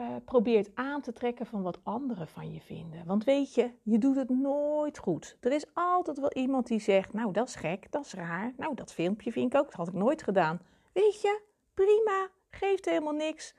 uh, 0.00 0.06
probeert 0.24 0.70
aan 0.74 1.00
te 1.00 1.12
trekken 1.12 1.46
van 1.46 1.62
wat 1.62 1.78
anderen 1.82 2.28
van 2.28 2.52
je 2.52 2.60
vinden. 2.60 3.06
Want 3.06 3.24
weet 3.24 3.54
je, 3.54 3.70
je 3.82 3.98
doet 3.98 4.16
het 4.16 4.28
nooit 4.28 4.98
goed. 4.98 5.36
Er 5.40 5.52
is 5.52 5.66
altijd 5.74 6.18
wel 6.18 6.32
iemand 6.32 6.66
die 6.66 6.80
zegt: 6.80 7.12
Nou, 7.12 7.32
dat 7.32 7.48
is 7.48 7.54
gek, 7.54 7.92
dat 7.92 8.04
is 8.04 8.12
raar. 8.12 8.52
Nou, 8.56 8.74
dat 8.74 8.92
filmpje 8.92 9.32
vind 9.32 9.54
ik 9.54 9.60
ook, 9.60 9.66
dat 9.66 9.74
had 9.74 9.88
ik 9.88 9.94
nooit 9.94 10.22
gedaan. 10.22 10.60
Weet 10.92 11.20
je, 11.20 11.40
prima, 11.74 12.28
geeft 12.50 12.84
helemaal 12.84 13.12
niks 13.12 13.54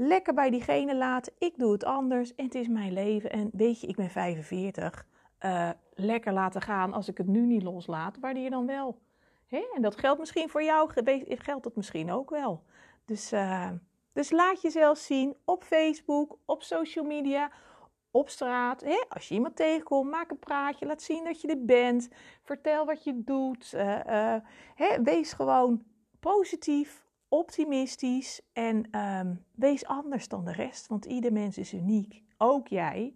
lekker 0.00 0.34
bij 0.34 0.50
diegene 0.50 0.96
laten. 0.96 1.32
Ik 1.38 1.58
doe 1.58 1.72
het 1.72 1.84
anders 1.84 2.34
en 2.34 2.44
het 2.44 2.54
is 2.54 2.68
mijn 2.68 2.92
leven. 2.92 3.30
En 3.30 3.50
weet 3.52 3.80
je, 3.80 3.86
ik 3.86 3.96
ben 3.96 4.10
45. 4.10 5.06
Uh, 5.44 5.68
eh, 5.68 5.74
lekker 5.94 6.32
laten 6.32 6.62
gaan 6.62 6.92
als 6.92 7.08
ik 7.08 7.18
het 7.18 7.26
nu 7.26 7.46
niet 7.46 7.62
loslaat. 7.62 8.18
Wanneer 8.20 8.50
dan 8.50 8.66
wel? 8.66 8.98
Hè? 9.46 9.64
En 9.74 9.82
dat 9.82 9.98
geldt 9.98 10.18
misschien 10.18 10.48
voor 10.48 10.62
jou, 10.62 10.90
geldt 11.26 11.64
dat 11.64 11.76
misschien 11.76 12.12
ook 12.12 12.30
wel. 12.30 12.62
Dus, 13.04 13.32
uh, 13.32 13.70
dus 14.12 14.30
laat 14.30 14.62
jezelf 14.62 14.98
zien 14.98 15.36
op 15.44 15.64
Facebook, 15.64 16.38
op 16.44 16.62
social 16.62 17.04
media, 17.04 17.50
op 18.10 18.28
straat. 18.28 18.80
Hè? 18.80 19.04
Als 19.08 19.28
je 19.28 19.34
iemand 19.34 19.56
tegenkomt, 19.56 20.10
maak 20.10 20.30
een 20.30 20.38
praatje, 20.38 20.86
laat 20.86 21.02
zien 21.02 21.24
dat 21.24 21.40
je 21.40 21.48
er 21.48 21.64
bent. 21.64 22.08
Vertel 22.42 22.86
wat 22.86 23.04
je 23.04 23.24
doet. 23.24 23.72
Uh, 23.74 24.36
hè? 24.74 25.02
Wees 25.02 25.32
gewoon 25.32 25.82
positief, 26.20 27.06
optimistisch 27.28 28.40
en 28.52 28.98
um, 28.98 29.44
wees 29.54 29.86
anders 29.86 30.28
dan 30.28 30.44
de 30.44 30.52
rest, 30.52 30.86
want 30.86 31.04
ieder 31.04 31.32
mens 31.32 31.58
is 31.58 31.74
uniek, 31.74 32.22
ook 32.36 32.68
jij. 32.68 33.14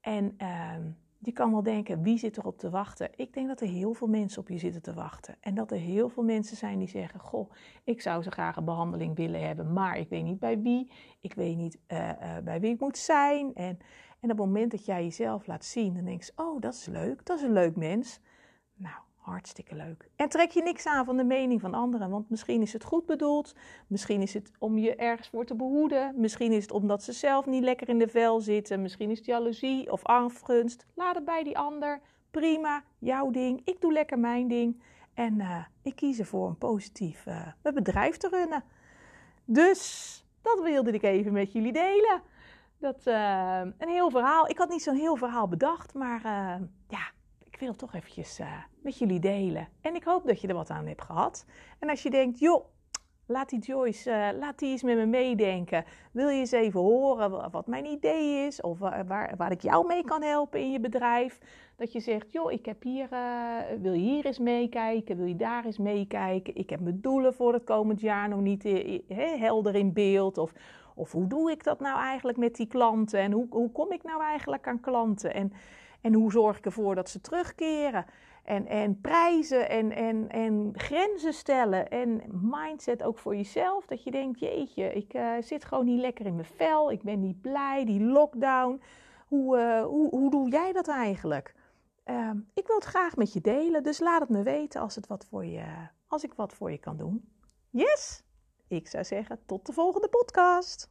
En 0.00 0.34
ehm, 0.36 0.82
je 1.20 1.32
kan 1.32 1.50
wel 1.50 1.62
denken, 1.62 2.02
wie 2.02 2.18
zit 2.18 2.36
erop 2.36 2.58
te 2.58 2.70
wachten? 2.70 3.10
Ik 3.16 3.32
denk 3.32 3.48
dat 3.48 3.60
er 3.60 3.66
heel 3.66 3.94
veel 3.94 4.06
mensen 4.06 4.40
op 4.40 4.48
je 4.48 4.58
zitten 4.58 4.82
te 4.82 4.94
wachten. 4.94 5.36
En 5.40 5.54
dat 5.54 5.70
er 5.70 5.78
heel 5.78 6.08
veel 6.08 6.22
mensen 6.22 6.56
zijn 6.56 6.78
die 6.78 6.88
zeggen: 6.88 7.20
Goh, 7.20 7.50
ik 7.84 8.00
zou 8.00 8.22
zo 8.22 8.30
graag 8.30 8.56
een 8.56 8.64
behandeling 8.64 9.16
willen 9.16 9.46
hebben, 9.46 9.72
maar 9.72 9.98
ik 9.98 10.08
weet 10.08 10.24
niet 10.24 10.38
bij 10.38 10.60
wie. 10.60 10.92
Ik 11.20 11.34
weet 11.34 11.56
niet 11.56 11.78
uh, 11.88 12.08
uh, 12.08 12.38
bij 12.44 12.60
wie 12.60 12.72
ik 12.72 12.80
moet 12.80 12.98
zijn. 12.98 13.54
En, 13.54 13.78
en 14.20 14.30
op 14.30 14.38
het 14.38 14.46
moment 14.46 14.70
dat 14.70 14.84
jij 14.84 15.02
jezelf 15.02 15.46
laat 15.46 15.64
zien, 15.64 15.94
dan 15.94 16.04
denk 16.04 16.22
je: 16.22 16.32
Oh, 16.36 16.60
dat 16.60 16.74
is 16.74 16.86
leuk, 16.86 17.26
dat 17.26 17.38
is 17.38 17.42
een 17.44 17.52
leuk 17.52 17.76
mens. 17.76 18.20
Nou, 18.74 18.96
Hartstikke 19.28 19.74
leuk. 19.74 20.10
En 20.16 20.28
trek 20.28 20.50
je 20.50 20.62
niks 20.62 20.86
aan 20.86 21.04
van 21.04 21.16
de 21.16 21.24
mening 21.24 21.60
van 21.60 21.74
anderen, 21.74 22.10
want 22.10 22.30
misschien 22.30 22.62
is 22.62 22.72
het 22.72 22.84
goed 22.84 23.06
bedoeld, 23.06 23.54
misschien 23.86 24.22
is 24.22 24.34
het 24.34 24.50
om 24.58 24.78
je 24.78 24.96
ergens 24.96 25.28
voor 25.28 25.44
te 25.44 25.54
behoeden, 25.54 26.14
misschien 26.16 26.52
is 26.52 26.62
het 26.62 26.72
omdat 26.72 27.02
ze 27.02 27.12
zelf 27.12 27.46
niet 27.46 27.62
lekker 27.62 27.88
in 27.88 27.98
de 27.98 28.08
vel 28.08 28.40
zitten, 28.40 28.82
misschien 28.82 29.10
is 29.10 29.18
het 29.18 29.26
jaloezie 29.26 29.92
of 29.92 30.04
afgunst. 30.04 30.86
Laat 30.94 31.14
het 31.14 31.24
bij 31.24 31.42
die 31.44 31.58
ander. 31.58 32.00
Prima, 32.30 32.82
jouw 32.98 33.30
ding. 33.30 33.60
Ik 33.64 33.80
doe 33.80 33.92
lekker 33.92 34.18
mijn 34.18 34.48
ding. 34.48 34.82
En 35.14 35.34
uh, 35.38 35.64
ik 35.82 35.96
kies 35.96 36.18
ervoor 36.18 36.48
een 36.48 36.58
positief 36.58 37.26
uh, 37.26 37.72
bedrijf 37.74 38.16
te 38.16 38.28
runnen. 38.28 38.64
Dus 39.44 40.24
dat 40.42 40.60
wilde 40.62 40.90
ik 40.90 41.02
even 41.02 41.32
met 41.32 41.52
jullie 41.52 41.72
delen. 41.72 42.22
Dat, 42.78 43.06
uh, 43.06 43.60
een 43.78 43.88
heel 43.88 44.10
verhaal. 44.10 44.48
Ik 44.48 44.58
had 44.58 44.68
niet 44.68 44.82
zo'n 44.82 44.96
heel 44.96 45.16
verhaal 45.16 45.48
bedacht, 45.48 45.94
maar 45.94 46.20
ja, 46.88 47.10
ik 47.58 47.64
wil 47.64 47.76
toch 47.76 47.94
eventjes 47.94 48.40
uh, 48.40 48.46
met 48.82 48.98
jullie 48.98 49.20
delen. 49.20 49.68
En 49.80 49.94
ik 49.94 50.04
hoop 50.04 50.26
dat 50.26 50.40
je 50.40 50.48
er 50.48 50.54
wat 50.54 50.70
aan 50.70 50.86
hebt 50.86 51.02
gehad. 51.02 51.44
En 51.78 51.88
als 51.88 52.02
je 52.02 52.10
denkt, 52.10 52.38
joh, 52.38 52.64
laat 53.26 53.48
die 53.48 53.58
Joyce, 53.58 54.10
uh, 54.10 54.38
laat 54.38 54.58
die 54.58 54.70
eens 54.70 54.82
met 54.82 54.96
me 54.96 55.06
meedenken. 55.06 55.84
Wil 56.12 56.28
je 56.28 56.38
eens 56.38 56.50
even 56.50 56.80
horen 56.80 57.50
wat 57.50 57.66
mijn 57.66 57.84
idee 57.84 58.46
is? 58.46 58.60
Of 58.60 58.78
waar, 58.78 59.36
waar 59.36 59.50
ik 59.50 59.60
jou 59.62 59.86
mee 59.86 60.04
kan 60.04 60.22
helpen 60.22 60.60
in 60.60 60.72
je 60.72 60.80
bedrijf? 60.80 61.38
Dat 61.76 61.92
je 61.92 62.00
zegt, 62.00 62.32
joh, 62.32 62.52
ik 62.52 62.66
heb 62.66 62.82
hier, 62.82 63.08
uh, 63.12 63.56
wil 63.80 63.92
je 63.92 64.00
hier 64.00 64.26
eens 64.26 64.38
meekijken? 64.38 65.16
Wil 65.16 65.26
je 65.26 65.36
daar 65.36 65.64
eens 65.64 65.78
meekijken? 65.78 66.56
Ik 66.56 66.70
heb 66.70 66.80
mijn 66.80 67.00
doelen 67.00 67.34
voor 67.34 67.52
het 67.52 67.64
komend 67.64 68.00
jaar 68.00 68.28
nog 68.28 68.40
niet 68.40 68.62
he, 68.62 69.36
helder 69.38 69.74
in 69.74 69.92
beeld. 69.92 70.38
Of, 70.38 70.52
of 70.94 71.12
hoe 71.12 71.26
doe 71.26 71.50
ik 71.50 71.64
dat 71.64 71.80
nou 71.80 71.98
eigenlijk 71.98 72.38
met 72.38 72.56
die 72.56 72.66
klanten? 72.66 73.20
En 73.20 73.32
hoe, 73.32 73.46
hoe 73.50 73.72
kom 73.72 73.92
ik 73.92 74.02
nou 74.02 74.22
eigenlijk 74.22 74.66
aan 74.66 74.80
klanten? 74.80 75.34
En 75.34 75.52
en 76.00 76.14
hoe 76.14 76.32
zorg 76.32 76.58
ik 76.58 76.64
ervoor 76.64 76.94
dat 76.94 77.10
ze 77.10 77.20
terugkeren? 77.20 78.06
En, 78.44 78.66
en 78.66 79.00
prijzen 79.00 79.68
en, 79.68 79.92
en, 79.92 80.28
en 80.28 80.72
grenzen 80.74 81.32
stellen. 81.32 81.88
En 81.88 82.22
mindset 82.30 83.02
ook 83.02 83.18
voor 83.18 83.36
jezelf. 83.36 83.86
Dat 83.86 84.02
je 84.02 84.10
denkt, 84.10 84.40
jeetje, 84.40 84.92
ik 84.92 85.14
uh, 85.14 85.32
zit 85.40 85.64
gewoon 85.64 85.84
niet 85.84 86.00
lekker 86.00 86.26
in 86.26 86.34
mijn 86.34 86.46
vel. 86.56 86.90
Ik 86.90 87.02
ben 87.02 87.20
niet 87.20 87.40
blij, 87.40 87.84
die 87.84 88.00
lockdown. 88.00 88.82
Hoe, 89.26 89.58
uh, 89.58 89.84
hoe, 89.84 90.08
hoe 90.08 90.30
doe 90.30 90.50
jij 90.50 90.72
dat 90.72 90.88
eigenlijk? 90.88 91.54
Uh, 92.06 92.30
ik 92.54 92.66
wil 92.66 92.76
het 92.76 92.84
graag 92.84 93.16
met 93.16 93.32
je 93.32 93.40
delen. 93.40 93.82
Dus 93.82 93.98
laat 93.98 94.20
het 94.20 94.28
me 94.28 94.42
weten 94.42 94.80
als, 94.80 94.94
het 94.94 95.06
wat 95.06 95.24
voor 95.24 95.44
je, 95.44 95.64
als 96.06 96.24
ik 96.24 96.34
wat 96.34 96.54
voor 96.54 96.70
je 96.70 96.78
kan 96.78 96.96
doen. 96.96 97.28
Yes! 97.70 98.22
Ik 98.68 98.88
zou 98.88 99.04
zeggen, 99.04 99.40
tot 99.46 99.66
de 99.66 99.72
volgende 99.72 100.08
podcast. 100.08 100.90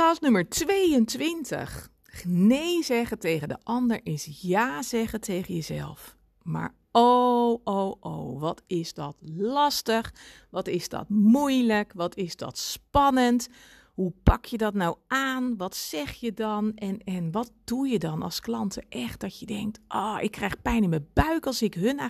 Podcast 0.00 0.22
nummer 0.22 0.48
22. 0.48 1.88
Nee 2.24 2.82
zeggen 2.82 3.18
tegen 3.18 3.48
de 3.48 3.56
ander 3.62 4.00
is 4.02 4.38
ja 4.40 4.82
zeggen 4.82 5.20
tegen 5.20 5.54
jezelf. 5.54 6.16
Maar 6.42 6.74
oh, 6.92 7.60
oh, 7.64 7.94
oh, 8.00 8.40
wat 8.40 8.62
is 8.66 8.94
dat 8.94 9.16
lastig? 9.36 10.14
Wat 10.50 10.68
is 10.68 10.88
dat 10.88 11.08
moeilijk? 11.08 11.92
Wat 11.94 12.16
is 12.16 12.36
dat 12.36 12.58
spannend? 12.58 13.48
Hoe 13.94 14.12
pak 14.22 14.44
je 14.44 14.56
dat 14.56 14.74
nou 14.74 14.96
aan? 15.06 15.56
Wat 15.56 15.76
zeg 15.76 16.12
je 16.12 16.32
dan? 16.32 16.74
En, 16.74 16.98
en 17.04 17.30
wat 17.30 17.52
doe 17.64 17.88
je 17.88 17.98
dan 17.98 18.22
als 18.22 18.40
klanten 18.40 18.84
echt 18.88 19.20
dat 19.20 19.38
je 19.38 19.46
denkt: 19.46 19.80
Ah, 19.86 20.14
oh, 20.14 20.22
ik 20.22 20.30
krijg 20.30 20.62
pijn 20.62 20.82
in 20.82 20.90
mijn 20.90 21.08
buik 21.12 21.46
als 21.46 21.62
ik 21.62 21.74
hun, 21.74 22.00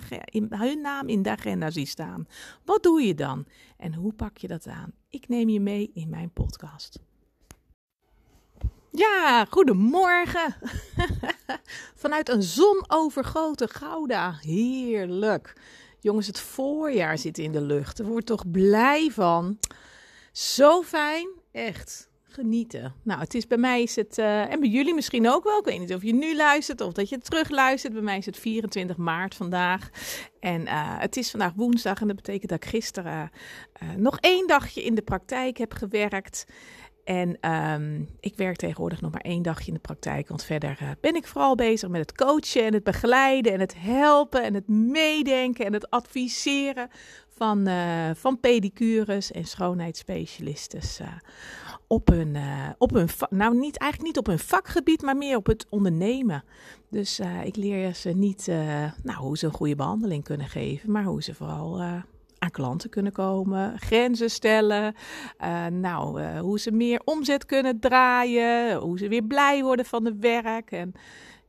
hun 0.49 0.81
naam 0.81 1.07
in 1.07 1.21
de 1.21 1.29
agenda 1.29 1.69
zie 1.69 1.85
staan? 1.85 2.27
Wat 2.65 2.83
doe 2.83 3.01
je 3.01 3.15
dan? 3.15 3.45
En 3.77 3.93
hoe 3.93 4.13
pak 4.13 4.37
je 4.37 4.47
dat 4.47 4.67
aan? 4.67 4.91
Ik 5.09 5.27
neem 5.27 5.49
je 5.49 5.59
mee 5.59 5.91
in 5.93 6.09
mijn 6.09 6.31
podcast. 6.31 6.99
Ja, 8.91 9.45
goedemorgen. 9.49 10.55
Vanuit 11.95 12.29
een 12.29 12.43
zonovergoten 12.43 13.69
Gouda. 13.69 14.37
Heerlijk. 14.41 15.53
Jongens, 15.99 16.27
het 16.27 16.39
voorjaar 16.39 17.17
zit 17.17 17.37
in 17.37 17.51
de 17.51 17.61
lucht. 17.61 17.99
Er 17.99 18.05
wordt 18.05 18.25
toch 18.25 18.51
blij 18.51 19.09
van. 19.11 19.59
Zo 20.31 20.81
fijn. 20.81 21.29
Echt. 21.51 22.09
Genieten. 22.23 22.93
Nou, 23.03 23.19
het 23.19 23.33
is 23.33 23.47
bij 23.47 23.57
mij 23.57 23.81
is 23.81 23.95
het, 23.95 24.17
uh, 24.17 24.51
en 24.51 24.59
bij 24.59 24.69
jullie 24.69 24.93
misschien 24.93 25.29
ook 25.29 25.43
wel. 25.43 25.59
Ik 25.59 25.65
weet 25.65 25.79
niet 25.79 25.93
of 25.93 26.03
je 26.03 26.13
nu 26.13 26.35
luistert 26.35 26.81
of 26.81 26.93
dat 26.93 27.09
je 27.09 27.17
terug 27.17 27.49
luistert. 27.49 27.93
Bij 27.93 28.01
mij 28.01 28.17
is 28.17 28.25
het 28.25 28.37
24 28.37 28.97
maart 28.97 29.35
vandaag. 29.35 29.89
En 30.39 30.61
uh, 30.61 30.99
het 30.99 31.17
is 31.17 31.31
vandaag 31.31 31.53
woensdag 31.55 32.01
en 32.01 32.07
dat 32.07 32.15
betekent 32.15 32.49
dat 32.49 32.63
ik 32.63 32.69
gisteren 32.69 33.31
uh, 33.83 33.89
nog 33.97 34.19
één 34.19 34.47
dagje 34.47 34.83
in 34.83 34.95
de 34.95 35.01
praktijk 35.01 35.57
heb 35.57 35.73
gewerkt. 35.73 36.45
En 37.03 37.51
um, 37.51 38.09
ik 38.19 38.35
werk 38.35 38.55
tegenwoordig 38.55 39.01
nog 39.01 39.11
maar 39.11 39.21
één 39.21 39.41
dagje 39.41 39.67
in 39.67 39.73
de 39.73 39.79
praktijk. 39.79 40.27
Want 40.27 40.43
verder 40.43 40.79
uh, 40.81 40.89
ben 41.01 41.15
ik 41.15 41.27
vooral 41.27 41.55
bezig 41.55 41.89
met 41.89 42.01
het 42.01 42.15
coachen 42.15 42.65
en 42.65 42.73
het 42.73 42.83
begeleiden 42.83 43.53
en 43.53 43.59
het 43.59 43.75
helpen 43.77 44.43
en 44.43 44.53
het 44.53 44.67
meedenken 44.67 45.65
en 45.65 45.73
het 45.73 45.89
adviseren 45.89 46.89
van, 47.27 47.67
uh, 47.67 48.09
van 48.13 48.39
pedicures 48.39 49.31
en 49.31 49.45
schoonheidsspecialisten. 49.45 50.81
Uh, 51.01 51.07
op 51.87 52.07
hun, 52.07 52.37
op 52.77 52.93
hun 52.93 53.09
nou 53.29 53.57
niet, 53.57 53.77
eigenlijk 53.77 54.11
niet 54.11 54.17
op 54.17 54.25
hun 54.25 54.39
vakgebied, 54.39 55.01
maar 55.01 55.17
meer 55.17 55.37
op 55.37 55.45
het 55.45 55.65
ondernemen. 55.69 56.43
Dus 56.89 57.21
ik 57.43 57.55
leer 57.55 57.95
ze 57.95 58.09
niet 58.09 58.47
nou, 59.03 59.19
hoe 59.19 59.37
ze 59.37 59.45
een 59.45 59.53
goede 59.53 59.75
behandeling 59.75 60.23
kunnen 60.23 60.47
geven, 60.47 60.91
maar 60.91 61.03
hoe 61.03 61.23
ze 61.23 61.33
vooral 61.33 61.81
aan 62.41 62.51
klanten 62.51 62.89
kunnen 62.89 63.11
komen, 63.11 63.79
grenzen 63.79 64.29
stellen, 64.29 64.95
uh, 65.41 65.65
nou, 65.65 66.21
uh, 66.21 66.39
hoe 66.39 66.59
ze 66.59 66.71
meer 66.71 67.01
omzet 67.03 67.45
kunnen 67.45 67.79
draaien, 67.79 68.75
hoe 68.75 68.97
ze 68.97 69.07
weer 69.07 69.23
blij 69.23 69.63
worden 69.63 69.85
van 69.85 70.05
het 70.05 70.19
werk. 70.19 70.71
En 70.71 70.93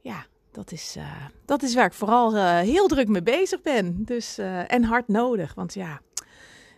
ja, 0.00 0.26
dat 0.50 0.72
is, 0.72 0.94
uh, 0.98 1.26
dat 1.44 1.62
is 1.62 1.74
waar 1.74 1.86
ik 1.86 1.92
vooral 1.92 2.56
heel 2.56 2.86
druk 2.86 3.08
mee 3.08 3.22
bezig 3.22 3.62
ben. 3.62 4.04
Dus, 4.04 4.38
en 4.66 4.84
hard 4.84 5.08
nodig, 5.08 5.54
want 5.54 5.74
ja, 5.74 6.00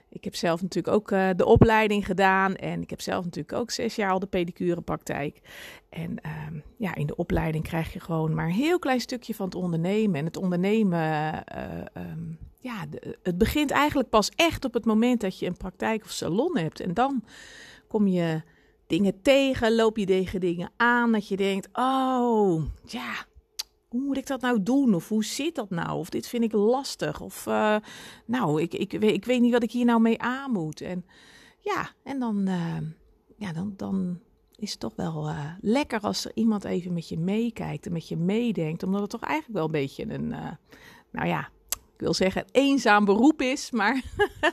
ik 0.09 0.24
heb 0.24 0.35
zelf 0.35 0.62
natuurlijk 0.62 0.95
ook 0.95 1.09
de 1.39 1.45
opleiding 1.45 2.07
gedaan. 2.07 2.55
En 2.55 2.82
ik 2.82 2.91
heb 2.91 3.01
zelf 3.01 3.24
natuurlijk 3.24 3.59
ook 3.59 3.70
zes 3.70 3.97
jaar 3.97 4.11
al 4.11 4.19
de 4.19 4.27
pedicurepraktijk. 4.27 5.41
En 5.89 6.11
uh, 6.27 6.61
ja, 6.77 6.95
in 6.95 7.07
de 7.07 7.16
opleiding 7.16 7.65
krijg 7.65 7.93
je 7.93 8.01
gewoon 8.01 8.35
maar 8.35 8.47
een 8.47 8.53
heel 8.53 8.78
klein 8.78 9.01
stukje 9.01 9.35
van 9.35 9.47
het 9.47 9.55
ondernemen. 9.55 10.19
En 10.19 10.24
het 10.24 10.36
ondernemen, 10.36 11.35
um, 11.99 12.39
ja, 12.65 12.86
het 13.23 13.39
begint 13.39 13.70
eigenlijk 13.70 14.09
pas 14.09 14.28
echt 14.28 14.65
op 14.65 14.74
het 14.74 14.85
moment 14.85 15.20
dat 15.20 15.39
je 15.39 15.47
een 15.47 15.57
praktijk 15.57 16.05
of 16.05 16.11
salon 16.11 16.57
hebt. 16.57 16.81
En 16.81 16.95
dan 16.95 17.24
kom 17.89 18.07
je 18.07 18.43
dingen 18.86 19.23
tegen, 19.23 19.74
loop 19.74 19.97
je 19.97 20.07
tegen 20.07 20.41
dingen 20.41 20.70
aan. 20.77 21.12
Dat 21.12 21.28
je 21.28 21.36
denkt, 21.36 21.69
oh, 21.73 22.62
ja, 22.86 23.27
hoe 23.89 24.01
moet 24.01 24.16
ik 24.16 24.27
dat 24.27 24.41
nou 24.41 24.62
doen? 24.62 24.95
Of 24.95 25.09
hoe 25.09 25.24
zit 25.24 25.55
dat 25.55 25.70
nou? 25.70 25.99
Of 25.99 26.09
dit 26.09 26.27
vind 26.27 26.45
ik 26.45 26.53
lastig. 26.53 27.20
Of 27.20 27.47
uh, 27.47 27.77
nou, 28.24 28.62
ik, 28.62 28.74
ik, 28.74 28.93
weet, 28.93 29.15
ik 29.15 29.24
weet 29.24 29.41
niet 29.41 29.53
wat 29.53 29.62
ik 29.62 29.73
hier 29.73 29.85
nou 29.85 30.01
mee 30.01 30.20
aan 30.20 30.51
moet. 30.51 30.81
En 30.81 31.07
ja, 31.61 31.91
en 32.03 32.19
dan, 32.19 32.49
uh, 32.49 32.78
ja, 33.36 33.53
dan, 33.53 33.74
dan 33.77 34.20
is 34.57 34.70
het 34.70 34.81
toch 34.81 34.97
wel 34.97 35.28
uh, 35.28 35.53
lekker 35.61 36.01
als 36.01 36.24
er 36.24 36.32
iemand 36.35 36.65
even 36.65 36.93
met 36.93 37.09
je 37.09 37.19
meekijkt 37.19 37.86
en 37.86 37.93
met 37.93 38.09
je 38.09 38.16
meedenkt. 38.16 38.82
Omdat 38.82 39.01
het 39.01 39.11
toch 39.11 39.20
eigenlijk 39.20 39.55
wel 39.55 39.65
een 39.65 39.70
beetje 39.70 40.12
een, 40.12 40.28
nou 41.11 41.27
ja, 41.28 41.53
ik 41.95 42.01
wil 42.01 42.15
zeggen, 42.15 42.45
eenzaam 42.53 43.05
beroep 43.05 43.43
is. 43.43 43.71
Maar 43.71 44.03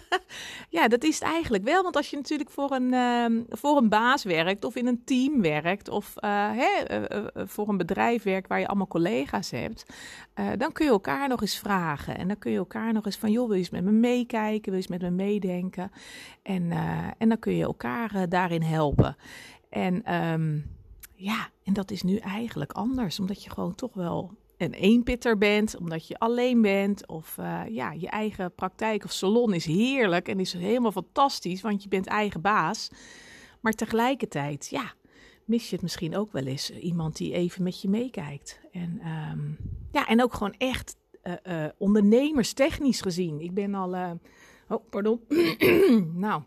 ja, 0.69 0.87
dat 0.87 1.03
is 1.03 1.19
het 1.19 1.29
eigenlijk 1.29 1.63
wel. 1.63 1.83
Want 1.83 1.95
als 1.95 2.09
je 2.09 2.15
natuurlijk 2.15 2.49
voor 2.49 2.71
een, 2.71 2.93
uh, 2.93 3.43
voor 3.49 3.77
een 3.77 3.89
baas 3.89 4.23
werkt 4.23 4.65
of 4.65 4.75
in 4.75 4.87
een 4.87 5.03
team 5.05 5.41
werkt 5.41 5.89
of 5.89 6.13
uh, 6.19 6.49
hè, 6.53 7.01
uh, 7.09 7.25
voor 7.35 7.69
een 7.69 7.77
bedrijf 7.77 8.23
werkt 8.23 8.47
waar 8.47 8.59
je 8.59 8.67
allemaal 8.67 8.87
collega's 8.87 9.51
hebt, 9.51 9.85
dan 10.57 10.71
kun 10.71 10.85
je 10.85 10.91
elkaar 10.91 11.27
nog 11.27 11.41
eens 11.41 11.57
vragen. 11.57 12.17
En 12.17 12.27
dan 12.27 12.37
kun 12.37 12.51
je 12.51 12.57
elkaar 12.57 12.93
nog 12.93 13.05
eens 13.05 13.17
van, 13.17 13.31
joh, 13.31 13.45
wil 13.45 13.55
je 13.55 13.59
eens 13.59 13.69
met 13.69 13.83
me 13.83 13.91
meekijken? 13.91 14.71
Wil 14.71 14.81
je 14.81 14.87
eens 14.87 14.99
met 14.99 15.01
me 15.01 15.09
meedenken? 15.09 15.91
En, 16.41 16.71
en 17.17 17.29
dan 17.29 17.39
kun 17.39 17.55
je 17.55 17.63
elkaar 17.63 18.29
daarin 18.29 18.61
helpen. 18.61 19.15
En 19.69 20.13
um, 20.15 20.65
ja, 21.15 21.49
en 21.63 21.73
dat 21.73 21.91
is 21.91 22.01
nu 22.01 22.17
eigenlijk 22.17 22.71
anders, 22.71 23.19
omdat 23.19 23.43
je 23.43 23.49
gewoon 23.49 23.75
toch 23.75 23.93
wel 23.93 24.37
een 24.61 24.73
eenpitter 24.73 25.37
bent, 25.37 25.77
omdat 25.77 26.07
je 26.07 26.19
alleen 26.19 26.61
bent. 26.61 27.07
Of 27.07 27.37
uh, 27.39 27.61
ja, 27.69 27.91
je 27.91 28.07
eigen 28.07 28.55
praktijk 28.55 29.03
of 29.03 29.11
salon 29.11 29.53
is 29.53 29.65
heerlijk 29.65 30.27
en 30.27 30.39
is 30.39 30.53
helemaal 30.53 30.91
fantastisch, 30.91 31.61
want 31.61 31.83
je 31.83 31.89
bent 31.89 32.07
eigen 32.07 32.41
baas. 32.41 32.89
Maar 33.61 33.73
tegelijkertijd, 33.73 34.67
ja, 34.69 34.93
mis 35.45 35.69
je 35.69 35.73
het 35.73 35.81
misschien 35.81 36.15
ook 36.15 36.31
wel 36.31 36.45
eens. 36.45 36.71
Iemand 36.71 37.17
die 37.17 37.33
even 37.33 37.63
met 37.63 37.81
je 37.81 37.89
meekijkt. 37.89 38.59
En, 38.71 39.01
um, 39.31 39.57
ja, 39.91 40.07
en 40.07 40.23
ook 40.23 40.33
gewoon 40.33 40.55
echt 40.57 40.95
uh, 41.23 41.33
uh, 41.43 41.69
ondernemerstechnisch 41.77 43.01
gezien. 43.01 43.39
Ik 43.39 43.53
ben 43.53 43.75
al. 43.75 44.19
oh, 44.67 44.89
pardon. 44.89 45.21
nou, 46.13 46.41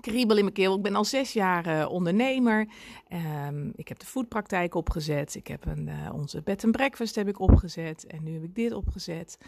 kriebel 0.00 0.36
in 0.36 0.42
mijn 0.42 0.54
keel. 0.54 0.76
Ik 0.76 0.82
ben 0.82 0.94
al 0.94 1.04
zes 1.04 1.32
jaar 1.32 1.66
uh, 1.66 1.90
ondernemer. 1.90 2.68
Um, 3.48 3.72
ik 3.74 3.88
heb 3.88 3.98
de 3.98 4.06
foodpraktijk 4.06 4.74
opgezet. 4.74 5.34
Ik 5.34 5.46
heb 5.46 5.66
een, 5.66 5.86
uh, 5.86 6.14
onze 6.14 6.42
bed 6.42 6.64
and 6.64 6.72
breakfast 6.72 7.14
heb 7.14 7.28
ik 7.28 7.40
opgezet. 7.40 8.06
En 8.06 8.22
nu 8.22 8.32
heb 8.32 8.42
ik 8.42 8.54
dit 8.54 8.72
opgezet. 8.72 9.38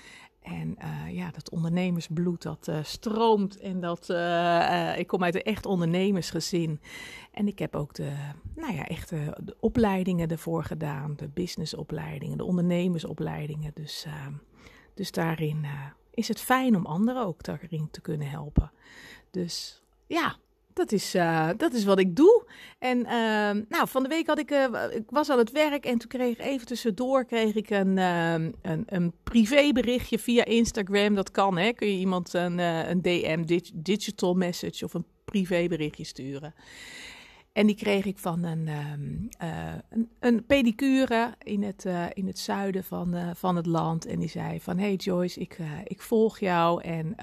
En 0.43 0.77
uh, 0.79 1.15
ja, 1.15 1.31
dat 1.31 1.51
ondernemersbloed 1.51 2.43
dat 2.43 2.71
stroomt. 2.83 3.59
En 3.59 3.81
dat, 3.81 4.09
ik 4.99 5.07
kom 5.07 5.25
uit 5.25 5.35
een 5.35 5.43
echt 5.43 5.67
ondernemersgezin. 5.67 6.81
En 7.33 7.47
ik 7.47 7.59
heb 7.59 7.77
ook 7.77 7.95
de, 7.95 8.13
nou 8.55 8.75
ja, 8.75 8.87
echt 8.87 9.09
de 9.09 9.57
opleidingen 9.61 10.29
ervoor 10.29 10.65
gedaan. 10.65 11.17
De 11.17 11.29
businessopleidingen, 11.29 12.37
de 12.37 12.45
ondernemersopleidingen. 12.45 13.71
Dus, 13.75 14.05
ehm, 14.07 14.33
dus 14.95 15.11
daarin 15.11 15.67
is 16.11 16.29
het 16.29 16.41
fijn 16.41 16.77
om 16.77 16.87
anderen 16.87 17.27
ook 17.27 17.43
daarin 17.43 17.89
te 17.91 18.01
kunnen 18.01 18.31
helpen. 18.31 18.73
Dus 19.31 19.83
ja, 20.09 20.37
dat 20.79 20.93
is, 20.93 21.15
uh, 21.15 21.49
dat 21.57 21.73
is 21.73 21.85
wat 21.85 21.99
ik 21.99 22.17
doe. 22.17 22.45
En 22.79 22.99
uh, 22.99 23.65
nou, 23.69 23.89
van 23.89 24.03
de 24.03 24.09
week 24.09 24.27
had 24.27 24.39
ik, 24.39 24.51
uh, 24.51 24.67
ik 24.91 25.11
was 25.11 25.31
aan 25.31 25.39
het 25.39 25.51
werk 25.51 25.85
en 25.85 25.99
toen 25.99 26.09
kreeg 26.09 26.39
ik 26.39 26.45
even 26.45 26.67
tussendoor 26.67 27.25
kreeg 27.25 27.55
ik 27.55 27.71
een, 27.71 27.97
een, 27.97 28.55
een 28.87 29.13
privéberichtje 29.23 30.19
via 30.19 30.45
Instagram. 30.45 31.15
Dat 31.15 31.31
kan, 31.31 31.59
hè? 31.59 31.73
Kun 31.73 31.89
je 31.89 31.99
iemand 31.99 32.33
een, 32.33 32.59
een 32.59 33.03
DM, 33.03 33.61
digital 33.75 34.35
message 34.35 34.85
of 34.85 34.95
een 34.95 35.07
privéberichtje 35.25 36.05
sturen. 36.05 36.55
En 37.53 37.67
die 37.67 37.77
kreeg 37.77 38.05
ik 38.05 38.19
van 38.19 38.45
een, 38.45 38.69
een, 38.69 40.09
een, 40.21 40.45
pedicure 40.47 41.35
in 41.43 41.63
het, 41.63 41.85
in 42.13 42.27
het 42.27 42.39
zuiden 42.39 42.85
van, 42.85 43.17
van 43.35 43.57
het 43.57 43.67
land. 43.67 44.07
En 44.07 44.19
die 44.19 44.29
zei 44.29 44.61
van, 44.61 44.79
hey 44.79 44.95
Joyce, 44.95 45.41
ik, 45.41 45.59
ik 45.85 46.03
volg 46.03 46.39
jou 46.39 46.83
en... 46.83 47.15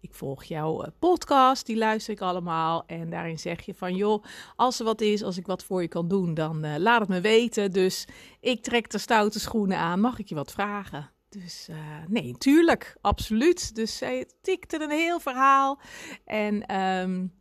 ik 0.00 0.14
volg 0.14 0.44
jouw 0.44 0.82
eh, 0.82 0.90
podcast, 0.98 1.66
die 1.66 1.76
luister 1.76 2.12
ik 2.12 2.20
allemaal. 2.20 2.84
En 2.86 3.10
daarin 3.10 3.38
zeg 3.38 3.60
je 3.60 3.74
van, 3.74 3.94
joh, 3.94 4.24
als 4.56 4.78
er 4.78 4.84
wat 4.84 5.00
is, 5.00 5.22
als 5.22 5.36
ik 5.36 5.46
wat 5.46 5.64
voor 5.64 5.82
je 5.82 5.88
kan 5.88 6.08
doen, 6.08 6.34
dan 6.34 6.64
uh, 6.64 6.74
laat 6.78 7.00
het 7.00 7.08
me 7.08 7.20
weten. 7.20 7.72
Dus 7.72 8.06
ik 8.40 8.62
trek 8.62 8.90
de 8.90 8.98
stoute 8.98 9.40
schoenen 9.40 9.78
aan. 9.78 10.00
Mag 10.00 10.18
ik 10.18 10.28
je 10.28 10.34
wat 10.34 10.52
vragen? 10.52 11.10
Dus 11.28 11.68
uh, 11.70 11.76
nee, 12.08 12.34
tuurlijk, 12.38 12.96
absoluut. 13.00 13.74
Dus 13.74 13.96
zij 13.96 14.28
tikte 14.42 14.82
een 14.82 14.90
heel 14.90 15.20
verhaal. 15.20 15.80
En 16.24 16.76
um, 16.80 17.32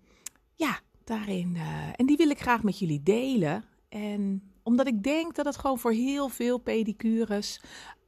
ja, 0.56 0.80
daarin. 1.03 1.57
en 1.95 2.06
die 2.06 2.18
wil 2.18 2.30
ik 2.30 2.40
graag 2.40 2.64
met 2.64 2.80
jullie 2.80 3.03
delen. 3.03 3.64
En 3.90 4.52
omdat 4.64 4.88
ik 4.88 5.03
denk 5.03 5.36
dat 5.36 5.45
het 5.45 5.57
gewoon 5.57 5.80
voor 5.80 5.91
heel 5.91 6.30
veel 6.30 6.57
pedicures 6.57 7.60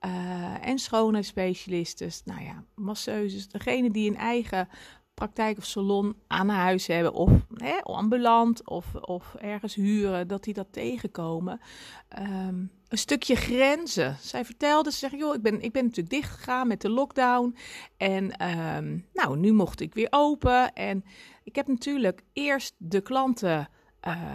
uh, 0.06 0.68
en 0.68 0.80
schoonheidsspecialisten, 0.80 2.11
nou 2.26 2.44
ja, 2.44 2.64
masseuses, 2.76 3.48
degene 3.48 3.91
die 3.91 4.10
een 4.10 4.18
eigen 4.18 4.68
praktijk 5.14 5.57
of 5.57 5.65
salon 5.65 6.15
aan 6.28 6.49
huis 6.49 6.88
hebben 6.88 7.14
of 7.14 7.32
hè, 7.53 7.82
ambulant 7.82 8.68
of, 8.68 8.95
of 8.95 9.36
ergens 9.36 9.76
huren, 9.76 10.28
dat 10.28 10.44
die 10.44 10.53
dat 10.53 10.68
tegenkomen. 10.72 11.60
Um, 12.19 12.72
een 12.88 12.98
stukje 12.98 13.36
grenzen. 13.36 14.18
Zij 14.22 14.45
vertelde, 14.45 14.91
ze 14.91 14.98
zegt, 14.98 15.18
joh, 15.18 15.36
ik 15.36 15.41
ben, 15.41 15.61
ik 15.61 15.72
ben 15.72 15.84
natuurlijk 15.84 16.10
dicht 16.10 16.30
gegaan 16.30 16.68
met 16.68 16.82
de 16.82 16.90
lockdown 16.90 17.56
en 17.98 18.48
um, 18.76 19.06
nou, 19.14 19.38
nu 19.38 19.53
mocht 19.53 19.80
ik 19.80 19.94
weer 19.94 20.07
open 20.10 20.73
en 20.73 21.03
ik 21.44 21.56
heb 21.56 21.68
natuurlijk 21.68 22.23
eerst 22.34 22.76
de 22.78 23.02
klanten 23.02 23.69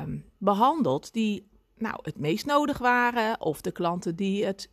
um, 0.02 0.24
behandeld 0.38 1.12
die 1.12 1.48
nou, 1.78 1.98
het 2.02 2.18
meest 2.18 2.46
nodig 2.46 2.78
waren 2.78 3.40
of 3.40 3.60
de 3.60 3.72
klanten 3.72 4.16
die 4.16 4.44
het 4.44 4.68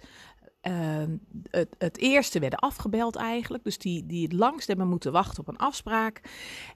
uh, 0.67 1.03
het, 1.49 1.75
het, 1.77 1.97
eerste 1.97 2.39
werden 2.39 2.59
afgebeld 2.59 3.15
eigenlijk. 3.15 3.63
Dus 3.63 3.77
die, 3.77 4.05
die 4.05 4.23
het 4.23 4.33
langst 4.33 4.67
hebben 4.67 4.87
moeten 4.87 5.11
wachten 5.11 5.39
op 5.39 5.47
een 5.47 5.57
afspraak. 5.57 6.21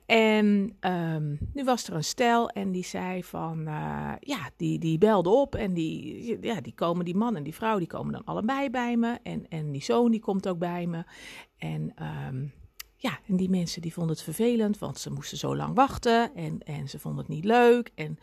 En 0.05 0.77
um, 0.79 1.37
nu 1.53 1.63
was 1.63 1.87
er 1.87 1.93
een 1.93 2.03
stel 2.03 2.49
en 2.49 2.71
die 2.71 2.85
zei 2.85 3.23
van... 3.23 3.59
Uh, 3.59 4.13
ja, 4.19 4.49
die, 4.57 4.79
die 4.79 4.97
belde 4.97 5.29
op 5.29 5.55
en 5.55 5.73
die, 5.73 6.37
ja, 6.41 6.61
die 6.61 6.73
komen, 6.73 7.05
die 7.05 7.15
man 7.15 7.35
en 7.35 7.43
die 7.43 7.55
vrouw, 7.55 7.77
die 7.77 7.87
komen 7.87 8.13
dan 8.13 8.25
allebei 8.25 8.69
bij 8.69 8.97
me. 8.97 9.17
En, 9.23 9.47
en 9.49 9.71
die 9.71 9.83
zoon 9.83 10.11
die 10.11 10.19
komt 10.21 10.47
ook 10.47 10.59
bij 10.59 10.87
me. 10.87 11.03
En... 11.57 11.93
Um, 12.27 12.53
ja, 12.99 13.19
en 13.27 13.35
die 13.35 13.49
mensen 13.49 13.81
die 13.81 13.93
vonden 13.93 14.15
het 14.15 14.23
vervelend, 14.23 14.77
want 14.77 14.99
ze 14.99 15.11
moesten 15.11 15.37
zo 15.37 15.55
lang 15.55 15.75
wachten 15.75 16.35
en, 16.35 16.59
en 16.63 16.89
ze 16.89 16.99
vonden 16.99 17.25
het 17.25 17.33
niet 17.33 17.45
leuk. 17.45 17.91
En 17.95 18.17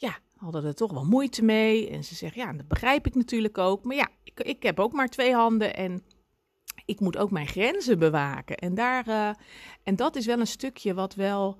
ja, 0.00 0.18
hadden 0.36 0.64
er 0.64 0.74
toch 0.74 0.92
wel 0.92 1.04
moeite 1.04 1.42
mee. 1.44 1.90
En 1.90 2.04
ze 2.04 2.14
zegt, 2.14 2.34
ja, 2.34 2.52
dat 2.52 2.68
begrijp 2.68 3.06
ik 3.06 3.14
natuurlijk 3.14 3.58
ook. 3.58 3.84
Maar 3.84 3.96
ja, 3.96 4.08
ik, 4.24 4.40
ik 4.40 4.62
heb 4.62 4.80
ook 4.80 4.92
maar 4.92 5.08
twee 5.08 5.34
handen 5.34 5.76
en 5.76 6.02
ik 6.84 7.00
moet 7.00 7.16
ook 7.16 7.30
mijn 7.30 7.46
grenzen 7.46 7.98
bewaken. 7.98 8.56
En, 8.56 8.74
daar, 8.74 9.08
uh, 9.08 9.30
en 9.82 9.96
dat 9.96 10.16
is 10.16 10.26
wel 10.26 10.40
een 10.40 10.46
stukje 10.46 10.94
wat 10.94 11.14
wel 11.14 11.56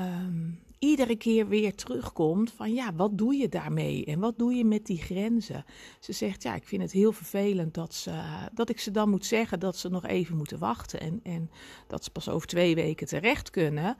um, 0.00 0.62
iedere 0.78 1.16
keer 1.16 1.48
weer 1.48 1.74
terugkomt. 1.74 2.52
Van 2.52 2.72
ja, 2.72 2.94
wat 2.94 3.18
doe 3.18 3.34
je 3.34 3.48
daarmee? 3.48 4.04
En 4.04 4.20
wat 4.20 4.38
doe 4.38 4.54
je 4.54 4.64
met 4.64 4.86
die 4.86 4.98
grenzen? 4.98 5.64
Ze 6.00 6.12
zegt, 6.12 6.42
ja, 6.42 6.54
ik 6.54 6.66
vind 6.66 6.82
het 6.82 6.92
heel 6.92 7.12
vervelend 7.12 7.74
dat, 7.74 7.94
ze, 7.94 8.22
dat 8.54 8.68
ik 8.68 8.80
ze 8.80 8.90
dan 8.90 9.10
moet 9.10 9.26
zeggen 9.26 9.60
dat 9.60 9.76
ze 9.76 9.88
nog 9.88 10.06
even 10.06 10.36
moeten 10.36 10.58
wachten. 10.58 11.00
En, 11.00 11.20
en 11.22 11.50
dat 11.86 12.04
ze 12.04 12.10
pas 12.10 12.28
over 12.28 12.48
twee 12.48 12.74
weken 12.74 13.06
terecht 13.06 13.50
kunnen. 13.50 13.96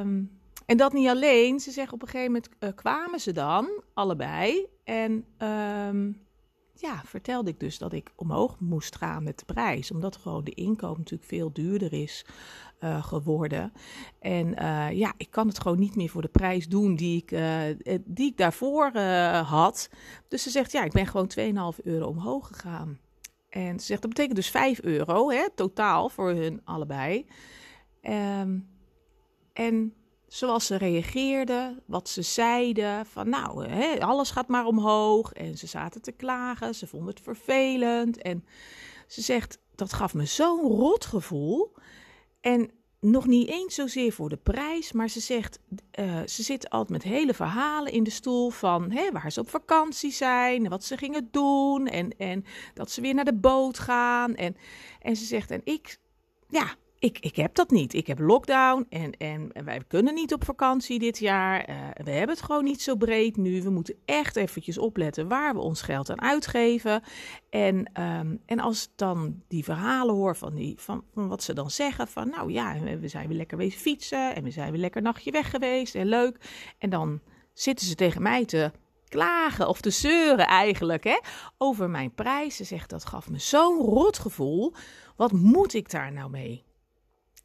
Um, 0.00 0.42
en 0.66 0.76
dat 0.76 0.92
niet 0.92 1.08
alleen. 1.08 1.60
Ze 1.60 1.70
zeggen 1.70 1.94
op 1.94 2.02
een 2.02 2.08
gegeven 2.08 2.32
moment 2.32 2.50
uh, 2.60 2.70
kwamen 2.74 3.20
ze 3.20 3.32
dan, 3.32 3.82
allebei. 3.94 4.66
En 4.84 5.24
um, 5.38 6.22
ja, 6.74 7.02
vertelde 7.04 7.50
ik 7.50 7.60
dus 7.60 7.78
dat 7.78 7.92
ik 7.92 8.12
omhoog 8.16 8.60
moest 8.60 8.96
gaan 8.96 9.22
met 9.22 9.38
de 9.38 9.44
prijs. 9.44 9.90
Omdat 9.90 10.16
gewoon 10.16 10.44
de 10.44 10.54
inkomen 10.54 10.98
natuurlijk 10.98 11.28
veel 11.28 11.52
duurder 11.52 11.92
is 11.92 12.26
uh, 12.80 13.04
geworden. 13.04 13.72
En 14.18 14.46
uh, 14.62 14.90
ja, 14.90 15.14
ik 15.16 15.30
kan 15.30 15.48
het 15.48 15.60
gewoon 15.60 15.78
niet 15.78 15.96
meer 15.96 16.08
voor 16.08 16.22
de 16.22 16.28
prijs 16.28 16.68
doen 16.68 16.94
die 16.96 17.24
ik, 17.26 17.38
die 18.04 18.30
ik 18.30 18.36
daarvoor 18.36 18.98
had. 19.44 19.90
Dus 20.28 20.42
ze 20.42 20.50
zegt, 20.50 20.72
ja, 20.72 20.84
ik 20.84 20.92
ben 20.92 21.06
gewoon 21.06 21.74
2,5 21.76 21.84
euro 21.84 22.06
omhoog 22.06 22.46
gegaan. 22.46 22.98
En 23.54 23.80
ze 23.80 23.86
zegt, 23.86 24.00
dat 24.00 24.10
betekent 24.10 24.36
dus 24.36 24.50
5 24.50 24.82
euro 24.82 25.30
hè, 25.30 25.48
totaal 25.54 26.08
voor 26.08 26.30
hun 26.30 26.60
allebei. 26.64 27.26
Um, 28.02 28.68
en 29.52 29.94
zoals 30.34 30.66
ze 30.66 30.76
reageerden, 30.76 31.80
wat 31.86 32.08
ze 32.08 32.22
zeiden. 32.22 33.06
Van 33.06 33.28
nou, 33.28 33.68
hè, 33.68 34.00
alles 34.00 34.30
gaat 34.30 34.48
maar 34.48 34.66
omhoog. 34.66 35.32
En 35.32 35.58
ze 35.58 35.66
zaten 35.66 36.02
te 36.02 36.12
klagen, 36.12 36.74
ze 36.74 36.86
vonden 36.86 37.08
het 37.08 37.20
vervelend. 37.20 38.22
En 38.22 38.44
ze 39.06 39.22
zegt, 39.22 39.58
dat 39.74 39.92
gaf 39.92 40.14
me 40.14 40.24
zo'n 40.24 40.60
rot 40.60 41.04
gevoel. 41.04 41.72
En 42.40 42.70
nog 43.00 43.26
niet 43.26 43.48
eens 43.48 43.74
zozeer 43.74 44.12
voor 44.12 44.28
de 44.28 44.36
prijs, 44.36 44.92
maar 44.92 45.08
ze 45.08 45.20
zegt, 45.20 45.58
uh, 45.98 46.20
ze 46.26 46.42
zit 46.42 46.70
altijd 46.70 46.90
met 46.90 47.02
hele 47.02 47.34
verhalen 47.34 47.92
in 47.92 48.02
de 48.02 48.10
stoel 48.10 48.50
van 48.50 48.90
hè, 48.90 49.10
waar 49.12 49.32
ze 49.32 49.40
op 49.40 49.50
vakantie 49.50 50.12
zijn, 50.12 50.68
wat 50.68 50.84
ze 50.84 50.96
gingen 50.96 51.28
doen 51.30 51.86
en, 51.86 52.18
en 52.18 52.44
dat 52.74 52.90
ze 52.90 53.00
weer 53.00 53.14
naar 53.14 53.24
de 53.24 53.34
boot 53.34 53.78
gaan. 53.78 54.34
En, 54.34 54.56
en 55.00 55.16
ze 55.16 55.24
zegt, 55.24 55.50
en 55.50 55.60
ik, 55.64 55.98
ja, 56.48 56.74
ik, 57.04 57.18
ik 57.18 57.36
heb 57.36 57.54
dat 57.54 57.70
niet. 57.70 57.94
Ik 57.94 58.06
heb 58.06 58.18
lockdown 58.18 58.86
en, 58.88 59.16
en, 59.16 59.64
wij 59.64 59.80
kunnen 59.88 60.14
niet 60.14 60.32
op 60.32 60.44
vakantie 60.44 60.98
dit 60.98 61.18
jaar. 61.18 61.68
Uh, 61.68 61.76
we 62.04 62.10
hebben 62.10 62.36
het 62.36 62.44
gewoon 62.44 62.64
niet 62.64 62.82
zo 62.82 62.96
breed 62.96 63.36
nu. 63.36 63.62
We 63.62 63.70
moeten 63.70 63.94
echt 64.04 64.36
eventjes 64.36 64.78
opletten 64.78 65.28
waar 65.28 65.54
we 65.54 65.60
ons 65.60 65.82
geld 65.82 66.10
aan 66.10 66.20
uitgeven. 66.20 67.02
En, 67.50 68.02
um, 68.02 68.40
en 68.46 68.60
als 68.60 68.90
dan 68.96 69.42
die 69.48 69.64
verhalen 69.64 70.14
hoor 70.14 70.36
van, 70.36 70.54
die, 70.54 70.74
van, 70.78 71.04
wat 71.12 71.42
ze 71.42 71.52
dan 71.52 71.70
zeggen: 71.70 72.08
van 72.08 72.28
nou 72.28 72.52
ja, 72.52 72.78
we 73.00 73.08
zijn 73.08 73.28
weer 73.28 73.36
lekker 73.36 73.58
wezen 73.58 73.80
fietsen 73.80 74.34
en 74.34 74.42
we 74.42 74.50
zijn 74.50 74.70
weer 74.70 74.80
lekker 74.80 75.02
nachtje 75.02 75.30
weg 75.30 75.50
geweest 75.50 75.94
en 75.94 76.06
leuk. 76.06 76.36
En 76.78 76.90
dan 76.90 77.20
zitten 77.52 77.86
ze 77.86 77.94
tegen 77.94 78.22
mij 78.22 78.44
te 78.44 78.70
klagen 79.08 79.68
of 79.68 79.80
te 79.80 79.90
zeuren 79.90 80.46
eigenlijk 80.46 81.04
hè, 81.04 81.18
over 81.58 81.90
mijn 81.90 82.14
prijzen. 82.14 82.66
Zegt 82.66 82.90
dat 82.90 83.04
gaf 83.04 83.30
me 83.30 83.38
zo'n 83.38 83.78
rot 83.78 84.18
gevoel. 84.18 84.74
Wat 85.16 85.32
moet 85.32 85.74
ik 85.74 85.90
daar 85.90 86.12
nou 86.12 86.30
mee? 86.30 86.64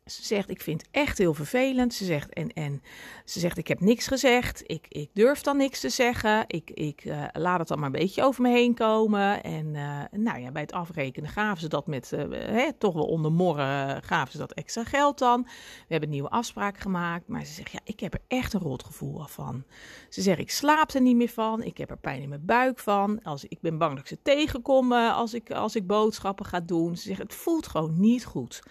Ze 0.09 0.25
zegt, 0.25 0.49
ik 0.49 0.61
vind 0.61 0.81
het 0.81 0.89
echt 0.91 1.17
heel 1.17 1.33
vervelend. 1.33 1.93
Ze 1.93 2.05
zegt, 2.05 2.33
en, 2.33 2.53
en 2.53 2.81
ze 3.25 3.39
zegt, 3.39 3.57
ik 3.57 3.67
heb 3.67 3.79
niks 3.79 4.07
gezegd. 4.07 4.63
Ik, 4.65 4.85
ik 4.87 5.09
durf 5.13 5.41
dan 5.41 5.57
niks 5.57 5.79
te 5.79 5.89
zeggen. 5.89 6.43
Ik, 6.47 6.69
ik 6.69 7.05
uh, 7.05 7.23
laat 7.33 7.59
het 7.59 7.67
dan 7.67 7.77
maar 7.77 7.85
een 7.85 7.99
beetje 7.99 8.23
over 8.23 8.41
me 8.41 8.49
heen 8.49 8.73
komen. 8.73 9.43
En 9.43 9.65
uh, 9.65 10.01
nou 10.11 10.39
ja, 10.39 10.51
bij 10.51 10.61
het 10.61 10.71
afrekenen 10.71 11.29
gaven 11.29 11.61
ze 11.61 11.67
dat 11.67 11.87
met, 11.87 12.11
uh, 12.11 12.21
hè, 12.31 12.73
toch 12.73 12.93
wel 12.93 13.07
onder 13.07 13.31
morren, 13.31 14.03
gaven 14.03 14.31
ze 14.31 14.37
dat 14.37 14.53
extra 14.53 14.83
geld 14.83 15.19
dan. 15.19 15.41
We 15.43 15.49
hebben 15.87 16.09
een 16.09 16.15
nieuwe 16.15 16.29
afspraak 16.29 16.77
gemaakt. 16.77 17.27
Maar 17.27 17.45
ze 17.45 17.53
zegt, 17.53 17.71
ja, 17.71 17.79
ik 17.83 17.99
heb 17.99 18.13
er 18.13 18.21
echt 18.27 18.53
een 18.53 18.59
rot 18.59 18.83
gevoel 18.83 19.23
van. 19.27 19.63
Ze 20.09 20.21
zegt, 20.21 20.39
ik 20.39 20.51
slaap 20.51 20.91
er 20.91 21.01
niet 21.01 21.15
meer 21.15 21.29
van. 21.29 21.63
Ik 21.63 21.77
heb 21.77 21.89
er 21.89 21.97
pijn 21.97 22.21
in 22.21 22.29
mijn 22.29 22.45
buik 22.45 22.79
van. 22.79 23.23
Als, 23.23 23.45
ik 23.45 23.61
ben 23.61 23.77
bang 23.77 23.91
dat 23.91 23.99
ik 23.99 24.07
ze 24.07 24.21
tegenkom 24.21 24.93
als 24.93 25.33
ik, 25.33 25.51
als 25.51 25.75
ik 25.75 25.87
boodschappen 25.87 26.45
ga 26.45 26.59
doen. 26.59 26.97
Ze 26.97 27.07
zegt, 27.07 27.21
het 27.21 27.35
voelt 27.35 27.67
gewoon 27.67 27.99
niet 27.99 28.25
goed. 28.25 28.61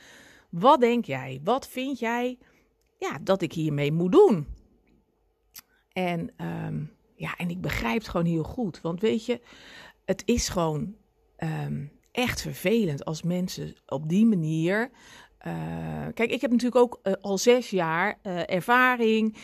Wat 0.51 0.81
denk 0.81 1.05
jij? 1.05 1.41
Wat 1.45 1.69
vind 1.69 1.99
jij 1.99 2.39
ja, 2.99 3.19
dat 3.23 3.43
ik 3.43 3.53
hiermee 3.53 3.93
moet 3.93 4.13
doen? 4.13 4.47
En, 5.93 6.33
um, 6.67 6.93
ja, 7.17 7.37
en 7.37 7.51
ik 7.51 7.61
begrijp 7.61 7.99
het 7.99 8.09
gewoon 8.09 8.27
heel 8.27 8.43
goed. 8.43 8.81
Want 8.81 9.01
weet 9.01 9.27
je, 9.27 9.41
het 10.05 10.23
is 10.25 10.49
gewoon 10.49 10.95
um, 11.39 11.93
echt 12.13 12.41
vervelend 12.41 13.05
als 13.05 13.23
mensen 13.23 13.75
op 13.87 14.09
die 14.09 14.27
manier. 14.27 14.91
Uh, 15.47 16.07
kijk, 16.15 16.31
ik 16.31 16.41
heb 16.41 16.51
natuurlijk 16.51 16.83
ook 16.83 17.01
uh, 17.03 17.13
al 17.21 17.39
zes 17.39 17.71
jaar 17.71 18.19
uh, 18.23 18.51
ervaring. 18.51 19.37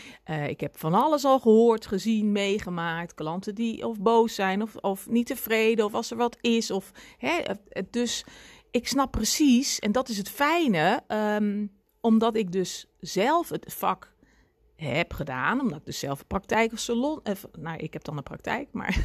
ik 0.47 0.61
heb 0.61 0.79
van 0.79 0.95
alles 0.95 1.25
al 1.25 1.41
gehoord, 1.41 1.87
gezien, 1.87 2.33
meegemaakt. 2.33 3.15
Klanten 3.15 3.55
die 3.55 3.87
of 3.87 4.01
boos 4.01 4.35
zijn 4.35 4.63
of, 4.63 4.77
of 4.77 5.09
niet 5.09 5.27
tevreden 5.27 5.85
of 5.85 5.95
als 5.95 6.11
er 6.11 6.17
wat 6.17 6.39
is. 6.41 6.71
Of, 6.71 6.91
hè, 7.19 7.43
dus 7.91 8.25
ik 8.75 8.89
snap 8.89 9.11
precies, 9.11 9.79
en 9.79 9.93
dat 9.93 10.09
is 10.09 10.17
het 10.17 10.31
fijne, 10.31 11.03
um, 11.09 11.71
omdat 12.01 12.37
ik 12.37 12.53
dus 12.53 12.87
zelf 13.01 13.49
het 13.49 13.75
vak 13.75 14.13
heb 14.77 15.13
gedaan, 15.13 15.61
omdat 15.61 15.79
ik 15.79 15.85
dus 15.85 15.99
zelf 15.99 16.21
een 16.21 16.27
praktijk 16.27 16.73
of 16.73 16.79
salon, 16.79 17.21
eh, 17.23 17.35
nou 17.59 17.79
ik 17.79 17.93
heb 17.93 18.05
dan 18.05 18.17
een 18.17 18.23
praktijk, 18.23 18.69
maar 18.73 18.97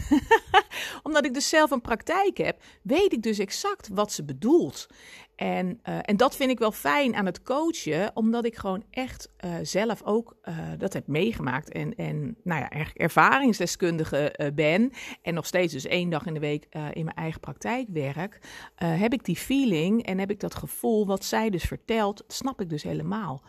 omdat 1.03 1.25
ik 1.25 1.33
dus 1.33 1.49
zelf 1.49 1.71
een 1.71 1.81
praktijk 1.81 2.37
heb, 2.37 2.63
weet 2.81 3.13
ik 3.13 3.21
dus 3.21 3.39
exact 3.39 3.87
wat 3.87 4.11
ze 4.11 4.23
bedoelt. 4.23 4.87
En, 5.39 5.79
uh, 5.89 5.97
en 6.01 6.17
dat 6.17 6.35
vind 6.35 6.51
ik 6.51 6.59
wel 6.59 6.71
fijn 6.71 7.15
aan 7.15 7.25
het 7.25 7.41
coachen, 7.41 8.11
omdat 8.13 8.45
ik 8.45 8.55
gewoon 8.55 8.83
echt 8.89 9.29
uh, 9.45 9.51
zelf 9.61 10.03
ook 10.03 10.37
uh, 10.43 10.57
dat 10.77 10.93
heb 10.93 11.07
meegemaakt. 11.07 11.71
En, 11.71 11.95
en 11.95 12.35
nou 12.43 12.61
ja, 12.61 12.69
eigenlijk 12.69 13.01
ervaringsdeskundige 13.01 14.51
ben. 14.55 14.91
En 15.21 15.33
nog 15.33 15.45
steeds 15.45 15.73
dus 15.73 15.85
één 15.85 16.09
dag 16.09 16.25
in 16.25 16.33
de 16.33 16.39
week 16.39 16.67
in 16.93 17.03
mijn 17.03 17.15
eigen 17.15 17.39
praktijk 17.39 17.87
werk. 17.89 18.39
heb 18.75 19.13
ik 19.13 19.25
die 19.25 19.35
feeling 19.35 20.05
en 20.05 20.19
heb 20.19 20.31
ik 20.31 20.39
dat 20.39 20.55
gevoel 20.55 21.05
wat 21.05 21.25
zij 21.25 21.49
dus 21.49 21.63
vertelt, 21.63 22.23
snap 22.27 22.61
ik 22.61 22.69
dus 22.69 22.83
helemaal. 22.83 23.43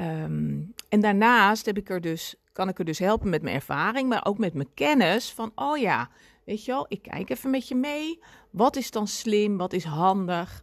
Um, 0.00 0.74
en 0.88 1.00
daarnaast 1.00 1.66
heb 1.66 1.76
ik 1.76 1.90
er 1.90 2.00
dus, 2.00 2.34
kan 2.52 2.68
ik 2.68 2.78
er 2.78 2.84
dus 2.84 2.98
helpen 2.98 3.30
met 3.30 3.42
mijn 3.42 3.54
ervaring, 3.54 4.08
maar 4.08 4.26
ook 4.26 4.38
met 4.38 4.54
mijn 4.54 4.74
kennis 4.74 5.32
van, 5.32 5.52
oh 5.54 5.78
ja, 5.78 6.08
weet 6.44 6.64
je 6.64 6.72
wel, 6.72 6.86
ik 6.88 7.02
kijk 7.02 7.30
even 7.30 7.50
met 7.50 7.68
je 7.68 7.74
mee. 7.74 8.22
Wat 8.50 8.76
is 8.76 8.90
dan 8.90 9.06
slim? 9.06 9.56
Wat 9.56 9.72
is 9.72 9.84
handig? 9.84 10.62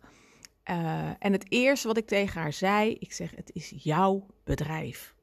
Uh, 0.69 1.09
en 1.19 1.31
het 1.31 1.51
eerste 1.51 1.87
wat 1.87 1.97
ik 1.97 2.07
tegen 2.07 2.41
haar 2.41 2.53
zei, 2.53 2.95
ik 2.99 3.13
zeg: 3.13 3.35
Het 3.35 3.51
is 3.53 3.73
jouw 3.77 4.25
bedrijf. 4.43 5.15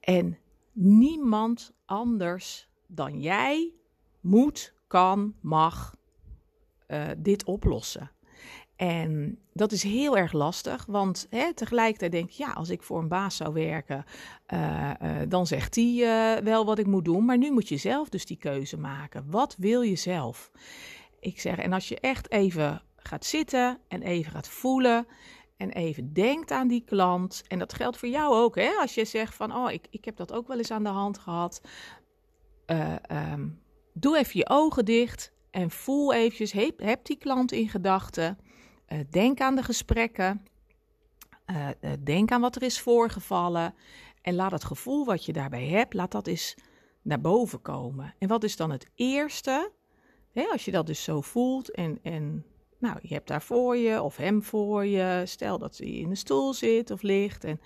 En 0.00 0.38
niemand 0.72 1.72
anders 1.84 2.68
dan 2.86 3.20
jij 3.20 3.72
moet, 4.20 4.74
kan, 4.86 5.34
mag 5.40 5.96
uh, 6.88 7.06
dit 7.16 7.44
oplossen. 7.44 8.10
En 8.76 9.38
dat 9.52 9.72
is 9.72 9.82
heel 9.82 10.16
erg 10.16 10.32
lastig, 10.32 10.86
want 10.86 11.26
hè, 11.30 11.54
tegelijkertijd 11.54 12.12
denk 12.12 12.24
ik, 12.24 12.36
ja, 12.36 12.52
als 12.52 12.70
ik 12.70 12.82
voor 12.82 12.98
een 12.98 13.08
baas 13.08 13.36
zou 13.36 13.52
werken, 13.52 14.04
uh, 14.54 14.90
dan 15.28 15.46
zegt 15.46 15.76
uh, 15.76 16.34
wel 16.34 16.64
wat 16.64 16.78
ik 16.78 16.86
moet 16.86 17.04
doen. 17.04 17.24
Maar 17.24 17.38
nu 17.38 17.52
moet 17.52 17.68
je 17.68 17.76
zelf 17.76 18.08
dus 18.08 18.26
die 18.26 18.36
keuze 18.36 18.78
maken. 18.78 19.30
Wat 19.30 19.54
wil 19.58 19.82
je 19.82 19.96
zelf? 19.96 20.50
Ik 21.20 21.40
zeg, 21.40 21.56
en 21.56 21.72
als 21.72 21.88
je 21.88 22.00
echt 22.00 22.30
even 22.30 22.82
gaat 23.06 23.24
zitten 23.24 23.78
en 23.88 24.02
even 24.02 24.32
gaat 24.32 24.48
voelen 24.48 25.06
en 25.56 25.70
even 25.70 26.12
denkt 26.12 26.50
aan 26.50 26.68
die 26.68 26.84
klant. 26.84 27.42
En 27.48 27.58
dat 27.58 27.72
geldt 27.72 27.96
voor 27.96 28.08
jou 28.08 28.34
ook, 28.34 28.54
hè? 28.54 28.70
Als 28.80 28.94
je 28.94 29.04
zegt 29.04 29.34
van, 29.34 29.54
oh, 29.54 29.70
ik, 29.70 29.86
ik 29.90 30.04
heb 30.04 30.16
dat 30.16 30.32
ook 30.32 30.48
wel 30.48 30.58
eens 30.58 30.70
aan 30.70 30.82
de 30.82 30.88
hand 30.88 31.18
gehad. 31.18 31.60
Uh, 32.66 32.94
um, 33.32 33.62
doe 33.92 34.18
even 34.18 34.38
je 34.38 34.48
ogen 34.48 34.84
dicht 34.84 35.32
en 35.50 35.70
voel 35.70 36.14
eventjes, 36.14 36.52
heb, 36.52 37.04
die 37.04 37.16
klant 37.16 37.52
in 37.52 37.68
gedachten. 37.68 38.38
Uh, 38.88 38.98
denk 39.10 39.40
aan 39.40 39.56
de 39.56 39.62
gesprekken. 39.62 40.46
Uh, 41.46 41.68
denk 42.04 42.30
aan 42.30 42.40
wat 42.40 42.56
er 42.56 42.62
is 42.62 42.80
voorgevallen. 42.80 43.74
En 44.22 44.34
laat 44.34 44.50
het 44.50 44.64
gevoel 44.64 45.04
wat 45.04 45.24
je 45.24 45.32
daarbij 45.32 45.66
hebt, 45.66 45.94
laat 45.94 46.12
dat 46.12 46.26
eens 46.26 46.54
naar 47.02 47.20
boven 47.20 47.62
komen. 47.62 48.14
En 48.18 48.28
wat 48.28 48.44
is 48.44 48.56
dan 48.56 48.70
het 48.70 48.90
eerste? 48.94 49.72
Hè, 50.32 50.42
als 50.52 50.64
je 50.64 50.70
dat 50.70 50.86
dus 50.86 51.02
zo 51.02 51.20
voelt 51.20 51.70
en, 51.70 51.98
en 52.02 52.44
nou, 52.86 52.98
je 53.02 53.14
hebt 53.14 53.28
daar 53.28 53.42
voor 53.42 53.76
je 53.76 54.02
of 54.02 54.16
hem 54.16 54.42
voor 54.42 54.84
je. 54.84 55.22
Stel 55.24 55.58
dat 55.58 55.78
hij 55.78 55.88
in 55.88 56.08
de 56.08 56.14
stoel 56.14 56.54
zit 56.54 56.90
of 56.90 57.02
ligt. 57.02 57.44
En, 57.44 57.60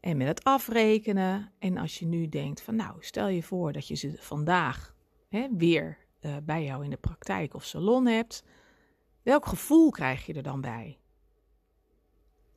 en 0.00 0.16
met 0.16 0.26
het 0.26 0.44
afrekenen. 0.44 1.52
En 1.58 1.76
als 1.76 1.98
je 1.98 2.06
nu 2.06 2.28
denkt 2.28 2.62
van 2.62 2.76
nou, 2.76 2.96
stel 3.00 3.28
je 3.28 3.42
voor 3.42 3.72
dat 3.72 3.88
je 3.88 3.94
ze 3.94 4.12
vandaag 4.18 4.94
hè, 5.28 5.48
weer 5.56 5.98
uh, 6.20 6.36
bij 6.42 6.64
jou 6.64 6.84
in 6.84 6.90
de 6.90 6.96
praktijk 6.96 7.54
of 7.54 7.64
salon 7.64 8.06
hebt. 8.06 8.44
Welk 9.22 9.46
gevoel 9.46 9.90
krijg 9.90 10.26
je 10.26 10.34
er 10.34 10.42
dan 10.42 10.60
bij? 10.60 10.98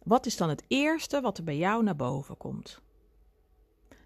Wat 0.03 0.25
is 0.25 0.37
dan 0.37 0.49
het 0.49 0.63
eerste 0.67 1.21
wat 1.21 1.37
er 1.37 1.43
bij 1.43 1.57
jou 1.57 1.83
naar 1.83 1.95
boven 1.95 2.37
komt? 2.37 2.81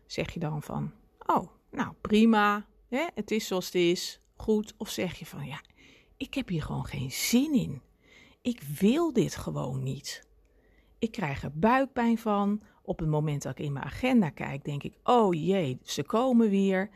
Zeg 0.06 0.34
je 0.34 0.40
dan 0.40 0.64
van, 0.64 0.92
oh, 1.26 1.50
nou 1.72 1.94
prima, 2.02 2.66
hè, 2.90 3.08
het 3.14 3.32
is 3.32 3.48
zoals 3.48 3.66
het 3.66 3.76
is, 3.76 4.22
goed. 4.36 4.74
Of 4.78 4.90
zeg 4.90 5.20
je 5.20 5.26
van, 5.26 5.46
ja, 5.46 5.62
ik 6.18 6.34
heb 6.34 6.48
hier 6.48 6.64
gewoon 6.64 6.86
geen 6.86 7.12
zin 7.12 7.54
in. 7.54 7.82
Ik 8.42 8.62
wil 8.62 9.14
dit 9.14 9.36
gewoon 9.36 9.84
niet. 9.84 10.28
Ik 11.00 11.12
krijg 11.12 11.44
er 11.44 11.52
buikpijn 11.60 12.18
van. 12.18 12.62
Op 12.82 13.00
het 13.00 13.10
moment 13.10 13.42
dat 13.42 13.60
ik 13.60 13.66
in 13.66 13.74
mijn 13.74 13.86
agenda 13.86 14.30
kijk, 14.30 14.64
denk 14.64 14.84
ik: 14.84 14.98
oh 15.04 15.34
jee, 15.34 15.80
ze 15.84 16.04
komen 16.04 16.50
weer. 16.50 16.90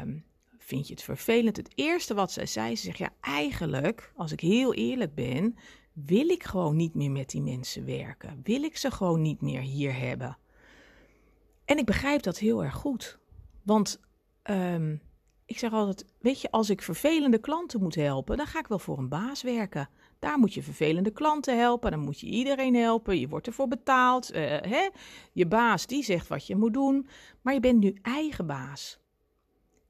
Um, 0.00 0.24
vind 0.58 0.86
je 0.86 0.92
het 0.92 1.02
vervelend? 1.02 1.56
Het 1.56 1.72
eerste 1.74 2.14
wat 2.14 2.32
zij 2.32 2.46
zei, 2.46 2.76
ze 2.76 2.84
zegt: 2.84 2.98
ja, 2.98 3.10
eigenlijk, 3.20 4.12
als 4.16 4.32
ik 4.32 4.40
heel 4.40 4.74
eerlijk 4.74 5.14
ben, 5.14 5.56
wil 5.92 6.28
ik 6.28 6.44
gewoon 6.44 6.76
niet 6.76 6.94
meer 6.94 7.10
met 7.10 7.30
die 7.30 7.42
mensen 7.42 7.84
werken. 7.84 8.40
Wil 8.42 8.62
ik 8.62 8.76
ze 8.76 8.90
gewoon 8.90 9.22
niet 9.22 9.40
meer 9.40 9.60
hier 9.60 9.98
hebben. 9.98 10.38
En 11.64 11.78
ik 11.78 11.84
begrijp 11.84 12.22
dat 12.22 12.38
heel 12.38 12.64
erg 12.64 12.74
goed. 12.74 13.18
Want 13.62 14.00
um, 14.42 15.00
ik 15.50 15.58
zeg 15.58 15.72
altijd, 15.72 16.04
weet 16.18 16.40
je, 16.40 16.50
als 16.50 16.70
ik 16.70 16.82
vervelende 16.82 17.38
klanten 17.38 17.82
moet 17.82 17.94
helpen, 17.94 18.36
dan 18.36 18.46
ga 18.46 18.58
ik 18.58 18.66
wel 18.66 18.78
voor 18.78 18.98
een 18.98 19.08
baas 19.08 19.42
werken. 19.42 19.88
Daar 20.18 20.38
moet 20.38 20.54
je 20.54 20.62
vervelende 20.62 21.10
klanten 21.10 21.58
helpen, 21.58 21.90
dan 21.90 22.00
moet 22.00 22.20
je 22.20 22.26
iedereen 22.26 22.74
helpen, 22.74 23.18
je 23.18 23.28
wordt 23.28 23.46
ervoor 23.46 23.68
betaald. 23.68 24.34
Uh, 24.34 24.40
hè? 24.60 24.88
Je 25.32 25.46
baas 25.46 25.86
die 25.86 26.04
zegt 26.04 26.28
wat 26.28 26.46
je 26.46 26.56
moet 26.56 26.72
doen, 26.72 27.08
maar 27.42 27.54
je 27.54 27.60
bent 27.60 27.80
nu 27.80 27.98
eigen 28.02 28.46
baas. 28.46 28.98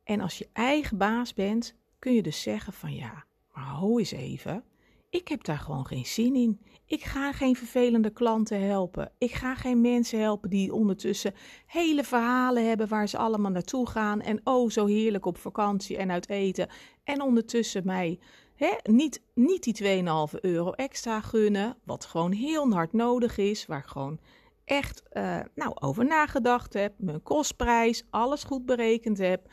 En 0.05 0.21
als 0.21 0.39
je 0.39 0.49
eigen 0.53 0.97
baas 0.97 1.35
bent, 1.35 1.75
kun 1.99 2.15
je 2.15 2.23
dus 2.23 2.43
zeggen 2.43 2.73
van 2.73 2.95
ja, 2.95 3.25
maar 3.53 3.69
ho 3.69 3.99
eens 3.99 4.13
even, 4.13 4.65
ik 5.11 5.29
heb 5.29 5.45
daar 5.45 5.59
gewoon 5.59 5.87
geen 5.87 6.07
zin 6.07 6.35
in. 6.35 6.61
Ik 6.87 7.03
ga 7.03 7.33
geen 7.33 7.57
vervelende 7.57 8.11
klanten 8.11 8.61
helpen. 8.61 9.13
Ik 9.19 9.33
ga 9.33 9.55
geen 9.55 9.81
mensen 9.81 10.21
helpen 10.21 10.51
die 10.51 10.73
ondertussen 10.73 11.35
hele 11.67 12.05
verhalen 12.05 12.69
hebben 12.69 12.89
waar 12.89 13.09
ze 13.09 13.19
allemaal 13.19 13.51
naartoe 13.51 13.89
gaan. 13.89 14.21
En 14.21 14.41
oh, 14.45 14.71
zo 14.71 14.87
heerlijk 14.87 15.27
op 15.27 15.39
vakantie 15.39 15.97
en 15.97 16.11
uit 16.11 16.29
eten. 16.29 16.69
En 17.05 17.21
ondertussen 17.21 17.83
mij 17.85 18.19
hè, 18.55 18.71
niet, 18.83 19.23
niet 19.35 19.63
die 19.63 20.03
2,5 20.33 20.41
euro 20.41 20.71
extra 20.71 21.21
gunnen. 21.21 21.77
Wat 21.85 22.05
gewoon 22.05 22.33
heel 22.33 22.73
hard 22.73 22.93
nodig 22.93 23.39
is. 23.39 23.67
Waar 23.67 23.79
ik 23.79 23.87
gewoon 23.87 24.19
echt 24.65 25.03
uh, 25.13 25.41
nou, 25.55 25.73
over 25.75 26.05
nagedacht 26.05 26.73
heb. 26.73 26.95
Mijn 26.97 27.23
kostprijs, 27.23 28.05
alles 28.11 28.45
goed 28.45 28.67
berekend 28.67 29.19
heb. 29.19 29.49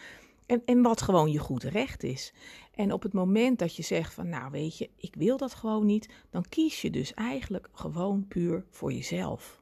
En, 0.48 0.62
en 0.66 0.82
wat 0.82 1.02
gewoon 1.02 1.32
je 1.32 1.40
goed 1.40 1.64
recht 1.64 2.04
is. 2.04 2.34
En 2.72 2.92
op 2.92 3.04
het 3.04 3.14
moment 3.14 3.60
dat 3.60 3.76
je 3.76 3.84
zegt 3.84 4.14
van, 4.14 4.30
nou 4.30 4.52
weet 4.52 4.78
je, 4.78 4.90
ik 4.96 5.16
wil 5.16 5.38
dat 5.38 5.54
gewoon 5.54 5.86
niet, 5.86 6.10
dan 6.30 6.50
kies 6.50 6.82
je 6.82 6.90
dus 6.90 7.14
eigenlijk 7.14 7.70
gewoon 7.72 8.28
puur 8.28 8.66
voor 8.70 8.92
jezelf. 8.94 9.62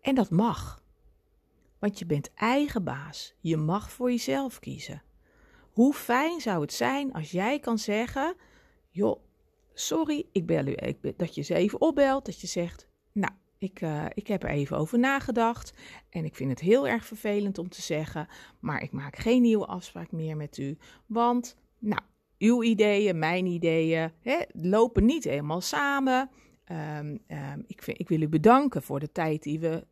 En 0.00 0.14
dat 0.14 0.30
mag. 0.30 0.82
Want 1.78 1.98
je 1.98 2.06
bent 2.06 2.34
eigen 2.34 2.84
baas. 2.84 3.34
Je 3.40 3.56
mag 3.56 3.92
voor 3.92 4.10
jezelf 4.10 4.58
kiezen. 4.58 5.02
Hoe 5.70 5.94
fijn 5.94 6.40
zou 6.40 6.60
het 6.60 6.72
zijn 6.72 7.12
als 7.12 7.30
jij 7.30 7.58
kan 7.58 7.78
zeggen: 7.78 8.34
joh, 8.90 9.20
sorry, 9.74 10.26
ik 10.32 10.46
bel 10.46 10.66
u, 10.66 10.72
ik, 10.72 11.18
dat 11.18 11.34
je 11.34 11.42
ze 11.42 11.54
even 11.54 11.80
opbelt, 11.80 12.24
dat 12.24 12.40
je 12.40 12.46
zegt: 12.46 12.88
nou, 13.12 13.32
ik, 13.58 13.80
uh, 13.80 14.04
ik 14.14 14.26
heb 14.26 14.42
er 14.42 14.50
even 14.50 14.76
over 14.76 14.98
nagedacht 14.98 15.72
en 16.10 16.24
ik 16.24 16.34
vind 16.34 16.50
het 16.50 16.60
heel 16.60 16.88
erg 16.88 17.04
vervelend 17.04 17.58
om 17.58 17.68
te 17.68 17.82
zeggen, 17.82 18.28
maar 18.60 18.82
ik 18.82 18.92
maak 18.92 19.16
geen 19.16 19.42
nieuwe 19.42 19.66
afspraak 19.66 20.12
meer 20.12 20.36
met 20.36 20.58
u, 20.58 20.78
want, 21.06 21.56
nou, 21.78 22.02
uw 22.38 22.62
ideeën, 22.62 23.18
mijn 23.18 23.46
ideeën, 23.46 24.12
hè, 24.20 24.38
lopen 24.52 25.04
niet 25.04 25.24
helemaal 25.24 25.60
samen. 25.60 26.30
Ehm, 26.64 27.16
ehm, 27.26 27.60
ik, 27.66 27.86
ik 27.86 28.08
wil 28.08 28.20
u 28.20 28.28
bedanken 28.28 28.82
voor 28.82 29.00
de 29.00 29.12
tijd 29.12 29.42
die 29.42 29.60
we 29.60 29.86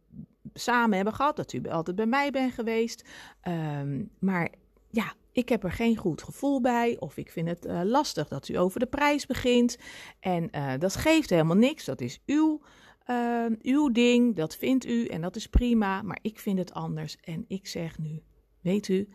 samen 0.54 0.96
hebben 0.96 1.14
gehad. 1.14 1.36
Dat 1.36 1.52
u 1.52 1.68
altijd 1.68 1.96
bij 1.96 2.06
mij 2.06 2.30
bent 2.30 2.52
geweest. 2.52 3.08
Ehm, 3.40 4.04
maar 4.18 4.50
ja, 4.90 5.14
ik 5.32 5.48
heb 5.48 5.64
er 5.64 5.72
geen 5.72 5.96
goed 5.96 6.22
gevoel 6.22 6.60
bij. 6.60 6.96
Of 6.98 7.16
ik 7.16 7.30
vind 7.30 7.48
het 7.48 7.66
uh, 7.66 7.80
lastig 7.84 8.28
dat 8.28 8.48
u 8.48 8.58
over 8.58 8.80
de 8.80 8.86
prijs 8.86 9.26
begint. 9.26 9.78
En 10.20 10.48
uh, 10.52 10.72
dat 10.78 10.96
geeft 10.96 11.30
helemaal 11.30 11.56
niks. 11.56 11.84
Dat 11.84 12.00
is 12.00 12.22
uw, 12.26 12.60
uh, 13.10 13.46
uw 13.62 13.90
ding. 13.92 14.36
Dat 14.36 14.56
vindt 14.56 14.86
u 14.86 15.06
en 15.06 15.20
dat 15.20 15.36
is 15.36 15.46
prima. 15.46 16.02
Maar 16.02 16.18
ik 16.22 16.38
vind 16.38 16.58
het 16.58 16.72
anders. 16.72 17.16
En 17.20 17.44
ik 17.48 17.66
zeg 17.66 17.98
nu, 17.98 18.22
weet 18.60 18.88
u, 18.88 19.08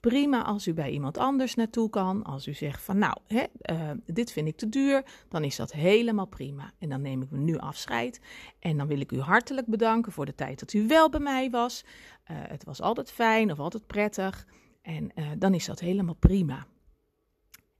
prima 0.00 0.44
als 0.44 0.66
u 0.66 0.74
bij 0.74 0.90
iemand 0.90 1.18
anders 1.18 1.54
naartoe 1.54 1.90
kan. 1.90 2.22
Als 2.24 2.46
u 2.46 2.54
zegt 2.54 2.82
van 2.82 2.98
nou, 2.98 3.16
hè, 3.26 3.44
uh, 3.72 3.90
dit 4.06 4.32
vind 4.32 4.48
ik 4.48 4.56
te 4.56 4.68
duur, 4.68 5.04
dan 5.28 5.44
is 5.44 5.56
dat 5.56 5.72
helemaal 5.72 6.26
prima. 6.26 6.72
En 6.78 6.88
dan 6.88 7.02
neem 7.02 7.22
ik 7.22 7.30
me 7.30 7.38
nu 7.38 7.56
afscheid. 7.56 8.20
En 8.58 8.76
dan 8.76 8.86
wil 8.86 9.00
ik 9.00 9.12
u 9.12 9.20
hartelijk 9.20 9.66
bedanken 9.66 10.12
voor 10.12 10.26
de 10.26 10.34
tijd 10.34 10.60
dat 10.60 10.72
u 10.72 10.86
wel 10.86 11.10
bij 11.10 11.20
mij 11.20 11.50
was. 11.50 11.84
Uh, 11.84 12.36
het 12.40 12.64
was 12.64 12.80
altijd 12.80 13.10
fijn 13.10 13.50
of 13.50 13.58
altijd 13.58 13.86
prettig. 13.86 14.46
En 14.82 15.10
uh, 15.14 15.26
dan 15.38 15.54
is 15.54 15.66
dat 15.66 15.80
helemaal 15.80 16.14
prima. 16.14 16.66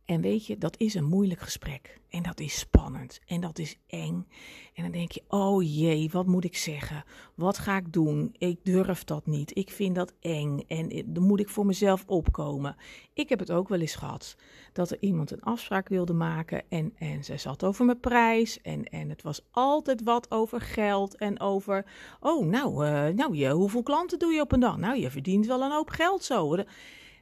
En 0.08 0.20
weet 0.20 0.46
je, 0.46 0.58
dat 0.58 0.78
is 0.78 0.94
een 0.94 1.04
moeilijk 1.04 1.40
gesprek. 1.40 2.00
En 2.08 2.22
dat 2.22 2.40
is 2.40 2.58
spannend. 2.58 3.20
En 3.26 3.40
dat 3.40 3.58
is 3.58 3.76
eng. 3.86 4.26
En 4.74 4.82
dan 4.82 4.92
denk 4.92 5.12
je: 5.12 5.22
oh 5.28 5.62
jee, 5.62 6.10
wat 6.12 6.26
moet 6.26 6.44
ik 6.44 6.56
zeggen? 6.56 7.04
Wat 7.34 7.58
ga 7.58 7.76
ik 7.76 7.92
doen? 7.92 8.34
Ik 8.38 8.58
durf 8.62 9.04
dat 9.04 9.26
niet. 9.26 9.56
Ik 9.56 9.70
vind 9.70 9.94
dat 9.94 10.12
eng. 10.20 10.60
En 10.66 11.02
dan 11.06 11.22
moet 11.22 11.40
ik 11.40 11.48
voor 11.48 11.66
mezelf 11.66 12.04
opkomen. 12.06 12.76
Ik 13.12 13.28
heb 13.28 13.38
het 13.38 13.50
ook 13.50 13.68
wel 13.68 13.80
eens 13.80 13.94
gehad. 13.94 14.36
Dat 14.72 14.90
er 14.90 14.96
iemand 15.00 15.30
een 15.30 15.42
afspraak 15.42 15.88
wilde 15.88 16.12
maken. 16.12 16.62
En, 16.68 16.92
en 16.98 17.24
ze 17.24 17.36
zat 17.36 17.64
over 17.64 17.84
mijn 17.84 18.00
prijs. 18.00 18.60
En, 18.60 18.84
en 18.84 19.08
het 19.08 19.22
was 19.22 19.40
altijd 19.50 20.02
wat 20.02 20.30
over 20.30 20.60
geld. 20.60 21.16
En 21.16 21.40
over: 21.40 21.84
oh, 22.20 22.46
nou, 22.46 22.86
uh, 22.86 23.06
nou 23.14 23.36
je, 23.36 23.50
hoeveel 23.50 23.82
klanten 23.82 24.18
doe 24.18 24.32
je 24.32 24.40
op 24.40 24.52
een 24.52 24.60
dag? 24.60 24.76
Nou, 24.76 24.98
je 24.98 25.10
verdient 25.10 25.46
wel 25.46 25.62
een 25.62 25.72
hoop 25.72 25.90
geld 25.90 26.24
zo. 26.24 26.56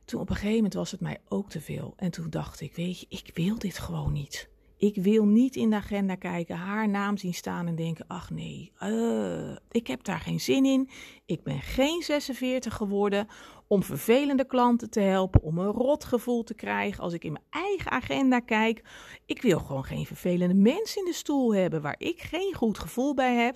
Toen 0.06 0.20
op 0.20 0.28
een 0.28 0.34
gegeven 0.34 0.56
moment 0.56 0.74
was 0.74 0.90
het 0.90 1.00
mij 1.00 1.18
ook 1.28 1.50
te 1.50 1.60
veel. 1.60 1.94
En 1.96 2.10
toen 2.10 2.30
dacht 2.30 2.60
ik, 2.60 2.74
weet 2.74 3.00
je, 3.00 3.06
ik 3.08 3.30
wil 3.34 3.58
dit 3.58 3.78
gewoon 3.78 4.12
niet. 4.12 4.48
Ik 4.78 4.96
wil 4.96 5.24
niet 5.24 5.56
in 5.56 5.70
de 5.70 5.76
agenda 5.76 6.14
kijken, 6.14 6.56
haar 6.56 6.88
naam 6.88 7.16
zien 7.16 7.34
staan 7.34 7.66
en 7.66 7.74
denken: 7.74 8.04
ach 8.08 8.30
nee, 8.30 8.72
uh, 8.82 9.56
ik 9.70 9.86
heb 9.86 10.04
daar 10.04 10.20
geen 10.20 10.40
zin 10.40 10.64
in. 10.64 10.88
Ik 11.26 11.42
ben 11.42 11.60
geen 11.60 12.02
46 12.02 12.74
geworden 12.74 13.28
om 13.66 13.82
vervelende 13.82 14.46
klanten 14.46 14.90
te 14.90 15.00
helpen, 15.00 15.42
om 15.42 15.58
een 15.58 15.72
rotgevoel 15.72 16.42
te 16.42 16.54
krijgen 16.54 17.02
als 17.02 17.12
ik 17.12 17.24
in 17.24 17.32
mijn 17.32 17.44
eigen 17.50 17.90
agenda 17.90 18.40
kijk. 18.40 18.82
Ik 19.26 19.42
wil 19.42 19.58
gewoon 19.58 19.84
geen 19.84 20.06
vervelende 20.06 20.54
mensen 20.54 21.00
in 21.00 21.06
de 21.06 21.16
stoel 21.16 21.54
hebben 21.54 21.82
waar 21.82 21.96
ik 21.98 22.20
geen 22.20 22.54
goed 22.54 22.78
gevoel 22.78 23.14
bij 23.14 23.34
heb. 23.34 23.54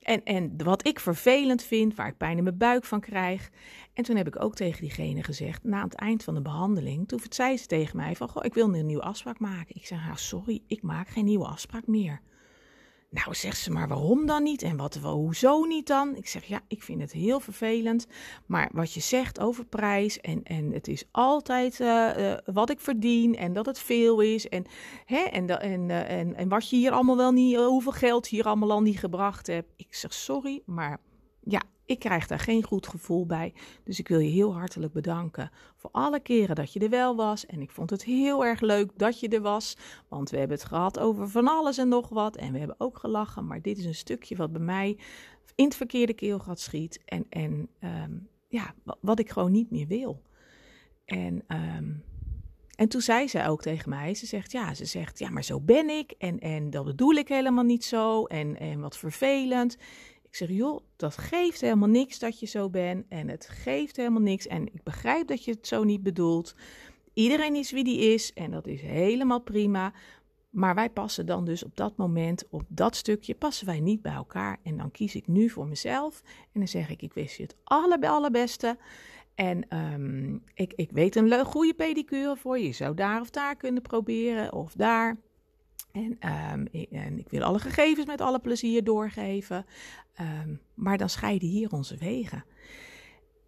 En, 0.00 0.24
en 0.24 0.64
wat 0.64 0.86
ik 0.86 1.00
vervelend 1.00 1.62
vind, 1.62 1.94
waar 1.94 2.08
ik 2.08 2.16
pijn 2.16 2.36
in 2.36 2.44
mijn 2.44 2.58
buik 2.58 2.84
van 2.84 3.00
krijg. 3.00 3.50
En 3.92 4.04
toen 4.04 4.16
heb 4.16 4.26
ik 4.26 4.42
ook 4.42 4.54
tegen 4.54 4.80
diegene 4.80 5.22
gezegd, 5.22 5.64
na 5.64 5.82
het 5.82 5.94
eind 5.94 6.24
van 6.24 6.34
de 6.34 6.42
behandeling, 6.42 7.08
toen 7.08 7.20
zei 7.28 7.56
ze 7.56 7.66
tegen 7.66 7.96
mij 7.96 8.16
van, 8.16 8.28
goh, 8.28 8.44
ik 8.44 8.54
wil 8.54 8.74
een 8.74 8.86
nieuwe 8.86 9.02
afspraak 9.02 9.38
maken. 9.38 9.76
Ik 9.76 9.86
zeg, 9.86 9.98
ja, 10.06 10.16
sorry, 10.16 10.62
ik 10.66 10.82
maak 10.82 11.08
geen 11.08 11.24
nieuwe 11.24 11.46
afspraak 11.46 11.86
meer. 11.86 12.20
Nou, 13.10 13.34
zegt 13.34 13.58
ze, 13.58 13.70
maar 13.70 13.88
waarom 13.88 14.26
dan 14.26 14.42
niet? 14.42 14.62
En 14.62 14.76
wat, 14.76 14.94
hoezo 14.94 15.64
niet 15.64 15.86
dan? 15.86 16.16
Ik 16.16 16.28
zeg, 16.28 16.44
ja, 16.44 16.60
ik 16.68 16.82
vind 16.82 17.00
het 17.00 17.12
heel 17.12 17.40
vervelend. 17.40 18.06
Maar 18.46 18.70
wat 18.72 18.92
je 18.92 19.00
zegt 19.00 19.40
over 19.40 19.64
prijs 19.64 20.20
en, 20.20 20.42
en 20.42 20.72
het 20.72 20.88
is 20.88 21.04
altijd 21.10 21.80
uh, 21.80 22.10
uh, 22.18 22.34
wat 22.44 22.70
ik 22.70 22.80
verdien 22.80 23.36
en 23.36 23.52
dat 23.52 23.66
het 23.66 23.78
veel 23.78 24.20
is. 24.20 24.48
En, 24.48 24.64
hè, 25.04 25.18
en, 25.18 25.60
en, 25.60 25.88
uh, 25.88 26.10
en, 26.10 26.34
en 26.34 26.48
wat 26.48 26.70
je 26.70 26.76
hier 26.76 26.92
allemaal 26.92 27.16
wel 27.16 27.32
niet, 27.32 27.56
hoeveel 27.56 27.92
geld 27.92 28.28
je 28.28 28.36
hier 28.36 28.44
allemaal 28.44 28.70
al 28.70 28.82
niet 28.82 28.98
gebracht 28.98 29.46
hebt. 29.46 29.72
Ik 29.76 29.94
zeg, 29.94 30.14
sorry, 30.14 30.62
maar 30.66 31.00
ja, 31.40 31.62
ik 31.90 31.98
krijg 31.98 32.26
daar 32.26 32.38
geen 32.38 32.62
goed 32.62 32.86
gevoel 32.86 33.26
bij. 33.26 33.52
Dus 33.84 33.98
ik 33.98 34.08
wil 34.08 34.18
je 34.18 34.30
heel 34.30 34.54
hartelijk 34.54 34.92
bedanken 34.92 35.50
voor 35.76 35.90
alle 35.92 36.20
keren 36.20 36.54
dat 36.54 36.72
je 36.72 36.80
er 36.80 36.90
wel 36.90 37.16
was. 37.16 37.46
En 37.46 37.60
ik 37.60 37.70
vond 37.70 37.90
het 37.90 38.04
heel 38.04 38.44
erg 38.44 38.60
leuk 38.60 38.90
dat 38.96 39.20
je 39.20 39.28
er 39.28 39.40
was. 39.40 39.76
Want 40.08 40.30
we 40.30 40.38
hebben 40.38 40.56
het 40.56 40.66
gehad 40.66 40.98
over 40.98 41.28
van 41.28 41.48
alles 41.48 41.78
en 41.78 41.88
nog 41.88 42.08
wat. 42.08 42.36
En 42.36 42.52
we 42.52 42.58
hebben 42.58 42.80
ook 42.80 42.98
gelachen. 42.98 43.46
Maar 43.46 43.62
dit 43.62 43.78
is 43.78 43.84
een 43.84 43.94
stukje 43.94 44.36
wat 44.36 44.52
bij 44.52 44.60
mij 44.60 44.98
in 45.54 45.64
het 45.64 45.76
verkeerde 45.76 46.14
keelgat 46.14 46.60
schiet. 46.60 47.00
En, 47.04 47.26
en 47.28 47.68
um, 47.80 48.28
ja, 48.48 48.74
wat 49.00 49.18
ik 49.18 49.30
gewoon 49.30 49.52
niet 49.52 49.70
meer 49.70 49.86
wil. 49.86 50.22
En, 51.04 51.44
um, 51.48 52.04
en 52.76 52.88
toen 52.88 53.00
zei 53.00 53.28
ze 53.28 53.46
ook 53.46 53.62
tegen 53.62 53.88
mij, 53.88 54.14
ze 54.14 54.26
zegt, 54.26 54.52
ja, 54.52 54.74
ze 54.74 54.84
zegt, 54.84 55.18
ja, 55.18 55.30
maar 55.30 55.44
zo 55.44 55.60
ben 55.60 55.88
ik. 55.88 56.14
En, 56.18 56.38
en 56.38 56.70
dat 56.70 56.84
bedoel 56.84 57.14
ik 57.14 57.28
helemaal 57.28 57.64
niet 57.64 57.84
zo. 57.84 58.24
En, 58.24 58.58
en 58.58 58.80
wat 58.80 58.96
vervelend. 58.96 59.76
Ik 60.30 60.36
zeg, 60.36 60.48
joh, 60.48 60.80
dat 60.96 61.16
geeft 61.16 61.60
helemaal 61.60 61.88
niks 61.88 62.18
dat 62.18 62.40
je 62.40 62.46
zo 62.46 62.70
bent. 62.70 63.04
En 63.08 63.28
het 63.28 63.48
geeft 63.48 63.96
helemaal 63.96 64.20
niks. 64.20 64.46
En 64.46 64.66
ik 64.66 64.82
begrijp 64.82 65.26
dat 65.26 65.44
je 65.44 65.50
het 65.50 65.66
zo 65.66 65.84
niet 65.84 66.02
bedoelt. 66.02 66.54
Iedereen 67.12 67.54
is 67.54 67.70
wie 67.70 67.84
die 67.84 67.98
is. 67.98 68.32
En 68.32 68.50
dat 68.50 68.66
is 68.66 68.80
helemaal 68.80 69.40
prima. 69.40 69.92
Maar 70.50 70.74
wij 70.74 70.90
passen 70.90 71.26
dan 71.26 71.44
dus 71.44 71.64
op 71.64 71.76
dat 71.76 71.96
moment, 71.96 72.48
op 72.50 72.62
dat 72.68 72.96
stukje, 72.96 73.34
passen 73.34 73.66
wij 73.66 73.80
niet 73.80 74.02
bij 74.02 74.12
elkaar. 74.12 74.58
En 74.62 74.76
dan 74.76 74.90
kies 74.90 75.14
ik 75.14 75.26
nu 75.26 75.48
voor 75.48 75.66
mezelf. 75.66 76.22
En 76.24 76.60
dan 76.60 76.68
zeg 76.68 76.90
ik, 76.90 77.02
ik 77.02 77.12
wist 77.12 77.36
je 77.36 77.42
het 77.42 77.56
aller, 77.64 78.08
allerbeste. 78.08 78.78
En 79.34 79.76
um, 79.76 80.42
ik, 80.54 80.72
ik 80.76 80.90
weet 80.92 81.16
een 81.16 81.44
goede 81.44 81.74
pedicure 81.74 82.36
voor 82.36 82.58
je. 82.58 82.66
Je 82.66 82.72
zou 82.72 82.94
daar 82.94 83.20
of 83.20 83.30
daar 83.30 83.56
kunnen 83.56 83.82
proberen. 83.82 84.52
Of 84.52 84.72
daar. 84.72 85.16
En, 85.92 86.18
um, 86.52 86.68
ik, 86.70 86.90
en, 86.90 87.18
ik, 87.18 87.28
wil 87.28 87.42
alle 87.42 87.58
gegevens 87.58 88.06
met 88.06 88.20
alle 88.20 88.38
plezier 88.38 88.84
doorgeven. 88.84 89.66
Um, 90.20 90.60
maar 90.74 90.98
dan 90.98 91.08
scheiden 91.08 91.48
hier 91.48 91.72
onze 91.72 91.96
wegen. 91.96 92.44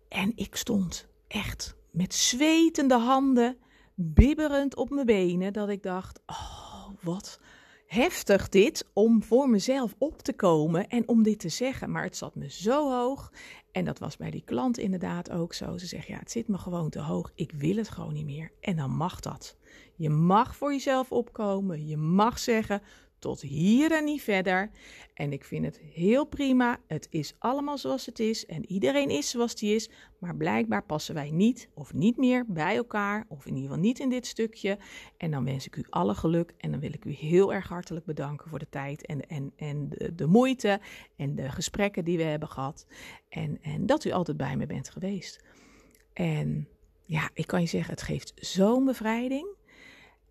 En 0.09 0.33
ik 0.35 0.57
stond 0.57 1.09
echt 1.29 1.77
met 1.91 2.15
zwetende 2.15 2.99
handen, 2.99 3.57
bibberend 3.95 4.77
op 4.77 4.91
mijn 4.91 5.07
benen, 5.07 5.53
dat 5.53 5.69
ik 5.69 5.83
dacht: 5.83 6.21
oh, 6.27 6.89
wat 7.01 7.41
heftig 7.87 8.49
dit 8.49 8.91
om 8.93 9.23
voor 9.23 9.49
mezelf 9.49 9.95
op 9.99 10.23
te 10.23 10.33
komen 10.33 10.89
en 10.89 11.09
om 11.09 11.23
dit 11.23 11.39
te 11.39 11.49
zeggen. 11.49 11.91
Maar 11.91 12.05
het 12.05 12.17
zat 12.17 12.35
me 12.35 12.51
zo 12.51 12.91
hoog. 12.91 13.33
En 13.73 13.85
dat 13.85 13.99
was 13.99 14.17
bij 14.17 14.31
die 14.31 14.43
klant 14.45 14.79
inderdaad 14.79 15.31
ook 15.31 15.55
zo. 15.55 15.79
Ze 15.79 15.87
zegt: 15.87 16.07
ja, 16.07 16.19
het 16.19 16.31
zit 16.31 16.49
me 16.49 16.59
gewoon 16.59 16.91
te 16.91 17.01
hoog. 17.01 17.33
Ik 17.35 17.53
wil 17.53 17.77
het 17.77 17.89
gewoon 17.89 18.13
niet 18.13 18.25
meer. 18.25 18.51
En 18.61 18.77
dan 18.77 18.91
mag 18.91 19.21
dat. 19.21 19.57
Je 19.95 20.11
mag 20.11 20.57
voor 20.57 20.73
jezelf 20.73 21.13
opkomen. 21.13 21.87
Je 21.87 21.97
mag 21.97 22.39
zeggen: 22.39 22.83
tot 23.23 23.41
hier 23.41 23.93
en 23.93 24.05
niet 24.05 24.23
verder. 24.23 24.71
En 25.15 25.33
ik 25.33 25.45
vind 25.45 25.65
het 25.65 25.79
heel 25.79 26.25
prima. 26.25 26.79
Het 26.87 27.07
is 27.11 27.35
allemaal 27.39 27.79
zoals 27.79 28.07
het 28.07 28.19
is. 28.19 28.47
En 28.47 28.67
iedereen 28.67 29.11
is 29.11 29.31
zoals 29.31 29.55
die 29.55 29.75
is. 29.75 29.91
Maar 30.19 30.37
blijkbaar 30.37 30.85
passen 30.85 31.15
wij 31.15 31.31
niet 31.31 31.69
of 31.75 31.95
niet 31.95 32.17
meer 32.17 32.45
bij 32.49 32.77
elkaar. 32.77 33.25
Of 33.29 33.47
in 33.47 33.55
ieder 33.55 33.69
geval 33.69 33.83
niet 33.85 33.99
in 33.99 34.09
dit 34.09 34.27
stukje. 34.27 34.79
En 35.17 35.31
dan 35.31 35.45
wens 35.45 35.67
ik 35.67 35.77
u 35.77 35.85
alle 35.91 36.15
geluk. 36.15 36.55
En 36.59 36.71
dan 36.71 36.81
wil 36.81 36.93
ik 36.93 37.05
u 37.05 37.11
heel 37.11 37.53
erg 37.53 37.69
hartelijk 37.69 38.05
bedanken 38.05 38.49
voor 38.49 38.59
de 38.59 38.69
tijd. 38.69 39.07
En, 39.07 39.29
en, 39.29 39.53
en 39.57 39.89
de, 39.89 40.15
de 40.15 40.27
moeite. 40.27 40.81
En 41.17 41.35
de 41.35 41.51
gesprekken 41.51 42.05
die 42.05 42.17
we 42.17 42.25
hebben 42.25 42.49
gehad. 42.49 42.87
En, 43.29 43.59
en 43.63 43.87
dat 43.87 44.05
u 44.05 44.11
altijd 44.11 44.37
bij 44.37 44.57
me 44.57 44.67
bent 44.67 44.91
geweest. 44.91 45.45
En 46.13 46.69
ja, 47.07 47.31
ik 47.35 47.47
kan 47.47 47.61
je 47.61 47.67
zeggen, 47.67 47.91
het 47.91 48.03
geeft 48.03 48.33
zo'n 48.35 48.85
bevrijding. 48.85 49.47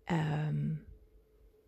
Um, 0.06 0.90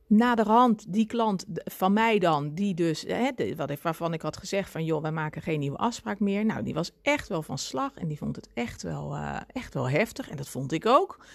naderhand 0.07 0.93
die 0.93 1.07
klant 1.07 1.45
van 1.55 1.93
mij 1.93 2.19
dan, 2.19 2.55
die 2.55 2.75
dus, 2.75 3.03
hè, 3.03 3.31
wat 3.57 3.81
waarvan 3.83 4.13
ik 4.13 4.23
had 4.23 4.37
gezegd 4.37 4.71
van 4.71 4.85
joh, 4.85 5.03
wij 5.03 5.13
maken 5.13 5.43
geen 5.43 5.61
nieuwe 5.61 5.77
afspraak 5.77 6.21
meer. 6.21 6.45
Nou, 6.45 6.63
die 6.63 6.75
was 6.75 6.91
echt 7.03 7.29
wel 7.29 7.43
van 7.43 7.59
slag 7.59 7.95
en 7.95 8.09
die 8.09 8.19
vond 8.19 8.37
het 8.37 8.49
echt 8.55 8.83
wel, 8.83 9.17
uh, 9.17 9.41
echt 9.53 9.75
wel 9.75 9.89
heftig 9.89 10.31
en 10.31 10.37
dat 10.37 10.49
vond 10.49 10.73
ik 10.73 10.87
ook. 10.87 11.27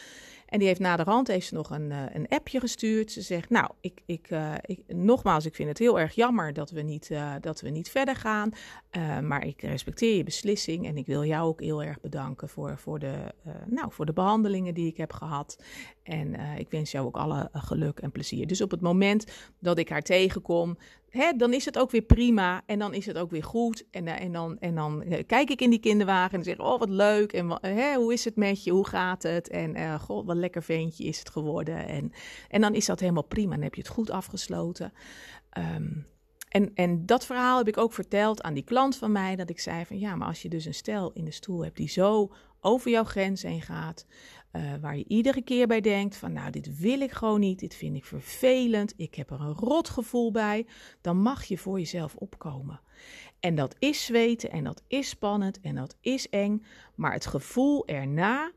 En 0.45 0.59
die 0.59 0.67
heeft 0.67 0.79
na 0.79 0.95
de 0.95 1.03
rand 1.03 1.27
heeft 1.27 1.47
ze 1.47 1.53
nog 1.53 1.69
een, 1.69 1.89
uh, 1.89 2.03
een 2.13 2.27
appje 2.27 2.59
gestuurd. 2.59 3.11
Ze 3.11 3.21
zegt, 3.21 3.49
nou, 3.49 3.71
ik, 3.81 4.01
ik, 4.05 4.29
uh, 4.29 4.53
ik, 4.61 4.79
nogmaals, 4.87 5.45
ik 5.45 5.55
vind 5.55 5.69
het 5.69 5.77
heel 5.77 5.99
erg 5.99 6.15
jammer 6.15 6.53
dat 6.53 6.71
we 6.71 6.81
niet, 6.81 7.11
dat 7.41 7.61
we 7.61 7.69
niet 7.69 7.89
verder 7.89 8.15
gaan. 8.15 8.51
maar 9.23 9.45
ik 9.45 9.61
respecteer 9.61 10.17
je 10.17 10.23
beslissing 10.23 10.87
en 10.87 10.97
ik 10.97 11.05
wil 11.05 11.25
jou 11.25 11.47
ook 11.47 11.61
heel 11.61 11.83
erg 11.83 11.99
bedanken 11.99 12.49
voor, 12.49 12.77
voor, 12.77 12.99
de, 12.99 13.33
nou, 13.65 13.91
voor 13.91 14.05
de 14.05 14.13
behandelingen 14.13 14.73
die 14.73 14.87
ik 14.87 14.97
heb 14.97 15.13
gehad. 15.13 15.63
En 16.09 16.57
ik 16.57 16.69
wens 16.69 16.91
jou 16.91 17.05
ook 17.05 17.17
alle 17.17 17.49
geluk 17.53 17.99
en 17.99 18.11
plezier. 18.11 18.47
Dus 18.47 18.61
op 18.61 18.71
het 18.71 18.81
moment 18.81 19.25
dat 19.59 19.77
ik 19.77 19.89
haar 19.89 20.01
tegenkom, 20.01 20.77
hè, 21.09 21.31
dan 21.37 21.53
is 21.53 21.65
het 21.65 21.77
ook 21.77 21.91
weer 21.91 22.01
prima 22.01 22.61
en 22.65 22.79
dan 22.79 22.93
is 22.93 23.05
het 23.05 23.17
ook 23.17 23.31
weer 23.31 23.43
goed. 23.43 23.85
En, 23.91 24.05
uh, 24.05 24.21
en, 24.21 24.31
dan, 24.31 24.59
en 24.59 24.75
dan 24.75 25.03
kijk 25.25 25.49
ik 25.49 25.61
in 25.61 25.69
die 25.69 25.79
kinderwagen 25.79 26.37
en 26.37 26.43
zeg: 26.43 26.59
Oh, 26.59 26.79
wat 26.79 26.89
leuk. 26.89 27.33
En 27.33 27.57
hè, 27.61 27.95
hoe 27.95 28.13
is 28.13 28.25
het 28.25 28.35
met 28.35 28.63
je? 28.63 28.71
Hoe 28.71 28.87
gaat 28.87 29.23
het? 29.23 29.49
En 29.49 29.99
god, 29.99 30.25
wat 30.25 30.35
lekker 30.35 30.63
ventje 30.63 31.03
is 31.03 31.19
het 31.19 31.29
geworden. 31.29 31.87
En, 31.87 32.11
en 32.49 32.61
dan 32.61 32.73
is 32.73 32.85
dat 32.85 32.99
helemaal 32.99 33.23
prima. 33.23 33.53
Dan 33.53 33.63
heb 33.63 33.75
je 33.75 33.81
het 33.81 33.89
goed 33.89 34.09
afgesloten. 34.09 34.93
Um, 35.57 36.07
en, 36.49 36.71
en 36.73 37.05
dat 37.05 37.25
verhaal 37.25 37.57
heb 37.57 37.67
ik 37.67 37.77
ook 37.77 37.93
verteld 37.93 38.41
aan 38.41 38.53
die 38.53 38.63
klant 38.63 38.95
van 38.95 39.11
mij. 39.11 39.35
Dat 39.35 39.49
ik 39.49 39.59
zei 39.59 39.85
van 39.85 39.99
ja, 39.99 40.15
maar 40.15 40.27
als 40.27 40.41
je 40.41 40.49
dus 40.49 40.65
een 40.65 40.73
stel 40.73 41.11
in 41.13 41.25
de 41.25 41.31
stoel 41.31 41.63
hebt 41.63 41.77
die 41.77 41.89
zo 41.89 42.31
over 42.61 42.91
jouw 42.91 43.03
grens 43.03 43.41
heen 43.41 43.61
gaat. 43.61 44.05
Uh, 44.51 44.73
waar 44.81 44.97
je 44.97 45.05
iedere 45.07 45.41
keer 45.41 45.67
bij 45.67 45.81
denkt 45.81 46.15
van 46.15 46.33
nou 46.33 46.51
dit 46.51 46.79
wil 46.79 47.01
ik 47.01 47.11
gewoon 47.11 47.39
niet, 47.39 47.59
dit 47.59 47.75
vind 47.75 47.95
ik 47.95 48.05
vervelend, 48.05 48.93
ik 48.97 49.15
heb 49.15 49.29
er 49.29 49.41
een 49.41 49.53
rot 49.53 49.89
gevoel 49.89 50.31
bij, 50.31 50.65
dan 51.01 51.17
mag 51.17 51.43
je 51.43 51.57
voor 51.57 51.79
jezelf 51.79 52.15
opkomen. 52.15 52.81
En 53.39 53.55
dat 53.55 53.75
is 53.79 54.05
zweten 54.05 54.51
en 54.51 54.63
dat 54.63 54.83
is 54.87 55.09
spannend 55.09 55.59
en 55.59 55.75
dat 55.75 55.97
is 56.01 56.29
eng, 56.29 56.65
maar 56.95 57.13
het 57.13 57.25
gevoel 57.25 57.87
erna, 57.87 58.51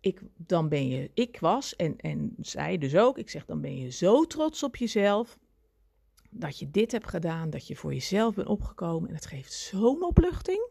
ik, 0.00 0.22
dan 0.36 0.68
ben 0.68 0.88
je, 0.88 1.10
ik 1.14 1.38
was 1.40 1.76
en, 1.76 1.96
en 1.96 2.34
zij 2.40 2.78
dus 2.78 2.96
ook, 2.96 3.18
ik 3.18 3.30
zeg 3.30 3.44
dan 3.44 3.60
ben 3.60 3.76
je 3.78 3.90
zo 3.90 4.26
trots 4.26 4.62
op 4.62 4.76
jezelf 4.76 5.38
dat 6.36 6.58
je 6.58 6.70
dit 6.70 6.92
hebt 6.92 7.08
gedaan, 7.08 7.50
dat 7.50 7.66
je 7.66 7.76
voor 7.76 7.92
jezelf 7.92 8.34
bent 8.34 8.48
opgekomen 8.48 9.08
en 9.08 9.14
het 9.14 9.26
geeft 9.26 9.52
zo'n 9.52 10.02
opluchting. 10.02 10.68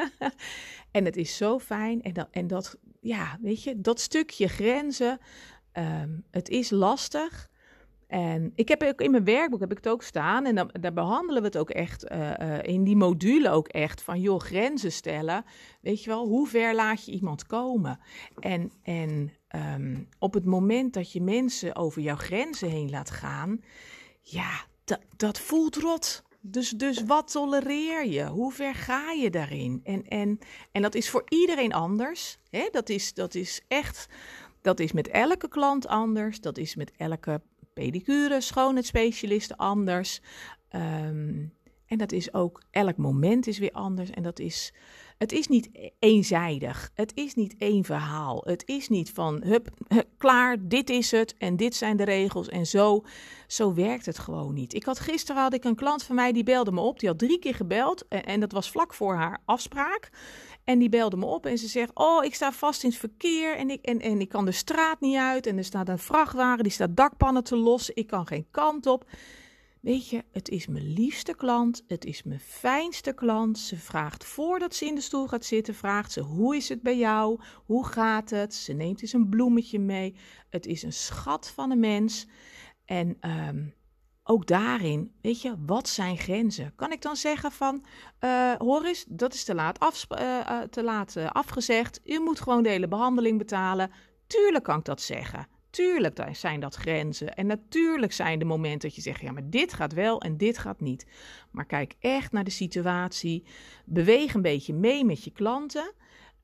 en 0.90 1.04
het 1.04 1.16
is 1.16 1.36
zo 1.36 1.58
fijn 1.58 2.02
en 2.02 2.12
dat, 2.12 2.28
en 2.30 2.46
dat, 2.46 2.78
ja, 3.08 3.38
weet 3.40 3.62
je, 3.62 3.80
dat 3.80 4.00
stukje 4.00 4.48
grenzen, 4.48 5.18
ehm, 5.72 6.10
het 6.30 6.48
is 6.48 6.70
lastig. 6.70 7.48
En 8.06 8.52
ik 8.54 8.68
heb 8.68 8.82
ook 8.82 9.00
in 9.00 9.10
mijn 9.10 9.24
werkboek 9.24 9.60
heb 9.60 9.70
ik 9.70 9.76
het 9.76 9.88
ook 9.88 10.02
staan. 10.02 10.46
En 10.46 10.54
dan, 10.54 10.70
daar 10.80 10.92
behandelen 10.92 11.42
we 11.42 11.48
het 11.48 11.58
ook 11.58 11.70
echt 11.70 12.10
uh, 12.10 12.30
uh, 12.40 12.62
in 12.62 12.84
die 12.84 12.96
module 12.96 13.50
ook 13.50 13.68
echt 13.68 14.02
van 14.02 14.20
joh, 14.20 14.40
grenzen 14.40 14.92
stellen. 14.92 15.44
Weet 15.80 16.04
je 16.04 16.10
wel, 16.10 16.26
hoe 16.26 16.46
ver 16.46 16.74
laat 16.74 17.04
je 17.04 17.12
iemand 17.12 17.46
komen? 17.46 18.00
En, 18.38 18.72
en 18.82 19.32
um, 19.76 20.08
op 20.18 20.34
het 20.34 20.44
moment 20.44 20.94
dat 20.94 21.12
je 21.12 21.22
mensen 21.22 21.76
over 21.76 22.02
jouw 22.02 22.16
grenzen 22.16 22.68
heen 22.68 22.90
laat 22.90 23.10
gaan, 23.10 23.60
ja, 24.20 24.66
dat 25.16 25.38
voelt 25.38 25.76
rot. 25.76 26.22
Dus, 26.50 26.70
dus 26.70 27.02
wat 27.04 27.30
tolereer 27.30 28.06
je? 28.06 28.26
Hoe 28.26 28.52
ver 28.52 28.74
ga 28.74 29.10
je 29.12 29.30
daarin? 29.30 29.80
En, 29.84 30.06
en, 30.08 30.38
en 30.72 30.82
dat 30.82 30.94
is 30.94 31.10
voor 31.10 31.24
iedereen 31.28 31.72
anders. 31.72 32.38
Hè? 32.50 32.68
Dat, 32.70 32.88
is, 32.88 33.14
dat 33.14 33.34
is 33.34 33.62
echt, 33.68 34.08
dat 34.62 34.80
is 34.80 34.92
met 34.92 35.08
elke 35.08 35.48
klant 35.48 35.86
anders. 35.86 36.40
Dat 36.40 36.58
is 36.58 36.74
met 36.74 36.92
elke 36.96 37.40
pedicure, 37.72 38.40
schoonheidsspecialist 38.40 39.56
anders. 39.56 40.20
Um, 40.70 41.52
en 41.86 41.98
dat 41.98 42.12
is 42.12 42.34
ook, 42.34 42.62
elk 42.70 42.96
moment 42.96 43.46
is 43.46 43.58
weer 43.58 43.72
anders. 43.72 44.10
En 44.10 44.22
dat 44.22 44.38
is, 44.38 44.72
het 45.18 45.32
is 45.32 45.48
niet 45.48 45.68
eenzijdig. 45.98 46.90
Het 46.94 47.12
is 47.14 47.34
niet 47.34 47.54
één 47.58 47.84
verhaal. 47.84 48.42
Het 48.44 48.62
is 48.66 48.88
niet 48.88 49.10
van, 49.10 49.42
hup, 49.44 49.68
klaar, 50.16 50.56
dit 50.60 50.90
is 50.90 51.10
het 51.10 51.34
en 51.38 51.56
dit 51.56 51.74
zijn 51.74 51.96
de 51.96 52.04
regels 52.04 52.48
en 52.48 52.66
zo. 52.66 53.04
Zo 53.46 53.74
werkt 53.74 54.06
het 54.06 54.18
gewoon 54.18 54.54
niet. 54.54 54.74
Ik 54.74 54.84
had 54.84 54.98
gisteren 55.00 55.42
had 55.42 55.54
ik 55.54 55.64
een 55.64 55.74
klant 55.74 56.02
van 56.02 56.14
mij 56.14 56.32
die 56.32 56.42
belde 56.42 56.72
me 56.72 56.80
op. 56.80 57.00
Die 57.00 57.08
had 57.08 57.18
drie 57.18 57.38
keer 57.38 57.54
gebeld 57.54 58.08
en, 58.08 58.24
en 58.24 58.40
dat 58.40 58.52
was 58.52 58.70
vlak 58.70 58.94
voor 58.94 59.14
haar 59.14 59.40
afspraak. 59.44 60.10
En 60.64 60.78
die 60.78 60.88
belde 60.88 61.16
me 61.16 61.26
op 61.26 61.46
en 61.46 61.58
ze 61.58 61.68
zegt: 61.68 61.90
Oh, 61.94 62.24
ik 62.24 62.34
sta 62.34 62.52
vast 62.52 62.82
in 62.82 62.88
het 62.88 62.98
verkeer 62.98 63.56
en 63.56 63.70
ik, 63.70 63.84
en, 63.84 64.00
en 64.00 64.20
ik 64.20 64.28
kan 64.28 64.44
de 64.44 64.52
straat 64.52 65.00
niet 65.00 65.16
uit. 65.16 65.46
En 65.46 65.58
er 65.58 65.64
staat 65.64 65.88
een 65.88 65.98
vrachtwagen, 65.98 66.62
die 66.62 66.72
staat 66.72 66.96
dakpannen 66.96 67.44
te 67.44 67.56
lossen. 67.56 67.96
Ik 67.96 68.06
kan 68.06 68.26
geen 68.26 68.46
kant 68.50 68.86
op. 68.86 69.04
Weet 69.80 70.08
je, 70.08 70.24
het 70.32 70.48
is 70.48 70.66
mijn 70.66 70.92
liefste 70.92 71.34
klant, 71.34 71.84
het 71.86 72.04
is 72.04 72.22
mijn 72.22 72.40
fijnste 72.40 73.12
klant. 73.12 73.58
Ze 73.58 73.76
vraagt 73.76 74.24
voordat 74.24 74.74
ze 74.74 74.86
in 74.86 74.94
de 74.94 75.00
stoel 75.00 75.26
gaat 75.26 75.44
zitten, 75.44 75.74
vraagt 75.74 76.12
ze 76.12 76.20
hoe 76.20 76.56
is 76.56 76.68
het 76.68 76.82
bij 76.82 76.96
jou? 76.96 77.40
Hoe 77.64 77.86
gaat 77.86 78.30
het? 78.30 78.54
Ze 78.54 78.72
neemt 78.72 79.02
eens 79.02 79.12
een 79.12 79.28
bloemetje 79.28 79.78
mee. 79.78 80.16
Het 80.50 80.66
is 80.66 80.82
een 80.82 80.92
schat 80.92 81.50
van 81.50 81.70
een 81.70 81.80
mens. 81.80 82.26
En 82.84 83.16
um, 83.20 83.74
ook 84.22 84.46
daarin, 84.46 85.12
weet 85.22 85.42
je, 85.42 85.54
wat 85.66 85.88
zijn 85.88 86.16
grenzen? 86.16 86.72
Kan 86.74 86.92
ik 86.92 87.02
dan 87.02 87.16
zeggen 87.16 87.52
van, 87.52 87.84
uh, 88.20 88.52
hoor 88.54 88.84
eens, 88.84 89.04
dat 89.08 89.34
is 89.34 89.44
te 89.44 89.54
laat, 89.54 90.06
uh, 90.18 90.20
uh, 90.20 90.60
te 90.60 90.82
laat 90.82 91.16
afgezegd. 91.32 92.00
U 92.04 92.20
moet 92.20 92.40
gewoon 92.40 92.62
de 92.62 92.68
hele 92.68 92.88
behandeling 92.88 93.38
betalen. 93.38 93.90
Tuurlijk 94.26 94.64
kan 94.64 94.78
ik 94.78 94.84
dat 94.84 95.00
zeggen. 95.00 95.57
Tuurlijk 95.78 96.18
zijn 96.32 96.60
dat 96.60 96.74
grenzen. 96.74 97.34
En 97.34 97.46
natuurlijk 97.46 98.12
zijn 98.12 98.38
de 98.38 98.44
momenten 98.44 98.88
dat 98.88 98.94
je 98.94 99.02
zegt: 99.02 99.20
ja, 99.20 99.32
maar 99.32 99.50
dit 99.50 99.72
gaat 99.72 99.92
wel 99.92 100.20
en 100.20 100.36
dit 100.36 100.58
gaat 100.58 100.80
niet. 100.80 101.06
Maar 101.50 101.66
kijk 101.66 101.94
echt 102.00 102.32
naar 102.32 102.44
de 102.44 102.50
situatie. 102.50 103.44
Beweeg 103.84 104.34
een 104.34 104.42
beetje 104.42 104.74
mee 104.74 105.04
met 105.04 105.24
je 105.24 105.30
klanten. 105.30 105.92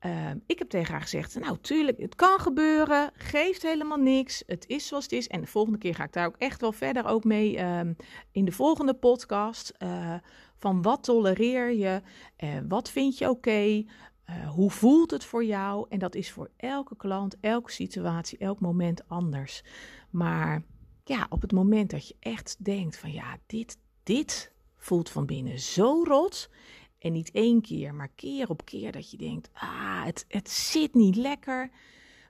Uh, 0.07 0.31
ik 0.47 0.59
heb 0.59 0.69
tegen 0.69 0.93
haar 0.93 1.01
gezegd: 1.01 1.39
Nou, 1.41 1.59
tuurlijk, 1.61 1.99
het 1.99 2.15
kan 2.15 2.41
gebeuren. 2.41 3.11
Geeft 3.15 3.63
helemaal 3.63 3.99
niks. 3.99 4.43
Het 4.47 4.65
is 4.67 4.87
zoals 4.87 5.05
het 5.05 5.13
is. 5.13 5.29
En 5.29 5.41
de 5.41 5.47
volgende 5.47 5.79
keer 5.79 5.95
ga 5.95 6.05
ik 6.05 6.13
daar 6.13 6.27
ook 6.27 6.39
echt 6.39 6.61
wel 6.61 6.73
verder 6.73 7.07
ook 7.07 7.25
mee 7.25 7.57
uh, 7.57 7.81
in 8.33 8.45
de 8.45 8.53
volgende 8.53 8.95
podcast. 8.95 9.73
Uh, 9.79 10.15
van 10.65 10.83
wat 10.83 11.05
tolereer 11.05 11.73
je? 11.73 12.01
Eh, 12.37 12.49
wat 12.69 12.91
vind 12.91 13.19
je 13.19 13.31
oké? 13.31 13.85
Uh, 14.31 14.51
hoe 14.51 14.71
voelt 14.71 15.11
het 15.11 15.25
voor 15.25 15.45
jou? 15.45 15.87
En 15.89 15.99
dat 15.99 16.15
is 16.15 16.31
voor 16.31 16.51
elke 16.57 16.97
klant, 16.97 17.37
elke 17.41 17.73
situatie, 17.73 18.39
elk 18.39 18.61
moment 18.61 19.09
anders. 19.09 19.63
Maar 20.11 20.63
ja, 21.05 21.27
op 21.29 21.41
het 21.41 21.53
moment 21.53 21.91
dat 21.91 22.09
je 22.09 22.17
echt 22.21 22.65
denkt 22.65 22.97
van 22.97 23.13
ja, 23.13 23.39
dit, 23.47 23.79
dit 24.03 24.53
voelt 24.77 25.11
van 25.11 25.27
binnen 25.27 25.59
zo 25.59 26.03
rot. 26.05 26.51
En 26.99 27.13
niet 27.13 27.31
één 27.31 27.61
keer, 27.61 27.95
maar 27.95 28.09
keer 28.15 28.49
op 28.49 28.65
keer 28.65 28.93
dat 28.93 29.11
je 29.11 29.17
denkt, 29.17 29.51
ah, 29.53 30.05
het, 30.05 30.25
het 30.29 30.51
zit 30.51 30.95
niet 30.95 31.17
lekker. 31.17 31.71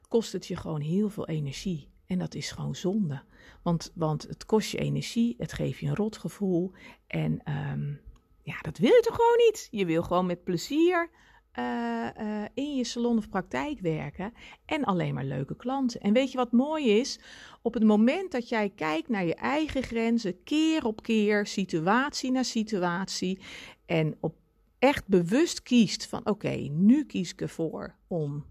Kost 0.09 0.33
het 0.33 0.47
je 0.47 0.57
gewoon 0.57 0.81
heel 0.81 1.09
veel 1.09 1.27
energie. 1.27 1.89
En 2.07 2.19
dat 2.19 2.35
is 2.35 2.51
gewoon 2.51 2.75
zonde. 2.75 3.23
Want, 3.62 3.93
want 3.95 4.23
het 4.23 4.47
kost 4.47 4.71
je 4.71 4.79
energie, 4.79 5.35
het 5.39 5.53
geeft 5.53 5.79
je 5.79 5.87
een 5.87 5.95
rotgevoel. 5.95 6.73
En 7.07 7.53
um, 7.73 8.01
ja, 8.43 8.61
dat 8.61 8.79
wil 8.79 8.95
je 8.95 9.01
toch 9.01 9.15
gewoon 9.15 9.47
niet? 9.47 9.69
Je 9.71 9.87
wil 9.87 10.03
gewoon 10.03 10.27
met 10.27 10.45
plezier 10.45 11.11
uh, 11.59 12.06
uh, 12.20 12.44
in 12.55 12.76
je 12.76 12.85
salon 12.85 13.16
of 13.16 13.28
praktijk 13.28 13.81
werken 13.81 14.32
en 14.64 14.85
alleen 14.85 15.14
maar 15.14 15.24
leuke 15.24 15.56
klanten. 15.56 16.01
En 16.01 16.12
weet 16.12 16.31
je 16.31 16.36
wat 16.36 16.52
mooi 16.52 17.01
is? 17.01 17.18
Op 17.62 17.74
het 17.74 17.85
moment 17.85 18.32
dat 18.32 18.48
jij 18.48 18.68
kijkt 18.68 19.09
naar 19.09 19.24
je 19.24 19.35
eigen 19.35 19.82
grenzen, 19.82 20.43
keer 20.43 20.85
op 20.85 21.02
keer, 21.02 21.47
situatie 21.47 22.31
na 22.31 22.43
situatie, 22.43 23.39
en 23.86 24.16
op 24.20 24.35
echt 24.78 25.09
bewust 25.09 25.62
kiest 25.62 26.06
van 26.06 26.26
oké, 26.26 26.55
nu 26.70 27.05
kies 27.05 27.32
ik 27.32 27.40
ervoor 27.40 27.94
om 28.09 28.44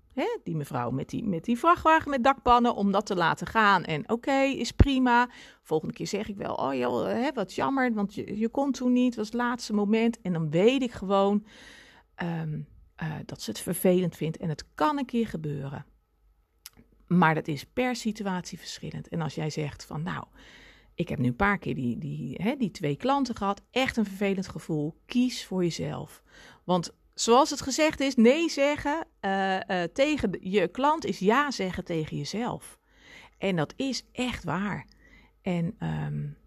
die 0.44 0.56
mevrouw 0.56 0.92
met 0.92 1.10
die, 1.10 1.24
met 1.24 1.46
die 1.46 1.60
vrachtwagen 1.60 2.10
met 2.10 2.24
dakpannen, 2.24 2.76
om 2.76 2.92
dat 2.92 3.06
te 3.06 3.16
laten 3.16 3.48
gaan. 3.48 3.84
En 3.84 4.10
oké, 4.10 4.42
is 4.42 4.72
prima. 4.72 5.30
Volgende 5.62 5.94
keer 5.94 6.08
zeg 6.08 6.30
ik 6.30 6.38
wel, 6.38 6.54
oh 6.56 6.74
joh, 6.74 7.28
wat 7.34 7.54
jammer, 7.54 7.94
want 7.94 8.14
je, 8.14 8.38
je 8.38 8.50
kon 8.50 8.72
toen 8.72 8.94
niet, 8.94 9.16
was 9.16 9.26
het 9.26 9.36
laatste 9.36 9.74
moment. 9.74 10.22
En 10.22 10.34
dan 10.34 10.50
weet 10.50 10.82
ik 10.82 10.92
gewoon... 10.92 11.46
Um, 12.24 12.68
uh, 13.04 13.16
dat 13.26 13.42
ze 13.42 13.50
het 13.50 13.60
vervelend 13.60 14.16
vindt. 14.16 14.38
En 14.38 14.50
het 14.50 14.66
kan 14.76 14.98
een 14.98 15.06
keer 15.06 15.28
gebeuren. 15.28 15.86
Maar 17.08 17.36
dat 17.36 17.48
is 17.48 17.64
per 17.66 17.96
situatie 17.96 18.60
verschillend. 18.60 19.08
En 19.08 19.22
als 19.22 19.36
jij 19.36 19.50
zegt 19.50 19.86
van 19.86 20.04
nou, 20.04 20.26
ik 20.96 21.10
heb 21.10 21.20
nu 21.20 21.28
een 21.28 21.36
paar 21.36 21.58
keer 21.58 21.76
die, 21.76 21.98
die, 21.98 22.40
hè, 22.42 22.56
die 22.56 22.72
twee 22.72 22.96
klanten 22.96 23.36
gehad. 23.36 23.62
Echt 23.72 23.98
een 23.98 24.06
vervelend 24.06 24.48
gevoel. 24.48 24.98
Kies 25.06 25.46
voor 25.46 25.64
jezelf. 25.64 26.24
Want 26.64 26.96
zoals 27.14 27.50
het 27.50 27.62
gezegd 27.62 28.00
is, 28.00 28.16
nee 28.16 28.50
zeggen 28.50 29.08
uh, 29.22 29.60
uh, 29.68 29.84
tegen 29.84 30.38
je 30.40 30.68
klant 30.68 31.06
is 31.06 31.20
ja 31.20 31.52
zeggen 31.52 31.84
tegen 31.84 32.18
jezelf. 32.18 32.80
En 33.38 33.56
dat 33.56 33.74
is 33.76 34.06
echt 34.12 34.44
waar. 34.44 34.88
En 35.42 35.76
um, 35.80 36.38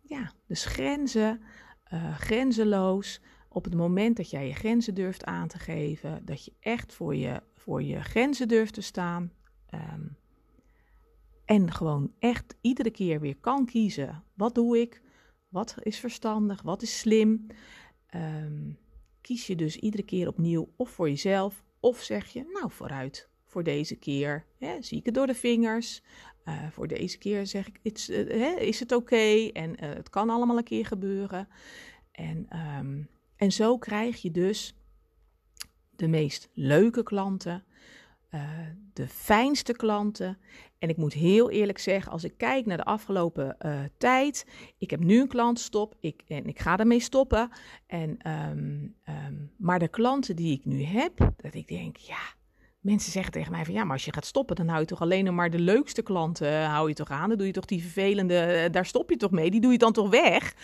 ja, 0.00 0.32
dus 0.46 0.64
grenzen, 0.64 1.42
grenzeloos 2.16 3.20
op 3.56 3.64
het 3.64 3.74
moment 3.74 4.16
dat 4.16 4.30
jij 4.30 4.46
je 4.46 4.54
grenzen 4.54 4.94
durft 4.94 5.24
aan 5.24 5.48
te 5.48 5.58
geven, 5.58 6.24
dat 6.24 6.44
je 6.44 6.52
echt 6.60 6.92
voor 6.92 7.14
je, 7.14 7.42
voor 7.54 7.82
je 7.82 8.00
grenzen 8.00 8.48
durft 8.48 8.74
te 8.74 8.80
staan. 8.80 9.32
Um, 9.74 10.16
en 11.44 11.72
gewoon 11.72 12.12
echt 12.18 12.56
iedere 12.60 12.90
keer 12.90 13.20
weer 13.20 13.36
kan 13.36 13.66
kiezen. 13.66 14.22
Wat 14.34 14.54
doe 14.54 14.80
ik? 14.80 15.02
Wat 15.48 15.76
is 15.82 15.98
verstandig? 15.98 16.62
Wat 16.62 16.82
is 16.82 16.98
slim? 16.98 17.46
Um, 18.14 18.78
kies 19.20 19.46
je 19.46 19.56
dus 19.56 19.76
iedere 19.76 20.02
keer 20.02 20.28
opnieuw 20.28 20.72
of 20.76 20.90
voor 20.90 21.08
jezelf, 21.08 21.64
of 21.80 22.02
zeg 22.02 22.26
je, 22.26 22.50
nou 22.52 22.70
vooruit, 22.70 23.28
voor 23.44 23.62
deze 23.62 23.96
keer 23.96 24.46
hè, 24.58 24.82
zie 24.82 24.98
ik 24.98 25.04
het 25.04 25.14
door 25.14 25.26
de 25.26 25.34
vingers. 25.34 26.02
Uh, 26.44 26.70
voor 26.70 26.86
deze 26.88 27.18
keer 27.18 27.46
zeg 27.46 27.68
ik, 27.68 27.80
uh, 28.08 28.58
is 28.58 28.80
het 28.80 28.92
oké? 28.92 29.50
En 29.52 29.70
uh, 29.70 29.94
het 29.94 30.10
kan 30.10 30.30
allemaal 30.30 30.56
een 30.58 30.64
keer 30.64 30.86
gebeuren. 30.86 31.48
En 32.12 32.48
um, 32.78 33.08
en 33.36 33.52
zo 33.52 33.78
krijg 33.78 34.22
je 34.22 34.30
dus 34.30 34.74
de 35.96 36.08
meest 36.08 36.48
leuke 36.52 37.02
klanten, 37.02 37.64
uh, 38.34 38.40
de 38.92 39.08
fijnste 39.08 39.72
klanten. 39.72 40.38
En 40.78 40.88
ik 40.88 40.96
moet 40.96 41.12
heel 41.12 41.50
eerlijk 41.50 41.78
zeggen, 41.78 42.12
als 42.12 42.24
ik 42.24 42.34
kijk 42.36 42.66
naar 42.66 42.76
de 42.76 42.84
afgelopen 42.84 43.56
uh, 43.66 43.80
tijd, 43.98 44.46
ik 44.78 44.90
heb 44.90 45.00
nu 45.00 45.20
een 45.20 45.28
klantstop 45.28 45.94
ik, 46.00 46.22
en 46.28 46.46
ik 46.46 46.58
ga 46.58 46.78
ermee 46.78 47.00
stoppen. 47.00 47.50
En, 47.86 48.30
um, 48.30 48.94
um, 49.08 49.52
maar 49.56 49.78
de 49.78 49.88
klanten 49.88 50.36
die 50.36 50.52
ik 50.52 50.64
nu 50.64 50.82
heb, 50.82 51.18
dat 51.36 51.54
ik 51.54 51.68
denk, 51.68 51.96
ja, 51.96 52.18
mensen 52.80 53.12
zeggen 53.12 53.32
tegen 53.32 53.52
mij 53.52 53.64
van 53.64 53.74
ja, 53.74 53.84
maar 53.84 53.92
als 53.92 54.04
je 54.04 54.12
gaat 54.12 54.26
stoppen, 54.26 54.56
dan 54.56 54.68
hou 54.68 54.80
je 54.80 54.86
toch 54.86 55.00
alleen 55.00 55.34
maar 55.34 55.50
de 55.50 55.58
leukste 55.58 56.02
klanten, 56.02 56.52
uh, 56.52 56.66
hou 56.72 56.88
je 56.88 56.94
toch 56.94 57.10
aan. 57.10 57.28
Dan 57.28 57.38
doe 57.38 57.46
je 57.46 57.52
toch 57.52 57.64
die 57.64 57.82
vervelende, 57.82 58.68
daar 58.70 58.86
stop 58.86 59.10
je 59.10 59.16
toch 59.16 59.30
mee, 59.30 59.50
die 59.50 59.60
doe 59.60 59.72
je 59.72 59.78
dan 59.78 59.92
toch 59.92 60.10
weg. 60.10 60.54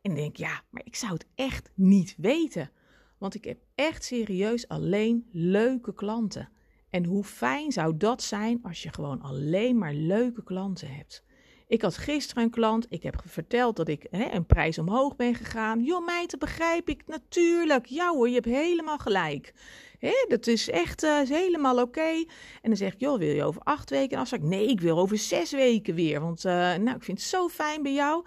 En 0.00 0.14
denk, 0.14 0.36
ja, 0.36 0.62
maar 0.70 0.82
ik 0.84 0.96
zou 0.96 1.12
het 1.12 1.26
echt 1.34 1.70
niet 1.74 2.14
weten. 2.16 2.70
Want 3.18 3.34
ik 3.34 3.44
heb 3.44 3.58
echt 3.74 4.04
serieus 4.04 4.68
alleen 4.68 5.28
leuke 5.32 5.94
klanten. 5.94 6.48
En 6.90 7.04
hoe 7.04 7.24
fijn 7.24 7.72
zou 7.72 7.96
dat 7.96 8.22
zijn 8.22 8.58
als 8.62 8.82
je 8.82 8.92
gewoon 8.92 9.22
alleen 9.22 9.78
maar 9.78 9.94
leuke 9.94 10.42
klanten 10.42 10.94
hebt? 10.94 11.24
Ik 11.66 11.82
had 11.82 11.96
gisteren 11.96 12.42
een 12.42 12.50
klant. 12.50 12.86
Ik 12.88 13.02
heb 13.02 13.22
verteld 13.24 13.76
dat 13.76 13.88
ik 13.88 14.06
hè, 14.10 14.30
een 14.32 14.46
prijs 14.46 14.78
omhoog 14.78 15.16
ben 15.16 15.34
gegaan. 15.34 15.82
Joh, 15.84 16.06
meid, 16.06 16.38
begrijp 16.38 16.88
ik 16.88 17.02
natuurlijk. 17.06 17.86
Ja 17.86 18.10
hoor, 18.10 18.28
je 18.28 18.34
hebt 18.34 18.46
helemaal 18.46 18.98
gelijk. 18.98 19.54
Hè, 19.98 20.24
dat 20.28 20.46
is 20.46 20.70
echt 20.70 21.02
is 21.02 21.28
helemaal 21.28 21.80
oké. 21.80 22.24
En 22.62 22.68
dan 22.68 22.76
zeg 22.76 22.92
ik, 22.92 23.00
joh, 23.00 23.18
wil 23.18 23.34
je 23.34 23.44
over 23.44 23.62
acht 23.62 23.90
weken 23.90 24.18
afspraak? 24.18 24.42
Nee, 24.42 24.68
ik 24.68 24.80
wil 24.80 24.98
over 24.98 25.18
zes 25.18 25.50
weken 25.50 25.94
weer. 25.94 26.20
Want 26.20 26.44
uh, 26.44 26.52
nou, 26.52 26.96
ik 26.96 27.02
vind 27.02 27.18
het 27.18 27.28
zo 27.28 27.48
fijn 27.48 27.82
bij 27.82 27.92
jou. 27.92 28.24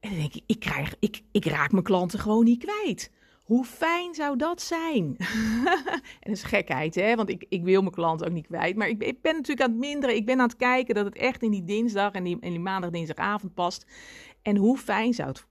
En 0.00 0.10
dan 0.10 0.18
denk 0.18 0.34
ik, 0.34 0.42
ik, 0.46 0.60
krijg, 0.60 0.94
ik, 0.98 1.22
ik 1.32 1.44
raak 1.44 1.72
mijn 1.72 1.84
klanten 1.84 2.18
gewoon 2.18 2.44
niet 2.44 2.64
kwijt. 2.64 3.10
Hoe 3.44 3.64
fijn 3.64 4.14
zou 4.14 4.36
dat 4.36 4.62
zijn? 4.62 5.16
en 6.20 6.20
dat 6.20 6.32
is 6.32 6.42
gekheid, 6.42 6.94
hè? 6.94 7.14
Want 7.14 7.28
ik, 7.28 7.46
ik 7.48 7.64
wil 7.64 7.80
mijn 7.80 7.94
klanten 7.94 8.26
ook 8.26 8.32
niet 8.32 8.46
kwijt. 8.46 8.76
Maar 8.76 8.88
ik, 8.88 9.02
ik 9.02 9.22
ben 9.22 9.34
natuurlijk 9.34 9.60
aan 9.60 9.70
het 9.70 9.78
minderen. 9.78 10.16
Ik 10.16 10.26
ben 10.26 10.40
aan 10.40 10.48
het 10.48 10.56
kijken 10.56 10.94
dat 10.94 11.04
het 11.04 11.16
echt 11.16 11.42
in 11.42 11.50
die 11.50 11.64
dinsdag 11.64 12.12
en 12.12 12.24
die, 12.24 12.58
maandag, 12.58 12.90
dinsdagavond 12.90 13.54
past. 13.54 13.86
En 14.42 14.56
hoe 14.56 14.78
fijn 14.78 15.14
zou 15.14 15.28
het 15.28 15.46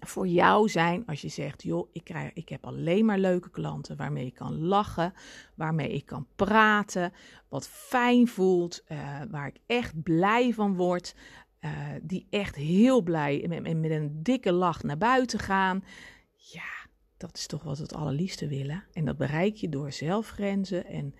voor 0.00 0.26
jou 0.26 0.68
zijn 0.68 1.06
als 1.06 1.20
je 1.20 1.28
zegt: 1.28 1.62
joh, 1.62 1.88
ik, 1.92 2.04
krijg, 2.04 2.32
ik 2.32 2.48
heb 2.48 2.66
alleen 2.66 3.04
maar 3.04 3.18
leuke 3.18 3.50
klanten 3.50 3.96
waarmee 3.96 4.26
ik 4.26 4.34
kan 4.34 4.58
lachen, 4.58 5.12
waarmee 5.54 5.92
ik 5.92 6.06
kan 6.06 6.26
praten, 6.36 7.12
wat 7.48 7.68
fijn 7.68 8.28
voelt, 8.28 8.84
uh, 8.88 9.20
waar 9.30 9.46
ik 9.46 9.60
echt 9.66 10.02
blij 10.02 10.52
van 10.52 10.76
word, 10.76 11.14
uh, 11.64 11.70
die 12.02 12.26
echt 12.30 12.56
heel 12.56 13.02
blij 13.02 13.42
en 13.42 13.80
met, 13.80 13.90
een 13.90 14.22
dikke 14.22 14.52
lach 14.52 14.82
naar 14.82 14.98
buiten 14.98 15.38
gaan. 15.38 15.84
Ja, 16.34 16.88
dat 17.16 17.36
is 17.36 17.46
toch 17.46 17.62
wat 17.62 17.76
we 17.76 17.82
het 17.82 17.94
allerliefste 17.94 18.46
willen. 18.46 18.84
En 18.92 19.04
dat 19.04 19.16
bereik 19.16 19.54
je 19.54 19.68
door 19.68 19.92
zelfgrenzen 19.92 20.86
en 20.86 21.14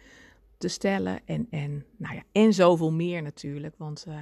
te 0.58 0.68
stellen 0.68 1.20
en, 1.24 1.46
en, 1.50 1.84
nou 1.96 2.14
ja, 2.14 2.22
en 2.32 2.52
zoveel 2.52 2.92
meer 2.92 3.22
natuurlijk. 3.22 3.74
Want 3.78 4.04
uh, 4.08 4.16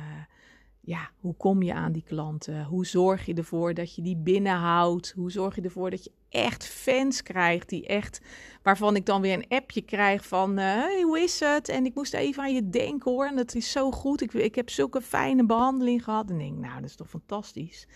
ja, 0.80 1.10
hoe 1.20 1.34
kom 1.36 1.62
je 1.62 1.74
aan 1.74 1.92
die 1.92 2.02
klanten? 2.02 2.64
Hoe 2.64 2.86
zorg 2.86 3.26
je 3.26 3.34
ervoor 3.34 3.74
dat 3.74 3.94
je 3.94 4.02
die 4.02 4.16
binnenhoudt? 4.16 5.12
Hoe 5.16 5.30
zorg 5.30 5.54
je 5.54 5.62
ervoor 5.62 5.90
dat 5.90 6.04
je 6.04 6.12
echt 6.28 6.66
fans 6.66 7.22
krijgt 7.22 7.68
die 7.68 7.86
echt, 7.86 8.20
waarvan 8.62 8.96
ik 8.96 9.06
dan 9.06 9.20
weer 9.20 9.34
een 9.34 9.48
appje 9.48 9.82
krijg 9.82 10.26
van, 10.26 10.50
uh, 10.50 10.64
hey, 10.64 11.02
hoe 11.02 11.20
is 11.20 11.40
het? 11.40 11.68
En 11.68 11.84
ik 11.84 11.94
moest 11.94 12.14
even 12.14 12.42
aan 12.42 12.54
je 12.54 12.68
denken 12.68 13.10
hoor, 13.10 13.26
en 13.26 13.36
dat 13.36 13.54
is 13.54 13.70
zo 13.70 13.90
goed. 13.90 14.20
Ik, 14.20 14.32
ik 14.32 14.54
heb 14.54 14.70
zulke 14.70 15.00
fijne 15.00 15.46
behandeling 15.46 16.04
gehad. 16.04 16.30
En 16.30 16.38
denk, 16.38 16.58
nou, 16.58 16.80
dat 16.80 16.90
is 16.90 16.96
toch 16.96 17.08
fantastisch. 17.08 17.86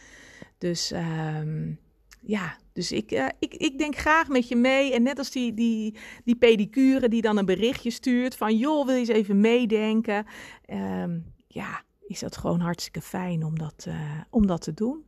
Dus 0.58 0.92
um, 1.40 1.78
ja, 2.20 2.58
dus 2.72 2.92
ik, 2.92 3.12
uh, 3.12 3.26
ik, 3.38 3.54
ik 3.54 3.78
denk 3.78 3.96
graag 3.96 4.28
met 4.28 4.48
je 4.48 4.56
mee. 4.56 4.92
En 4.92 5.02
net 5.02 5.18
als 5.18 5.30
die, 5.30 5.54
die, 5.54 5.96
die 6.24 6.36
pedicure 6.36 7.08
die 7.08 7.22
dan 7.22 7.36
een 7.36 7.44
berichtje 7.44 7.90
stuurt 7.90 8.36
van... 8.36 8.56
joh, 8.56 8.86
wil 8.86 8.94
je 8.94 9.00
eens 9.00 9.08
even 9.08 9.40
meedenken? 9.40 10.26
Um, 10.70 11.32
ja, 11.48 11.82
is 12.14 12.20
dat 12.20 12.36
gewoon 12.36 12.60
hartstikke 12.60 13.00
fijn 13.00 13.44
om 13.44 13.58
dat, 13.58 13.84
uh, 13.88 13.94
om 14.30 14.46
dat 14.46 14.60
te 14.60 14.74
doen. 14.74 15.06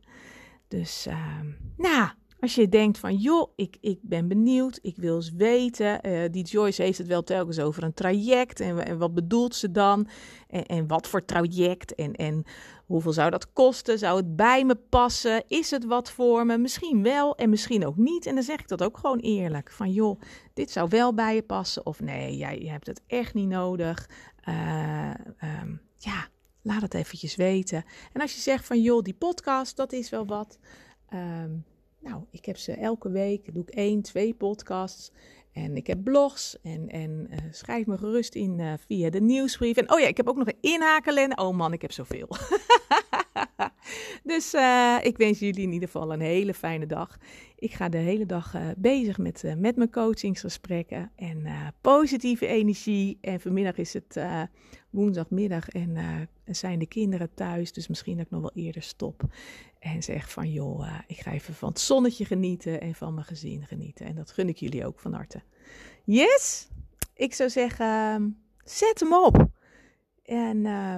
Dus 0.67 1.07
uh, 1.07 1.39
nou, 1.77 2.09
als 2.39 2.55
je 2.55 2.69
denkt 2.69 2.97
van, 2.97 3.15
joh, 3.15 3.51
ik, 3.55 3.77
ik 3.81 3.99
ben 4.01 4.27
benieuwd, 4.27 4.79
ik 4.81 4.95
wil 4.97 5.15
eens 5.15 5.31
weten. 5.31 6.07
Uh, 6.07 6.29
die 6.31 6.43
Joyce 6.43 6.81
heeft 6.81 6.97
het 6.97 7.07
wel 7.07 7.23
telkens 7.23 7.59
over 7.59 7.83
een 7.83 7.93
traject. 7.93 8.59
En, 8.59 8.85
en 8.85 8.97
wat 8.97 9.13
bedoelt 9.13 9.55
ze 9.55 9.71
dan? 9.71 10.07
En, 10.47 10.65
en, 10.65 10.87
wat 10.87 11.07
voor 11.07 11.25
traject? 11.25 11.95
En, 11.95 12.13
en 12.13 12.43
hoeveel 12.85 13.13
zou 13.13 13.29
dat 13.29 13.53
kosten? 13.53 13.99
Zou 13.99 14.17
het 14.17 14.35
bij 14.35 14.65
me 14.65 14.75
passen? 14.75 15.43
Is 15.47 15.71
het 15.71 15.85
wat 15.85 16.11
voor 16.11 16.45
me? 16.45 16.57
Misschien 16.57 17.03
wel 17.03 17.35
en 17.35 17.49
misschien 17.49 17.85
ook 17.85 17.97
niet. 17.97 18.25
En 18.25 18.35
dan 18.35 18.43
zeg 18.43 18.59
ik 18.59 18.67
dat 18.67 18.83
ook 18.83 18.97
gewoon 18.97 19.19
eerlijk. 19.19 19.71
Van, 19.71 19.91
joh, 19.91 20.21
dit 20.53 20.71
zou 20.71 20.87
wel 20.89 21.13
bij 21.13 21.35
je 21.35 21.43
passen. 21.43 21.85
Of 21.85 21.99
nee, 21.99 22.37
jij 22.37 22.57
hebt 22.65 22.87
het 22.87 23.01
echt 23.07 23.33
niet 23.33 23.49
nodig. 23.49 24.09
Uh, 24.49 25.13
um, 25.61 25.81
ja, 25.95 26.27
laat 26.67 26.81
het 26.81 26.93
eventjes 26.93 27.35
weten. 27.35 27.85
En 28.13 28.21
als 28.21 28.33
je 28.33 28.41
zegt 28.41 28.65
van, 28.65 28.81
joh, 28.81 29.03
die 29.03 29.13
podcast, 29.13 29.75
dat 29.75 29.93
is 29.93 30.09
wel 30.09 30.25
wat... 30.25 30.57
Um, 31.13 31.65
nou, 31.99 32.23
ik 32.31 32.45
heb 32.45 32.57
ze 32.57 32.71
elke 32.71 33.09
week, 33.09 33.53
doe 33.53 33.63
ik 33.63 33.69
één, 33.69 34.01
twee 34.01 34.33
podcasts. 34.33 35.11
En 35.51 35.75
ik 35.75 35.87
heb 35.87 36.03
blogs 36.03 36.57
en, 36.61 36.89
en 36.89 37.27
uh, 37.29 37.37
schrijf 37.51 37.85
me 37.85 37.97
gerust 37.97 38.35
in 38.35 38.59
uh, 38.59 38.73
via 38.87 39.09
de 39.09 39.21
nieuwsbrief. 39.21 39.77
En 39.77 39.91
oh 39.91 39.99
ja, 39.99 40.07
ik 40.07 40.17
heb 40.17 40.27
ook 40.27 40.37
nog 40.37 40.47
een 40.47 40.57
inhakelende. 40.61 41.35
Oh 41.35 41.55
man, 41.55 41.73
ik 41.73 41.81
heb 41.81 41.91
zoveel. 41.91 42.27
dus 44.23 44.53
uh, 44.53 44.97
ik 45.01 45.17
wens 45.17 45.39
jullie 45.39 45.63
in 45.63 45.71
ieder 45.71 45.89
geval 45.89 46.13
een 46.13 46.21
hele 46.21 46.53
fijne 46.53 46.85
dag. 46.85 47.17
Ik 47.55 47.73
ga 47.73 47.89
de 47.89 47.97
hele 47.97 48.25
dag 48.25 48.55
bezig 48.77 49.17
met, 49.17 49.43
met 49.57 49.75
mijn 49.75 49.91
coachingsgesprekken 49.91 51.11
en 51.15 51.47
positieve 51.81 52.47
energie. 52.47 53.17
En 53.21 53.39
vanmiddag 53.39 53.77
is 53.77 53.93
het 53.93 54.19
woensdagmiddag 54.89 55.69
en 55.69 55.97
zijn 56.45 56.79
de 56.79 56.87
kinderen 56.87 57.33
thuis. 57.33 57.73
Dus 57.73 57.87
misschien 57.87 58.17
dat 58.17 58.25
ik 58.25 58.31
nog 58.31 58.41
wel 58.41 58.63
eerder 58.63 58.81
stop. 58.81 59.23
En 59.79 60.03
zeg 60.03 60.31
van 60.31 60.51
joh, 60.51 60.99
ik 61.07 61.19
ga 61.19 61.31
even 61.31 61.53
van 61.53 61.69
het 61.69 61.79
zonnetje 61.79 62.25
genieten 62.25 62.81
en 62.81 62.95
van 62.95 63.13
mijn 63.13 63.25
gezin 63.25 63.65
genieten. 63.65 64.05
En 64.05 64.15
dat 64.15 64.31
gun 64.31 64.47
ik 64.47 64.57
jullie 64.57 64.85
ook 64.85 64.99
van 64.99 65.13
harte. 65.13 65.41
Yes! 66.03 66.67
Ik 67.13 67.33
zou 67.33 67.49
zeggen, 67.49 68.37
zet 68.63 68.99
hem 68.99 69.13
op. 69.13 69.47
En 70.23 70.57
uh, 70.57 70.95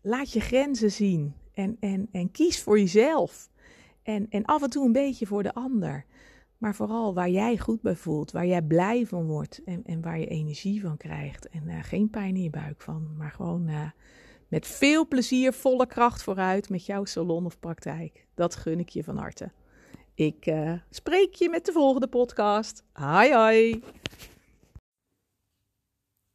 laat 0.00 0.32
je 0.32 0.40
grenzen 0.40 0.92
zien. 0.92 1.34
En, 1.54 1.76
en, 1.80 2.08
en 2.12 2.30
kies 2.30 2.62
voor 2.62 2.78
jezelf. 2.78 3.50
En, 4.02 4.26
en 4.30 4.44
af 4.44 4.62
en 4.62 4.70
toe 4.70 4.86
een 4.86 4.92
beetje 4.92 5.26
voor 5.26 5.42
de 5.42 5.54
ander. 5.54 6.04
Maar 6.58 6.74
vooral 6.74 7.14
waar 7.14 7.30
jij 7.30 7.58
goed 7.58 7.82
bij 7.82 7.96
voelt, 7.96 8.32
waar 8.32 8.46
jij 8.46 8.62
blij 8.62 9.06
van 9.06 9.26
wordt 9.26 9.60
en, 9.64 9.84
en 9.84 10.02
waar 10.02 10.18
je 10.18 10.26
energie 10.26 10.80
van 10.80 10.96
krijgt. 10.96 11.48
En 11.48 11.62
uh, 11.68 11.82
geen 11.82 12.10
pijn 12.10 12.36
in 12.36 12.42
je 12.42 12.50
buik 12.50 12.80
van, 12.80 13.16
maar 13.16 13.30
gewoon 13.30 13.68
uh, 13.68 13.90
met 14.48 14.66
veel 14.66 15.08
plezier, 15.08 15.52
volle 15.52 15.86
kracht 15.86 16.22
vooruit 16.22 16.68
met 16.68 16.86
jouw 16.86 17.04
salon 17.04 17.44
of 17.44 17.58
praktijk. 17.58 18.26
Dat 18.34 18.54
gun 18.56 18.78
ik 18.78 18.88
je 18.88 19.04
van 19.04 19.16
harte. 19.16 19.52
Ik 20.14 20.46
uh, 20.46 20.72
spreek 20.90 21.34
je 21.34 21.48
met 21.48 21.66
de 21.66 21.72
volgende 21.72 22.08
podcast. 22.08 22.84
Hoi 22.92 23.32
hoi. 23.32 23.82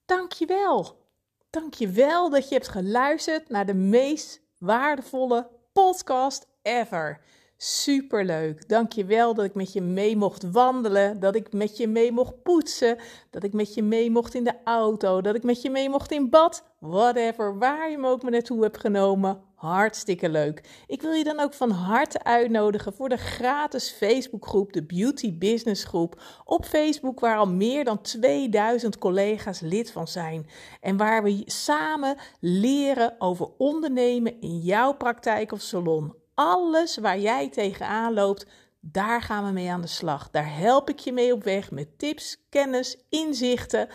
Dankjewel. 0.05 1.07
Dankjewel 1.49 2.29
dat 2.29 2.49
je 2.49 2.55
hebt 2.55 2.67
geluisterd 2.67 3.49
naar 3.49 3.65
de 3.65 3.73
meest 3.73 4.47
waardevolle 4.60 5.48
podcast 5.73 6.48
ever. 6.61 7.19
Superleuk. 7.61 8.68
Dankjewel 8.68 9.34
dat 9.34 9.45
ik 9.45 9.53
met 9.53 9.73
je 9.73 9.81
mee 9.81 10.15
mocht 10.15 10.52
wandelen, 10.52 11.19
dat 11.19 11.36
ik 11.36 11.53
met 11.53 11.77
je 11.77 11.88
mee 11.88 12.11
mocht 12.11 12.44
poetsen, 12.44 12.98
dat 13.30 13.44
ik 13.44 13.53
met 13.53 13.73
je 13.73 13.84
mee 13.84 14.11
mocht 14.11 14.34
in 14.34 14.44
de 14.44 14.53
auto, 14.64 15.22
dat 15.22 15.36
ik 15.36 15.44
met 15.44 15.61
je 15.61 15.69
mee 15.69 15.90
mocht 15.90 16.11
in 16.11 16.30
bad, 16.30 16.64
whatever, 16.80 17.57
waar 17.57 17.91
je 17.91 17.98
me 17.98 18.07
ook 18.07 18.22
maar 18.22 18.31
naartoe 18.31 18.64
hebt 18.64 18.80
genomen. 18.80 19.41
Hartstikke 19.56 20.30
leuk. 20.30 20.84
Ik 20.88 21.02
wil 21.02 21.11
je 21.11 21.23
dan 21.23 21.40
ook 21.40 21.53
van 21.53 21.69
harte 21.69 22.23
uitnodigen 22.23 22.94
voor 22.94 23.10
de 23.10 23.18
gratis 23.18 23.91
Facebookgroep, 23.91 24.73
de 24.73 24.84
Beauty 24.84 25.38
Business 25.38 25.84
Groep. 25.84 26.22
Op 26.45 26.65
Facebook, 26.65 27.19
waar 27.19 27.38
al 27.38 27.48
meer 27.48 27.84
dan 27.84 28.02
2000 28.02 28.98
collega's 28.98 29.60
lid 29.60 29.91
van 29.91 30.07
zijn. 30.07 30.49
En 30.81 30.98
waar 30.98 31.23
we 31.23 31.41
samen 31.45 32.18
leren 32.40 33.15
over 33.18 33.48
ondernemen 33.57 34.41
in 34.41 34.60
jouw 34.60 34.94
praktijk 34.94 35.52
of 35.52 35.61
salon 35.61 36.18
alles 36.39 36.97
waar 36.97 37.19
jij 37.19 37.49
tegenaan 37.49 38.13
loopt, 38.13 38.45
daar 38.79 39.21
gaan 39.21 39.45
we 39.45 39.51
mee 39.51 39.71
aan 39.71 39.81
de 39.81 39.87
slag. 39.87 40.29
Daar 40.29 40.55
help 40.55 40.89
ik 40.89 40.99
je 40.99 41.13
mee 41.13 41.33
op 41.33 41.43
weg 41.43 41.71
met 41.71 41.99
tips, 41.99 42.45
kennis, 42.49 42.97
inzichten. 43.09 43.89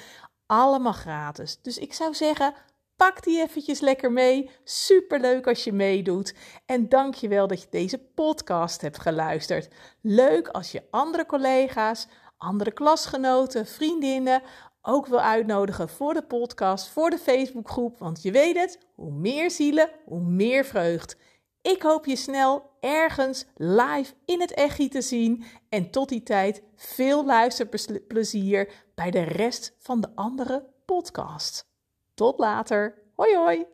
Allemaal 0.46 0.92
gratis. 0.92 1.62
Dus 1.62 1.78
ik 1.78 1.92
zou 1.92 2.14
zeggen, 2.14 2.54
pak 2.96 3.22
die 3.22 3.42
eventjes 3.42 3.80
lekker 3.80 4.12
mee. 4.12 4.50
Superleuk 4.64 5.46
als 5.46 5.64
je 5.64 5.72
meedoet. 5.72 6.34
En 6.66 6.88
dank 6.88 7.14
je 7.14 7.28
wel 7.28 7.46
dat 7.46 7.62
je 7.62 7.68
deze 7.70 7.98
podcast 7.98 8.80
hebt 8.80 8.98
geluisterd. 9.00 9.74
Leuk 10.00 10.48
als 10.48 10.72
je 10.72 10.82
andere 10.90 11.26
collega's, 11.26 12.06
andere 12.36 12.72
klasgenoten, 12.72 13.66
vriendinnen 13.66 14.42
ook 14.82 15.06
wil 15.06 15.20
uitnodigen 15.20 15.88
voor 15.88 16.14
de 16.14 16.22
podcast, 16.22 16.88
voor 16.88 17.10
de 17.10 17.18
Facebookgroep. 17.18 17.98
Want 17.98 18.22
je 18.22 18.30
weet 18.30 18.56
het, 18.56 18.78
hoe 18.94 19.12
meer 19.12 19.50
zielen, 19.50 19.90
hoe 20.04 20.22
meer 20.22 20.64
vreugd. 20.64 21.16
Ik 21.72 21.82
hoop 21.82 22.06
je 22.06 22.16
snel 22.16 22.70
ergens 22.80 23.44
live 23.54 24.14
in 24.24 24.40
het 24.40 24.54
echi 24.54 24.88
te 24.88 25.02
zien. 25.02 25.44
En 25.68 25.90
tot 25.90 26.08
die 26.08 26.22
tijd 26.22 26.62
veel 26.76 27.24
luisterplezier 27.24 28.72
bij 28.94 29.10
de 29.10 29.22
rest 29.22 29.74
van 29.78 30.00
de 30.00 30.08
andere 30.14 30.66
podcast. 30.84 31.66
Tot 32.14 32.38
later. 32.38 33.02
Hoi 33.14 33.36
hoi. 33.36 33.73